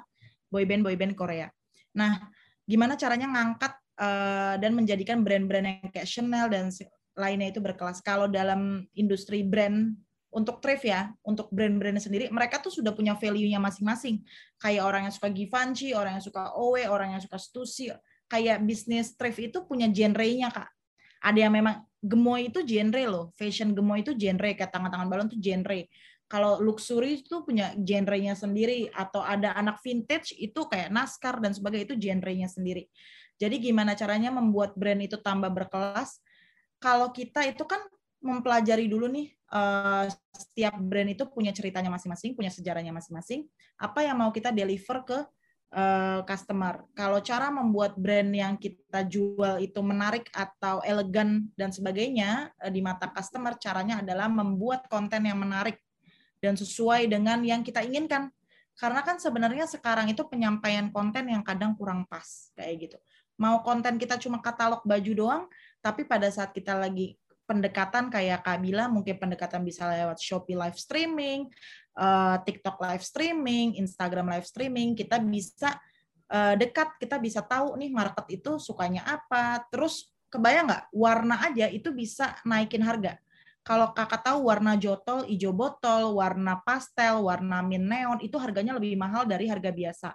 boyband 0.52 0.84
boyband 0.84 1.16
Korea. 1.16 1.48
Nah, 1.96 2.20
gimana 2.68 3.00
caranya 3.00 3.32
ngangkat 3.32 3.72
uh, 3.96 4.54
dan 4.60 4.76
menjadikan 4.76 5.24
brand-brand 5.24 5.64
yang 5.64 5.88
kayak 5.88 6.04
Chanel 6.04 6.52
dan 6.52 6.68
lainnya 7.16 7.48
itu 7.48 7.64
berkelas. 7.64 8.04
Kalau 8.04 8.28
dalam 8.28 8.84
industri 8.92 9.40
brand 9.40 9.96
untuk 10.28 10.60
thrift 10.60 10.84
ya, 10.84 11.08
untuk 11.24 11.48
brand-brandnya 11.48 12.04
sendiri, 12.04 12.28
mereka 12.28 12.60
tuh 12.60 12.68
sudah 12.68 12.92
punya 12.92 13.16
value-nya 13.16 13.56
masing-masing. 13.56 14.20
Kayak 14.60 14.82
orang 14.84 15.02
yang 15.08 15.14
suka 15.14 15.28
Givenchy, 15.32 15.96
orang 15.96 16.20
yang 16.20 16.24
suka 16.24 16.52
Owe, 16.52 16.84
orang 16.84 17.16
yang 17.16 17.22
suka 17.24 17.40
Stussy, 17.40 17.88
kayak 18.28 18.60
bisnis 18.68 19.16
thrift 19.16 19.40
itu 19.40 19.64
punya 19.64 19.88
genre-nya, 19.88 20.52
Kak. 20.52 20.68
Ada 21.24 21.48
yang 21.48 21.52
memang 21.56 21.82
gemoy 21.98 22.52
itu 22.52 22.62
genre 22.62 23.02
loh, 23.08 23.24
fashion 23.34 23.72
gemoy 23.72 24.04
itu 24.04 24.12
genre, 24.14 24.52
kayak 24.52 24.70
tangan-tangan 24.70 25.08
balon 25.08 25.26
itu 25.32 25.40
genre. 25.40 25.80
Kalau 26.28 26.60
luxury 26.60 27.24
itu 27.24 27.40
punya 27.40 27.72
genre-nya 27.72 28.36
sendiri, 28.36 28.92
atau 28.92 29.24
ada 29.24 29.56
anak 29.56 29.80
vintage 29.80 30.36
itu 30.36 30.68
kayak 30.68 30.92
naskar 30.92 31.40
dan 31.40 31.56
sebagainya 31.56 31.88
itu 31.88 31.96
genre-nya 31.96 32.48
sendiri. 32.52 32.84
Jadi 33.40 33.56
gimana 33.64 33.96
caranya 33.96 34.28
membuat 34.28 34.76
brand 34.76 35.00
itu 35.00 35.16
tambah 35.16 35.48
berkelas? 35.48 36.20
Kalau 36.78 37.10
kita 37.10 37.48
itu 37.48 37.64
kan 37.64 37.80
mempelajari 38.18 38.90
dulu 38.90 39.06
nih 39.06 39.30
uh, 39.52 40.06
setiap 40.34 40.74
brand 40.78 41.10
itu 41.10 41.24
punya 41.28 41.54
ceritanya 41.54 41.90
masing-masing, 41.92 42.34
punya 42.34 42.52
sejarahnya 42.52 42.92
masing-masing. 42.92 43.46
Apa 43.78 44.04
yang 44.04 44.18
mau 44.18 44.30
kita 44.34 44.50
deliver 44.50 45.04
ke 45.06 45.18
uh, 45.74 46.20
customer? 46.26 46.84
Kalau 46.92 47.18
cara 47.22 47.48
membuat 47.48 47.94
brand 47.96 48.30
yang 48.30 48.54
kita 48.58 49.06
jual 49.06 49.62
itu 49.62 49.80
menarik 49.80 50.26
atau 50.34 50.82
elegan 50.82 51.46
dan 51.54 51.70
sebagainya 51.70 52.52
uh, 52.58 52.70
di 52.72 52.82
mata 52.82 53.08
customer, 53.10 53.56
caranya 53.56 54.02
adalah 54.02 54.26
membuat 54.26 54.86
konten 54.90 55.24
yang 55.26 55.38
menarik 55.38 55.78
dan 56.38 56.54
sesuai 56.54 57.10
dengan 57.10 57.42
yang 57.42 57.62
kita 57.62 57.82
inginkan. 57.82 58.30
Karena 58.78 59.02
kan 59.02 59.18
sebenarnya 59.18 59.66
sekarang 59.66 60.06
itu 60.06 60.22
penyampaian 60.30 60.86
konten 60.94 61.26
yang 61.26 61.42
kadang 61.42 61.74
kurang 61.74 62.06
pas 62.06 62.54
kayak 62.54 62.74
gitu. 62.86 62.98
Mau 63.38 63.62
konten 63.62 63.98
kita 63.98 64.18
cuma 64.22 64.38
katalog 64.38 64.82
baju 64.86 65.12
doang, 65.14 65.42
tapi 65.82 66.06
pada 66.06 66.30
saat 66.30 66.54
kita 66.54 66.78
lagi 66.78 67.18
pendekatan 67.48 68.12
kayak 68.12 68.44
Kak 68.44 68.60
Bila, 68.60 68.92
mungkin 68.92 69.16
pendekatan 69.16 69.64
bisa 69.64 69.88
lewat 69.88 70.20
Shopee 70.20 70.52
live 70.52 70.76
streaming, 70.76 71.48
uh, 71.96 72.36
TikTok 72.44 72.76
live 72.76 73.00
streaming, 73.00 73.80
Instagram 73.80 74.28
live 74.28 74.44
streaming, 74.44 74.92
kita 74.92 75.16
bisa 75.16 75.72
uh, 76.28 76.52
dekat, 76.60 77.00
kita 77.00 77.16
bisa 77.16 77.40
tahu 77.40 77.80
nih 77.80 77.88
market 77.88 78.28
itu 78.28 78.60
sukanya 78.60 79.08
apa. 79.08 79.64
Terus 79.72 80.12
kebayang 80.28 80.68
nggak 80.68 80.84
warna 80.92 81.40
aja 81.48 81.72
itu 81.72 81.88
bisa 81.88 82.36
naikin 82.44 82.84
harga. 82.84 83.16
Kalau 83.64 83.92
kakak 83.92 84.24
tahu 84.24 84.48
warna 84.48 84.80
jotol, 84.80 85.28
hijau 85.28 85.52
botol, 85.52 86.16
warna 86.16 86.60
pastel, 86.64 87.20
warna 87.24 87.60
min 87.60 87.84
neon, 87.84 88.16
itu 88.24 88.36
harganya 88.40 88.76
lebih 88.76 88.96
mahal 88.96 89.28
dari 89.28 89.44
harga 89.44 89.68
biasa. 89.68 90.08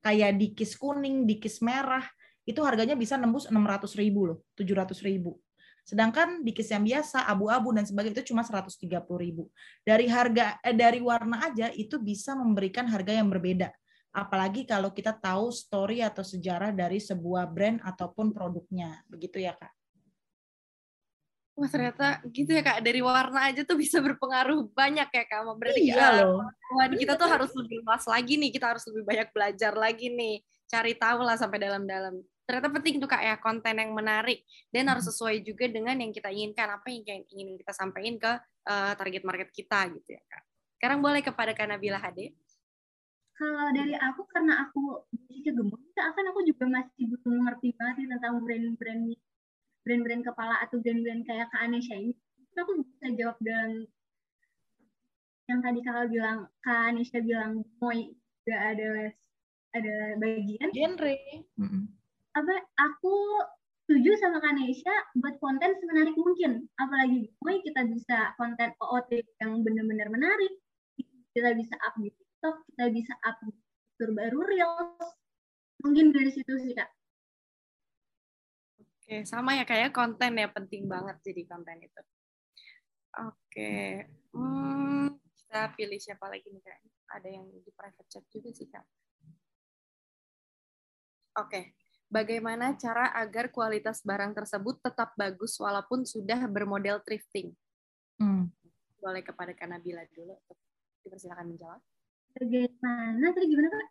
Kayak 0.00 0.40
dikis 0.40 0.72
kuning, 0.76 1.28
dikis 1.28 1.60
merah, 1.60 2.04
itu 2.48 2.60
harganya 2.64 2.96
bisa 2.96 3.20
nembus 3.20 3.48
600 3.48 3.92
ribu 4.00 4.32
loh, 4.32 4.38
700 4.56 5.04
ribu. 5.04 5.36
Sedangkan 5.84 6.40
di 6.40 6.56
kis 6.56 6.72
yang 6.72 6.80
biasa, 6.80 7.28
abu-abu 7.28 7.76
dan 7.76 7.84
sebagainya 7.84 8.24
itu 8.24 8.32
cuma 8.32 8.40
130 8.40 8.88
ribu. 9.20 9.52
Dari 9.84 10.08
harga 10.08 10.56
eh, 10.64 10.72
dari 10.72 11.04
warna 11.04 11.44
aja 11.44 11.68
itu 11.76 12.00
bisa 12.00 12.32
memberikan 12.32 12.88
harga 12.88 13.12
yang 13.12 13.28
berbeda. 13.28 13.68
Apalagi 14.14 14.64
kalau 14.64 14.96
kita 14.96 15.12
tahu 15.12 15.52
story 15.52 16.00
atau 16.00 16.24
sejarah 16.24 16.72
dari 16.72 17.04
sebuah 17.04 17.44
brand 17.52 17.84
ataupun 17.84 18.32
produknya. 18.32 19.04
Begitu 19.12 19.44
ya, 19.44 19.52
Kak? 19.52 19.74
Wah 21.54 21.70
ternyata 21.70 22.18
gitu 22.34 22.50
ya 22.50 22.66
kak 22.66 22.82
dari 22.82 22.98
warna 22.98 23.46
aja 23.46 23.62
tuh 23.62 23.78
bisa 23.78 24.02
berpengaruh 24.02 24.74
banyak 24.74 25.06
ya 25.06 25.22
kak. 25.22 25.46
Berarti 25.54 25.86
iya 25.86 26.26
loh. 26.26 26.42
kita 26.98 27.14
tuh 27.14 27.30
harus 27.30 27.54
lebih 27.54 27.78
luas 27.86 28.02
lagi 28.10 28.34
nih. 28.34 28.50
Kita 28.50 28.74
harus 28.74 28.82
lebih 28.90 29.06
banyak 29.06 29.28
belajar 29.30 29.70
lagi 29.78 30.10
nih. 30.10 30.42
Cari 30.66 30.98
tahu 30.98 31.22
lah 31.22 31.38
sampai 31.38 31.62
dalam-dalam 31.62 32.18
ternyata 32.44 32.68
penting 32.68 33.00
tuh 33.00 33.08
kak 33.08 33.24
ya 33.24 33.34
konten 33.40 33.72
yang 33.72 33.92
menarik 33.96 34.44
dan 34.68 34.84
harus 34.92 35.08
sesuai 35.08 35.40
juga 35.40 35.64
dengan 35.64 35.96
yang 35.96 36.12
kita 36.12 36.28
inginkan 36.28 36.76
apa 36.76 36.92
yang 36.92 37.24
ingin 37.32 37.56
kita 37.56 37.72
sampaikan 37.72 38.20
ke 38.20 38.32
uh, 38.68 38.92
target 38.96 39.24
market 39.24 39.48
kita 39.50 39.88
gitu 39.96 40.16
ya 40.16 40.22
kak. 40.28 40.44
Sekarang 40.76 41.00
boleh 41.00 41.24
kepada 41.24 41.56
Kak 41.56 41.64
Nabila 41.64 41.96
Hade. 41.96 42.36
Kalau 43.40 43.72
dari 43.72 43.96
aku 43.96 44.28
karena 44.28 44.68
aku 44.68 45.08
basic 45.26 45.56
gemuk, 45.56 45.80
akan 45.96 46.24
aku 46.30 46.40
juga 46.44 46.64
masih 46.68 47.08
butuh 47.08 47.32
mengerti 47.32 47.72
banget 47.74 48.06
tentang 48.06 48.44
brand-brand 48.44 49.04
brand-brand 49.82 50.22
kepala 50.22 50.60
atau 50.60 50.76
brand-brand 50.84 51.24
kayak 51.24 51.48
Kak 51.48 51.64
Anesha 51.64 51.96
ini. 51.96 52.12
Aku 52.60 52.84
bisa 52.84 53.10
jawab 53.16 53.40
dalam 53.40 53.88
yang 55.48 55.60
tadi 55.64 55.80
kakak 55.80 56.06
bilang, 56.12 56.38
Kak 56.60 56.80
Anesha 56.92 57.18
bilang, 57.24 57.64
mau 57.80 57.90
juga 57.90 58.56
ada 58.60 58.90
ada 59.72 59.94
bagian. 60.20 60.68
Genre. 60.70 61.16
Mm 61.56 61.64
-hmm 61.64 62.03
apa 62.34 62.54
aku 62.76 63.14
setuju 63.84 64.16
sama 64.18 64.42
Kanesha 64.42 64.94
buat 65.20 65.38
konten 65.38 65.76
semenarik 65.78 66.16
mungkin. 66.18 66.66
Apalagi 66.74 67.30
gue 67.30 67.54
kita 67.62 67.86
bisa 67.86 68.34
konten 68.34 68.74
OOT 68.80 69.22
yang 69.38 69.62
benar-benar 69.62 70.08
menarik. 70.10 70.58
Kita 71.34 71.50
bisa 71.54 71.74
up 71.82 71.94
di 71.98 72.10
TikTok, 72.10 72.56
kita 72.74 72.84
bisa 72.90 73.14
up 73.22 73.38
di 73.46 73.52
baru 74.14 74.40
Reels. 74.42 75.08
Mungkin 75.82 76.14
dari 76.14 76.30
situ 76.32 76.54
sih, 76.62 76.74
Kak. 76.74 76.90
Oke, 79.04 79.20
sama 79.28 79.52
ya 79.52 79.68
kayak 79.68 79.92
konten 79.92 80.40
ya 80.40 80.48
penting 80.48 80.88
banget 80.88 81.20
jadi 81.20 81.44
konten 81.44 81.76
itu. 81.84 82.02
Oke, 83.20 84.08
hmm, 84.32 85.12
kita 85.36 85.70
pilih 85.76 86.00
siapa 86.00 86.26
lagi 86.26 86.48
nih 86.48 86.64
kak? 86.64 86.80
Ada 87.20 87.28
yang 87.30 87.46
di 87.52 87.70
private 87.76 88.08
chat 88.08 88.24
juga 88.32 88.50
sih 88.56 88.64
kak. 88.66 88.82
Oke, 91.36 91.76
bagaimana 92.14 92.78
cara 92.78 93.10
agar 93.10 93.50
kualitas 93.50 93.98
barang 94.06 94.38
tersebut 94.38 94.78
tetap 94.78 95.18
bagus 95.18 95.58
walaupun 95.58 96.06
sudah 96.06 96.46
bermodel 96.46 97.02
thrifting? 97.02 97.50
Hmm. 98.22 98.54
Boleh 99.02 99.26
kepada 99.26 99.50
Kanabila 99.50 100.06
dulu 100.14 100.38
untuk 100.38 100.58
dipersilakan 101.02 101.50
menjawab. 101.50 101.82
Bagaimana? 102.38 103.26
Tadi 103.34 103.46
gimana 103.50 103.68
Kak? 103.74 103.88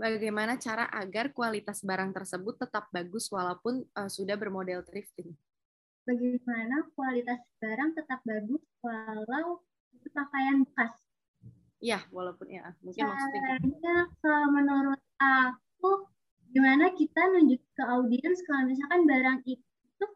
Bagaimana 0.00 0.52
cara 0.56 0.88
agar 0.88 1.34
kualitas 1.34 1.84
barang 1.84 2.14
tersebut 2.16 2.56
tetap 2.56 2.88
bagus 2.88 3.28
walaupun 3.28 3.84
uh, 3.98 4.08
sudah 4.08 4.38
bermodel 4.38 4.86
thrifting? 4.86 5.34
Bagaimana 6.08 6.88
kualitas 6.96 7.42
barang 7.60 7.98
tetap 7.98 8.24
bagus 8.24 8.64
walau 8.80 9.60
itu 9.92 10.08
pakaian 10.14 10.64
bekas? 10.64 10.94
Ya, 11.84 12.00
walaupun 12.08 12.48
ya 12.48 12.72
mungkin 12.80 13.04
Caranya, 13.04 13.60
maksudnya. 13.60 13.98
kalau 14.24 14.48
menurut 14.52 15.00
aku 15.20 15.69
gimana 16.50 16.90
kita 16.94 17.20
nunjuk 17.30 17.62
ke 17.74 17.82
audiens 17.86 18.38
kalau 18.46 18.66
misalkan 18.66 19.06
barang 19.06 19.38
itu 19.46 20.06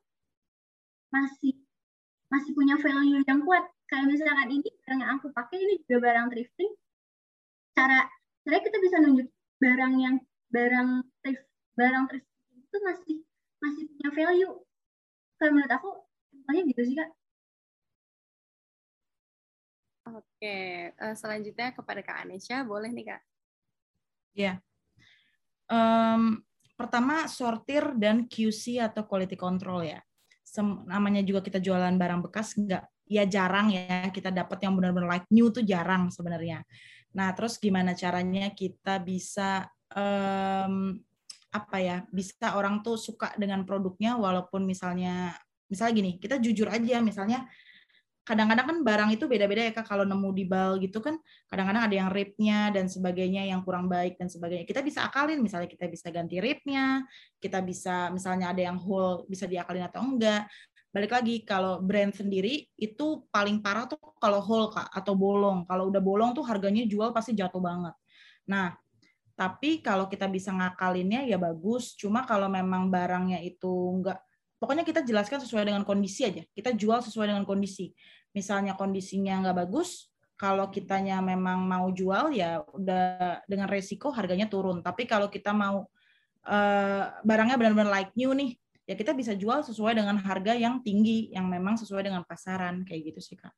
masih 1.14 1.54
masih 2.30 2.50
punya 2.54 2.74
value 2.78 3.22
yang 3.22 3.40
kuat? 3.46 3.64
Kayak 3.86 4.10
misalkan 4.10 4.48
ini 4.50 4.68
barang 4.82 5.00
yang 5.00 5.10
aku 5.18 5.30
pakai 5.30 5.58
ini 5.62 5.74
juga 5.86 6.10
barang 6.10 6.26
thrifting. 6.34 6.72
Cara 7.78 8.06
cara 8.42 8.58
kita 8.60 8.76
bisa 8.82 8.96
nunjuk 8.98 9.28
barang 9.62 9.94
yang 10.02 10.16
barang 10.50 10.88
thrift 11.22 11.44
barang 11.78 12.04
thrifting 12.10 12.58
itu 12.58 12.76
masih 12.82 13.16
masih 13.62 13.82
punya 13.94 14.10
value. 14.10 14.54
Kalau 15.38 15.50
menurut 15.54 15.72
aku 15.72 15.90
contohnya 16.34 16.62
gitu 16.66 16.82
sih 16.82 16.96
kak. 16.98 17.10
Oke, 20.04 20.56
uh, 21.00 21.16
selanjutnya 21.16 21.72
kepada 21.72 22.04
Kak 22.04 22.28
Anesha, 22.28 22.60
boleh 22.60 22.92
nih 22.92 23.08
Kak? 23.08 23.22
Ya, 24.36 24.60
um, 25.70 26.40
pertama 26.74 27.30
sortir 27.30 27.94
dan 27.96 28.26
QC 28.26 28.82
atau 28.82 29.06
quality 29.06 29.38
control 29.38 29.86
ya. 29.86 30.00
Sem 30.44 30.84
namanya 30.86 31.22
juga 31.22 31.40
kita 31.42 31.62
jualan 31.62 31.94
barang 31.94 32.20
bekas 32.30 32.58
nggak 32.58 32.84
ya 33.04 33.24
jarang 33.28 33.68
ya 33.68 34.08
kita 34.08 34.32
dapat 34.32 34.64
yang 34.64 34.74
benar-benar 34.80 35.20
like 35.20 35.28
new 35.30 35.52
tuh 35.52 35.62
jarang 35.62 36.08
sebenarnya. 36.10 36.64
Nah 37.14 37.30
terus 37.36 37.60
gimana 37.60 37.94
caranya 37.94 38.50
kita 38.52 38.98
bisa 39.00 39.68
um, 39.94 40.98
apa 41.54 41.76
ya 41.78 41.96
bisa 42.10 42.58
orang 42.58 42.82
tuh 42.82 42.98
suka 42.98 43.30
dengan 43.38 43.62
produknya 43.62 44.18
walaupun 44.18 44.66
misalnya 44.66 45.38
misalnya 45.70 45.94
gini 45.94 46.12
kita 46.18 46.42
jujur 46.42 46.66
aja 46.66 46.98
misalnya 46.98 47.46
kadang-kadang 48.24 48.66
kan 48.66 48.78
barang 48.80 49.10
itu 49.12 49.28
beda-beda 49.28 49.68
ya 49.68 49.72
kak. 49.76 49.84
Kalau 49.84 50.08
nemu 50.08 50.28
di 50.32 50.44
bal 50.48 50.80
gitu 50.80 51.04
kan 51.04 51.20
kadang-kadang 51.52 51.84
ada 51.84 51.96
yang 51.96 52.08
ripnya 52.08 52.72
dan 52.72 52.88
sebagainya 52.88 53.44
yang 53.44 53.60
kurang 53.60 53.86
baik 53.86 54.16
dan 54.16 54.32
sebagainya. 54.32 54.64
Kita 54.64 54.80
bisa 54.80 55.04
akalin 55.04 55.44
misalnya 55.44 55.68
kita 55.68 55.84
bisa 55.86 56.08
ganti 56.08 56.40
ripnya 56.40 57.04
kita 57.36 57.60
bisa 57.60 58.08
misalnya 58.08 58.56
ada 58.56 58.64
yang 58.64 58.80
hole 58.80 59.28
bisa 59.28 59.44
diakalin 59.44 59.84
atau 59.84 60.00
enggak. 60.00 60.48
Balik 60.88 61.12
lagi 61.12 61.44
kalau 61.44 61.84
brand 61.84 62.16
sendiri 62.16 62.64
itu 62.80 63.28
paling 63.28 63.60
parah 63.60 63.84
tuh 63.84 64.00
kalau 64.16 64.40
hole 64.40 64.72
kak 64.72 64.88
atau 64.88 65.12
bolong. 65.12 65.68
Kalau 65.68 65.92
udah 65.92 66.00
bolong 66.00 66.32
tuh 66.32 66.48
harganya 66.48 66.88
jual 66.88 67.12
pasti 67.12 67.36
jatuh 67.36 67.60
banget. 67.60 67.92
Nah 68.48 68.72
tapi 69.36 69.84
kalau 69.84 70.08
kita 70.08 70.32
bisa 70.32 70.48
ngakalinnya 70.48 71.28
ya 71.28 71.36
bagus. 71.36 71.92
Cuma 71.92 72.24
kalau 72.24 72.48
memang 72.48 72.88
barangnya 72.88 73.44
itu 73.44 73.68
enggak 74.00 74.23
pokoknya 74.64 74.80
kita 74.88 75.04
jelaskan 75.04 75.44
sesuai 75.44 75.68
dengan 75.68 75.84
kondisi 75.84 76.24
aja. 76.24 76.40
Kita 76.56 76.72
jual 76.72 77.04
sesuai 77.04 77.28
dengan 77.28 77.44
kondisi. 77.44 77.92
Misalnya 78.32 78.72
kondisinya 78.72 79.44
nggak 79.44 79.68
bagus, 79.68 80.08
kalau 80.40 80.72
kitanya 80.72 81.20
memang 81.20 81.68
mau 81.68 81.92
jual 81.92 82.32
ya 82.32 82.64
udah 82.72 83.44
dengan 83.44 83.68
resiko 83.68 84.08
harganya 84.08 84.48
turun. 84.48 84.80
Tapi 84.80 85.04
kalau 85.04 85.28
kita 85.28 85.52
mau 85.52 85.84
uh, 86.48 87.04
barangnya 87.20 87.60
benar-benar 87.60 87.92
like 87.92 88.16
new 88.16 88.32
nih, 88.32 88.56
ya 88.88 88.96
kita 88.96 89.12
bisa 89.12 89.36
jual 89.36 89.60
sesuai 89.60 90.00
dengan 90.00 90.16
harga 90.16 90.56
yang 90.56 90.80
tinggi 90.80 91.28
yang 91.28 91.44
memang 91.44 91.76
sesuai 91.76 92.08
dengan 92.08 92.24
pasaran 92.24 92.88
kayak 92.88 93.12
gitu 93.12 93.20
sih 93.20 93.36
kak. 93.36 93.52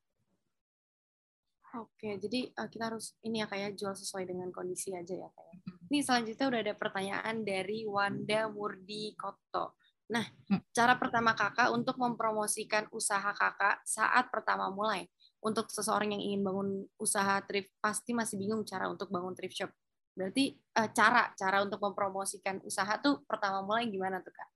Oke, 1.76 2.18
jadi 2.18 2.50
uh, 2.56 2.66
kita 2.66 2.88
harus 2.88 3.14
ini 3.22 3.44
ya 3.44 3.46
kayak 3.46 3.78
jual 3.78 3.94
sesuai 3.94 4.26
dengan 4.26 4.50
kondisi 4.50 4.90
aja 4.90 5.12
ya 5.12 5.28
kayak. 5.30 5.56
Ini 5.86 6.02
selanjutnya 6.02 6.46
udah 6.50 6.60
ada 6.66 6.74
pertanyaan 6.74 7.36
dari 7.46 7.86
Wanda 7.86 8.50
Murdi 8.50 9.14
Koto. 9.14 9.78
Nah, 10.06 10.22
hmm. 10.22 10.62
cara 10.70 10.94
pertama 10.94 11.34
kakak 11.34 11.74
untuk 11.74 11.98
mempromosikan 11.98 12.86
usaha 12.94 13.34
kakak 13.34 13.82
saat 13.82 14.30
pertama 14.30 14.70
mulai. 14.70 15.10
Untuk 15.42 15.70
seseorang 15.70 16.14
yang 16.14 16.22
ingin 16.22 16.42
bangun 16.46 16.68
usaha 16.98 17.42
thrift 17.46 17.70
pasti 17.82 18.14
masih 18.14 18.38
bingung 18.38 18.62
cara 18.62 18.86
untuk 18.86 19.10
bangun 19.10 19.34
thrift 19.34 19.58
shop. 19.58 19.70
Berarti 20.16 20.54
uh, 20.78 20.88
cara 20.94 21.34
cara 21.34 21.60
untuk 21.60 21.82
mempromosikan 21.82 22.62
usaha 22.62 22.98
tuh 23.02 23.26
pertama 23.26 23.66
mulai 23.66 23.90
gimana 23.90 24.22
tuh 24.22 24.32
kak? 24.32 24.48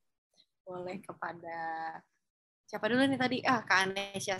Boleh 0.64 1.02
kepada 1.02 1.58
siapa 2.64 2.86
dulu 2.86 3.02
nih 3.10 3.18
tadi? 3.18 3.38
Ah, 3.42 3.66
Kak 3.66 3.90
Anesya 3.90 4.38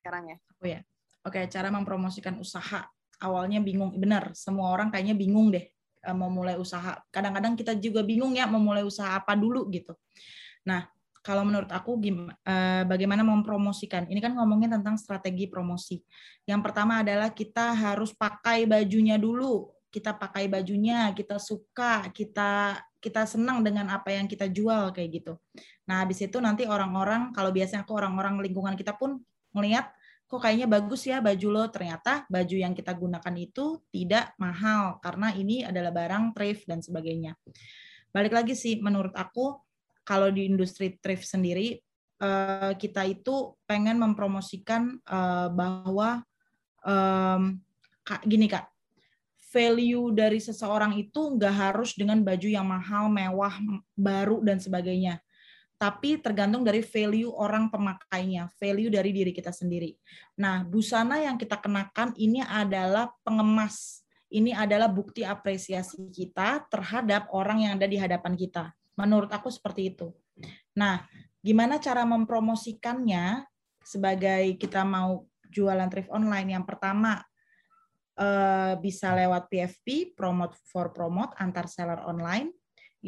sekarang 0.00 0.32
ya. 0.32 0.36
Oh 0.64 0.66
ya. 0.66 0.80
Oke, 1.28 1.44
cara 1.52 1.68
mempromosikan 1.68 2.40
usaha. 2.40 2.88
Awalnya 3.20 3.60
bingung, 3.60 3.92
benar. 4.00 4.32
Semua 4.32 4.72
orang 4.72 4.88
kayaknya 4.88 5.12
bingung 5.12 5.52
deh 5.52 5.68
eh, 6.08 6.16
mau 6.16 6.32
mulai 6.32 6.56
usaha. 6.56 6.96
Kadang-kadang 7.12 7.52
kita 7.52 7.76
juga 7.76 8.00
bingung 8.00 8.32
ya 8.32 8.48
mau 8.48 8.60
mulai 8.60 8.80
usaha 8.80 9.12
apa 9.12 9.36
dulu 9.36 9.68
gitu. 9.68 9.92
Nah, 10.64 10.88
kalau 11.20 11.44
menurut 11.44 11.68
aku 11.68 12.00
eh, 12.00 12.82
bagaimana 12.88 13.20
mempromosikan? 13.20 14.08
Ini 14.08 14.16
kan 14.24 14.32
ngomongin 14.32 14.72
tentang 14.72 14.96
strategi 14.96 15.44
promosi. 15.44 16.00
Yang 16.48 16.60
pertama 16.64 17.04
adalah 17.04 17.28
kita 17.36 17.76
harus 17.76 18.16
pakai 18.16 18.64
bajunya 18.64 19.20
dulu. 19.20 19.68
Kita 19.88 20.16
pakai 20.16 20.48
bajunya, 20.48 21.12
kita 21.12 21.40
suka, 21.40 22.08
kita 22.12 22.80
kita 22.98 23.22
senang 23.30 23.62
dengan 23.62 23.86
apa 23.94 24.10
yang 24.10 24.26
kita 24.26 24.50
jual 24.50 24.90
kayak 24.90 25.22
gitu. 25.22 25.32
Nah, 25.86 26.02
habis 26.02 26.18
itu 26.18 26.36
nanti 26.42 26.66
orang-orang 26.66 27.30
kalau 27.30 27.54
biasanya 27.54 27.86
aku 27.86 27.94
orang-orang 27.94 28.42
lingkungan 28.42 28.74
kita 28.74 28.98
pun 28.98 29.22
melihat 29.54 29.88
kok 30.28 30.44
kayaknya 30.44 30.68
bagus 30.68 31.08
ya 31.08 31.24
baju 31.24 31.48
lo. 31.48 31.64
Ternyata 31.72 32.28
baju 32.28 32.56
yang 32.56 32.76
kita 32.76 32.92
gunakan 32.92 33.34
itu 33.34 33.80
tidak 33.88 34.36
mahal 34.36 35.00
karena 35.00 35.32
ini 35.32 35.64
adalah 35.64 35.90
barang 35.90 36.36
thrift 36.36 36.68
dan 36.68 36.84
sebagainya. 36.84 37.32
Balik 38.12 38.36
lagi 38.36 38.52
sih 38.52 38.76
menurut 38.78 39.16
aku 39.16 39.56
kalau 40.04 40.28
di 40.28 40.44
industri 40.44 41.00
thrift 41.00 41.24
sendiri 41.24 41.80
eh, 42.20 42.72
kita 42.76 43.08
itu 43.08 43.56
pengen 43.64 43.96
mempromosikan 43.96 45.00
eh, 45.00 45.48
bahwa 45.50 46.22
gini 48.24 48.48
kak. 48.48 48.72
Value 49.48 50.12
dari 50.12 50.40
seseorang 50.40 50.96
itu 50.96 51.36
nggak 51.36 51.54
harus 51.56 51.96
dengan 51.96 52.20
baju 52.20 52.48
yang 52.48 52.68
mahal 52.68 53.08
mewah 53.08 53.52
baru 53.96 54.44
dan 54.44 54.60
sebagainya 54.60 55.20
tapi 55.78 56.18
tergantung 56.18 56.66
dari 56.66 56.82
value 56.82 57.30
orang 57.30 57.70
pemakainya, 57.70 58.50
value 58.58 58.90
dari 58.90 59.14
diri 59.14 59.30
kita 59.30 59.54
sendiri. 59.54 59.94
Nah, 60.42 60.66
busana 60.66 61.22
yang 61.22 61.38
kita 61.38 61.54
kenakan 61.62 62.18
ini 62.18 62.42
adalah 62.42 63.14
pengemas. 63.22 64.02
Ini 64.28 64.58
adalah 64.58 64.90
bukti 64.90 65.22
apresiasi 65.22 66.10
kita 66.10 66.66
terhadap 66.66 67.30
orang 67.30 67.64
yang 67.64 67.72
ada 67.78 67.86
di 67.86 67.94
hadapan 67.94 68.34
kita. 68.34 68.74
Menurut 68.98 69.30
aku 69.30 69.54
seperti 69.54 69.94
itu. 69.94 70.10
Nah, 70.74 71.06
gimana 71.38 71.78
cara 71.78 72.02
mempromosikannya 72.02 73.46
sebagai 73.80 74.58
kita 74.58 74.82
mau 74.82 75.30
jualan 75.46 75.86
thrift 75.88 76.10
online? 76.10 76.58
Yang 76.58 76.74
pertama, 76.74 77.22
eh, 78.18 78.74
bisa 78.82 79.14
lewat 79.14 79.46
PFP, 79.46 80.12
promote 80.18 80.58
for 80.66 80.90
promote, 80.90 81.38
antar 81.38 81.70
seller 81.70 82.02
online 82.02 82.57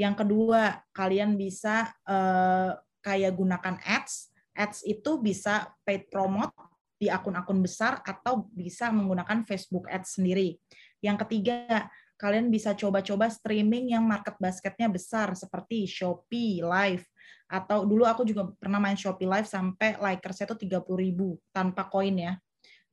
yang 0.01 0.17
kedua, 0.17 0.81
kalian 0.97 1.37
bisa 1.37 1.93
uh, 2.09 2.73
kayak 3.05 3.37
gunakan 3.37 3.77
ads. 3.85 4.33
Ads 4.57 4.89
itu 4.89 5.21
bisa 5.21 5.77
paid 5.85 6.09
promote 6.09 6.57
di 6.97 7.13
akun-akun 7.13 7.61
besar 7.61 8.01
atau 8.01 8.49
bisa 8.49 8.89
menggunakan 8.89 9.45
Facebook 9.45 9.93
Ads 9.93 10.17
sendiri. 10.17 10.57
Yang 11.05 11.29
ketiga, 11.29 11.89
kalian 12.17 12.49
bisa 12.49 12.73
coba-coba 12.73 13.29
streaming 13.29 13.93
yang 13.93 14.05
market 14.05 14.37
basketnya 14.41 14.89
besar 14.89 15.33
seperti 15.37 15.85
Shopee 15.85 16.65
Live 16.65 17.05
atau 17.49 17.85
dulu 17.85 18.05
aku 18.05 18.25
juga 18.25 18.53
pernah 18.57 18.81
main 18.81 18.97
Shopee 18.97 19.29
Live 19.29 19.49
sampai 19.49 20.01
likersnya 20.01 20.49
itu 20.53 20.69
30 20.69 20.81
ribu 20.97 21.37
tanpa 21.53 21.89
koin 21.89 22.17
ya. 22.17 22.33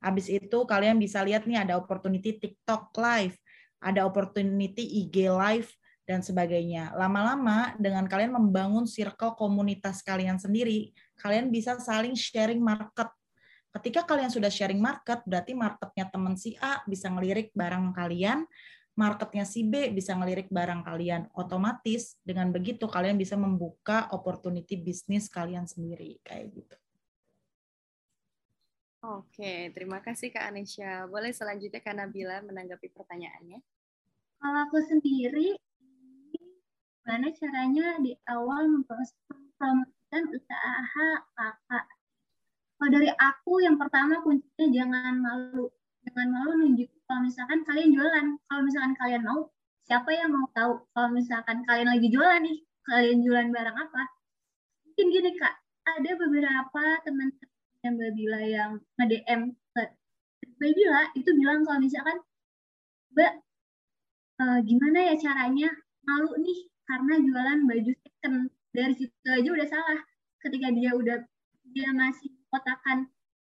Habis 0.04 0.28
itu 0.28 0.58
kalian 0.68 1.00
bisa 1.00 1.24
lihat 1.24 1.48
nih 1.48 1.64
ada 1.68 1.80
opportunity 1.80 2.36
TikTok 2.36 2.92
Live, 3.00 3.36
ada 3.80 4.04
opportunity 4.08 4.84
IG 5.04 5.28
Live, 5.28 5.72
dan 6.08 6.24
sebagainya. 6.24 6.96
Lama-lama 6.96 7.76
dengan 7.76 8.08
kalian 8.08 8.32
membangun 8.32 8.88
circle 8.88 9.36
komunitas 9.36 10.00
kalian 10.00 10.40
sendiri, 10.40 10.96
kalian 11.20 11.52
bisa 11.52 11.76
saling 11.84 12.16
sharing 12.16 12.64
market. 12.64 13.12
Ketika 13.76 14.08
kalian 14.08 14.32
sudah 14.32 14.48
sharing 14.48 14.80
market, 14.80 15.22
berarti 15.28 15.52
marketnya 15.52 16.08
teman 16.08 16.40
si 16.40 16.56
A 16.64 16.80
bisa 16.88 17.12
ngelirik 17.12 17.52
barang 17.52 17.92
kalian, 17.92 18.48
marketnya 18.96 19.44
si 19.44 19.68
B 19.68 19.92
bisa 19.92 20.16
ngelirik 20.16 20.48
barang 20.48 20.88
kalian. 20.88 21.28
Otomatis 21.36 22.16
dengan 22.24 22.56
begitu 22.56 22.88
kalian 22.88 23.20
bisa 23.20 23.36
membuka 23.36 24.08
opportunity 24.16 24.80
bisnis 24.80 25.28
kalian 25.28 25.68
sendiri 25.68 26.24
kayak 26.24 26.56
gitu. 26.56 26.78
Oke, 29.06 29.70
terima 29.78 30.02
kasih 30.02 30.34
Kak 30.34 30.50
Anesya. 30.50 31.06
Boleh 31.06 31.30
selanjutnya 31.30 31.84
Kak 31.84 31.96
Nabila 31.96 32.42
menanggapi 32.42 32.90
pertanyaannya? 32.92 33.62
Kalau 34.42 34.60
aku 34.66 34.78
sendiri, 34.90 35.54
gimana 37.08 37.32
caranya 37.40 38.04
di 38.04 38.12
awal 38.28 38.68
mempromosikan 38.68 40.24
usaha 40.28 41.08
kakak. 41.40 41.88
Kalau 42.76 42.90
dari 42.92 43.08
aku 43.16 43.64
yang 43.64 43.80
pertama 43.80 44.20
kuncinya 44.20 44.68
jangan 44.68 45.16
malu. 45.24 45.72
Jangan 46.04 46.28
malu 46.36 46.52
nunjuk 46.60 46.92
kalau 47.08 47.24
misalkan 47.24 47.64
kalian 47.64 47.96
jualan. 47.96 48.26
Kalau 48.52 48.60
misalkan 48.60 48.92
kalian 49.00 49.24
mau, 49.24 49.48
siapa 49.88 50.12
yang 50.12 50.36
mau 50.36 50.52
tahu 50.52 50.84
kalau 50.92 51.16
misalkan 51.16 51.64
kalian 51.64 51.96
lagi 51.96 52.12
jualan 52.12 52.44
nih, 52.44 52.60
kalian 52.84 53.24
jualan 53.24 53.50
barang 53.56 53.78
apa? 53.88 54.04
Mungkin 54.92 55.06
gini 55.08 55.32
kak, 55.40 55.56
ada 55.88 56.12
beberapa 56.12 56.84
teman-teman 57.08 57.56
yang 57.88 57.96
Mbak 57.96 58.12
Bila 58.20 58.40
yang 58.44 58.72
nge-DM 59.00 59.56
ke 59.56 59.84
Mbak 60.60 60.72
Bila 60.76 61.02
itu 61.16 61.30
bilang 61.40 61.64
kalau 61.64 61.80
misalkan 61.80 62.20
Mbak, 63.16 63.34
uh, 64.44 64.60
gimana 64.68 65.08
ya 65.08 65.16
caranya 65.16 65.72
malu 66.04 66.36
nih 66.44 66.68
karena 66.88 67.14
jualan 67.20 67.60
baju 67.68 67.92
second 68.00 68.36
dari 68.72 68.94
situ 68.96 69.28
aja 69.28 69.50
udah 69.52 69.68
salah. 69.68 70.00
Ketika 70.40 70.68
dia 70.72 70.92
udah 70.96 71.18
dia 71.76 71.90
masih 71.92 72.32
kotakan 72.48 73.12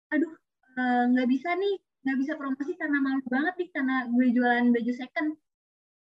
aduh 0.10 0.34
eh, 0.74 1.04
nggak 1.14 1.28
e, 1.30 1.32
bisa 1.32 1.54
nih 1.54 1.78
nggak 2.02 2.18
bisa 2.18 2.34
promosi 2.34 2.74
karena 2.74 2.98
malu 2.98 3.22
banget 3.30 3.54
nih 3.62 3.70
karena 3.70 3.96
gue 4.10 4.28
jualan 4.34 4.66
baju 4.74 4.92
second. 4.98 5.30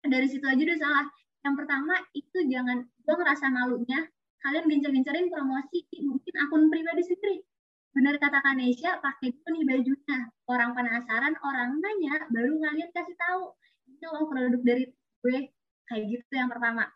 Dari 0.06 0.26
situ 0.30 0.46
aja 0.46 0.62
udah 0.62 0.78
salah. 0.78 1.06
Yang 1.42 1.54
pertama 1.58 1.94
itu 2.14 2.38
jangan 2.46 2.78
gue 2.86 3.14
ngerasa 3.18 3.46
malunya 3.50 4.00
kalian 4.46 4.70
gencar-gencarin 4.70 5.26
promosi 5.26 5.82
mungkin 6.06 6.34
akun 6.46 6.70
pribadi 6.70 7.02
sendiri. 7.02 7.42
Benar 7.90 8.20
kata 8.22 8.38
Kanesha 8.44 9.02
pakai 9.02 9.34
itu 9.34 9.48
nih 9.50 9.64
bajunya. 9.66 10.18
Orang 10.46 10.76
penasaran 10.78 11.34
orang 11.42 11.82
nanya 11.82 12.28
baru 12.30 12.54
kalian 12.62 12.90
kasih 12.94 13.16
tahu. 13.18 13.56
Ini 13.90 14.06
loh 14.14 14.28
produk 14.30 14.62
dari 14.62 14.84
gue. 15.24 15.38
Kayak 15.86 16.04
gitu 16.10 16.32
yang 16.34 16.50
pertama 16.50 16.86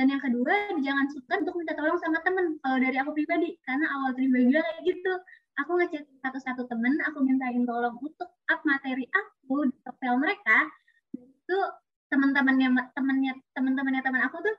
dan 0.00 0.08
yang 0.08 0.22
kedua, 0.24 0.80
jangan 0.80 1.12
suka 1.12 1.44
untuk 1.44 1.60
minta 1.60 1.76
tolong 1.76 2.00
sama 2.00 2.24
temen. 2.24 2.56
Kalau 2.64 2.80
dari 2.80 2.96
aku 2.96 3.12
pribadi, 3.12 3.52
karena 3.68 3.84
awal 3.92 4.16
terima 4.16 4.40
juga 4.40 4.64
kayak 4.64 4.80
gitu. 4.88 5.12
Aku 5.60 5.76
ngechat 5.76 6.08
satu-satu 6.24 6.72
temen, 6.72 7.04
aku 7.04 7.20
mintain 7.20 7.68
tolong 7.68 8.00
untuk 8.00 8.32
up 8.48 8.60
materi 8.64 9.04
aku 9.12 9.68
di 9.68 9.76
profil 9.84 10.16
mereka. 10.16 10.72
Itu 11.12 11.58
teman-temannya 12.08 12.96
temennya 12.96 13.32
teman-temannya 13.52 14.00
teman 14.00 14.24
aku 14.24 14.40
tuh 14.40 14.56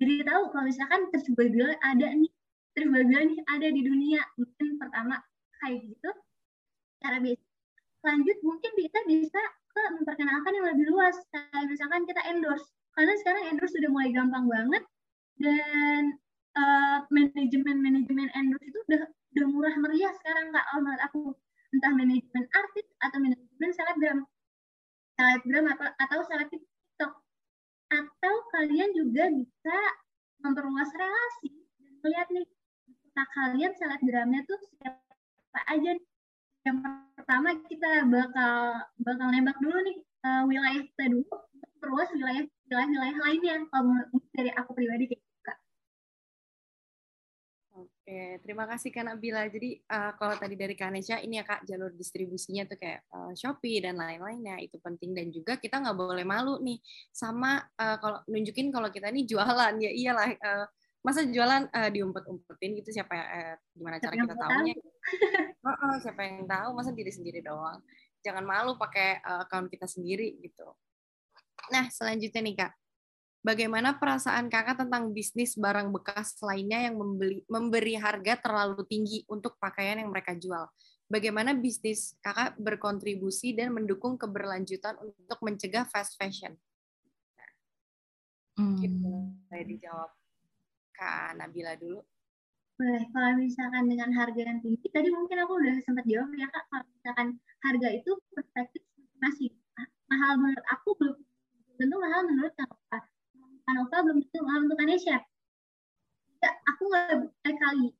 jadi 0.00 0.24
tahu 0.24 0.50
kalau 0.56 0.64
misalkan 0.66 1.00
bilang 1.36 1.76
ada 1.84 2.08
nih 2.10 2.32
bilang 2.74 3.28
nih 3.30 3.38
ada 3.46 3.68
di 3.70 3.82
dunia 3.86 4.18
mungkin 4.34 4.82
pertama 4.82 5.14
kayak 5.62 5.86
gitu 5.86 6.10
cara 6.98 7.22
biasa 7.22 7.46
lanjut 8.02 8.36
mungkin 8.42 8.70
kita 8.74 8.98
bisa 9.06 9.42
ke 9.70 9.82
memperkenalkan 9.94 10.52
yang 10.58 10.66
lebih 10.74 10.90
luas 10.90 11.14
kayak 11.30 11.70
misalkan 11.70 12.02
kita 12.02 12.18
endorse 12.34 12.66
karena 12.98 13.14
sekarang 13.22 13.42
endorse 13.54 13.78
sudah 13.78 13.90
mulai 13.94 14.10
gampang 14.10 14.50
banget 14.50 14.82
dan 15.38 16.18
uh, 16.58 16.98
manajemen 17.14 17.78
manajemen 17.78 18.26
endorse 18.34 18.66
itu 18.66 18.78
udah 18.90 19.06
udah 19.38 19.46
murah 19.46 19.74
meriah 19.78 20.10
sekarang 20.18 20.50
kak. 20.50 20.66
Kalau 20.66 20.82
menurut 20.82 21.02
aku 21.06 21.20
entah 21.70 21.92
manajemen 21.94 22.44
artis 22.50 22.86
atau 22.98 23.18
manajemen 23.22 23.70
selebgram. 23.70 24.18
Selebgram 25.14 25.64
atau 25.78 25.86
atau 25.94 26.18
selebgram 26.26 26.50
TikTok. 26.50 27.12
Atau 27.94 28.34
kalian 28.50 28.90
juga 28.98 29.30
bisa 29.30 29.78
memperluas 30.42 30.90
relasi. 30.90 31.54
Dan 31.78 32.02
melihat 32.02 32.26
nih 32.34 32.46
kita 32.90 33.22
kalian 33.30 33.72
selebgramnya 33.78 34.42
tuh 34.42 34.58
siapa 34.74 35.60
aja 35.70 35.94
nih. 35.94 36.06
yang 36.66 36.84
pertama 37.14 37.54
kita 37.64 38.04
bakal 38.10 38.82
bakal 39.00 39.26
nembak 39.30 39.56
dulu 39.62 39.78
nih 39.86 40.02
uh, 40.26 40.42
wilayah 40.50 40.82
kita 40.82 41.14
dulu. 41.14 41.30
Perluas 41.78 42.10
wilayah 42.10 42.42
wilayah-wilayah 42.68 43.16
lainnya 43.18 43.54
kalau 43.72 43.96
dari 44.36 44.50
aku 44.52 44.70
pribadi 44.76 45.04
kayak 45.10 45.28
Oke, 47.78 48.42
terima 48.42 48.66
kasih 48.66 48.90
Kak 48.90 49.04
Nabila. 49.06 49.46
Jadi 49.46 49.78
uh, 49.86 50.16
kalau 50.18 50.34
tadi 50.34 50.58
dari 50.58 50.74
Kak 50.74 50.90
Nesha, 50.90 51.22
ini 51.22 51.38
ya 51.38 51.44
Kak 51.46 51.62
jalur 51.62 51.94
distribusinya 51.94 52.66
tuh 52.66 52.80
kayak 52.80 53.06
uh, 53.12 53.30
Shopee 53.36 53.78
dan 53.78 53.94
lain-lainnya 54.00 54.58
itu 54.58 54.80
penting 54.82 55.14
dan 55.14 55.30
juga 55.30 55.60
kita 55.60 55.78
nggak 55.78 55.94
boleh 55.94 56.26
malu 56.26 56.58
nih 56.58 56.80
sama 57.14 57.60
uh, 57.78 57.96
kalau 58.02 58.18
nunjukin 58.26 58.74
kalau 58.74 58.90
kita 58.90 59.12
ini 59.14 59.28
jualan 59.28 59.76
ya 59.78 59.92
iyalah 59.94 60.30
uh, 60.40 60.66
masa 61.06 61.28
jualan 61.28 61.70
uh, 61.70 61.90
diumpet-umpetin 61.92 62.80
gitu 62.82 62.90
siapa 62.96 63.14
uh, 63.14 63.54
gimana 63.76 64.02
cara 64.02 64.14
kita 64.16 64.34
tahunya? 64.34 64.74
oh, 65.62 65.70
oh, 65.70 65.94
siapa 66.02 66.20
yang 66.24 66.48
tahu 66.50 66.68
masa 66.74 66.90
diri 66.90 67.12
sendiri 67.14 67.44
doang. 67.44 67.78
Jangan 68.24 68.42
malu 68.42 68.74
pakai 68.74 69.22
uh, 69.22 69.46
account 69.46 69.70
kita 69.70 69.86
sendiri 69.86 70.34
gitu. 70.42 70.66
Nah 71.68 71.86
selanjutnya 71.92 72.40
nih 72.44 72.56
Kak, 72.56 72.72
Bagaimana 73.38 73.94
perasaan 73.94 74.50
kakak 74.50 74.82
tentang 74.82 75.14
bisnis 75.14 75.54
barang 75.54 75.94
bekas 75.94 76.34
lainnya 76.42 76.90
yang 76.90 76.98
membeli, 76.98 77.46
memberi 77.46 77.94
harga 77.94 78.34
terlalu 78.42 78.82
tinggi 78.90 79.22
untuk 79.30 79.54
pakaian 79.62 80.02
yang 80.02 80.10
mereka 80.10 80.34
jual? 80.34 80.66
Bagaimana 81.06 81.54
bisnis 81.54 82.18
kakak 82.18 82.58
berkontribusi 82.58 83.54
dan 83.54 83.72
mendukung 83.72 84.18
keberlanjutan 84.18 84.98
untuk 84.98 85.38
mencegah 85.40 85.86
fast 85.86 86.18
fashion? 86.18 86.58
Gitu. 88.58 89.06
hmm. 89.06 89.46
Saya 89.46 89.62
dijawab 89.62 90.10
Kak 90.92 91.38
Nabila 91.38 91.78
dulu. 91.78 92.02
Boleh, 92.74 93.06
kalau 93.10 93.38
misalkan 93.38 93.86
dengan 93.86 94.10
harga 94.18 94.42
yang 94.44 94.58
tinggi, 94.60 94.86
tadi 94.90 95.08
mungkin 95.14 95.46
aku 95.46 95.62
udah 95.62 95.78
sempat 95.86 96.04
jawab 96.10 96.30
ya 96.34 96.50
Kak, 96.50 96.64
kalau 96.74 96.86
misalkan 96.90 97.28
harga 97.62 97.88
itu 97.94 98.10
perspektif 98.34 98.82
masih 99.18 99.54
mahal 100.10 100.38
menurut 100.42 100.66
aku 100.74 100.90
belum 100.98 101.16
tentu 101.78 101.96
mahal 101.96 102.26
menurut 102.26 102.52
Kak 102.58 103.06
Kanova 103.64 103.96
belum 104.02 104.18
tentu 104.26 104.40
mahal 104.42 104.66
untuk 104.66 104.78
Indonesia. 104.82 105.18
Ya, 106.38 106.50
aku 106.70 106.82
nggak 106.90 107.54
kali 107.58 107.94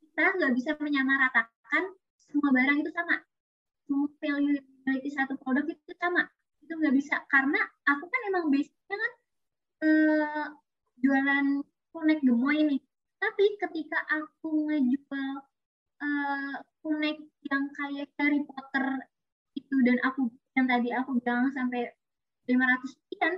kita 0.00 0.22
nggak 0.36 0.52
bisa 0.58 0.70
menyamaratakan 0.82 1.84
semua 2.18 2.50
barang 2.50 2.78
itu 2.82 2.90
sama. 2.90 3.16
Semua 3.86 4.10
value 4.18 4.58
yang 4.58 4.66
memiliki 4.82 5.10
satu 5.14 5.38
produk 5.38 5.64
itu 5.64 5.92
sama. 5.96 6.26
Itu 6.60 6.74
nggak 6.76 6.94
bisa 6.94 7.22
karena 7.30 7.60
aku 7.86 8.04
kan 8.10 8.20
emang 8.28 8.44
basicnya 8.50 8.96
kan 8.98 9.12
eh, 9.86 10.46
jualan 11.00 11.46
kunek 11.94 12.20
gemoy 12.20 12.56
ini. 12.58 12.78
Tapi 13.20 13.44
ketika 13.60 14.00
aku 14.08 14.64
ngejual 14.68 15.44
uh, 16.00 16.56
kunek 16.80 17.20
yang 17.44 17.64
kayak 17.76 18.08
Harry 18.16 18.40
Potter 18.48 19.04
itu 19.52 19.76
dan 19.84 20.00
aku 20.00 20.32
yang 20.56 20.64
tadi 20.64 20.88
aku 20.96 21.20
bilang 21.20 21.52
sampai 21.52 21.92
500 22.48 23.09
sekian 23.20 23.36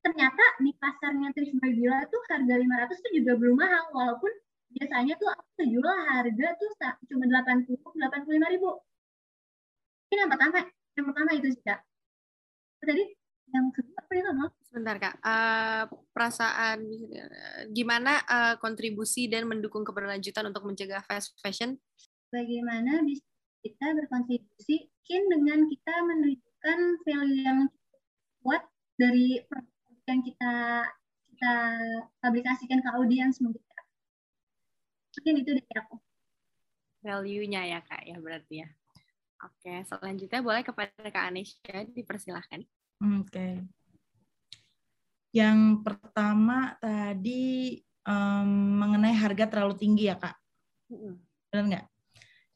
ternyata 0.00 0.44
di 0.64 0.72
pasarnya 0.80 1.28
Trisma 1.36 1.68
Gila 1.68 2.08
tuh 2.08 2.22
harga 2.32 2.54
500 2.56 3.04
tuh 3.04 3.12
juga 3.12 3.32
belum 3.36 3.60
mahal 3.60 3.84
walaupun 3.92 4.32
biasanya 4.72 5.20
tuh 5.20 5.28
aku 5.28 5.68
jual 5.68 5.98
harga 6.08 6.48
tuh 6.56 6.70
cuma 7.12 7.28
80 7.28 7.76
85 7.76 8.54
ribu. 8.56 8.70
Ini 10.08 10.24
yang 10.24 10.30
pertama 10.32 10.64
yang 10.96 11.06
pertama 11.12 11.30
itu 11.36 11.48
sih 11.52 11.60
kak. 11.60 11.84
Tadi 12.80 13.04
yang 13.52 13.68
kedua 13.68 14.00
apa 14.00 14.12
itu 14.16 14.30
sebentar 14.64 14.96
kak. 14.96 15.14
Uh, 15.20 15.84
perasaan 16.16 16.80
gimana 17.76 18.24
uh, 18.24 18.54
kontribusi 18.56 19.28
dan 19.28 19.44
mendukung 19.44 19.84
keberlanjutan 19.84 20.48
untuk 20.48 20.64
mencegah 20.64 21.04
fast 21.04 21.36
fashion? 21.44 21.76
Bagaimana 22.32 23.04
bisa 23.04 23.26
kita 23.60 23.92
berkontribusi 23.92 24.88
mungkin 24.88 25.22
dengan 25.28 25.58
kita 25.68 25.94
menunjukkan 26.00 26.78
value 27.04 27.42
yang 27.44 27.60
kuat 28.46 28.62
dari 28.96 29.40
yang 30.08 30.20
kita 30.24 30.54
kita 31.36 31.54
publikasikan 32.24 32.80
ke 32.80 32.88
audiens 32.96 33.38
mungkin 33.44 33.62
mungkin 35.16 35.34
itu 35.40 35.50
dari 35.56 35.72
aku. 35.76 35.96
Value-nya 37.06 37.62
ya 37.70 37.80
kak 37.84 38.02
ya 38.08 38.16
berarti 38.18 38.64
ya. 38.64 38.68
Oke 39.44 39.84
selanjutnya 39.84 40.40
boleh 40.40 40.62
kepada 40.64 40.92
kak 41.12 41.24
Anisha 41.28 41.84
dipersilahkan. 41.92 42.64
Oke. 43.20 43.30
Okay. 43.30 43.54
yang 45.36 45.84
pertama 45.84 46.80
tadi 46.80 47.76
um, 48.08 48.80
mengenai 48.80 49.12
harga 49.12 49.44
terlalu 49.44 49.76
tinggi 49.76 50.08
ya 50.08 50.16
kak? 50.16 50.32
Benar 51.52 51.64
nggak 51.68 51.86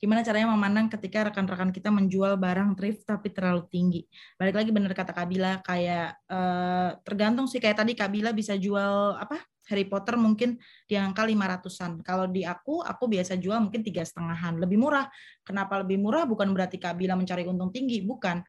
gimana 0.00 0.24
caranya 0.24 0.48
memandang 0.48 0.88
ketika 0.88 1.28
rekan-rekan 1.28 1.70
kita 1.70 1.92
menjual 1.92 2.40
barang 2.40 2.72
thrift 2.72 3.04
tapi 3.04 3.28
terlalu 3.30 3.68
tinggi. 3.68 4.02
Balik 4.40 4.56
lagi 4.56 4.70
benar 4.72 4.96
kata 4.96 5.12
Kabila 5.12 5.60
kayak 5.60 6.16
eh, 6.24 6.90
tergantung 7.04 7.44
sih 7.44 7.60
kayak 7.60 7.84
tadi 7.84 7.92
Kabila 7.92 8.32
bisa 8.32 8.56
jual 8.56 9.20
apa 9.20 9.44
Harry 9.70 9.86
Potter 9.86 10.18
mungkin 10.18 10.58
di 10.88 10.98
angka 10.98 11.22
lima 11.22 11.46
ratusan. 11.46 12.02
Kalau 12.02 12.26
di 12.26 12.42
aku, 12.42 12.82
aku 12.82 13.06
biasa 13.06 13.38
jual 13.38 13.62
mungkin 13.62 13.86
tiga 13.86 14.02
setengahan. 14.02 14.58
Lebih 14.58 14.82
murah. 14.82 15.06
Kenapa 15.46 15.78
lebih 15.78 16.02
murah? 16.02 16.26
Bukan 16.26 16.50
berarti 16.50 16.82
Kabila 16.82 17.14
mencari 17.14 17.46
untung 17.46 17.70
tinggi, 17.70 18.02
bukan. 18.02 18.42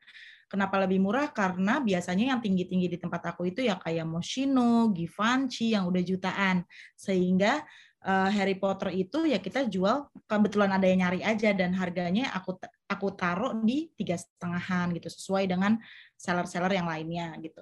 Kenapa 0.49 0.84
lebih 0.84 0.99
murah? 0.99 1.32
Karena 1.32 1.80
biasanya 1.80 2.36
yang 2.36 2.41
tinggi-tinggi 2.44 2.91
di 2.91 2.98
tempat 2.99 3.23
aku 3.32 3.48
itu 3.48 3.64
ya 3.64 3.80
kayak 3.80 4.03
Moschino, 4.03 4.91
Givenchy 4.91 5.78
yang 5.78 5.88
udah 5.88 6.03
jutaan. 6.03 6.68
Sehingga 6.98 7.64
uh, 8.06 8.30
Harry 8.30 8.57
Potter 8.57 8.94
itu 8.94 9.26
ya 9.30 9.38
kita 9.38 9.65
jual 9.69 10.10
kebetulan 10.26 10.73
ada 10.73 10.86
yang 10.86 11.06
nyari 11.06 11.22
aja 11.22 11.53
dan 11.53 11.73
harganya 11.78 12.34
aku 12.34 12.57
aku 12.90 13.07
taruh 13.14 13.57
di 13.61 13.90
tiga 13.98 14.18
setengahan 14.18 14.91
gitu 14.98 15.10
sesuai 15.10 15.49
dengan 15.49 15.78
seller-seller 16.18 16.73
yang 16.73 16.88
lainnya 16.90 17.34
gitu. 17.41 17.61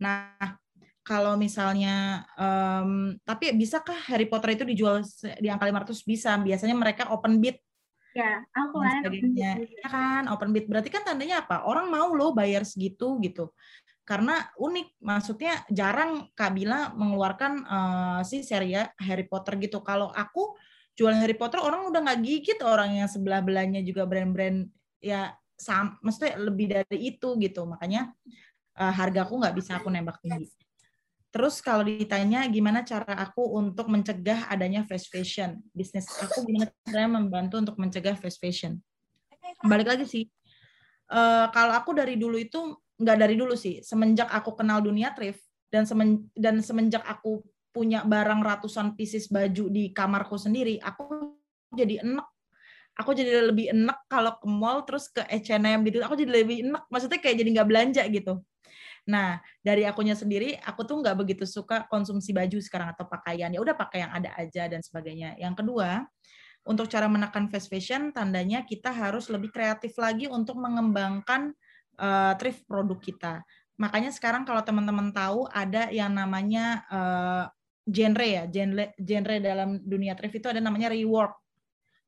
Nah 0.00 0.36
kalau 1.02 1.40
misalnya 1.40 2.28
um, 2.36 3.16
tapi 3.24 3.56
bisakah 3.56 3.96
Harry 4.12 4.28
Potter 4.28 4.60
itu 4.60 4.64
dijual 4.68 5.00
di 5.40 5.48
angka 5.48 5.64
500 5.64 6.04
bisa. 6.04 6.36
Biasanya 6.36 6.76
mereka 6.76 7.08
open 7.08 7.40
bid. 7.40 7.56
Ya 8.12 8.44
aku 8.52 8.84
ya 9.80 9.88
kan? 9.88 10.28
Open 10.28 10.52
bid. 10.52 10.68
Berarti 10.68 10.92
kan 10.92 11.08
tandanya 11.08 11.40
apa? 11.40 11.64
Orang 11.64 11.88
mau 11.88 12.12
loh 12.12 12.36
bayar 12.36 12.68
segitu 12.68 13.16
gitu 13.24 13.48
karena 14.08 14.48
unik 14.56 15.04
maksudnya 15.04 15.68
jarang 15.68 16.32
Kak 16.32 16.56
Bila 16.56 16.96
mengeluarkan 16.96 17.52
uh, 17.68 18.20
si 18.24 18.40
seri 18.40 18.72
Harry 19.04 19.28
Potter 19.28 19.60
gitu. 19.60 19.84
Kalau 19.84 20.08
aku 20.08 20.56
jual 20.96 21.12
Harry 21.12 21.36
Potter 21.36 21.60
orang 21.60 21.92
udah 21.92 22.00
nggak 22.00 22.20
gigit 22.24 22.58
orang 22.64 23.04
yang 23.04 23.08
sebelah 23.12 23.44
belahnya 23.44 23.84
juga 23.84 24.08
brand-brand 24.08 24.64
ya 25.04 25.36
sam 25.60 26.00
maksudnya 26.00 26.40
lebih 26.40 26.72
dari 26.72 27.12
itu 27.12 27.36
gitu. 27.36 27.68
Makanya 27.68 28.08
uh, 28.80 28.92
harga 28.96 29.28
aku 29.28 29.44
nggak 29.44 29.52
bisa 29.60 29.76
aku 29.76 29.92
nembak 29.92 30.16
tinggi. 30.24 30.48
Terus 31.28 31.60
kalau 31.60 31.84
ditanya 31.84 32.48
gimana 32.48 32.88
cara 32.88 33.12
aku 33.12 33.60
untuk 33.60 33.92
mencegah 33.92 34.48
adanya 34.48 34.88
fast 34.88 35.12
fashion? 35.12 35.60
Bisnis 35.76 36.08
aku 36.16 36.48
gimana 36.48 36.72
caranya 36.88 37.20
membantu 37.20 37.60
untuk 37.60 37.76
mencegah 37.76 38.16
fast 38.16 38.40
fashion? 38.40 38.80
Balik 39.60 39.92
lagi 39.92 40.08
sih 40.08 40.24
uh, 41.12 41.46
kalau 41.52 41.72
aku 41.76 41.96
dari 41.96 42.16
dulu 42.16 42.36
itu 42.36 42.76
nggak 42.98 43.16
dari 43.16 43.34
dulu 43.38 43.54
sih. 43.54 43.80
Semenjak 43.80 44.28
aku 44.28 44.58
kenal 44.58 44.82
dunia 44.82 45.14
thrift 45.14 45.40
dan 45.70 45.86
semen, 45.86 46.28
dan 46.34 46.58
semenjak 46.60 47.06
aku 47.06 47.40
punya 47.70 48.02
barang 48.02 48.42
ratusan 48.42 48.98
pieces 48.98 49.30
baju 49.30 49.70
di 49.70 49.94
kamarku 49.94 50.34
sendiri 50.34 50.82
aku 50.82 51.38
jadi 51.72 52.02
enek. 52.02 52.26
Aku 52.98 53.14
jadi 53.14 53.46
lebih 53.46 53.70
enek 53.70 54.10
kalau 54.10 54.34
ke 54.42 54.48
mall 54.50 54.82
terus 54.82 55.06
ke 55.06 55.22
H&M 55.22 55.86
gitu. 55.86 56.02
Aku 56.02 56.18
jadi 56.18 56.42
lebih 56.42 56.66
enek. 56.66 56.82
Maksudnya 56.90 57.22
kayak 57.22 57.36
jadi 57.38 57.48
nggak 57.54 57.68
belanja 57.70 58.02
gitu. 58.10 58.42
Nah 59.06 59.38
dari 59.62 59.86
akunya 59.86 60.18
sendiri 60.18 60.58
aku 60.58 60.82
tuh 60.82 60.98
nggak 60.98 61.16
begitu 61.22 61.46
suka 61.46 61.86
konsumsi 61.86 62.34
baju 62.34 62.58
sekarang 62.58 62.90
atau 62.98 63.06
pakaian. 63.06 63.54
Ya 63.54 63.62
udah 63.62 63.78
pakai 63.78 64.02
yang 64.02 64.12
ada 64.12 64.34
aja 64.34 64.66
dan 64.66 64.82
sebagainya. 64.82 65.38
Yang 65.38 65.62
kedua 65.62 66.02
untuk 66.66 66.90
cara 66.90 67.06
menekan 67.06 67.46
fast 67.46 67.70
fashion 67.70 68.10
tandanya 68.10 68.66
kita 68.66 68.90
harus 68.90 69.30
lebih 69.30 69.54
kreatif 69.54 69.94
lagi 69.96 70.26
untuk 70.26 70.58
mengembangkan 70.58 71.54
uh, 71.98 72.32
thrift 72.38 72.64
produk 72.64 72.98
kita. 72.98 73.34
Makanya 73.78 74.10
sekarang 74.10 74.42
kalau 74.42 74.62
teman-teman 74.62 75.14
tahu 75.14 75.46
ada 75.50 75.90
yang 75.94 76.10
namanya 76.10 76.82
uh, 76.90 77.44
genre 77.86 78.26
ya, 78.26 78.44
genre 78.50 78.90
genre 78.98 79.36
dalam 79.38 79.78
dunia 79.82 80.18
thrift 80.18 80.38
itu 80.42 80.48
ada 80.50 80.58
namanya 80.58 80.90
rework. 80.90 81.38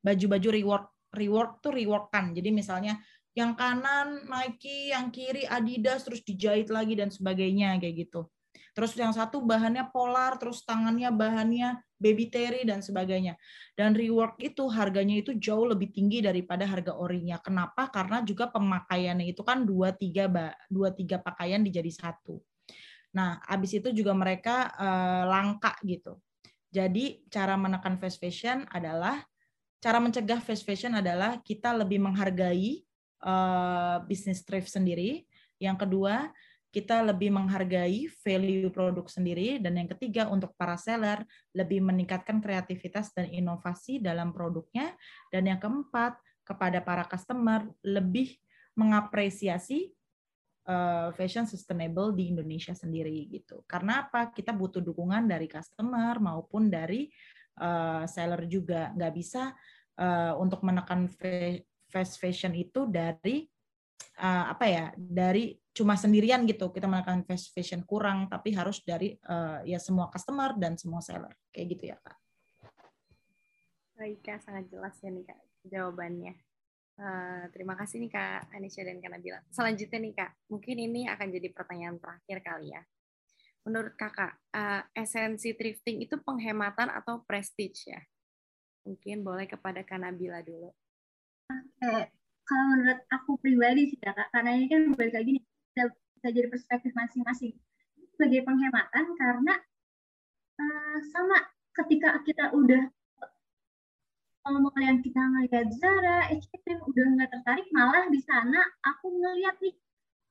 Baju-baju 0.02 0.48
rework. 0.50 0.86
Rework 1.10 1.50
tuh 1.58 1.74
rework 1.74 2.14
kan. 2.14 2.30
Jadi 2.30 2.54
misalnya 2.54 2.98
yang 3.34 3.54
kanan 3.54 4.26
Nike, 4.26 4.90
yang 4.90 5.10
kiri 5.14 5.46
Adidas 5.46 6.02
terus 6.06 6.22
dijahit 6.26 6.70
lagi 6.70 6.98
dan 6.98 7.10
sebagainya 7.10 7.78
kayak 7.78 8.06
gitu. 8.06 8.26
Terus 8.74 8.94
yang 8.98 9.14
satu 9.14 9.42
bahannya 9.42 9.90
polar, 9.90 10.38
terus 10.38 10.62
tangannya 10.62 11.10
bahannya 11.10 11.78
baby 12.00 12.32
terry 12.32 12.64
dan 12.64 12.80
sebagainya. 12.80 13.36
Dan 13.76 13.92
rework 13.92 14.40
itu 14.40 14.64
harganya 14.72 15.20
itu 15.20 15.36
jauh 15.36 15.68
lebih 15.68 15.92
tinggi 15.92 16.24
daripada 16.24 16.64
harga 16.64 16.96
orinya. 16.96 17.36
Kenapa? 17.44 17.92
Karena 17.92 18.24
juga 18.24 18.48
pemakaiannya 18.48 19.28
itu 19.28 19.44
kan 19.44 19.68
dua 19.68 19.92
tiga 19.92 20.26
dua 20.72 20.90
tiga 20.96 21.20
pakaian 21.20 21.60
dijadi 21.60 21.92
satu. 21.92 22.40
Nah, 23.12 23.38
habis 23.44 23.76
itu 23.76 23.92
juga 23.92 24.16
mereka 24.16 24.72
uh, 24.74 25.28
langka 25.28 25.76
gitu. 25.84 26.16
Jadi 26.72 27.26
cara 27.28 27.58
menekan 27.60 27.98
fast 28.00 28.22
fashion 28.22 28.64
adalah 28.70 29.20
cara 29.82 29.98
mencegah 29.98 30.38
fast 30.40 30.62
fashion 30.62 30.94
adalah 30.94 31.42
kita 31.42 31.74
lebih 31.74 31.98
menghargai 31.98 32.86
uh, 33.26 34.00
bisnis 34.06 34.46
thrift 34.46 34.70
sendiri. 34.70 35.26
Yang 35.60 35.84
kedua, 35.84 36.30
kita 36.70 37.02
lebih 37.02 37.34
menghargai 37.34 38.06
value 38.22 38.70
produk 38.70 39.06
sendiri 39.10 39.58
dan 39.58 39.74
yang 39.74 39.90
ketiga 39.90 40.30
untuk 40.30 40.54
para 40.54 40.78
seller 40.78 41.26
lebih 41.50 41.82
meningkatkan 41.82 42.38
kreativitas 42.38 43.10
dan 43.10 43.26
inovasi 43.26 43.98
dalam 43.98 44.30
produknya 44.30 44.94
dan 45.34 45.50
yang 45.50 45.58
keempat 45.58 46.14
kepada 46.46 46.78
para 46.82 47.02
customer 47.06 47.66
lebih 47.82 48.38
mengapresiasi 48.78 49.90
uh, 50.70 51.10
fashion 51.14 51.46
sustainable 51.46 52.14
di 52.14 52.30
Indonesia 52.30 52.74
sendiri 52.74 53.26
gitu. 53.30 53.66
Karena 53.66 54.06
apa? 54.06 54.30
Kita 54.30 54.54
butuh 54.54 54.82
dukungan 54.82 55.26
dari 55.26 55.50
customer 55.50 56.18
maupun 56.22 56.70
dari 56.70 57.10
uh, 57.62 58.06
seller 58.06 58.46
juga. 58.46 58.94
Nggak 58.94 59.12
bisa 59.14 59.54
uh, 59.98 60.34
untuk 60.38 60.62
menekan 60.62 61.10
fast 61.90 62.22
fashion 62.22 62.54
itu 62.54 62.86
dari 62.86 63.46
uh, 64.22 64.54
apa 64.54 64.64
ya? 64.66 64.86
Dari 64.94 65.54
cuma 65.70 65.94
sendirian 65.94 66.42
gitu 66.50 66.74
kita 66.74 66.90
menekan 66.90 67.22
fast 67.22 67.54
fashion 67.54 67.86
kurang 67.86 68.26
tapi 68.26 68.50
harus 68.50 68.82
dari 68.82 69.14
uh, 69.30 69.62
ya 69.62 69.78
semua 69.78 70.10
customer 70.10 70.58
dan 70.58 70.74
semua 70.74 70.98
seller 70.98 71.30
kayak 71.54 71.66
gitu 71.78 71.84
ya 71.94 71.96
kak. 72.02 72.16
Baik 73.94 74.18
kak 74.24 74.38
sangat 74.42 74.66
jelas 74.72 74.94
ya 74.98 75.10
nih 75.14 75.24
kak 75.28 75.40
jawabannya. 75.70 76.34
Uh, 77.00 77.48
terima 77.54 77.78
kasih 77.78 78.02
nih 78.02 78.10
kak 78.12 78.50
Anisha 78.52 78.82
dan 78.82 78.98
kak 78.98 79.12
Nabila. 79.14 79.40
Selanjutnya 79.54 79.98
nih 80.02 80.14
kak 80.16 80.30
mungkin 80.50 80.76
ini 80.76 81.00
akan 81.06 81.28
jadi 81.30 81.48
pertanyaan 81.54 81.96
terakhir 82.02 82.38
kali 82.42 82.74
ya. 82.74 82.82
Menurut 83.62 83.94
kakak 83.94 84.40
uh, 84.56 84.82
esensi 84.96 85.54
thrifting 85.54 86.02
itu 86.02 86.18
penghematan 86.18 86.90
atau 86.90 87.22
prestige 87.22 87.92
ya? 87.92 88.00
Mungkin 88.88 89.22
boleh 89.22 89.46
kepada 89.46 89.86
kak 89.86 90.00
Nabila 90.00 90.42
dulu. 90.42 90.72
Oke, 91.50 92.10
kalau 92.42 92.64
menurut 92.74 93.00
aku 93.12 93.30
pribadi 93.38 93.90
sih 93.94 93.98
kak, 94.00 94.32
karena 94.32 94.50
ini 94.56 94.66
kan 94.66 94.82
balik 94.96 95.14
lagi 95.14 95.30
nih 95.38 95.44
bisa, 95.70 96.28
jadi 96.28 96.48
perspektif 96.50 96.92
masing-masing 96.92 97.54
sebagai 98.12 98.44
penghematan 98.44 99.04
karena 99.16 99.54
uh, 100.60 100.98
sama 101.14 101.38
ketika 101.72 102.20
kita 102.26 102.52
udah 102.52 102.90
kalau 104.40 104.72
kalian 104.72 105.04
kita 105.04 105.20
ngeliat 105.20 105.68
Zara, 105.76 106.26
H&M 106.32 106.80
udah 106.80 107.04
nggak 107.12 107.28
tertarik, 107.28 107.68
malah 107.76 108.08
di 108.08 108.18
sana 108.24 108.58
aku 108.82 109.12
ngeliat 109.12 109.60
nih 109.60 109.76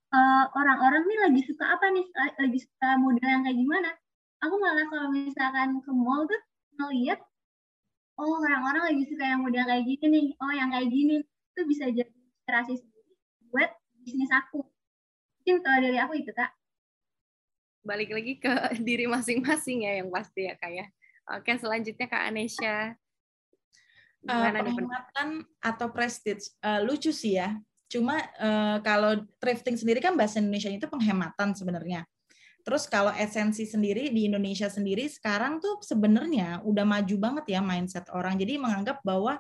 orang 0.10 0.42
eh, 0.42 0.46
orang-orang 0.58 1.04
nih 1.06 1.20
lagi 1.30 1.42
suka 1.46 1.66
apa 1.78 1.86
nih, 1.94 2.06
lagi 2.42 2.60
suka 2.66 2.98
model 2.98 3.28
yang 3.30 3.46
kayak 3.46 3.58
gimana. 3.62 3.90
Aku 4.42 4.56
malah 4.58 4.86
kalau 4.90 5.14
misalkan 5.14 5.78
ke 5.86 5.92
mall 5.94 6.26
tuh 6.26 6.42
ngeliat, 6.82 7.22
oh 8.18 8.42
orang-orang 8.42 8.84
lagi 8.90 9.04
suka 9.06 9.24
yang 9.30 9.46
model 9.46 9.64
kayak 9.70 9.86
gini 9.86 10.06
nih, 10.10 10.26
oh 10.42 10.52
yang 10.58 10.70
kayak 10.74 10.90
gini, 10.90 11.16
itu 11.22 11.62
bisa 11.70 11.86
jadi 11.94 12.10
inspirasi 12.10 12.74
buat 13.54 13.70
bisnis 14.02 14.32
aku. 14.34 14.66
Mungkin 15.40 15.56
kalau 15.64 15.80
dari 15.80 15.98
aku 16.00 16.14
itu, 16.20 16.32
Kak. 16.36 16.52
Balik 17.88 18.12
lagi 18.12 18.34
ke 18.38 18.54
diri 18.88 19.08
masing-masing 19.08 19.88
ya 19.88 20.04
yang 20.04 20.12
pasti 20.12 20.52
ya, 20.52 20.60
Kak 20.60 20.72
ya. 20.72 20.86
Oke, 21.40 21.56
selanjutnya 21.56 22.08
Kak 22.10 22.24
Anesha. 22.28 22.98
Uh, 24.28 24.52
penghematan 24.52 25.48
atau 25.64 25.88
prestige. 25.96 26.52
Uh, 26.60 26.84
lucu 26.84 27.16
sih 27.16 27.40
ya. 27.40 27.56
Cuma 27.88 28.20
uh, 28.38 28.78
kalau 28.84 29.24
thrifting 29.40 29.80
sendiri 29.80 30.04
kan 30.04 30.14
bahasa 30.14 30.44
Indonesia 30.44 30.70
itu 30.70 30.86
penghematan 30.92 31.56
sebenarnya. 31.56 32.04
Terus 32.62 32.86
kalau 32.86 33.10
esensi 33.16 33.66
sendiri 33.66 34.12
di 34.14 34.28
Indonesia 34.28 34.68
sendiri 34.68 35.08
sekarang 35.10 35.58
tuh 35.64 35.80
sebenarnya 35.82 36.62
udah 36.62 36.86
maju 36.86 37.16
banget 37.18 37.58
ya 37.58 37.64
mindset 37.64 38.06
orang. 38.12 38.36
Jadi 38.38 38.60
menganggap 38.60 39.00
bahwa 39.02 39.40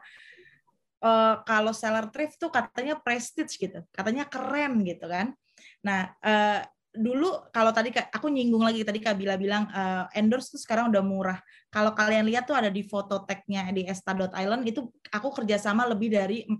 uh, 1.04 1.36
kalau 1.44 1.76
seller 1.76 2.08
thrift 2.10 2.40
tuh 2.40 2.50
katanya 2.50 2.98
prestige 2.98 3.54
gitu, 3.60 3.84
katanya 3.92 4.26
keren 4.26 4.82
gitu 4.82 5.06
kan. 5.06 5.36
Nah, 5.86 6.12
uh, 6.20 6.60
dulu 6.90 7.48
kalau 7.54 7.70
tadi 7.70 7.94
aku 7.94 8.28
nyinggung 8.34 8.66
lagi 8.66 8.82
tadi 8.82 8.98
Kak 8.98 9.14
Bila 9.14 9.38
bilang 9.38 9.70
uh, 9.70 10.10
endorse 10.18 10.52
tuh 10.52 10.62
sekarang 10.62 10.90
udah 10.90 11.04
murah. 11.06 11.40
Kalau 11.70 11.94
kalian 11.94 12.26
lihat 12.26 12.50
tuh 12.50 12.58
ada 12.58 12.74
di 12.74 12.82
foto 12.82 13.24
tagnya 13.24 13.70
di 13.70 13.86
esta.island 13.86 14.66
itu 14.66 14.90
aku 15.14 15.30
kerjasama 15.32 15.86
lebih 15.86 16.10
dari 16.12 16.44
40 16.50 16.60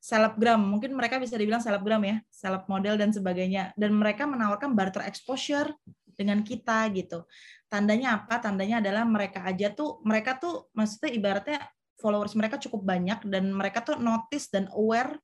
selebgram. 0.00 0.60
Mungkin 0.60 0.92
mereka 0.92 1.16
bisa 1.20 1.36
dibilang 1.36 1.60
selebgram 1.64 2.00
ya, 2.04 2.16
seleb 2.28 2.64
model 2.68 3.00
dan 3.00 3.10
sebagainya. 3.12 3.72
Dan 3.74 3.96
mereka 3.96 4.28
menawarkan 4.28 4.72
barter 4.76 5.04
exposure 5.08 5.72
dengan 6.20 6.44
kita 6.44 6.88
gitu. 6.92 7.24
Tandanya 7.72 8.20
apa? 8.20 8.36
Tandanya 8.36 8.84
adalah 8.84 9.08
mereka 9.08 9.40
aja 9.48 9.72
tuh 9.72 10.04
mereka 10.04 10.36
tuh 10.36 10.68
maksudnya 10.76 11.10
ibaratnya 11.16 11.58
followers 12.00 12.32
mereka 12.36 12.56
cukup 12.56 12.84
banyak 12.84 13.24
dan 13.28 13.52
mereka 13.52 13.84
tuh 13.84 14.00
notice 14.00 14.48
dan 14.48 14.68
aware 14.72 15.20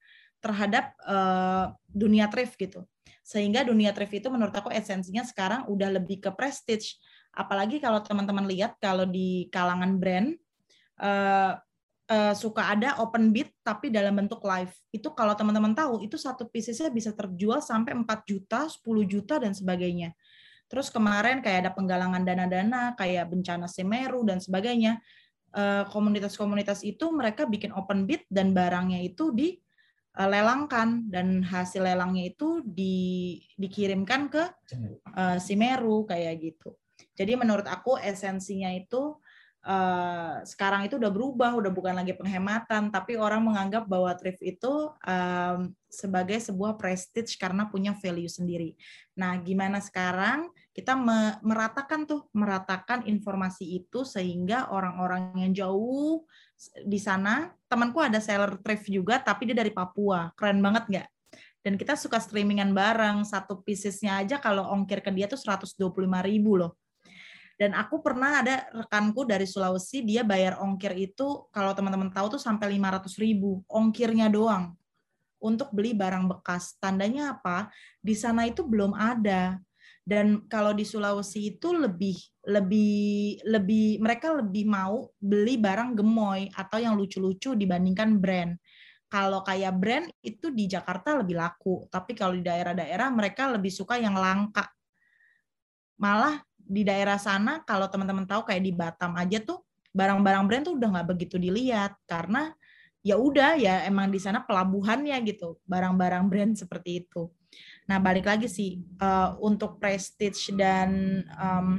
terhadap 0.46 0.94
uh, 1.02 1.74
dunia 1.90 2.30
thrift 2.30 2.54
gitu. 2.54 2.86
Sehingga 3.26 3.66
dunia 3.66 3.90
thrift 3.90 4.14
itu 4.14 4.30
menurut 4.30 4.54
aku 4.54 4.70
esensinya 4.70 5.26
sekarang 5.26 5.66
udah 5.66 5.98
lebih 5.98 6.22
ke 6.22 6.30
prestige. 6.30 7.02
Apalagi 7.34 7.82
kalau 7.82 7.98
teman-teman 7.98 8.46
lihat 8.46 8.78
kalau 8.78 9.02
di 9.02 9.50
kalangan 9.50 9.98
brand 9.98 10.38
uh, 11.02 11.58
uh, 12.06 12.34
suka 12.38 12.70
ada 12.70 13.02
open 13.02 13.34
bid 13.34 13.50
tapi 13.66 13.90
dalam 13.90 14.14
bentuk 14.14 14.38
live. 14.46 14.70
Itu 14.94 15.10
kalau 15.10 15.34
teman-teman 15.34 15.74
tahu 15.74 16.06
itu 16.06 16.14
satu 16.14 16.46
piecesnya 16.46 16.94
bisa 16.94 17.10
terjual 17.10 17.58
sampai 17.58 17.98
4 17.98 18.06
juta, 18.22 18.70
10 18.70 18.78
juta 19.10 19.42
dan 19.42 19.50
sebagainya. 19.50 20.14
Terus 20.70 20.90
kemarin 20.90 21.42
kayak 21.42 21.66
ada 21.66 21.70
penggalangan 21.74 22.22
dana-dana 22.22 22.94
kayak 22.98 23.30
bencana 23.30 23.66
Semeru 23.70 24.22
dan 24.26 24.38
sebagainya. 24.42 24.98
Komunitas-komunitas 25.88 26.84
itu 26.84 27.08
mereka 27.16 27.48
bikin 27.48 27.72
open 27.72 28.04
bid 28.04 28.28
dan 28.28 28.52
barangnya 28.52 29.00
itu 29.00 29.32
di 29.32 29.56
uh, 30.16 30.28
lelangkan 30.28 31.06
dan 31.12 31.44
hasil 31.44 31.84
lelangnya 31.84 32.32
itu 32.32 32.64
di, 32.64 33.38
dikirimkan 33.60 34.32
ke 34.32 34.44
uh, 35.12 35.36
Simeru 35.36 36.08
kayak 36.08 36.34
gitu. 36.40 36.74
Jadi 37.16 37.32
menurut 37.36 37.64
aku 37.64 37.96
esensinya 37.96 38.72
itu 38.72 39.16
uh, 39.64 40.40
sekarang 40.44 40.84
itu 40.88 40.96
udah 40.96 41.12
berubah, 41.12 41.52
udah 41.56 41.72
bukan 41.72 41.96
lagi 41.96 42.12
penghematan, 42.16 42.88
tapi 42.88 43.16
orang 43.16 43.44
menganggap 43.44 43.84
bahwa 43.84 44.12
thrift 44.16 44.40
itu 44.40 44.92
um, 45.04 45.72
sebagai 45.88 46.38
sebuah 46.40 46.76
prestige 46.76 47.36
karena 47.36 47.68
punya 47.68 47.92
value 47.96 48.30
sendiri. 48.30 48.76
Nah, 49.16 49.36
gimana 49.40 49.80
sekarang 49.80 50.48
kita 50.76 50.92
meratakan 51.40 52.04
tuh, 52.04 52.28
meratakan 52.36 53.08
informasi 53.08 53.80
itu 53.80 54.04
sehingga 54.04 54.68
orang-orang 54.68 55.32
yang 55.40 55.52
jauh 55.56 56.28
di 56.84 57.00
sana 57.00 57.48
temanku 57.64 57.96
ada 58.04 58.20
seller 58.20 58.60
thrift 58.60 58.84
juga 58.84 59.16
tapi 59.16 59.48
dia 59.48 59.56
dari 59.56 59.72
Papua. 59.72 60.36
Keren 60.36 60.60
banget 60.60 60.84
nggak? 60.84 61.08
Dan 61.64 61.80
kita 61.80 61.96
suka 61.96 62.20
streamingan 62.20 62.76
bareng 62.76 63.24
satu 63.24 63.64
piecesnya 63.64 64.20
aja 64.20 64.36
kalau 64.36 64.68
ongkir 64.68 65.00
ke 65.00 65.08
dia 65.16 65.24
tuh 65.24 65.40
125 65.40 65.80
ribu 66.28 66.60
loh. 66.60 66.76
Dan 67.56 67.72
aku 67.72 68.04
pernah 68.04 68.44
ada 68.44 68.68
rekanku 68.68 69.24
dari 69.24 69.48
Sulawesi 69.48 70.04
dia 70.04 70.20
bayar 70.28 70.60
ongkir 70.60 70.92
itu 70.92 71.48
kalau 71.48 71.72
teman-teman 71.72 72.12
tahu 72.12 72.36
tuh 72.36 72.42
sampai 72.42 72.76
500 72.76 73.16
ribu 73.16 73.64
ongkirnya 73.64 74.28
doang. 74.28 74.76
Untuk 75.40 75.72
beli 75.72 75.96
barang 75.96 76.28
bekas. 76.36 76.76
Tandanya 76.76 77.32
apa? 77.32 77.72
Di 78.04 78.12
sana 78.12 78.44
itu 78.44 78.60
belum 78.60 78.92
ada 78.92 79.56
dan 80.06 80.46
kalau 80.46 80.70
di 80.70 80.86
Sulawesi 80.86 81.58
itu 81.58 81.74
lebih 81.74 82.14
lebih 82.46 83.42
lebih 83.42 83.98
mereka 83.98 84.30
lebih 84.38 84.62
mau 84.62 85.10
beli 85.18 85.58
barang 85.58 85.98
gemoy 85.98 86.46
atau 86.54 86.78
yang 86.78 86.94
lucu-lucu 86.94 87.58
dibandingkan 87.58 88.22
brand. 88.22 88.54
Kalau 89.10 89.42
kayak 89.42 89.74
brand 89.74 90.06
itu 90.22 90.54
di 90.54 90.70
Jakarta 90.70 91.18
lebih 91.18 91.34
laku, 91.34 91.90
tapi 91.90 92.14
kalau 92.14 92.38
di 92.38 92.46
daerah-daerah 92.46 93.10
mereka 93.10 93.50
lebih 93.50 93.74
suka 93.74 93.98
yang 93.98 94.14
langka. 94.14 94.70
Malah 95.98 96.38
di 96.54 96.86
daerah 96.86 97.18
sana 97.18 97.66
kalau 97.66 97.90
teman-teman 97.90 98.30
tahu 98.30 98.46
kayak 98.46 98.62
di 98.62 98.70
Batam 98.70 99.14
aja 99.18 99.42
tuh 99.42 99.66
barang-barang 99.90 100.44
brand 100.46 100.64
tuh 100.70 100.74
udah 100.78 100.88
nggak 100.92 101.08
begitu 101.18 101.34
dilihat 101.38 101.98
karena 102.06 102.54
ya 103.02 103.18
udah 103.18 103.58
ya 103.58 103.86
emang 103.86 104.10
di 104.10 104.18
sana 104.18 104.42
pelabuhannya 104.42 105.18
gitu 105.26 105.58
barang-barang 105.66 106.30
brand 106.30 106.54
seperti 106.54 107.06
itu. 107.06 107.26
Nah, 107.86 108.02
balik 108.02 108.26
lagi 108.26 108.50
sih 108.50 108.82
uh, 108.98 109.38
untuk 109.38 109.78
prestige 109.78 110.50
dan 110.58 111.22
um, 111.38 111.78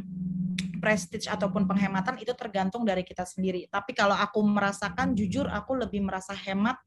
prestige 0.80 1.28
ataupun 1.28 1.68
penghematan 1.68 2.16
itu 2.24 2.32
tergantung 2.32 2.88
dari 2.88 3.04
kita 3.04 3.28
sendiri. 3.28 3.68
Tapi 3.68 3.92
kalau 3.92 4.16
aku 4.16 4.40
merasakan 4.40 5.12
jujur 5.12 5.52
aku 5.52 5.76
lebih 5.76 6.00
merasa 6.08 6.32
hemat 6.32 6.80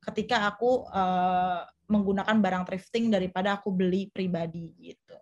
ketika 0.00 0.46
aku 0.46 0.86
uh, 0.86 1.66
menggunakan 1.90 2.38
barang 2.38 2.64
thrifting 2.70 3.10
daripada 3.10 3.58
aku 3.58 3.74
beli 3.74 4.06
pribadi 4.08 4.70
gitu. 4.78 5.18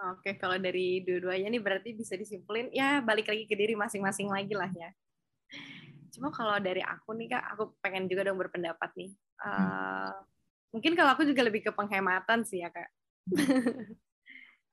Oke, 0.00 0.40
kalau 0.40 0.56
dari 0.56 1.04
dua-duanya 1.04 1.52
nih 1.52 1.60
berarti 1.60 1.92
bisa 1.92 2.16
disimpulin 2.16 2.72
ya 2.72 3.04
balik 3.04 3.28
lagi 3.28 3.44
ke 3.44 3.52
diri 3.52 3.76
masing-masing 3.76 4.32
lagi 4.32 4.56
lah 4.56 4.72
ya. 4.72 4.88
Cuma 6.08 6.32
kalau 6.32 6.56
dari 6.56 6.80
aku 6.80 7.12
nih 7.20 7.36
kak, 7.36 7.44
aku 7.52 7.76
pengen 7.84 8.08
juga 8.08 8.32
dong 8.32 8.40
berpendapat 8.40 8.90
nih. 8.96 9.12
Uh, 9.44 10.16
Mungkin 10.70 10.94
kalau 10.94 11.14
aku 11.14 11.26
juga 11.26 11.42
lebih 11.42 11.66
ke 11.66 11.72
penghematan 11.74 12.46
sih 12.46 12.62
ya, 12.62 12.70
Kak. 12.70 12.90
Oke. 13.36 13.94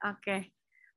okay. 0.01 0.41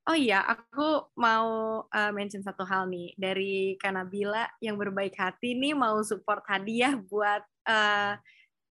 Oh 0.08 0.16
iya, 0.16 0.40
aku 0.42 1.12
mau 1.20 1.48
uh, 1.84 2.12
mention 2.16 2.40
satu 2.40 2.64
hal 2.64 2.88
nih 2.88 3.12
dari 3.20 3.76
Kanabila 3.76 4.48
yang 4.58 4.80
berbaik 4.80 5.12
hati 5.12 5.52
nih 5.52 5.76
mau 5.76 6.00
support 6.00 6.40
hadiah 6.48 6.96
buat 6.96 7.44
uh, 7.68 8.16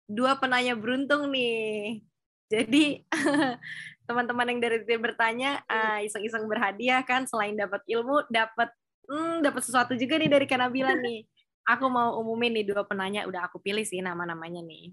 dua 0.10 0.41
penanya 0.41 0.73
beruntung 0.73 1.30
nih. 1.30 2.01
Jadi 2.49 3.06
teman-teman 4.10 4.51
yang 4.51 4.60
dari 4.60 4.81
tim 4.89 4.99
bertanya 5.06 5.61
uh, 5.69 6.01
iseng-iseng 6.01 6.49
berhadiah 6.49 7.06
kan 7.06 7.30
selain 7.30 7.53
dapat 7.53 7.85
ilmu 7.85 8.26
dapat 8.34 8.73
hmm, 9.06 9.45
dapat 9.45 9.61
sesuatu 9.61 9.93
juga 9.93 10.18
nih 10.18 10.34
dari 10.34 10.49
Kanabila 10.49 10.97
nih. 10.97 11.30
Aku 11.77 11.85
mau 11.93 12.18
umumin 12.18 12.57
nih 12.57 12.65
dua 12.65 12.81
penanya 12.81 13.30
udah 13.30 13.45
aku 13.45 13.61
pilih 13.61 13.85
sih 13.85 14.01
nama-namanya 14.01 14.65
nih. 14.65 14.89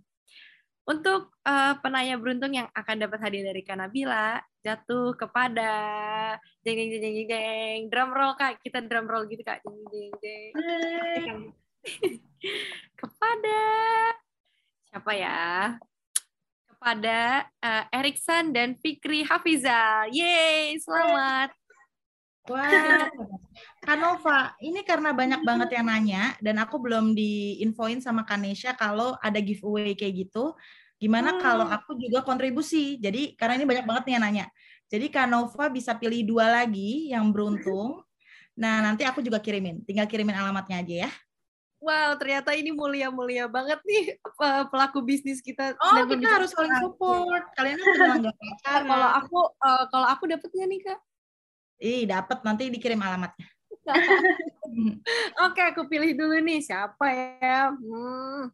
Untuk 0.86 1.34
uh, 1.42 1.74
penanya 1.82 2.14
beruntung 2.14 2.54
yang 2.54 2.70
akan 2.70 2.96
dapat 3.02 3.18
hadiah 3.18 3.50
dari 3.50 3.66
Kanabila 3.66 4.38
jatuh 4.62 5.18
kepada 5.18 5.70
jeng 6.62 6.78
jeng 6.78 6.90
jeng 6.94 7.02
jeng 7.02 7.26
jeng 7.26 7.80
drum 7.90 8.14
roll 8.14 8.38
kak. 8.38 8.62
Kita 8.62 8.86
drum 8.86 9.10
roll 9.10 9.26
gitu 9.26 9.42
kak. 9.42 9.66
Jeng 9.66 9.82
jeng 9.90 10.10
jeng 10.22 11.36
kepada 13.02 13.60
siapa 14.86 15.12
ya? 15.18 15.74
Kepada 16.70 17.50
uh, 17.66 17.84
Eriksan 17.90 18.54
dan 18.54 18.78
Fikri 18.78 19.26
Hafizal. 19.26 20.06
Yeay, 20.14 20.78
selamat. 20.78 21.65
Wah, 22.46 23.10
Kanova, 23.82 24.54
ini 24.62 24.86
karena 24.86 25.10
banyak 25.10 25.42
banget 25.42 25.74
yang 25.74 25.86
nanya 25.90 26.34
dan 26.38 26.62
aku 26.62 26.78
belum 26.78 27.12
diinfoin 27.16 27.98
sama 27.98 28.22
Kanesha 28.22 28.74
kalau 28.78 29.18
ada 29.18 29.42
giveaway 29.42 29.98
kayak 29.98 30.26
gitu. 30.26 30.54
Gimana 30.96 31.36
hmm. 31.36 31.40
kalau 31.42 31.66
aku 31.66 31.98
juga 31.98 32.22
kontribusi? 32.22 32.96
Jadi 33.02 33.34
karena 33.34 33.58
ini 33.58 33.66
banyak 33.66 33.84
banget 33.84 34.02
nih 34.06 34.14
yang 34.16 34.24
nanya. 34.24 34.46
Jadi 34.86 35.06
Kanova 35.10 35.66
bisa 35.68 35.98
pilih 35.98 36.22
dua 36.22 36.46
lagi 36.62 37.10
yang 37.10 37.34
beruntung. 37.34 38.00
Nah, 38.56 38.80
nanti 38.80 39.02
aku 39.02 39.20
juga 39.20 39.42
kirimin. 39.42 39.82
Tinggal 39.82 40.06
kirimin 40.06 40.38
alamatnya 40.38 40.80
aja 40.80 40.94
ya 41.06 41.10
wow 41.86 42.16
ternyata 42.18 42.50
ini 42.56 42.74
mulia-mulia 42.74 43.46
banget 43.46 43.78
nih 43.86 44.18
pelaku 44.72 45.06
bisnis 45.06 45.38
kita. 45.38 45.78
Oh 45.78 46.02
kita 46.08 46.26
harus 46.26 46.50
saling 46.50 46.74
support. 46.82 47.44
Kalian 47.54 47.78
kan 47.78 47.86
acara. 48.26 48.82
Kalau 48.82 49.08
aku 49.22 49.38
uh, 49.62 49.84
kalau 49.94 50.06
aku 50.10 50.24
dapetnya 50.26 50.66
nih 50.66 50.80
kak? 50.82 50.98
Ih 51.76 52.08
dapat 52.08 52.40
nanti 52.40 52.72
dikirim 52.72 53.00
alamatnya. 53.00 53.46
Oke 55.46 55.60
aku 55.62 55.86
pilih 55.86 56.16
dulu 56.16 56.40
nih 56.42 56.64
siapa 56.64 57.06
ya. 57.12 57.70
Hmm. 57.70 58.50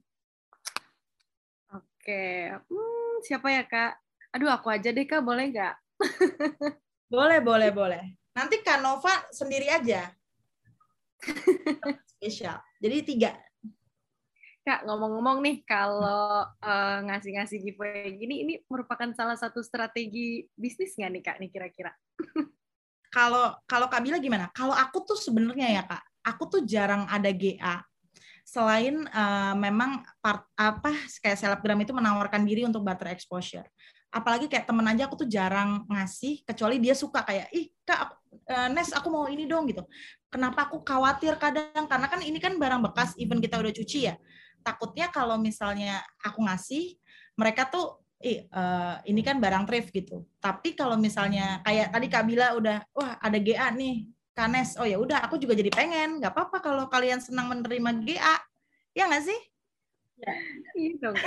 Oke, 1.73 2.51
hmm, 2.51 3.15
siapa 3.23 3.49
ya 3.49 3.62
kak? 3.62 3.94
Aduh 4.35 4.51
aku 4.51 4.69
aja 4.74 4.90
deh 4.90 5.07
kak 5.07 5.23
boleh 5.23 5.55
nggak? 5.55 5.74
boleh 7.15 7.39
boleh 7.39 7.70
boleh. 7.70 8.03
Nanti 8.32 8.65
Kak 8.65 8.81
Nova 8.81 9.12
sendiri 9.28 9.69
aja. 9.69 10.09
Spesial. 12.16 12.57
Jadi 12.81 12.97
tiga. 13.05 13.36
Kak, 14.62 14.86
ngomong-ngomong 14.86 15.43
nih, 15.43 15.57
kalau 15.66 16.47
uh, 16.47 16.99
ngasih-ngasih 17.03 17.66
giveaway 17.66 18.15
gini, 18.15 18.47
ini 18.47 18.55
merupakan 18.70 19.11
salah 19.11 19.35
satu 19.35 19.59
strategi 19.59 20.47
bisnis 20.55 20.94
nggak 20.94 21.11
nih, 21.12 21.23
Kak, 21.23 21.36
nih 21.43 21.51
kira-kira? 21.51 21.93
Kalau 23.12 23.52
kalau 23.68 23.86
Kak 23.93 24.01
Bila 24.01 24.16
gimana? 24.16 24.48
Kalau 24.56 24.72
aku 24.72 25.05
tuh 25.05 25.18
sebenarnya 25.20 25.68
ya, 25.68 25.82
Kak, 25.84 26.02
aku 26.24 26.43
tuh 26.48 26.60
jarang 26.64 27.05
ada 27.12 27.28
GA. 27.28 27.84
Selain 28.43 29.05
uh, 29.12 29.55
memang 29.55 30.01
part 30.24 30.48
apa 30.56 30.90
kayak 31.20 31.36
selebgram 31.36 31.78
itu 31.84 31.93
menawarkan 31.93 32.43
diri 32.43 32.64
untuk 32.64 32.80
barter 32.80 33.12
exposure. 33.12 33.68
Apalagi 34.09 34.48
kayak 34.48 34.64
temen 34.64 34.84
aja 34.89 35.09
aku 35.09 35.24
tuh 35.24 35.28
jarang 35.28 35.84
ngasih, 35.89 36.44
kecuali 36.44 36.80
dia 36.80 36.93
suka 36.93 37.24
kayak, 37.24 37.48
ih 37.52 37.72
kak, 37.84 38.12
uh, 38.48 38.68
Nes 38.72 38.90
aku 38.93 39.09
mau 39.09 39.24
ini 39.28 39.44
dong 39.44 39.68
gitu 39.68 39.84
kenapa 40.32 40.68
aku 40.68 40.80
khawatir 40.80 41.36
kadang 41.36 41.84
karena 41.84 42.06
kan 42.09 42.20
ini 42.24 42.39
kan 42.40 42.56
barang 42.56 42.80
bekas 42.89 43.12
even 43.20 43.39
kita 43.39 43.60
udah 43.60 43.72
cuci 43.72 43.98
ya 44.09 44.14
takutnya 44.64 45.12
kalau 45.12 45.36
misalnya 45.36 46.01
aku 46.22 46.40
ngasih 46.47 46.97
mereka 47.36 47.68
tuh 47.68 48.01
eh 48.23 48.47
uh, 48.55 49.03
ini 49.05 49.20
kan 49.27 49.43
barang 49.43 49.66
thrift 49.66 49.90
gitu. 49.90 50.23
Tapi 50.39 50.78
kalau 50.78 50.94
misalnya 50.94 51.59
kayak 51.66 51.90
tadi 51.90 52.07
Kak 52.07 52.24
Bila 52.24 52.55
udah 52.55 52.78
wah 52.94 53.19
ada 53.19 53.39
GA 53.43 53.74
nih 53.74 54.07
Kanes. 54.32 54.78
Oh 54.78 54.86
ya 54.86 54.97
udah 54.97 55.27
aku 55.27 55.36
juga 55.43 55.59
jadi 55.59 55.69
pengen. 55.74 56.23
Nggak 56.23 56.32
apa-apa 56.32 56.62
kalau 56.62 56.86
kalian 56.86 57.20
senang 57.20 57.51
menerima 57.51 57.90
GA 58.07 58.36
ya 58.94 59.11
nggak 59.11 59.24
sih? 59.27 59.40
Ya. 60.23 60.32
Itu 60.78 61.11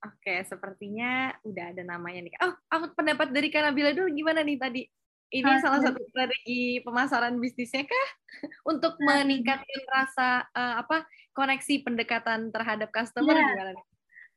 Oke, 0.00 0.40
sepertinya 0.48 1.36
udah 1.44 1.76
ada 1.76 1.82
namanya 1.84 2.24
nih. 2.24 2.32
Oh, 2.40 2.56
aku 2.72 2.96
pendapat 2.96 3.36
dari 3.36 3.52
Kanabila 3.52 3.92
dulu 3.92 4.08
gimana 4.08 4.40
nih 4.40 4.56
tadi? 4.56 4.82
Ini 5.30 5.62
salah 5.62 5.78
satu 5.78 6.00
strategi 6.10 6.82
pemasaran 6.82 7.36
bisnisnya 7.36 7.84
kah? 7.84 8.08
Untuk 8.70 8.96
meningkatkan 8.98 9.82
rasa 9.92 10.48
uh, 10.56 10.80
apa 10.80 11.04
koneksi 11.36 11.74
pendekatan 11.86 12.50
terhadap 12.50 12.88
customer 12.90 13.34
yeah. 13.36 13.46
gimana 13.54 13.70
nih? 13.76 13.86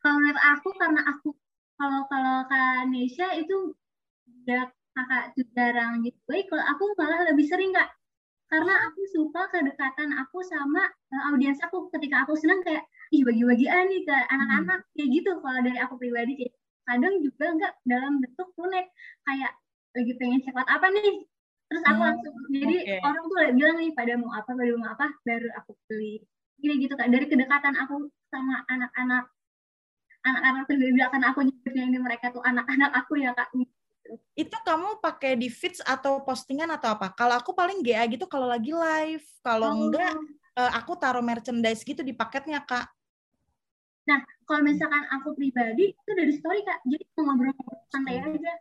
Kalau 0.03 0.15
menurut 0.20 0.41
aku 0.41 0.70
karena 0.76 1.02
aku 1.07 1.30
kalau 1.80 2.02
kalau 2.11 2.38
Kak 2.48 2.91
Nesha 2.91 3.28
itu 3.40 3.74
ya 4.45 4.68
kakak 4.94 5.34
jarang 5.57 6.06
gitu. 6.06 6.18
Baik, 6.30 6.52
kalau 6.53 6.64
aku 6.70 6.84
malah 6.99 7.26
lebih 7.26 7.49
sering 7.49 7.74
kak 7.74 7.90
karena 8.53 8.86
aku 8.86 9.02
suka 9.10 9.49
kedekatan 9.49 10.14
aku 10.14 10.45
sama 10.45 10.86
uh, 10.86 11.34
audiens 11.34 11.57
aku 11.65 11.90
ketika 11.90 12.22
aku 12.22 12.38
senang 12.38 12.61
kayak 12.61 12.86
ih 13.10 13.26
bagi-bagi 13.26 13.65
ah 13.65 13.82
nih 13.82 14.06
ke 14.06 14.14
anak-anak 14.30 14.86
hmm. 14.86 14.90
kayak 14.94 15.10
gitu 15.10 15.32
kalau 15.41 15.60
dari 15.65 15.80
aku 15.82 15.98
pribadi 15.98 16.34
kayak 16.38 16.53
kadang 16.86 17.18
juga 17.26 17.45
enggak 17.49 17.74
dalam 17.90 18.22
bentuk 18.22 18.53
connect 18.53 18.94
kayak 19.26 19.52
lagi 19.98 20.14
pengen 20.22 20.40
ceklat 20.45 20.68
apa 20.70 20.86
nih 20.94 21.26
terus 21.65 21.84
aku 21.90 21.98
hmm, 21.98 22.07
langsung 22.14 22.34
jadi 22.53 22.78
okay. 22.86 22.99
orang 23.02 23.24
tuh 23.26 23.38
bilang 23.57 23.76
nih 23.82 23.91
pada 23.98 24.14
mau 24.22 24.32
apa 24.38 24.49
pada 24.53 24.74
mau 24.78 24.90
apa 24.94 25.07
baru 25.26 25.49
aku 25.57 25.72
beli 25.90 26.22
gini 26.64 26.80
gitu 26.80 26.95
kak 26.95 27.11
dari 27.11 27.27
kedekatan 27.27 27.76
aku 27.76 28.07
sama 28.31 28.64
anak-anak 28.72 29.27
anak-anak 30.23 30.64
pribadi 30.64 31.03
karena 31.03 31.27
aku 31.35 31.40
nyebutnya 31.44 31.84
ini 31.91 31.99
mereka 31.99 32.31
tuh 32.31 32.40
anak-anak 32.40 32.91
aku 32.95 33.19
ya 33.19 33.35
kak 33.35 33.52
itu 34.34 34.57
kamu 34.65 34.99
pakai 34.99 35.40
di 35.40 35.48
feeds 35.48 35.80
atau 35.80 36.22
postingan 36.27 36.68
atau 36.76 36.91
apa? 36.91 37.15
Kalau 37.15 37.40
aku 37.40 37.56
paling 37.56 37.80
GA 37.80 38.03
gitu 38.11 38.27
kalau 38.27 38.52
lagi 38.52 38.76
live, 38.76 39.23
kalau 39.40 39.72
oh. 39.72 39.76
enggak 39.80 40.11
uh, 40.60 40.72
aku 40.76 40.99
taruh 40.99 41.23
merchandise 41.23 41.81
gitu 41.85 42.03
di 42.03 42.11
paketnya 42.11 42.61
kak. 42.68 42.90
Nah, 44.03 44.19
kalau 44.44 44.61
misalkan 44.68 45.07
aku 45.07 45.31
pribadi 45.40 45.95
itu 45.95 46.11
dari 46.11 46.35
story 46.35 46.60
kak, 46.68 46.84
jadi 46.84 47.03
ngobrol 47.15 47.56
santai 47.88 48.19
aja. 48.19 48.53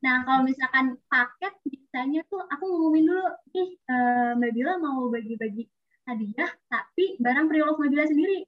Nah, 0.00 0.24
kalau 0.24 0.40
misalkan 0.46 0.96
paket 1.10 1.52
biasanya 1.66 2.24
tuh 2.32 2.40
aku 2.48 2.64
ngumumin 2.64 3.04
dulu, 3.04 3.26
ih 3.52 3.70
uh, 3.90 4.30
Mbak 4.40 4.50
Bila 4.56 4.72
mau 4.80 5.12
bagi-bagi 5.12 5.68
hadiah, 6.08 6.50
tapi 6.72 7.20
barang 7.20 7.46
pre-love 7.52 7.76
Mbak 7.76 7.90
Bila 7.92 8.04
sendiri. 8.08 8.38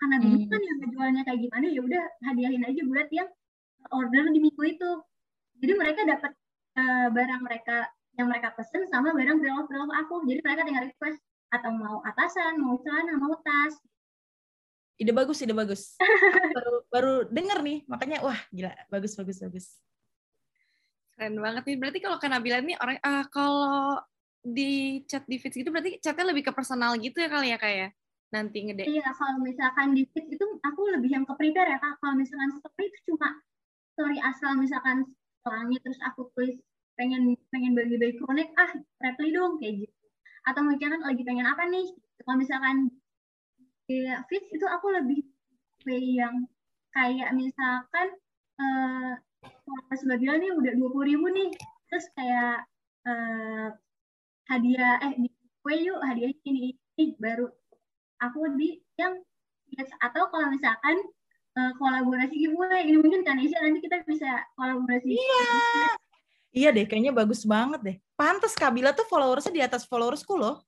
Karena 0.00 0.16
bingung 0.16 0.48
hmm. 0.48 0.52
kan 0.56 0.60
yang 0.64 0.78
jualnya 0.88 1.22
kayak 1.28 1.40
gimana, 1.44 1.66
ya 1.68 1.80
udah 1.84 2.04
hadiahin 2.24 2.64
aja 2.64 2.80
buat 2.88 3.08
yang 3.12 3.28
order 3.92 4.24
di 4.32 4.40
minggu 4.40 4.62
itu. 4.64 4.90
Jadi 5.60 5.72
mereka 5.76 6.00
dapat 6.08 6.32
uh, 6.80 7.08
barang 7.12 7.40
mereka 7.44 7.76
yang 8.16 8.26
mereka 8.32 8.56
pesen 8.56 8.88
sama 8.88 9.12
barang 9.12 9.36
pre-love 9.36 9.68
pre-love 9.68 9.92
aku. 9.92 10.24
Jadi 10.24 10.40
mereka 10.40 10.64
tinggal 10.64 10.88
request 10.88 11.20
atau 11.52 11.70
mau 11.76 12.00
atasan, 12.08 12.56
mau 12.56 12.80
celana, 12.80 13.12
mau 13.20 13.36
tas. 13.44 13.76
Ide 14.96 15.12
bagus, 15.12 15.44
ide 15.44 15.52
bagus. 15.52 16.00
baru 16.56 16.74
baru 16.88 17.14
denger 17.28 17.58
nih, 17.60 17.78
makanya 17.88 18.24
wah 18.24 18.40
gila, 18.48 18.72
bagus 18.88 19.12
bagus 19.16 19.36
bagus. 19.40 19.66
Keren 21.16 21.36
banget 21.36 21.68
nih. 21.68 21.76
Berarti 21.76 21.98
kalau 22.00 22.16
Kanabila 22.16 22.64
ini 22.64 22.76
orang 22.80 22.96
uh, 23.04 23.24
kalau 23.28 24.00
di 24.40 25.02
chat 25.04 25.24
di 25.28 25.36
feeds 25.36 25.60
gitu 25.60 25.68
berarti 25.68 26.00
chatnya 26.00 26.32
lebih 26.32 26.48
ke 26.48 26.52
personal 26.56 26.96
gitu 26.96 27.20
ya 27.20 27.28
kali 27.28 27.52
ya 27.52 27.58
kayak 27.60 27.78
ya? 27.78 27.88
nanti 28.30 28.58
ngede. 28.62 28.86
Iya, 28.86 29.10
kalau 29.10 29.42
misalkan 29.42 29.90
di 29.92 30.06
feeds 30.14 30.30
itu 30.38 30.46
aku 30.62 30.80
lebih 30.94 31.10
yang 31.10 31.26
ke 31.26 31.34
prepare 31.34 31.66
ya 31.66 31.78
kak. 31.82 31.98
Kalau 31.98 32.14
misalkan 32.14 32.50
story 32.54 32.86
itu 32.86 32.98
cuma 33.10 33.28
story 33.98 34.18
asal 34.22 34.54
misalkan 34.54 35.02
soalnya 35.42 35.78
terus 35.82 35.98
aku 36.06 36.30
tulis 36.38 36.56
pengen 36.94 37.34
pengen 37.50 37.74
bagi-bagi 37.74 38.22
connect 38.22 38.54
ah 38.54 38.70
reply 39.02 39.34
dong 39.34 39.58
kayak 39.58 39.82
gitu. 39.82 40.06
Atau 40.46 40.62
misalkan 40.62 41.02
lagi 41.02 41.22
pengen 41.26 41.46
apa 41.46 41.66
nih? 41.66 41.90
Kalau 42.22 42.38
misalkan 42.38 42.76
di 43.90 44.06
feeds 44.30 44.48
itu 44.54 44.66
aku 44.70 44.94
lebih 44.94 45.26
yang 45.90 46.46
kayak 46.94 47.34
misalkan 47.34 48.14
uh, 48.62 49.18
Mas 49.90 50.02
Babila 50.06 50.38
nih 50.38 50.54
udah 50.54 50.72
dua 50.78 50.88
puluh 50.92 51.06
ribu 51.10 51.26
nih 51.34 51.50
terus 51.90 52.06
kayak 52.14 52.66
uh, 53.08 53.74
hadiah 54.50 54.98
eh 55.06 55.14
di 55.14 55.30
kue 55.62 55.74
yuk 55.78 56.02
hadiah 56.02 56.34
ini 56.42 56.74
ini 56.98 57.14
baru 57.22 57.46
aku 58.18 58.58
di 58.58 58.82
yang 58.98 59.22
atau 60.02 60.26
kalau 60.34 60.50
misalkan 60.50 60.98
uh, 61.54 61.72
kolaborasi 61.78 62.34
giveaway 62.34 62.90
ini 62.90 62.98
mungkin 62.98 63.22
Kanesha 63.22 63.62
nanti 63.62 63.78
kita 63.86 64.02
bisa 64.02 64.26
kolaborasi 64.58 65.14
iya 65.14 65.46
iya 66.50 66.68
deh 66.74 66.84
kayaknya 66.90 67.14
bagus 67.14 67.46
banget 67.46 67.80
deh 67.80 67.96
pantas 68.18 68.58
Kabila 68.58 68.90
tuh 68.90 69.06
followersnya 69.06 69.54
di 69.54 69.62
atas 69.62 69.86
followersku 69.86 70.34
loh 70.34 70.58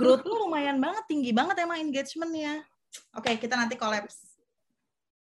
growth 0.00 0.24
lu 0.24 0.48
lumayan 0.48 0.80
banget 0.80 1.04
tinggi 1.04 1.30
banget 1.36 1.60
emang 1.60 1.84
engagementnya 1.84 2.64
oke 3.12 3.28
kita 3.36 3.54
nanti 3.54 3.76
kolaps 3.76 4.32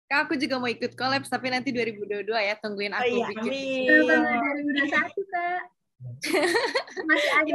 Kak, 0.04 0.28
aku 0.28 0.36
juga 0.36 0.60
mau 0.60 0.68
ikut 0.68 0.92
collab 1.00 1.24
tapi 1.24 1.48
nanti 1.48 1.72
2022 1.72 2.28
ya, 2.28 2.54
tungguin 2.60 2.92
aku 2.92 3.08
oh, 3.08 3.24
iya, 3.24 3.26
bikin. 3.32 3.50
Amin. 3.56 4.84
2021, 4.84 5.32
Kak. 5.32 5.73
Masih 7.08 7.32
ada. 7.34 7.52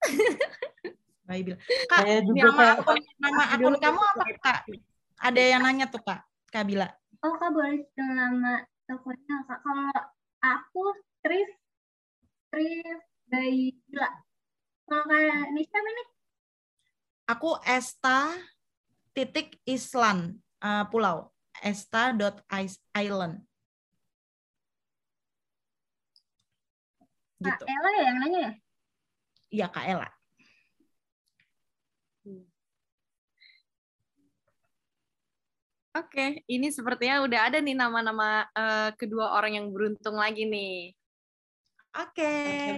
Baik, 1.30 1.54
Kak, 1.86 2.26
nama 2.26 2.74
akun, 2.74 2.98
nama 3.22 3.42
akun 3.54 3.74
kamu 3.78 4.00
apa, 4.02 4.24
Kak? 4.42 4.60
Ada 5.22 5.42
yang 5.54 5.62
nanya 5.62 5.86
tuh 5.86 6.02
Kak, 6.02 6.26
Kak 6.50 6.66
Bila. 6.66 6.90
Oh 7.20 7.36
Kak 7.36 7.52
boleh 7.52 7.84
nama 7.94 8.64
teleponnya 8.88 9.36
Kak. 9.46 9.60
Kalau 9.62 9.92
aku 10.40 10.84
Tris, 11.20 11.50
Tris 12.50 12.98
by 13.30 13.70
Bila. 13.86 14.10
Kalau 14.88 15.04
Kak 15.06 15.54
Nisha 15.54 15.78
ini? 15.78 16.04
Aku 17.30 17.54
Esta 17.62 18.34
titik 19.14 19.60
Island 19.68 20.40
uh, 20.64 20.88
pulau. 20.90 21.30
Esta 21.60 22.10
dot 22.16 22.42
island. 22.96 23.44
Kak 27.40 27.56
gitu. 27.56 27.64
Ella 27.64 27.88
ya 27.96 28.02
yang 28.04 28.18
nanya 28.20 28.38
ya? 28.38 28.52
Iya 29.50 29.66
Kak 29.72 29.84
Ella. 29.88 30.10
Oke, 35.90 36.46
ini 36.46 36.70
sepertinya 36.70 37.26
udah 37.26 37.50
ada 37.50 37.58
nih 37.58 37.74
nama-nama 37.74 38.46
uh, 38.54 38.94
kedua 38.94 39.34
orang 39.34 39.58
yang 39.58 39.66
beruntung 39.74 40.14
lagi 40.14 40.46
nih. 40.46 40.94
Oke. 41.98 42.22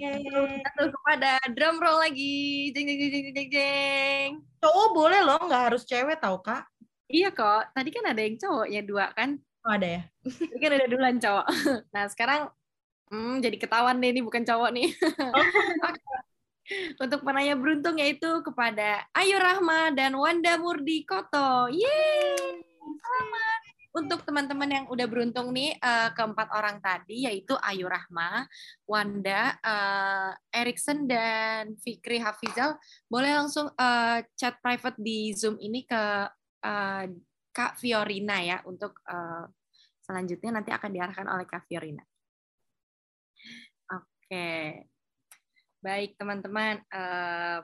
Okay. 0.00 0.24
Satu 0.64 0.88
kepada 0.88 1.36
drum 1.52 1.76
roll 1.76 2.00
lagi. 2.00 2.72
Jeng 2.72 2.88
jeng 2.88 2.96
jeng 2.96 3.12
jeng 3.12 3.26
jeng 3.36 3.48
jeng. 3.52 4.30
Cowok 4.64 4.88
boleh 4.96 5.20
loh, 5.20 5.36
nggak 5.44 5.64
harus 5.68 5.84
cewek 5.84 6.16
tau 6.24 6.40
kak. 6.40 6.64
Iya 7.12 7.28
kok. 7.36 7.76
Tadi 7.76 7.90
kan 7.92 8.04
ada 8.08 8.20
yang 8.24 8.40
cowoknya 8.40 8.80
dua 8.80 9.12
kan? 9.12 9.36
Oh 9.68 9.72
ada 9.76 9.88
ya. 10.00 10.02
Tadi 10.24 10.56
kan 10.56 10.72
ada 10.72 10.86
duluan 10.88 11.16
cowok. 11.20 11.46
Nah 11.92 12.04
sekarang 12.08 12.48
hmm, 13.12 13.44
jadi 13.44 13.56
ketahuan 13.60 14.00
deh 14.00 14.10
ini 14.10 14.24
bukan 14.24 14.42
cowok 14.42 14.70
nih. 14.72 14.88
Oh. 15.20 15.44
Untuk 17.04 17.20
penanya 17.20 17.52
beruntung 17.52 18.00
yaitu 18.00 18.40
kepada 18.40 19.04
Ayu 19.12 19.36
Rahma 19.36 19.92
dan 19.92 20.16
Wanda 20.16 20.56
Murdi 20.56 21.04
Koto. 21.04 21.68
Yeay! 21.68 22.64
Selamat 22.80 23.62
untuk 23.92 24.24
teman-teman 24.24 24.68
yang 24.72 24.84
udah 24.88 25.04
beruntung 25.04 25.52
nih 25.52 25.76
uh, 25.76 26.08
keempat 26.16 26.48
orang 26.56 26.80
tadi 26.80 27.28
yaitu 27.28 27.52
Ayu 27.60 27.84
Rahma, 27.84 28.48
Wanda, 28.88 29.52
uh, 29.60 30.32
Erikson 30.48 31.04
dan 31.04 31.76
Fikri 31.76 32.16
Hafizal 32.16 32.80
boleh 33.04 33.36
langsung 33.36 33.68
uh, 33.68 34.18
chat 34.32 34.56
private 34.64 34.96
di 34.96 35.36
Zoom 35.36 35.60
ini 35.60 35.84
ke 35.84 36.02
uh, 36.64 37.04
Kak 37.52 37.76
Fiorina 37.76 38.40
ya 38.40 38.64
untuk 38.64 38.96
uh, 39.04 39.44
selanjutnya 40.00 40.56
nanti 40.56 40.72
akan 40.72 40.90
diarahkan 40.90 41.28
oleh 41.28 41.44
Kak 41.44 41.68
Fiorina. 41.68 42.00
Oke. 44.32 44.88
Baik 45.84 46.16
teman-teman, 46.16 46.80
uh, 46.88 47.60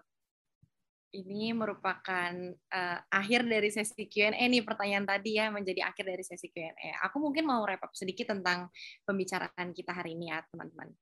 ini 1.16 1.56
merupakan 1.56 2.32
uh, 2.68 2.98
akhir 3.08 3.48
dari 3.48 3.72
sesi 3.72 4.04
Q&A 4.04 4.36
nih 4.36 4.60
pertanyaan 4.60 5.08
tadi 5.08 5.40
ya 5.40 5.48
menjadi 5.48 5.88
akhir 5.88 6.04
dari 6.04 6.20
sesi 6.20 6.52
Q&A. 6.52 7.08
Aku 7.08 7.24
mungkin 7.24 7.48
mau 7.48 7.64
wrap 7.64 7.88
up 7.88 7.96
sedikit 7.96 8.36
tentang 8.36 8.68
pembicaraan 9.08 9.72
kita 9.72 9.96
hari 9.96 10.12
ini 10.12 10.28
ya 10.28 10.44
teman-teman. 10.52 10.92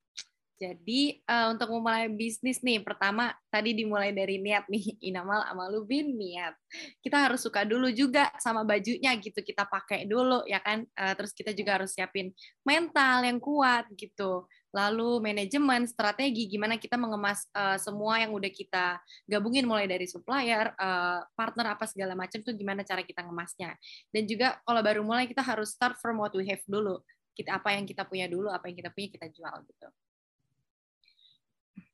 Jadi 0.56 1.20
uh, 1.28 1.52
untuk 1.52 1.68
memulai 1.68 2.08
bisnis 2.08 2.62
nih, 2.62 2.80
pertama 2.80 3.34
tadi 3.52 3.76
dimulai 3.76 4.14
dari 4.14 4.38
niat 4.38 4.70
nih, 4.70 4.96
inamal 5.10 5.50
amalubin 5.50 6.14
niat. 6.14 6.54
Kita 7.02 7.26
harus 7.26 7.42
suka 7.42 7.66
dulu 7.66 7.90
juga 7.90 8.30
sama 8.38 8.62
bajunya 8.62 9.18
gitu, 9.18 9.42
kita 9.42 9.66
pakai 9.66 10.06
dulu 10.06 10.46
ya 10.46 10.62
kan. 10.62 10.86
Uh, 10.94 11.12
terus 11.18 11.34
kita 11.34 11.50
juga 11.50 11.82
harus 11.82 11.90
siapin 11.90 12.30
mental 12.62 13.26
yang 13.26 13.42
kuat 13.42 13.90
gitu 13.98 14.46
lalu 14.76 15.24
manajemen, 15.24 15.88
strategi, 15.88 16.44
gimana 16.52 16.76
kita 16.76 17.00
mengemas 17.00 17.48
uh, 17.56 17.80
semua 17.80 18.20
yang 18.20 18.36
udah 18.36 18.52
kita 18.52 19.00
gabungin 19.24 19.64
mulai 19.64 19.88
dari 19.88 20.04
supplier, 20.04 20.76
uh, 20.76 21.24
partner 21.32 21.72
apa 21.72 21.88
segala 21.88 22.12
macam 22.12 22.44
tuh 22.44 22.52
gimana 22.52 22.84
cara 22.84 23.00
kita 23.00 23.24
ngemasnya. 23.24 23.72
Dan 24.12 24.28
juga 24.28 24.60
kalau 24.68 24.84
baru 24.84 25.00
mulai 25.00 25.24
kita 25.24 25.40
harus 25.40 25.72
start 25.72 25.96
from 25.96 26.20
what 26.20 26.36
we 26.36 26.44
have 26.44 26.60
dulu. 26.68 27.00
Kita 27.32 27.56
apa 27.56 27.72
yang 27.72 27.88
kita 27.88 28.04
punya 28.04 28.28
dulu, 28.28 28.52
apa 28.52 28.68
yang 28.68 28.76
kita 28.76 28.92
punya 28.92 29.08
kita 29.08 29.26
jual 29.32 29.56
gitu. 29.64 29.88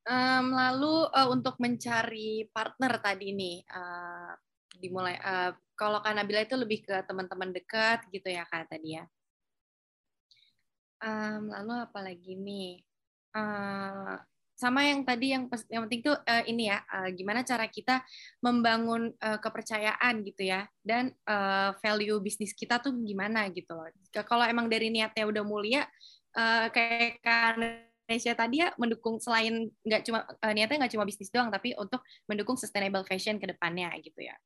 Um, 0.03 0.51
lalu 0.51 1.07
uh, 1.15 1.31
untuk 1.31 1.63
mencari 1.63 2.51
partner 2.51 2.99
tadi 2.99 3.31
nih 3.31 3.63
uh, 3.71 4.35
dimulai 4.83 5.15
uh, 5.23 5.55
kalau 5.79 6.03
Kanabila 6.03 6.43
itu 6.43 6.59
lebih 6.59 6.83
ke 6.83 7.07
teman-teman 7.07 7.55
dekat 7.55 8.03
gitu 8.11 8.27
ya 8.27 8.43
kak 8.51 8.67
tadi 8.67 8.99
ya. 8.99 9.07
Um, 11.03 11.51
lalu 11.51 11.73
apa 11.83 11.99
lagi 11.99 12.39
nih? 12.39 12.79
Uh, 13.35 14.23
sama 14.63 14.87
yang 14.87 15.03
tadi 15.03 15.35
yang 15.35 15.51
yang 15.67 15.83
penting 15.91 16.07
tuh 16.07 16.15
uh, 16.15 16.45
ini 16.47 16.71
ya 16.71 16.79
uh, 16.87 17.11
gimana 17.11 17.43
cara 17.43 17.67
kita 17.67 17.99
membangun 18.39 19.11
uh, 19.19 19.39
kepercayaan 19.43 20.23
gitu 20.23 20.47
ya 20.47 20.71
dan 20.87 21.11
uh, 21.27 21.75
value 21.83 22.23
bisnis 22.23 22.55
kita 22.55 22.79
tuh 22.79 22.95
gimana 23.03 23.51
gitu 23.51 23.75
loh. 23.75 23.91
Kalau 24.15 24.47
emang 24.47 24.71
dari 24.71 24.95
niatnya 24.95 25.27
udah 25.27 25.43
mulia 25.43 25.83
uh, 26.39 26.71
kayak 26.71 27.19
kan 27.27 27.59
Indonesia 28.07 28.35
tadi 28.39 28.63
ya 28.63 28.71
mendukung 28.79 29.19
selain 29.19 29.67
nggak 29.83 30.03
cuma 30.07 30.23
uh, 30.31 30.53
niatnya 30.55 30.87
nggak 30.87 30.95
cuma 30.95 31.09
bisnis 31.11 31.33
doang 31.35 31.51
tapi 31.51 31.75
untuk 31.75 32.07
mendukung 32.31 32.55
sustainable 32.55 33.03
fashion 33.03 33.43
ke 33.43 33.51
depannya 33.51 33.91
gitu 33.99 34.23
ya. 34.23 34.39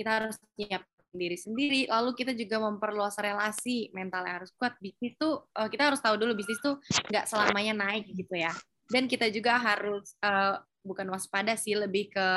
Kita 0.00 0.22
harus 0.22 0.40
siap 0.56 0.86
diri 1.12 1.36
sendiri. 1.38 1.80
Lalu 1.88 2.14
kita 2.16 2.32
juga 2.36 2.60
memperluas 2.62 3.16
relasi 3.18 3.88
mental 3.96 4.24
yang 4.28 4.42
harus 4.42 4.52
kuat. 4.56 4.76
Bisnis 4.80 5.14
tuh 5.16 5.48
uh, 5.56 5.68
kita 5.68 5.92
harus 5.92 6.00
tahu 6.00 6.16
dulu 6.20 6.36
bisnis 6.36 6.60
tuh 6.60 6.78
nggak 7.08 7.26
selamanya 7.26 7.74
naik 7.74 8.08
gitu 8.12 8.34
ya. 8.34 8.52
Dan 8.88 9.04
kita 9.04 9.28
juga 9.28 9.60
harus 9.60 10.16
uh, 10.24 10.56
bukan 10.80 11.12
waspada 11.12 11.52
sih 11.60 11.76
lebih 11.76 12.08
ke 12.08 12.28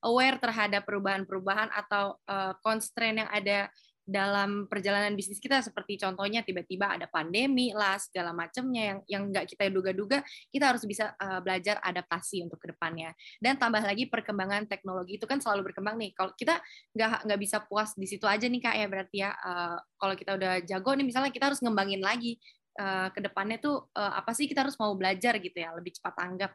aware 0.00 0.40
terhadap 0.40 0.88
perubahan-perubahan 0.88 1.68
atau 1.68 2.16
uh, 2.24 2.56
constraint 2.64 3.20
yang 3.20 3.30
ada 3.30 3.68
dalam 4.10 4.66
perjalanan 4.66 5.14
bisnis 5.14 5.38
kita 5.38 5.62
seperti 5.62 6.02
contohnya 6.02 6.42
tiba-tiba 6.42 6.98
ada 6.98 7.06
pandemi 7.06 7.70
lah 7.70 7.94
segala 8.02 8.34
macamnya 8.34 8.82
yang 8.82 8.98
yang 9.06 9.22
nggak 9.30 9.46
kita 9.46 9.70
duga-duga 9.70 10.26
kita 10.50 10.74
harus 10.74 10.82
bisa 10.82 11.14
uh, 11.14 11.38
belajar 11.38 11.78
adaptasi 11.78 12.42
untuk 12.42 12.58
ke 12.58 12.74
depannya 12.74 13.14
dan 13.38 13.54
tambah 13.54 13.78
lagi 13.86 14.10
perkembangan 14.10 14.66
teknologi 14.66 15.14
itu 15.14 15.30
kan 15.30 15.38
selalu 15.38 15.70
berkembang 15.70 15.94
nih. 15.94 16.10
Kalau 16.18 16.34
kita 16.34 16.58
nggak 16.98 17.30
nggak 17.30 17.40
bisa 17.40 17.62
puas 17.62 17.94
di 17.94 18.10
situ 18.10 18.26
aja 18.26 18.50
nih 18.50 18.58
kak 18.58 18.74
ya 18.74 18.86
berarti 18.90 19.16
ya 19.22 19.30
uh, 19.30 19.78
kalau 19.94 20.14
kita 20.18 20.34
udah 20.34 20.52
jago 20.66 20.90
nih 20.98 21.06
misalnya 21.06 21.30
kita 21.30 21.54
harus 21.54 21.62
ngembangin 21.62 22.02
lagi 22.02 22.34
uh, 22.82 23.08
ke 23.14 23.22
depannya 23.22 23.62
tuh 23.62 23.86
uh, 23.94 24.12
apa 24.18 24.34
sih 24.34 24.50
kita 24.50 24.66
harus 24.66 24.74
mau 24.80 24.90
belajar 24.98 25.38
gitu 25.38 25.54
ya 25.54 25.70
lebih 25.76 25.94
cepat 25.94 26.14
tanggap 26.18 26.50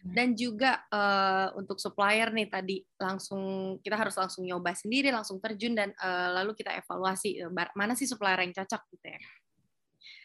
dan 0.00 0.32
juga 0.32 0.80
uh, 0.88 1.52
untuk 1.60 1.76
supplier 1.76 2.32
nih 2.32 2.48
tadi 2.48 2.80
langsung 2.96 3.76
kita 3.84 4.00
harus 4.00 4.16
langsung 4.16 4.48
nyoba 4.48 4.72
sendiri 4.72 5.12
langsung 5.12 5.36
terjun 5.36 5.76
dan 5.76 5.92
uh, 6.00 6.40
lalu 6.40 6.56
kita 6.56 6.72
evaluasi 6.72 7.44
uh, 7.44 7.52
mana 7.76 7.92
sih 7.92 8.08
supplier 8.08 8.40
yang 8.40 8.56
cocok 8.56 8.82
gitu 8.96 9.06
ya. 9.12 9.20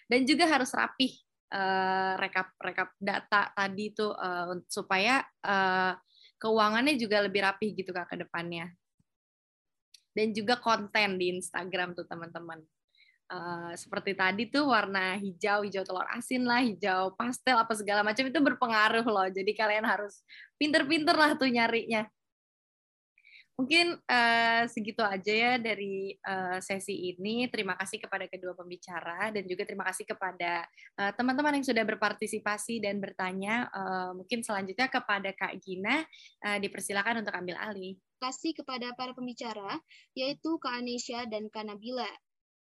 Dan 0.06 0.24
juga 0.24 0.48
harus 0.48 0.72
rapih 0.72 1.12
uh, 1.52 2.16
rekap 2.16 2.56
rekap 2.64 2.90
data 3.02 3.52
tadi 3.52 3.92
tuh 3.92 4.16
uh, 4.16 4.56
supaya 4.72 5.20
uh, 5.44 5.92
keuangannya 6.40 6.96
juga 6.96 7.26
lebih 7.26 7.44
rapih 7.44 7.76
gitu 7.76 7.92
kak 7.92 8.16
ke 8.16 8.16
depannya. 8.24 8.72
Dan 10.16 10.32
juga 10.32 10.56
konten 10.64 11.20
di 11.20 11.36
Instagram 11.36 11.92
tuh 11.92 12.08
teman-teman 12.08 12.64
Uh, 13.26 13.74
seperti 13.74 14.14
tadi 14.14 14.46
tuh 14.54 14.70
warna 14.70 15.18
hijau, 15.18 15.66
hijau 15.66 15.82
telur 15.82 16.06
asin 16.14 16.46
lah, 16.46 16.62
hijau 16.62 17.18
pastel 17.18 17.58
apa 17.58 17.74
segala 17.74 18.06
macam 18.06 18.22
itu 18.22 18.38
berpengaruh 18.38 19.02
loh. 19.02 19.26
Jadi 19.34 19.52
kalian 19.58 19.82
harus 19.82 20.22
pinter-pinter 20.62 21.18
lah 21.18 21.34
tuh 21.34 21.50
nyarinya. 21.50 22.06
Mungkin 23.56 23.96
uh, 23.96 24.68
segitu 24.68 25.00
aja 25.00 25.32
ya 25.32 25.54
dari 25.56 26.12
uh, 26.28 26.60
sesi 26.60 27.16
ini. 27.16 27.48
Terima 27.48 27.74
kasih 27.80 28.04
kepada 28.04 28.28
kedua 28.28 28.52
pembicara 28.52 29.32
dan 29.32 29.48
juga 29.48 29.64
terima 29.64 29.88
kasih 29.88 30.04
kepada 30.04 30.68
teman-teman 31.16 31.56
uh, 31.56 31.58
yang 31.58 31.66
sudah 31.66 31.84
berpartisipasi 31.88 32.84
dan 32.84 33.00
bertanya. 33.00 33.72
Uh, 33.72 34.12
mungkin 34.22 34.44
selanjutnya 34.44 34.92
kepada 34.92 35.32
Kak 35.32 35.56
Gina 35.64 36.04
uh, 36.46 36.58
dipersilakan 36.60 37.24
untuk 37.24 37.32
ambil 37.32 37.56
alih. 37.64 37.96
Kasih 38.20 38.52
kepada 38.54 38.92
para 39.00 39.16
pembicara, 39.16 39.80
yaitu 40.20 40.60
Kak 40.60 40.76
Anesya 40.84 41.24
dan 41.32 41.48
Kak 41.48 41.64
Nabila 41.72 42.08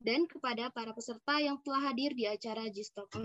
dan 0.03 0.27
kepada 0.27 0.69
para 0.75 0.91
peserta 0.91 1.39
yang 1.39 1.63
telah 1.63 1.91
hadir 1.91 2.11
di 2.13 2.27
acara 2.27 2.67
Gistok 2.69 3.09
6. 3.15 3.23